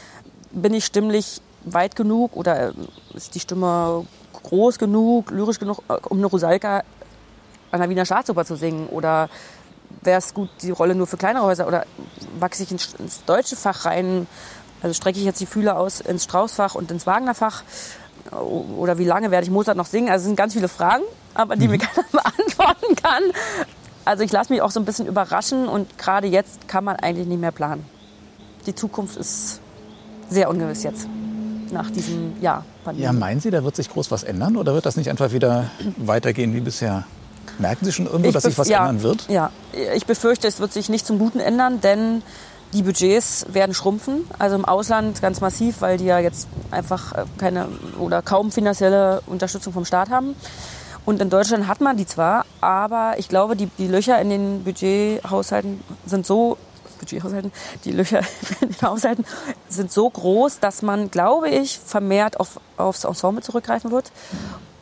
bin 0.52 0.74
ich 0.74 0.84
stimmlich 0.84 1.40
weit 1.64 1.96
genug 1.96 2.36
oder 2.36 2.68
äh, 2.68 2.72
ist 3.14 3.34
die 3.34 3.40
Stimme 3.40 4.06
groß 4.42 4.78
genug, 4.78 5.30
lyrisch 5.30 5.58
genug, 5.58 5.82
äh, 5.88 5.94
um 6.08 6.18
eine 6.18 6.26
Rusalka 6.26 6.82
an 7.70 7.80
der 7.80 7.88
Wiener 7.88 8.04
Staatsoper 8.04 8.44
zu 8.44 8.56
singen? 8.56 8.88
Oder 8.88 9.28
wäre 10.02 10.18
es 10.18 10.34
gut, 10.34 10.50
die 10.62 10.70
Rolle 10.70 10.94
nur 10.94 11.06
für 11.06 11.16
kleinere 11.16 11.44
Häuser? 11.44 11.66
Oder 11.66 11.86
wachse 12.38 12.62
ich 12.62 12.70
ins, 12.70 12.94
deutsche 13.26 13.56
Fach 13.56 13.84
rein, 13.84 14.26
also 14.82 14.94
strecke 14.94 15.18
ich 15.18 15.24
jetzt 15.24 15.40
die 15.40 15.46
Fühler 15.46 15.78
aus 15.78 16.00
ins 16.00 16.24
Straußfach 16.24 16.74
und 16.74 16.90
ins 16.90 17.06
Wagnerfach? 17.06 17.62
Oder 18.30 18.98
wie 18.98 19.04
lange 19.04 19.30
werde 19.30 19.44
ich 19.44 19.50
Mozart 19.50 19.76
noch 19.76 19.86
singen? 19.86 20.08
Also 20.08 20.22
es 20.22 20.26
sind 20.26 20.36
ganz 20.36 20.52
viele 20.54 20.68
Fragen, 20.68 21.02
aber 21.34 21.56
die 21.56 21.66
mhm. 21.66 21.72
mir 21.72 21.78
keiner 21.78 22.06
beantworten 22.10 22.96
kann. 22.96 23.22
Also 24.04 24.24
ich 24.24 24.32
lasse 24.32 24.52
mich 24.52 24.62
auch 24.62 24.70
so 24.70 24.80
ein 24.80 24.84
bisschen 24.84 25.06
überraschen 25.06 25.68
und 25.68 25.98
gerade 25.98 26.26
jetzt 26.26 26.66
kann 26.66 26.84
man 26.84 26.96
eigentlich 26.96 27.26
nicht 27.26 27.40
mehr 27.40 27.52
planen. 27.52 27.84
Die 28.66 28.74
Zukunft 28.74 29.16
ist 29.16 29.60
sehr 30.28 30.48
ungewiss 30.50 30.82
jetzt 30.82 31.08
nach 31.70 31.90
diesem 31.90 32.40
Jahr. 32.40 32.64
Pandemie. 32.84 33.04
Ja, 33.04 33.12
meinen 33.12 33.40
Sie, 33.40 33.50
da 33.50 33.64
wird 33.64 33.76
sich 33.76 33.88
groß 33.88 34.10
was 34.10 34.24
ändern 34.24 34.56
oder 34.56 34.74
wird 34.74 34.86
das 34.86 34.96
nicht 34.96 35.08
einfach 35.08 35.32
wieder 35.32 35.70
weitergehen 35.96 36.54
wie 36.54 36.60
bisher? 36.60 37.04
Merken 37.58 37.84
Sie 37.84 37.92
schon 37.92 38.06
irgendwo, 38.06 38.28
ich 38.28 38.34
dass 38.34 38.44
sich 38.44 38.58
was 38.58 38.68
ja, 38.68 38.80
ändern 38.80 39.02
wird? 39.02 39.28
Ja, 39.28 39.50
ich 39.94 40.06
befürchte, 40.06 40.48
es 40.48 40.58
wird 40.58 40.72
sich 40.72 40.88
nicht 40.88 41.06
zum 41.06 41.18
Guten 41.18 41.38
ändern, 41.38 41.80
denn 41.80 42.22
die 42.72 42.82
Budgets 42.82 43.46
werden 43.52 43.74
schrumpfen, 43.74 44.24
also 44.38 44.56
im 44.56 44.64
Ausland 44.64 45.20
ganz 45.20 45.40
massiv, 45.40 45.80
weil 45.80 45.98
die 45.98 46.06
ja 46.06 46.18
jetzt 46.18 46.48
einfach 46.70 47.12
äh, 47.12 47.24
keine 47.38 47.68
oder 47.98 48.22
kaum 48.22 48.50
finanzielle 48.50 49.22
Unterstützung 49.26 49.72
vom 49.72 49.84
Staat 49.84 50.10
haben. 50.10 50.34
Und 51.04 51.20
in 51.20 51.30
Deutschland 51.30 51.66
hat 51.66 51.80
man 51.80 51.96
die 51.96 52.06
zwar, 52.06 52.46
aber 52.60 53.14
ich 53.18 53.28
glaube, 53.28 53.56
die, 53.56 53.66
die 53.66 53.88
Löcher 53.88 54.20
in 54.20 54.30
den 54.30 54.64
Budgethaushalten 54.64 55.80
sind 56.06 56.26
so 56.26 56.56
Budgethaushalten, 57.00 57.52
die 57.84 57.90
Löcher 57.90 58.20
in 58.60 58.68
den 58.68 58.82
Haushalten 58.82 59.24
sind 59.68 59.90
so 59.90 60.08
groß, 60.08 60.60
dass 60.60 60.82
man, 60.82 61.10
glaube 61.10 61.50
ich, 61.50 61.78
vermehrt 61.78 62.38
auf, 62.38 62.60
aufs 62.76 63.04
Ensemble 63.04 63.42
zurückgreifen 63.42 63.90
wird 63.90 64.12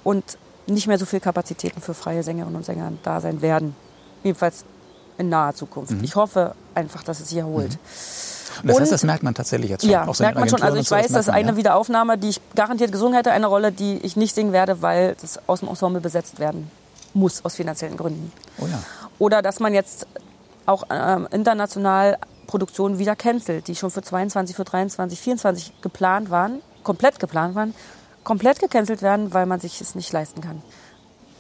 und 0.05 0.39
nicht 0.67 0.87
mehr 0.87 0.99
so 0.99 1.07
viel 1.07 1.21
Kapazitäten 1.21 1.81
für 1.81 1.95
freie 1.95 2.23
Sängerinnen 2.23 2.57
und 2.57 2.65
Sänger 2.65 2.93
da 3.03 3.21
sein 3.21 3.43
werden. 3.43 3.75
Jedenfalls 4.23 4.65
in 5.21 5.29
naher 5.29 5.55
Zukunft. 5.55 5.93
Mhm. 5.93 6.03
Ich 6.05 6.17
hoffe 6.17 6.55
einfach, 6.75 7.05
dass 7.05 7.21
es 7.21 7.29
sich 7.29 7.39
erholt. 7.39 7.79
Und 8.63 8.69
das 8.69 8.81
heißt, 8.81 8.93
das 8.93 9.05
merkt 9.05 9.23
man 9.23 9.35
tatsächlich 9.35 9.71
jetzt 9.71 9.83
schon. 9.83 9.91
Ja, 9.91 10.13
so 10.13 10.23
merkt 10.23 10.39
man 10.39 10.49
schon. 10.49 10.63
Also 10.63 10.77
ich 10.77 10.91
weiß, 10.91 11.13
dass 11.13 11.29
eine 11.29 11.51
ja? 11.51 11.57
Wiederaufnahme, 11.57 12.19
die 12.19 12.31
ich 12.31 12.41
garantiert 12.55 12.91
gesungen 12.91 13.15
hätte, 13.15 13.31
eine 13.31 13.47
Rolle, 13.47 13.71
die 13.71 13.99
ich 13.99 14.17
nicht 14.17 14.35
singen 14.35 14.53
werde, 14.53 14.83
weil 14.83 15.17
das 15.21 15.39
aus 15.47 15.61
dem 15.61 15.69
Ensemble 15.69 16.01
besetzt 16.01 16.41
werden 16.41 16.71
muss, 17.15 17.45
aus 17.45 17.55
finanziellen 17.55 17.97
Gründen. 17.97 18.33
Oh 18.59 18.67
ja. 18.67 18.79
Oder 19.19 19.43
dass 19.43 19.61
man 19.61 19.75
jetzt 19.75 20.07
auch 20.67 20.85
ähm, 20.91 21.29
international 21.31 22.19
Produktionen 22.47 22.99
wieder 22.99 23.17
cancelt, 23.17 23.69
die 23.69 23.77
schon 23.77 23.91
für 23.91 24.03
22, 24.03 24.57
für 24.57 24.65
23, 24.65 25.21
24 25.21 25.73
geplant 25.83 26.31
waren, 26.31 26.61
komplett 26.83 27.19
geplant 27.19 27.55
waren, 27.55 27.75
komplett 28.25 28.59
gecancelt 28.59 29.03
werden, 29.03 29.33
weil 29.33 29.47
man 29.47 29.61
sich 29.61 29.81
es 29.81 29.95
nicht 29.95 30.13
leisten 30.13 30.41
kann 30.41 30.63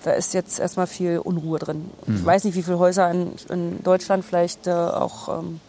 da 0.03 0.13
ist 0.13 0.35
jetzt 0.35 0.59
erstmal 0.59 0.87
viel 0.87 1.19
Unruhe 1.19 1.59
drin. 1.59 1.91
Mhm. 2.07 2.17
Ich 2.17 2.25
weiß 2.25 2.45
nicht, 2.45 2.55
wie 2.55 2.63
viele 2.63 2.79
Häuser 2.79 3.11
in, 3.11 3.33
in 3.49 3.83
Deutschland 3.83 4.25
vielleicht 4.25 4.67
äh, 4.67 4.73
auch 4.73 5.41
ähm, 5.41 5.61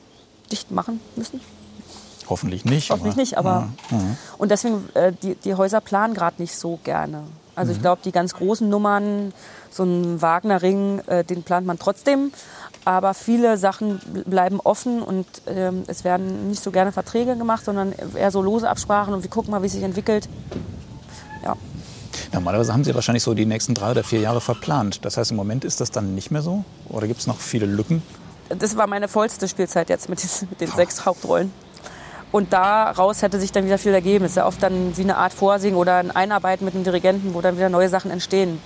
dicht 0.52 0.72
machen 0.72 1.00
müssen. 1.16 1.42
Hoffentlich 2.30 2.64
nicht. 2.64 2.90
Hoffentlich 2.92 3.14
aber, 3.14 3.22
nicht, 3.22 3.38
aber. 3.38 3.70
Ja, 3.92 3.98
ja. 3.98 4.04
Und 4.38 4.52
deswegen, 4.52 4.88
äh, 4.94 5.12
die, 5.22 5.36
die 5.36 5.56
Häuser 5.56 5.82
planen 5.82 6.14
gerade 6.14 6.42
nicht 6.42 6.56
so 6.56 6.80
gerne. 6.84 7.24
Also 7.56 7.72
mhm. 7.72 7.76
ich 7.76 7.82
glaube, 7.82 8.02
die 8.06 8.12
ganz 8.12 8.34
großen 8.34 8.68
Nummern, 8.70 9.34
so 9.70 9.84
ein 9.84 10.22
Wagner-Ring, 10.22 11.00
äh, 11.08 11.24
den 11.24 11.44
plant 11.44 11.68
man 11.68 11.78
trotzdem. 11.78 12.32
Aber 12.86 13.14
viele 13.14 13.58
Sachen 13.58 14.00
bleiben 14.26 14.60
offen 14.60 15.04
und 15.04 15.28
ähm, 15.46 15.84
es 15.88 16.04
werden 16.04 16.50
nicht 16.50 16.64
so 16.64 16.72
gerne 16.72 16.92
Verträge 16.92 17.36
gemacht, 17.36 17.64
sondern 17.64 17.94
eher 18.16 18.32
so 18.32 18.42
lose 18.42 18.68
Absprachen 18.68 19.14
und 19.14 19.22
wir 19.22 19.30
gucken 19.30 19.52
mal, 19.52 19.62
wie 19.62 19.68
es 19.68 19.74
sich 19.74 19.84
entwickelt. 19.84 20.28
Normalerweise 22.34 22.72
haben 22.72 22.84
Sie 22.84 22.96
wahrscheinlich 22.96 23.24
so 23.24 23.34
die 23.34 23.46
nächsten 23.46 23.74
drei 23.74 23.92
oder 23.92 24.04
vier 24.04 24.22
Jahre 24.22 24.40
verplant. 24.40 25.04
Das 25.04 25.18
heißt, 25.18 25.32
im 25.32 25.38
Moment 25.38 25.66
ist 25.66 25.82
das 25.82 25.92
dann 25.92 26.16
nicht 26.16 26.32
mehr 26.32 26.42
so? 26.42 26.64
Oder 26.88 27.08
gibt 27.08 27.20
es 27.20 27.28
noch 27.28 27.40
viele 27.40 27.66
Lücken? 27.66 28.02
Das 28.50 28.78
war 28.78 28.88
meine 28.88 29.08
vollste 29.08 29.48
Spielzeit 29.48 29.90
jetzt 29.90 30.10
mit, 30.10 30.24
mit 30.50 30.62
den 30.62 30.70
Ach. 30.72 30.76
sechs 30.76 31.06
Hauptrollen. 31.06 31.52
Und 32.32 32.54
daraus 32.54 33.22
hätte 33.22 33.40
sich 33.40 33.52
dann 33.52 33.66
wieder 33.66 33.78
viel 33.78 33.94
ergeben. 33.94 34.24
Es 34.24 34.32
ist 34.32 34.38
ja 34.38 34.48
oft 34.48 34.64
dann 34.64 34.96
wie 34.96 35.02
eine 35.02 35.18
Art 35.18 35.34
Vorsingen 35.34 35.78
oder 35.78 35.98
ein 35.98 36.12
Einarbeiten 36.12 36.64
mit 36.64 36.74
dem 36.74 36.86
Dirigenten, 36.86 37.34
wo 37.34 37.42
dann 37.42 37.58
wieder 37.58 37.68
neue 37.68 37.90
Sachen 37.90 38.10
entstehen. 38.10 38.62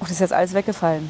Und 0.00 0.02
das 0.02 0.12
ist 0.12 0.20
jetzt 0.20 0.34
alles 0.34 0.52
weggefallen. 0.52 1.08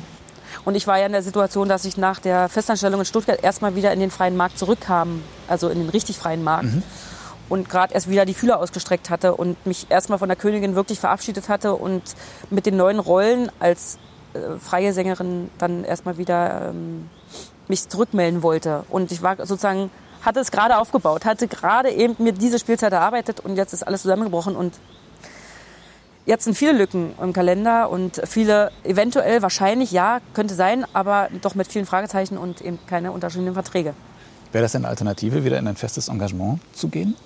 Und 0.64 0.76
ich 0.76 0.86
war 0.86 0.98
ja 0.98 1.06
in 1.06 1.12
der 1.12 1.22
Situation, 1.22 1.68
dass 1.68 1.84
ich 1.84 1.96
nach 1.96 2.20
der 2.20 2.48
Festanstellung 2.48 3.00
in 3.00 3.06
Stuttgart 3.06 3.42
erstmal 3.42 3.74
wieder 3.74 3.92
in 3.92 3.98
den 3.98 4.10
freien 4.10 4.36
Markt 4.36 4.58
zurückkam, 4.58 5.22
also 5.48 5.68
in 5.68 5.78
den 5.78 5.88
richtig 5.88 6.16
freien 6.18 6.44
Markt. 6.44 6.66
Mhm 6.66 6.82
und 7.48 7.68
gerade 7.68 7.94
erst 7.94 8.08
wieder 8.08 8.24
die 8.24 8.34
Fühler 8.34 8.58
ausgestreckt 8.60 9.10
hatte 9.10 9.34
und 9.34 9.64
mich 9.66 9.86
erstmal 9.90 10.18
von 10.18 10.28
der 10.28 10.36
Königin 10.36 10.74
wirklich 10.74 11.00
verabschiedet 11.00 11.48
hatte 11.48 11.74
und 11.74 12.02
mit 12.50 12.66
den 12.66 12.76
neuen 12.76 12.98
Rollen 12.98 13.50
als 13.58 13.98
äh, 14.34 14.58
freie 14.58 14.92
Sängerin 14.92 15.50
dann 15.58 15.84
erstmal 15.84 16.18
wieder 16.18 16.70
ähm, 16.70 17.08
mich 17.68 17.88
zurückmelden 17.88 18.42
wollte. 18.42 18.84
Und 18.88 19.12
ich 19.12 19.22
war 19.22 19.36
sozusagen, 19.36 19.90
hatte 20.22 20.40
es 20.40 20.50
gerade 20.50 20.78
aufgebaut, 20.78 21.24
hatte 21.24 21.48
gerade 21.48 21.90
eben 21.90 22.16
mir 22.18 22.32
diese 22.32 22.58
Spielzeit 22.58 22.92
erarbeitet 22.92 23.40
und 23.40 23.56
jetzt 23.56 23.72
ist 23.72 23.86
alles 23.86 24.02
zusammengebrochen 24.02 24.56
und 24.56 24.74
Jetzt 26.28 26.44
sind 26.44 26.58
viele 26.58 26.72
Lücken 26.72 27.14
im 27.22 27.32
Kalender 27.32 27.88
und 27.88 28.20
viele, 28.26 28.70
eventuell, 28.84 29.40
wahrscheinlich, 29.40 29.92
ja, 29.92 30.20
könnte 30.34 30.54
sein, 30.54 30.84
aber 30.92 31.30
doch 31.40 31.54
mit 31.54 31.68
vielen 31.68 31.86
Fragezeichen 31.86 32.36
und 32.36 32.60
eben 32.60 32.78
keine 32.86 33.12
unterschriebenen 33.12 33.54
Verträge. 33.54 33.94
Wäre 34.52 34.60
das 34.60 34.76
eine 34.76 34.88
Alternative, 34.88 35.42
wieder 35.42 35.58
in 35.58 35.66
ein 35.66 35.76
festes 35.76 36.08
Engagement 36.08 36.60
zu 36.74 36.88
gehen? 36.88 37.16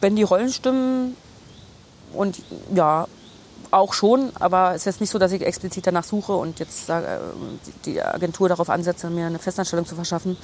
Wenn 0.00 0.16
die 0.16 0.22
Rollen 0.22 0.52
stimmen 0.52 1.16
und 2.12 2.40
ja, 2.74 3.06
auch 3.70 3.92
schon, 3.92 4.30
aber 4.38 4.70
es 4.70 4.82
ist 4.82 4.84
jetzt 4.86 5.00
nicht 5.00 5.10
so, 5.10 5.18
dass 5.18 5.32
ich 5.32 5.42
explizit 5.42 5.86
danach 5.86 6.04
suche 6.04 6.32
und 6.32 6.58
jetzt 6.58 6.88
äh, 6.88 7.18
die 7.84 8.00
Agentur 8.00 8.48
darauf 8.48 8.70
ansetze, 8.70 9.10
mir 9.10 9.26
eine 9.26 9.38
Festanstellung 9.38 9.86
zu 9.86 9.94
verschaffen, 9.94 10.36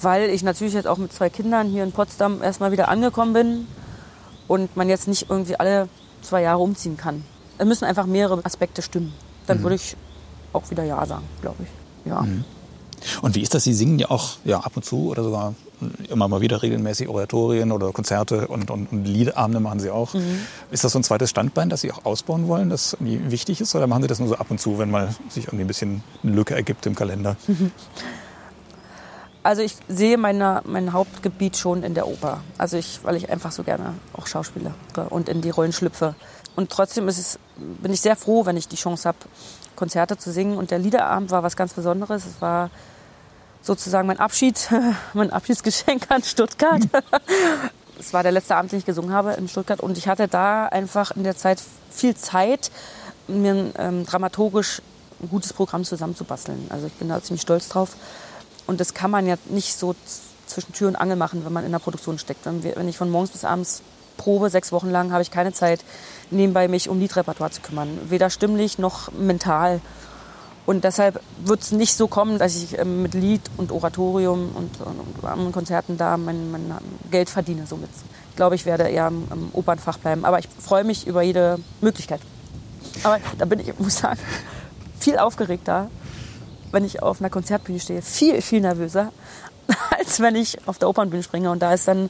weil 0.00 0.30
ich 0.30 0.42
natürlich 0.42 0.74
jetzt 0.74 0.86
auch 0.86 0.98
mit 0.98 1.12
zwei 1.12 1.28
Kindern 1.28 1.68
hier 1.68 1.84
in 1.84 1.92
Potsdam 1.92 2.42
erstmal 2.42 2.72
wieder 2.72 2.88
angekommen 2.88 3.32
bin 3.32 3.66
und 4.48 4.76
man 4.76 4.88
jetzt 4.88 5.08
nicht 5.08 5.26
irgendwie 5.28 5.56
alle 5.56 5.88
zwei 6.22 6.42
Jahre 6.42 6.60
umziehen 6.60 6.96
kann. 6.96 7.24
Es 7.58 7.66
müssen 7.66 7.84
einfach 7.84 8.06
mehrere 8.06 8.44
Aspekte 8.44 8.80
stimmen. 8.80 9.12
Dann 9.46 9.58
mhm. 9.58 9.62
würde 9.64 9.76
ich 9.76 9.96
auch 10.52 10.70
wieder 10.70 10.84
Ja 10.84 11.04
sagen, 11.04 11.24
glaube 11.40 11.64
ich. 11.64 12.10
Ja. 12.10 12.22
Mhm. 12.22 12.44
Und 13.20 13.34
wie 13.34 13.42
ist 13.42 13.54
das? 13.54 13.64
Sie 13.64 13.74
singen 13.74 13.98
ja 13.98 14.10
auch 14.10 14.36
ja, 14.44 14.60
ab 14.60 14.72
und 14.76 14.84
zu 14.84 15.10
oder 15.10 15.22
sogar 15.24 15.54
immer 16.08 16.28
mal 16.28 16.40
wieder 16.40 16.62
regelmäßig 16.62 17.08
Oratorien 17.08 17.72
oder 17.72 17.92
Konzerte 17.92 18.48
und, 18.48 18.70
und, 18.70 18.92
und 18.92 19.04
Liedabende 19.04 19.60
machen 19.60 19.80
Sie 19.80 19.90
auch. 19.90 20.14
Mhm. 20.14 20.40
Ist 20.70 20.84
das 20.84 20.92
so 20.92 20.98
ein 20.98 21.04
zweites 21.04 21.30
Standbein, 21.30 21.68
das 21.68 21.80
Sie 21.80 21.92
auch 21.92 22.04
ausbauen 22.04 22.48
wollen, 22.48 22.70
das 22.70 22.96
wichtig 23.00 23.60
ist? 23.60 23.74
Oder 23.74 23.86
machen 23.86 24.02
Sie 24.02 24.08
das 24.08 24.18
nur 24.18 24.28
so 24.28 24.36
ab 24.36 24.50
und 24.50 24.60
zu, 24.60 24.78
wenn 24.78 24.90
mal 24.90 25.14
sich 25.28 25.46
irgendwie 25.46 25.64
ein 25.64 25.68
bisschen 25.68 26.02
eine 26.22 26.32
Lücke 26.32 26.54
ergibt 26.54 26.86
im 26.86 26.94
Kalender? 26.94 27.36
Also 29.44 29.62
ich 29.62 29.74
sehe 29.88 30.18
meine, 30.18 30.62
mein 30.64 30.92
Hauptgebiet 30.92 31.56
schon 31.56 31.82
in 31.82 31.94
der 31.94 32.06
Oper. 32.06 32.42
Also 32.58 32.76
ich, 32.76 33.00
weil 33.02 33.16
ich 33.16 33.28
einfach 33.28 33.50
so 33.50 33.64
gerne 33.64 33.94
auch 34.12 34.28
Schauspieler 34.28 34.74
und 35.10 35.28
in 35.28 35.40
die 35.40 35.50
Rollen 35.50 35.72
schlüpfe. 35.72 36.14
Und 36.54 36.70
trotzdem 36.70 37.08
ist 37.08 37.18
es, 37.18 37.38
bin 37.56 37.92
ich 37.92 38.00
sehr 38.00 38.14
froh, 38.14 38.46
wenn 38.46 38.56
ich 38.56 38.68
die 38.68 38.76
Chance 38.76 39.08
habe, 39.08 39.18
Konzerte 39.74 40.16
zu 40.16 40.30
singen. 40.30 40.56
Und 40.56 40.70
der 40.70 40.78
Liederabend 40.78 41.32
war 41.32 41.42
was 41.42 41.56
ganz 41.56 41.72
Besonderes. 41.72 42.24
Es 42.24 42.40
war 42.40 42.70
sozusagen 43.62 44.06
mein 44.06 44.18
Abschied, 44.18 44.68
mein 45.14 45.30
Abschiedsgeschenk 45.30 46.10
an 46.10 46.22
Stuttgart. 46.22 46.82
Es 47.98 48.12
war 48.12 48.24
der 48.24 48.32
letzte 48.32 48.56
Abend, 48.56 48.72
den 48.72 48.80
ich 48.80 48.84
gesungen 48.84 49.12
habe 49.12 49.34
in 49.34 49.46
Stuttgart 49.46 49.78
und 49.78 49.96
ich 49.96 50.08
hatte 50.08 50.26
da 50.26 50.66
einfach 50.66 51.12
in 51.12 51.22
der 51.22 51.36
Zeit 51.36 51.62
viel 51.88 52.16
Zeit, 52.16 52.72
mir 53.28 53.70
ähm, 53.78 54.04
dramaturgisch 54.04 54.82
ein 55.22 55.28
gutes 55.28 55.52
Programm 55.52 55.84
zusammenzubasteln. 55.84 56.66
Also 56.70 56.88
ich 56.88 56.92
bin 56.94 57.08
da 57.08 57.22
ziemlich 57.22 57.42
stolz 57.42 57.68
drauf. 57.68 57.94
Und 58.66 58.80
das 58.80 58.94
kann 58.94 59.10
man 59.10 59.26
ja 59.26 59.36
nicht 59.50 59.78
so 59.78 59.94
zwischen 60.46 60.72
Tür 60.72 60.88
und 60.88 60.96
Angel 60.96 61.16
machen, 61.16 61.44
wenn 61.44 61.52
man 61.52 61.64
in 61.64 61.72
der 61.72 61.78
Produktion 61.78 62.18
steckt. 62.18 62.44
Wenn, 62.44 62.62
wir, 62.62 62.74
wenn 62.76 62.88
ich 62.88 62.96
von 62.96 63.10
morgens 63.10 63.30
bis 63.30 63.44
abends 63.44 63.82
probe, 64.16 64.50
sechs 64.50 64.72
Wochen 64.72 64.90
lang, 64.90 65.12
habe 65.12 65.22
ich 65.22 65.30
keine 65.30 65.52
Zeit, 65.52 65.84
nebenbei 66.30 66.68
mich 66.68 66.88
um 66.88 66.98
Liedrepertoire 66.98 67.50
zu 67.50 67.60
kümmern. 67.60 67.98
Weder 68.08 68.30
stimmlich 68.30 68.78
noch 68.78 69.12
mental. 69.12 69.80
Und 70.64 70.84
deshalb 70.84 71.20
wird 71.44 71.60
es 71.60 71.72
nicht 71.72 71.94
so 71.96 72.06
kommen, 72.06 72.38
dass 72.38 72.56
ich 72.56 72.78
ähm, 72.78 73.02
mit 73.02 73.14
Lied 73.14 73.42
und 73.56 73.72
Oratorium 73.72 74.50
und, 74.54 74.80
und, 74.80 75.24
anderen 75.24 75.52
Konzerten 75.52 75.96
da 75.96 76.16
mein, 76.16 76.52
mein 76.52 76.72
Geld 77.10 77.30
verdiene 77.30 77.66
somit. 77.66 77.90
Ich 78.30 78.36
glaube, 78.36 78.54
ich 78.54 78.64
werde 78.64 78.84
eher 78.84 79.08
im, 79.08 79.26
im 79.32 79.48
Opernfach 79.52 79.98
bleiben. 79.98 80.24
Aber 80.24 80.38
ich 80.38 80.48
freue 80.60 80.84
mich 80.84 81.06
über 81.06 81.22
jede 81.22 81.58
Möglichkeit. 81.80 82.20
Aber 83.02 83.18
da 83.38 83.44
bin 83.44 83.58
ich, 83.58 83.68
ich 83.68 83.78
muss 83.78 83.98
sagen, 83.98 84.20
viel 85.00 85.18
aufgeregter, 85.18 85.90
wenn 86.70 86.84
ich 86.84 87.02
auf 87.02 87.20
einer 87.20 87.30
Konzertbühne 87.30 87.80
stehe. 87.80 88.00
Viel, 88.00 88.40
viel 88.40 88.60
nervöser, 88.60 89.12
als 89.98 90.20
wenn 90.20 90.36
ich 90.36 90.58
auf 90.68 90.78
der 90.78 90.88
Opernbühne 90.88 91.24
springe. 91.24 91.50
Und 91.50 91.60
da 91.60 91.74
ist 91.74 91.88
dann 91.88 92.08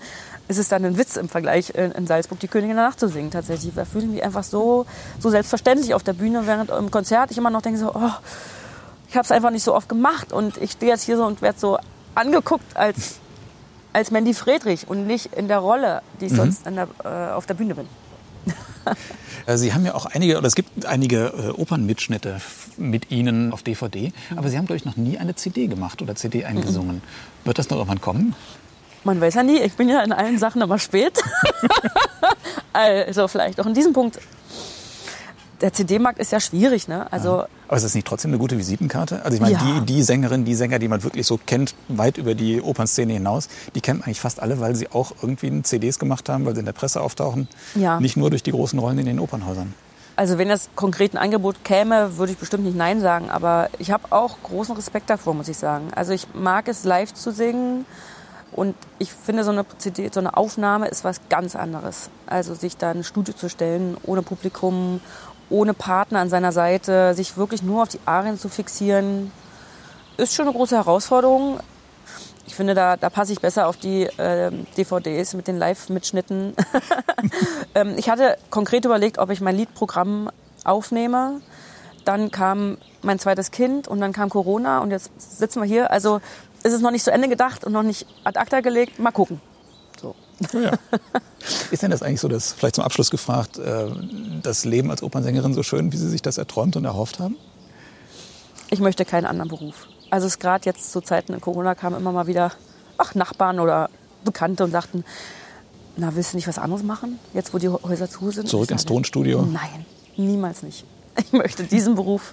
ist 0.48 0.58
es 0.58 0.68
dann 0.68 0.84
ein 0.84 0.98
Witz 0.98 1.16
im 1.16 1.28
Vergleich 1.28 1.70
in 1.70 2.06
Salzburg 2.06 2.40
die 2.40 2.48
Königin 2.48 2.76
der 2.76 2.86
Nacht 2.86 3.00
zu 3.00 3.08
singen 3.08 3.30
tatsächlich. 3.30 3.72
Da 3.74 3.84
fühle 3.84 4.04
ich 4.04 4.10
mich 4.10 4.24
einfach 4.24 4.44
so, 4.44 4.86
so 5.18 5.30
selbstverständlich 5.30 5.94
auf 5.94 6.02
der 6.02 6.12
Bühne, 6.12 6.46
während 6.46 6.70
im 6.70 6.90
Konzert 6.90 7.30
ich 7.30 7.38
immer 7.38 7.50
noch 7.50 7.62
denke 7.62 7.78
so, 7.78 7.94
oh, 7.94 8.10
ich 9.08 9.16
habe 9.16 9.24
es 9.24 9.30
einfach 9.30 9.50
nicht 9.50 9.62
so 9.62 9.74
oft 9.74 9.88
gemacht 9.88 10.32
und 10.32 10.56
ich 10.56 10.72
stehe 10.72 10.90
jetzt 10.90 11.02
hier 11.02 11.16
so 11.16 11.24
und 11.24 11.42
werde 11.42 11.58
so 11.58 11.78
angeguckt 12.14 12.76
als, 12.76 13.16
als 13.92 14.10
Mandy 14.10 14.34
Friedrich 14.34 14.88
und 14.88 15.06
nicht 15.06 15.34
in 15.34 15.48
der 15.48 15.58
Rolle, 15.58 16.02
die 16.20 16.26
ich 16.26 16.32
mhm. 16.32 16.36
sonst 16.36 16.66
der, 16.66 16.88
äh, 17.04 17.32
auf 17.32 17.46
der 17.46 17.54
Bühne 17.54 17.74
bin. 17.74 17.86
Äh, 19.44 19.56
Sie 19.56 19.74
haben 19.74 19.84
ja 19.84 19.94
auch 19.96 20.06
einige, 20.06 20.38
oder 20.38 20.46
es 20.46 20.54
gibt 20.54 20.86
einige 20.86 21.26
äh, 21.26 21.48
Opernmitschnitte 21.60 22.40
mit 22.76 23.10
Ihnen 23.10 23.52
auf 23.52 23.64
DVD, 23.64 24.12
mhm. 24.30 24.38
aber 24.38 24.48
Sie 24.48 24.56
haben, 24.56 24.66
glaube 24.66 24.76
ich, 24.76 24.84
noch 24.84 24.96
nie 24.96 25.18
eine 25.18 25.34
CD 25.34 25.66
gemacht 25.66 26.00
oder 26.00 26.14
CD 26.14 26.44
eingesungen. 26.44 26.96
Mhm. 26.96 27.46
Wird 27.46 27.58
das 27.58 27.68
noch 27.68 27.78
irgendwann 27.78 28.00
kommen? 28.00 28.36
Man 29.04 29.20
weiß 29.20 29.34
ja 29.34 29.42
nie, 29.42 29.58
ich 29.58 29.74
bin 29.74 29.88
ja 29.88 30.02
in 30.02 30.12
allen 30.12 30.38
Sachen 30.38 30.62
immer 30.62 30.78
spät. 30.78 31.18
also 32.72 33.28
vielleicht 33.28 33.60
auch 33.60 33.66
in 33.66 33.74
diesem 33.74 33.92
Punkt. 33.92 34.18
Der 35.60 35.72
CD-Markt 35.72 36.18
ist 36.18 36.32
ja 36.32 36.40
schwierig, 36.40 36.88
ne? 36.88 37.06
Also 37.12 37.38
ja. 37.38 37.48
Aber 37.68 37.76
ist 37.76 37.84
das 37.84 37.94
nicht 37.94 38.06
trotzdem 38.06 38.32
eine 38.32 38.38
gute 38.38 38.58
Visitenkarte? 38.58 39.24
Also 39.24 39.36
ich 39.36 39.40
meine, 39.40 39.54
ja. 39.54 39.80
die, 39.80 39.86
die 39.86 40.02
Sängerin, 40.02 40.44
die 40.44 40.56
Sänger, 40.56 40.78
die 40.80 40.88
man 40.88 41.02
wirklich 41.04 41.26
so 41.26 41.38
kennt, 41.38 41.74
weit 41.88 42.18
über 42.18 42.34
die 42.34 42.60
Opernszene 42.60 43.12
hinaus, 43.12 43.48
die 43.74 43.80
kennt 43.80 44.00
man 44.00 44.06
eigentlich 44.06 44.20
fast 44.20 44.40
alle, 44.40 44.60
weil 44.60 44.74
sie 44.74 44.90
auch 44.90 45.12
irgendwie 45.22 45.62
CDs 45.62 45.98
gemacht 45.98 46.28
haben, 46.28 46.44
weil 46.44 46.54
sie 46.54 46.60
in 46.60 46.66
der 46.66 46.72
Presse 46.72 47.00
auftauchen. 47.00 47.48
Ja. 47.76 48.00
Nicht 48.00 48.16
nur 48.16 48.30
durch 48.30 48.42
die 48.42 48.50
großen 48.50 48.78
Rollen 48.78 48.98
in 48.98 49.06
den 49.06 49.20
Opernhäusern. 49.20 49.72
Also 50.16 50.36
wenn 50.36 50.48
das 50.48 50.68
konkret 50.76 51.14
ein 51.14 51.18
Angebot 51.18 51.64
käme, 51.64 52.18
würde 52.18 52.32
ich 52.32 52.38
bestimmt 52.38 52.64
nicht 52.64 52.76
Nein 52.76 53.00
sagen. 53.00 53.30
Aber 53.30 53.70
ich 53.78 53.90
habe 53.90 54.04
auch 54.10 54.36
großen 54.42 54.74
Respekt 54.74 55.08
davor, 55.10 55.34
muss 55.34 55.48
ich 55.48 55.56
sagen. 55.56 55.88
Also 55.94 56.12
ich 56.12 56.26
mag 56.34 56.68
es 56.68 56.84
live 56.84 57.14
zu 57.14 57.32
singen. 57.32 57.86
Und 58.52 58.74
ich 58.98 59.12
finde, 59.12 59.44
so 59.44 59.50
eine 59.50 59.64
so 60.12 60.20
eine 60.20 60.36
Aufnahme 60.36 60.88
ist 60.88 61.04
was 61.04 61.20
ganz 61.28 61.56
anderes. 61.56 62.10
Also 62.26 62.54
sich 62.54 62.76
da 62.76 62.92
in 62.92 62.98
ein 62.98 63.04
Studio 63.04 63.34
zu 63.34 63.48
stellen, 63.48 63.96
ohne 64.04 64.22
Publikum, 64.22 65.00
ohne 65.48 65.74
Partner 65.74 66.20
an 66.20 66.28
seiner 66.28 66.52
Seite, 66.52 67.14
sich 67.14 67.36
wirklich 67.36 67.62
nur 67.62 67.82
auf 67.82 67.88
die 67.88 68.00
Arien 68.04 68.38
zu 68.38 68.48
fixieren, 68.48 69.32
ist 70.16 70.34
schon 70.34 70.46
eine 70.46 70.54
große 70.54 70.76
Herausforderung. 70.76 71.60
Ich 72.46 72.54
finde, 72.54 72.74
da, 72.74 72.96
da 72.96 73.08
passe 73.08 73.32
ich 73.32 73.40
besser 73.40 73.66
auf 73.66 73.76
die 73.76 74.02
äh, 74.02 74.50
DVDs 74.76 75.34
mit 75.34 75.48
den 75.48 75.56
Live-Mitschnitten. 75.58 76.54
ähm, 77.74 77.94
ich 77.96 78.10
hatte 78.10 78.36
konkret 78.50 78.84
überlegt, 78.84 79.18
ob 79.18 79.30
ich 79.30 79.40
mein 79.40 79.56
Liedprogramm 79.56 80.30
aufnehme. 80.64 81.40
Dann 82.04 82.30
kam 82.30 82.78
mein 83.00 83.18
zweites 83.18 83.52
Kind 83.52 83.88
und 83.88 84.00
dann 84.00 84.12
kam 84.12 84.28
Corona 84.28 84.80
und 84.80 84.90
jetzt 84.90 85.10
sitzen 85.18 85.62
wir 85.62 85.68
hier. 85.68 85.90
Also 85.90 86.20
ist 86.62 86.72
es 86.72 86.80
noch 86.80 86.90
nicht 86.90 87.04
zu 87.04 87.12
Ende 87.12 87.28
gedacht 87.28 87.64
und 87.64 87.72
noch 87.72 87.82
nicht 87.82 88.06
ad 88.24 88.38
acta 88.38 88.60
gelegt. 88.60 88.98
Mal 88.98 89.10
gucken. 89.10 89.40
So. 90.00 90.14
Oh 90.54 90.58
ja. 90.58 90.72
Ist 91.70 91.82
denn 91.82 91.90
das 91.90 92.02
eigentlich 92.02 92.20
so, 92.20 92.28
dass, 92.28 92.52
vielleicht 92.52 92.76
zum 92.76 92.84
Abschluss 92.84 93.10
gefragt, 93.10 93.58
äh, 93.58 93.86
das 94.42 94.64
Leben 94.64 94.90
als 94.90 95.02
Opernsängerin 95.02 95.54
so 95.54 95.62
schön, 95.62 95.92
wie 95.92 95.96
Sie 95.96 96.08
sich 96.08 96.22
das 96.22 96.38
erträumt 96.38 96.76
und 96.76 96.84
erhofft 96.84 97.18
haben? 97.18 97.36
Ich 98.70 98.80
möchte 98.80 99.04
keinen 99.04 99.26
anderen 99.26 99.48
Beruf. 99.48 99.88
Also 100.10 100.26
es 100.26 100.38
gerade 100.38 100.64
jetzt 100.64 100.92
zu 100.92 101.00
Zeiten 101.00 101.32
in 101.32 101.40
Corona 101.40 101.74
kamen 101.74 101.96
immer 101.96 102.12
mal 102.12 102.26
wieder 102.26 102.52
ach, 102.98 103.14
Nachbarn 103.14 103.60
oder 103.60 103.90
Bekannte 104.24 104.64
und 104.64 104.70
sagten, 104.70 105.04
na, 105.96 106.14
willst 106.14 106.32
du 106.32 106.36
nicht 106.36 106.48
was 106.48 106.58
anderes 106.58 106.82
machen, 106.82 107.18
jetzt 107.34 107.52
wo 107.52 107.58
die 107.58 107.68
Häuser 107.68 108.08
zu 108.08 108.30
sind? 108.30 108.48
Zurück 108.48 108.70
ins 108.70 108.84
Tonstudio? 108.84 109.42
Nein, 109.42 109.84
niemals 110.16 110.62
nicht. 110.62 110.84
Ich 111.18 111.32
möchte 111.32 111.64
diesen 111.64 111.94
Beruf 111.94 112.32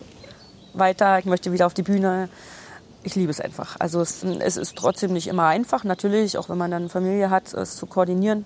weiter, 0.74 1.20
ich 1.20 1.26
möchte 1.26 1.52
wieder 1.52 1.66
auf 1.66 1.74
die 1.74 1.84
Bühne 1.84 2.30
ich 3.04 3.16
liebe 3.16 3.32
es 3.32 3.40
einfach. 3.40 3.78
Also 3.80 4.02
es, 4.02 4.24
es, 4.24 4.58
ist 4.58 4.76
trotzdem 4.76 5.14
nicht 5.14 5.28
immer 5.28 5.46
einfach, 5.46 5.84
natürlich, 5.84 6.38
auch 6.38 6.50
wenn 6.50 6.58
man 6.58 6.72
dann 6.72 6.90
Familie 6.90 7.30
hat, 7.30 7.54
es 7.54 7.76
zu 7.76 7.86
koordinieren. 7.86 8.46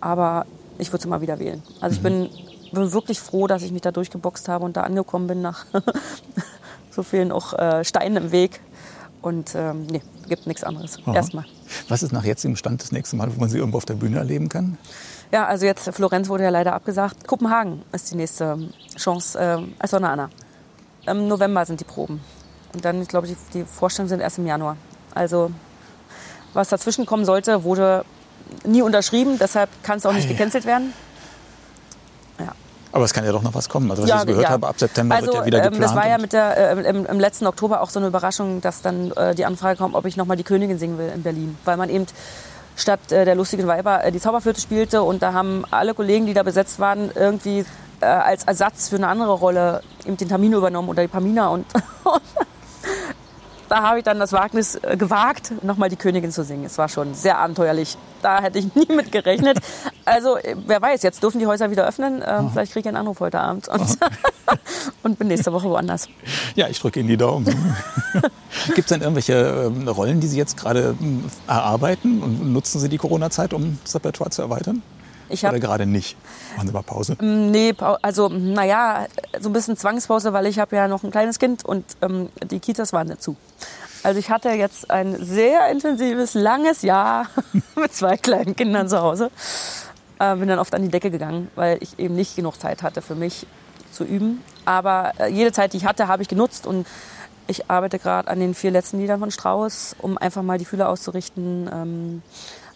Aber 0.00 0.46
ich 0.78 0.88
würde 0.88 0.98
es 0.98 1.04
immer 1.04 1.20
wieder 1.20 1.38
wählen. 1.38 1.62
Also 1.80 1.96
ich 1.96 2.00
mhm. 2.00 2.28
bin, 2.28 2.30
bin, 2.72 2.92
wirklich 2.92 3.20
froh, 3.20 3.46
dass 3.46 3.62
ich 3.62 3.70
mich 3.70 3.82
da 3.82 3.92
durchgeboxt 3.92 4.48
habe 4.48 4.64
und 4.64 4.76
da 4.76 4.82
angekommen 4.82 5.28
bin 5.28 5.42
nach 5.42 5.66
so 6.90 7.02
vielen 7.02 7.30
auch 7.30 7.52
äh, 7.54 7.84
Steinen 7.84 8.24
im 8.24 8.32
Weg. 8.32 8.60
Und 9.20 9.54
ähm, 9.54 9.86
nee, 9.86 10.02
gibt 10.28 10.48
nichts 10.48 10.64
anderes. 10.64 10.98
Aha. 11.04 11.14
Erstmal. 11.14 11.44
Was 11.88 12.02
ist 12.02 12.12
nach 12.12 12.24
jetzigem 12.24 12.56
Stand 12.56 12.82
das 12.82 12.90
nächste 12.90 13.14
Mal, 13.14 13.32
wo 13.34 13.38
man 13.38 13.48
Sie 13.48 13.58
irgendwo 13.58 13.78
auf 13.78 13.84
der 13.84 13.94
Bühne 13.94 14.18
erleben 14.18 14.48
kann? 14.48 14.78
Ja, 15.30 15.46
also 15.46 15.64
jetzt 15.64 15.88
Florenz 15.94 16.28
wurde 16.28 16.42
ja 16.42 16.50
leider 16.50 16.74
abgesagt. 16.74 17.28
Kopenhagen 17.28 17.82
ist 17.92 18.10
die 18.10 18.16
nächste 18.16 18.58
Chance 18.96 19.38
äh, 19.38 19.58
als 19.78 19.92
Donna 19.92 20.12
Anna. 20.12 20.30
Im 21.06 21.28
November 21.28 21.64
sind 21.64 21.80
die 21.80 21.84
Proben. 21.84 22.20
Und 22.74 22.84
dann, 22.84 23.02
ich 23.02 23.08
glaube, 23.08 23.26
die, 23.26 23.36
die 23.54 23.64
Vorstellungen 23.64 24.08
sind 24.08 24.20
erst 24.20 24.38
im 24.38 24.46
Januar. 24.46 24.76
Also 25.14 25.50
was 26.54 26.68
dazwischen 26.68 27.06
kommen 27.06 27.24
sollte, 27.24 27.64
wurde 27.64 28.04
nie 28.64 28.82
unterschrieben. 28.82 29.38
Deshalb 29.38 29.70
kann 29.82 29.98
es 29.98 30.06
auch 30.06 30.12
nicht 30.12 30.28
gecancelt 30.28 30.66
werden. 30.66 30.92
Ja. 32.38 32.52
Aber 32.92 33.04
es 33.04 33.14
kann 33.14 33.24
ja 33.24 33.32
doch 33.32 33.42
noch 33.42 33.54
was 33.54 33.68
kommen. 33.68 33.90
Also 33.90 34.02
was 34.02 34.10
ja, 34.10 34.20
ich 34.20 34.26
gehört 34.26 34.44
ja. 34.44 34.50
habe, 34.50 34.68
ab 34.68 34.78
September 34.78 35.14
also, 35.14 35.28
wird 35.28 35.36
ja 35.36 35.46
wieder 35.46 35.60
geplant. 35.60 35.76
Ähm, 35.76 35.80
das 35.82 35.94
war 35.94 36.08
ja 36.08 36.18
mit 36.18 36.32
der, 36.32 36.76
äh, 36.76 36.88
im, 36.88 37.06
im, 37.06 37.20
letzten 37.20 37.46
Oktober 37.46 37.80
auch 37.80 37.90
so 37.90 37.98
eine 37.98 38.08
Überraschung, 38.08 38.60
dass 38.60 38.82
dann 38.82 39.12
äh, 39.12 39.34
die 39.34 39.44
Anfrage 39.44 39.78
kommt, 39.78 39.94
ob 39.94 40.04
ich 40.04 40.16
nochmal 40.16 40.36
die 40.36 40.44
Königin 40.44 40.78
singen 40.78 40.98
will 40.98 41.10
in 41.14 41.22
Berlin. 41.22 41.56
Weil 41.64 41.76
man 41.76 41.88
eben 41.88 42.06
statt 42.76 43.12
äh, 43.12 43.24
der 43.24 43.34
lustigen 43.34 43.66
Weiber 43.66 44.04
äh, 44.04 44.12
die 44.12 44.20
Zauberflöte 44.20 44.60
spielte 44.60 45.02
und 45.02 45.22
da 45.22 45.32
haben 45.32 45.64
alle 45.70 45.94
Kollegen, 45.94 46.26
die 46.26 46.34
da 46.34 46.42
besetzt 46.42 46.78
waren, 46.80 47.10
irgendwie 47.14 47.64
äh, 48.00 48.06
als 48.06 48.44
Ersatz 48.44 48.88
für 48.88 48.96
eine 48.96 49.08
andere 49.08 49.32
Rolle 49.32 49.82
eben 50.04 50.16
den 50.16 50.28
Tamino 50.28 50.58
übernommen 50.58 50.88
oder 50.88 51.02
die 51.02 51.08
Pamina 51.08 51.48
und 51.48 51.66
da 53.72 53.82
habe 53.82 54.00
ich 54.00 54.04
dann 54.04 54.18
das 54.18 54.34
Wagnis 54.34 54.74
äh, 54.74 54.98
gewagt, 54.98 55.64
nochmal 55.64 55.88
die 55.88 55.96
Königin 55.96 56.30
zu 56.30 56.44
singen. 56.44 56.66
Es 56.66 56.76
war 56.76 56.90
schon 56.90 57.14
sehr 57.14 57.38
abenteuerlich. 57.38 57.96
Da 58.20 58.42
hätte 58.42 58.58
ich 58.58 58.74
nie 58.74 58.94
mit 58.94 59.10
gerechnet. 59.10 59.60
Also, 60.04 60.36
äh, 60.36 60.56
wer 60.66 60.82
weiß, 60.82 61.02
jetzt 61.02 61.22
dürfen 61.22 61.38
die 61.38 61.46
Häuser 61.46 61.70
wieder 61.70 61.88
öffnen. 61.88 62.22
Ähm, 62.22 62.50
vielleicht 62.52 62.72
kriege 62.72 62.80
ich 62.80 62.88
einen 62.88 62.98
Anruf 62.98 63.20
heute 63.20 63.40
Abend 63.40 63.68
und, 63.68 63.80
und 65.02 65.18
bin 65.18 65.28
nächste 65.28 65.54
Woche 65.54 65.70
woanders. 65.70 66.10
Ja, 66.54 66.68
ich 66.68 66.80
drücke 66.80 67.00
Ihnen 67.00 67.08
die 67.08 67.16
Daumen. 67.16 67.46
Gibt 68.66 68.78
es 68.78 68.86
denn 68.88 69.00
irgendwelche 69.00 69.72
ähm, 69.74 69.88
Rollen, 69.88 70.20
die 70.20 70.26
Sie 70.26 70.36
jetzt 70.36 70.58
gerade 70.58 70.94
ähm, 71.00 71.24
erarbeiten 71.46 72.22
und 72.22 72.52
nutzen 72.52 72.78
Sie 72.78 72.90
die 72.90 72.98
Corona-Zeit, 72.98 73.54
um 73.54 73.78
das 73.84 73.94
Repertoire 73.94 74.28
zu 74.28 74.42
erweitern? 74.42 74.82
Ich 75.32 75.44
hab, 75.44 75.52
Oder 75.52 75.60
gerade 75.60 75.86
nicht? 75.86 76.16
Machen 76.56 76.68
Sie 76.68 76.74
mal 76.74 76.82
Pause? 76.82 77.16
Mm, 77.20 77.50
nee, 77.50 77.74
also 78.02 78.28
naja, 78.28 79.06
so 79.40 79.48
ein 79.48 79.52
bisschen 79.52 79.76
Zwangspause, 79.76 80.32
weil 80.32 80.46
ich 80.46 80.58
habe 80.58 80.76
ja 80.76 80.88
noch 80.88 81.02
ein 81.02 81.10
kleines 81.10 81.38
Kind 81.38 81.64
und 81.64 81.84
ähm, 82.02 82.28
die 82.50 82.60
Kitas 82.60 82.92
waren 82.92 83.08
dazu. 83.08 83.36
Also 84.02 84.18
ich 84.18 84.30
hatte 84.30 84.50
jetzt 84.50 84.90
ein 84.90 85.16
sehr 85.24 85.70
intensives, 85.70 86.34
langes 86.34 86.82
Jahr 86.82 87.26
mit 87.76 87.94
zwei 87.94 88.16
kleinen 88.16 88.56
Kindern 88.56 88.88
zu 88.88 89.00
Hause. 89.00 89.30
Äh, 90.18 90.36
bin 90.36 90.48
dann 90.48 90.58
oft 90.58 90.74
an 90.74 90.82
die 90.82 90.88
Decke 90.88 91.10
gegangen, 91.10 91.50
weil 91.54 91.78
ich 91.80 91.98
eben 91.98 92.14
nicht 92.14 92.36
genug 92.36 92.60
Zeit 92.60 92.82
hatte 92.82 93.00
für 93.00 93.14
mich 93.14 93.46
zu 93.90 94.04
üben. 94.04 94.42
Aber 94.64 95.12
äh, 95.18 95.28
jede 95.28 95.52
Zeit, 95.52 95.72
die 95.72 95.78
ich 95.78 95.86
hatte, 95.86 96.08
habe 96.08 96.22
ich 96.22 96.28
genutzt 96.28 96.66
und 96.66 96.86
ich 97.46 97.70
arbeite 97.70 97.98
gerade 97.98 98.28
an 98.28 98.38
den 98.38 98.54
vier 98.54 98.70
letzten 98.70 98.98
Liedern 98.98 99.20
von 99.20 99.30
Strauss, 99.30 99.96
um 99.98 100.18
einfach 100.18 100.42
mal 100.42 100.58
die 100.58 100.64
Fühler 100.64 100.88
auszurichten. 100.88 101.68
Ähm, 101.72 102.22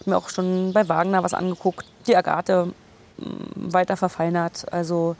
habe 0.06 0.10
mir 0.10 0.16
auch 0.16 0.28
schon 0.28 0.72
bei 0.72 0.88
Wagner 0.88 1.22
was 1.22 1.34
angeguckt, 1.34 1.84
die 2.06 2.16
Agathe 2.16 2.72
mm, 3.18 3.72
weiter 3.72 3.96
verfeinert. 3.96 4.72
Also 4.72 5.16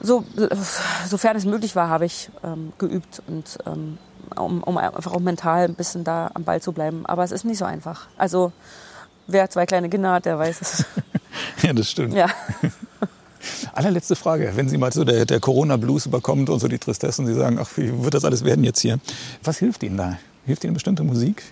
so, 0.00 0.24
sofern 1.08 1.36
es 1.36 1.46
möglich 1.46 1.74
war, 1.74 1.88
habe 1.88 2.04
ich 2.04 2.30
ähm, 2.44 2.72
geübt 2.78 3.22
und 3.26 3.58
ähm, 3.66 3.98
um, 4.36 4.62
um, 4.62 4.76
einfach 4.76 5.12
auch 5.12 5.20
mental 5.20 5.64
ein 5.64 5.74
bisschen 5.74 6.04
da 6.04 6.30
am 6.34 6.44
Ball 6.44 6.60
zu 6.60 6.72
bleiben. 6.72 7.06
Aber 7.06 7.24
es 7.24 7.32
ist 7.32 7.44
nicht 7.44 7.58
so 7.58 7.64
einfach. 7.64 8.08
Also 8.18 8.52
wer 9.26 9.48
zwei 9.48 9.64
kleine 9.64 9.88
Kinder 9.88 10.12
hat, 10.12 10.26
der 10.26 10.38
weiß 10.38 10.60
es. 10.60 10.84
ja, 11.62 11.72
das 11.72 11.90
stimmt. 11.90 12.12
Ja. 12.12 12.28
Allerletzte 13.72 14.16
Frage. 14.16 14.52
Wenn 14.54 14.68
Sie 14.68 14.76
mal 14.76 14.92
so 14.92 15.04
der, 15.04 15.24
der 15.24 15.40
Corona-Blues 15.40 16.06
überkommt 16.06 16.50
und 16.50 16.58
so 16.58 16.68
die 16.68 16.78
Tristesse 16.78 17.22
und 17.22 17.28
Sie 17.28 17.34
sagen, 17.34 17.58
ach, 17.60 17.70
wie 17.76 18.02
wird 18.04 18.14
das 18.14 18.24
alles 18.24 18.44
werden 18.44 18.64
jetzt 18.64 18.80
hier? 18.80 18.98
Was 19.42 19.58
hilft 19.58 19.82
Ihnen 19.82 19.96
da? 19.96 20.18
Hilft 20.44 20.64
Ihnen 20.64 20.74
bestimmte 20.74 21.04
Musik? 21.04 21.42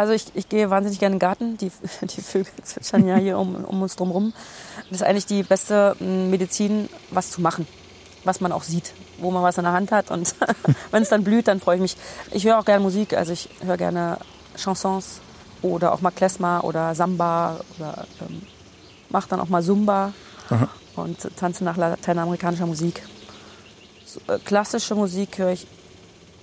Also 0.00 0.14
ich, 0.14 0.34
ich 0.34 0.48
gehe 0.48 0.70
wahnsinnig 0.70 0.98
gerne 0.98 1.16
in 1.16 1.18
den 1.18 1.28
Garten. 1.28 1.56
Die, 1.58 1.70
die 2.00 2.22
Vögel 2.22 2.50
zwitschern 2.62 3.06
ja 3.06 3.16
hier 3.16 3.38
um, 3.38 3.54
um 3.66 3.82
uns 3.82 3.96
drum 3.96 4.32
Das 4.88 5.02
ist 5.02 5.06
eigentlich 5.06 5.26
die 5.26 5.42
beste 5.42 5.94
hm, 5.98 6.30
Medizin, 6.30 6.88
was 7.10 7.30
zu 7.30 7.42
machen. 7.42 7.66
Was 8.24 8.40
man 8.40 8.50
auch 8.50 8.62
sieht, 8.62 8.94
wo 9.18 9.30
man 9.30 9.42
was 9.42 9.58
in 9.58 9.64
der 9.64 9.74
Hand 9.74 9.92
hat. 9.92 10.10
Und 10.10 10.34
wenn 10.90 11.02
es 11.02 11.10
dann 11.10 11.22
blüht, 11.22 11.48
dann 11.48 11.60
freue 11.60 11.76
ich 11.76 11.82
mich. 11.82 11.96
Ich 12.30 12.46
höre 12.46 12.58
auch 12.58 12.64
gerne 12.64 12.82
Musik. 12.82 13.12
Also 13.12 13.34
ich 13.34 13.50
höre 13.62 13.76
gerne 13.76 14.16
Chansons 14.56 15.20
oder 15.60 15.92
auch 15.92 16.00
mal 16.00 16.12
Klezmer 16.12 16.64
oder 16.64 16.94
Samba 16.94 17.60
oder 17.78 18.06
ähm, 18.22 18.40
mache 19.10 19.28
dann 19.28 19.40
auch 19.40 19.50
mal 19.50 19.62
Zumba 19.62 20.14
Aha. 20.48 20.68
und 20.96 21.36
tanze 21.36 21.62
nach 21.62 21.76
lateinamerikanischer 21.76 22.64
Musik. 22.64 23.02
äh, 24.28 24.38
klassische 24.38 24.94
Musik 24.94 25.36
höre 25.36 25.50
ich 25.50 25.66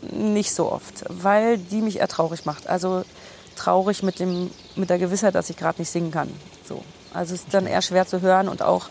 nicht 0.01 0.53
so 0.53 0.71
oft, 0.71 1.05
weil 1.09 1.57
die 1.57 1.81
mich 1.81 1.97
eher 1.97 2.07
traurig 2.07 2.45
macht. 2.45 2.67
Also 2.67 3.03
traurig 3.57 4.03
mit, 4.03 4.19
dem, 4.19 4.51
mit 4.75 4.89
der 4.89 4.97
Gewissheit, 4.97 5.35
dass 5.35 5.49
ich 5.49 5.57
gerade 5.57 5.81
nicht 5.81 5.89
singen 5.89 6.11
kann. 6.11 6.29
So. 6.67 6.83
Also 7.13 7.33
es 7.33 7.41
ist 7.41 7.53
dann 7.53 7.67
eher 7.67 7.81
schwer 7.81 8.05
zu 8.05 8.21
hören 8.21 8.47
und 8.47 8.61
auch 8.61 8.89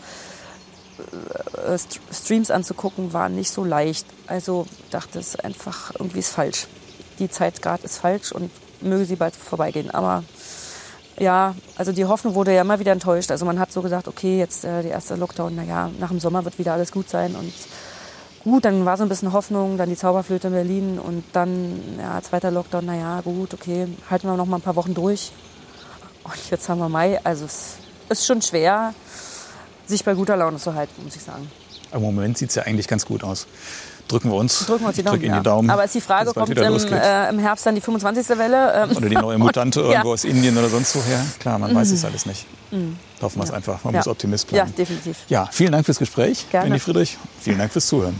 äh, 1.65 1.77
Streams 2.11 2.51
anzugucken 2.51 3.13
war 3.13 3.29
nicht 3.29 3.51
so 3.51 3.63
leicht. 3.63 4.05
Also 4.27 4.67
dachte 4.91 5.19
es 5.19 5.35
einfach, 5.39 5.91
irgendwie 5.97 6.19
ist 6.19 6.31
falsch. 6.31 6.67
Die 7.19 7.29
Zeit 7.29 7.61
gerade 7.61 7.83
ist 7.83 7.97
falsch 7.97 8.31
und 8.31 8.51
möge 8.81 9.05
sie 9.05 9.15
bald 9.15 9.35
vorbeigehen. 9.35 9.91
Aber 9.91 10.23
ja, 11.19 11.55
also 11.75 11.91
die 11.91 12.05
Hoffnung 12.05 12.35
wurde 12.35 12.53
ja 12.53 12.61
immer 12.61 12.79
wieder 12.79 12.91
enttäuscht. 12.91 13.31
Also 13.31 13.45
man 13.45 13.59
hat 13.59 13.71
so 13.71 13.81
gesagt, 13.81 14.07
okay, 14.07 14.37
jetzt 14.37 14.65
äh, 14.65 14.83
der 14.83 14.91
erste 14.91 15.15
Lockdown, 15.15 15.55
naja, 15.55 15.89
nach 15.99 16.09
dem 16.09 16.19
Sommer 16.19 16.45
wird 16.45 16.59
wieder 16.59 16.73
alles 16.73 16.91
gut 16.91 17.09
sein. 17.09 17.35
Und 17.35 17.53
gut, 18.43 18.65
dann 18.65 18.85
war 18.85 18.97
so 18.97 19.03
ein 19.03 19.09
bisschen 19.09 19.33
Hoffnung, 19.33 19.77
dann 19.77 19.89
die 19.89 19.95
Zauberflöte 19.95 20.47
in 20.47 20.53
Berlin 20.53 20.99
und 20.99 21.23
dann, 21.33 21.97
ja, 21.99 22.21
zweiter 22.21 22.51
Lockdown, 22.51 22.85
naja, 22.85 23.21
gut, 23.21 23.53
okay, 23.53 23.87
halten 24.09 24.27
wir 24.27 24.35
noch 24.35 24.45
mal 24.45 24.57
ein 24.57 24.61
paar 24.61 24.75
Wochen 24.75 24.93
durch. 24.93 25.31
Und 26.23 26.51
jetzt 26.51 26.67
haben 26.69 26.79
wir 26.79 26.89
Mai, 26.89 27.19
also 27.23 27.45
es 27.45 27.77
ist 28.09 28.25
schon 28.25 28.41
schwer, 28.41 28.93
sich 29.85 30.03
bei 30.03 30.13
guter 30.13 30.35
Laune 30.35 30.57
zu 30.57 30.73
halten, 30.73 31.03
muss 31.03 31.15
ich 31.15 31.23
sagen. 31.23 31.49
Im 31.93 32.01
Moment 32.01 32.37
sieht 32.37 32.49
es 32.49 32.55
ja 32.55 32.63
eigentlich 32.63 32.87
ganz 32.87 33.05
gut 33.05 33.23
aus 33.23 33.47
drücken 34.07 34.29
wir 34.29 34.35
uns. 34.35 34.65
Drücken 34.65 34.83
wir 34.83 34.87
uns 34.87 34.95
die 34.95 35.03
Daumen. 35.03 35.21
Die 35.21 35.43
Daumen 35.43 35.69
Aber 35.69 35.83
ist 35.83 35.95
die 35.95 36.01
Frage, 36.01 36.31
kommt 36.33 36.49
im, 36.49 36.57
äh, 36.57 37.29
im, 37.29 37.39
Herbst 37.39 37.65
dann 37.65 37.75
die 37.75 37.81
25. 37.81 38.37
Welle? 38.37 38.73
Ähm 38.73 38.97
oder 38.97 39.09
die 39.09 39.15
neue 39.15 39.37
Mutante 39.37 39.81
und, 39.83 39.89
irgendwo 39.89 40.09
ja. 40.09 40.13
aus 40.13 40.23
Indien 40.23 40.57
oder 40.57 40.69
sonst 40.69 40.95
woher? 40.95 41.23
Klar, 41.39 41.59
man 41.59 41.71
mhm. 41.71 41.75
weiß 41.75 41.91
es 41.91 42.05
alles 42.05 42.25
nicht. 42.25 42.45
Mhm. 42.71 42.97
Hoffen 43.21 43.39
wir 43.39 43.43
es 43.43 43.49
ja. 43.49 43.55
einfach. 43.55 43.83
Man 43.83 43.93
ja. 43.93 43.99
muss 43.99 44.07
Optimist 44.07 44.47
bleiben. 44.47 44.69
Ja, 44.69 44.75
definitiv. 44.75 45.17
Ja, 45.27 45.49
vielen 45.51 45.71
Dank 45.71 45.85
fürs 45.85 45.99
Gespräch, 45.99 46.45
Gerne. 46.49 46.67
Benny 46.69 46.79
Friedrich. 46.79 47.17
Vielen 47.39 47.57
Dank 47.57 47.71
fürs 47.71 47.87
Zuhören. 47.87 48.19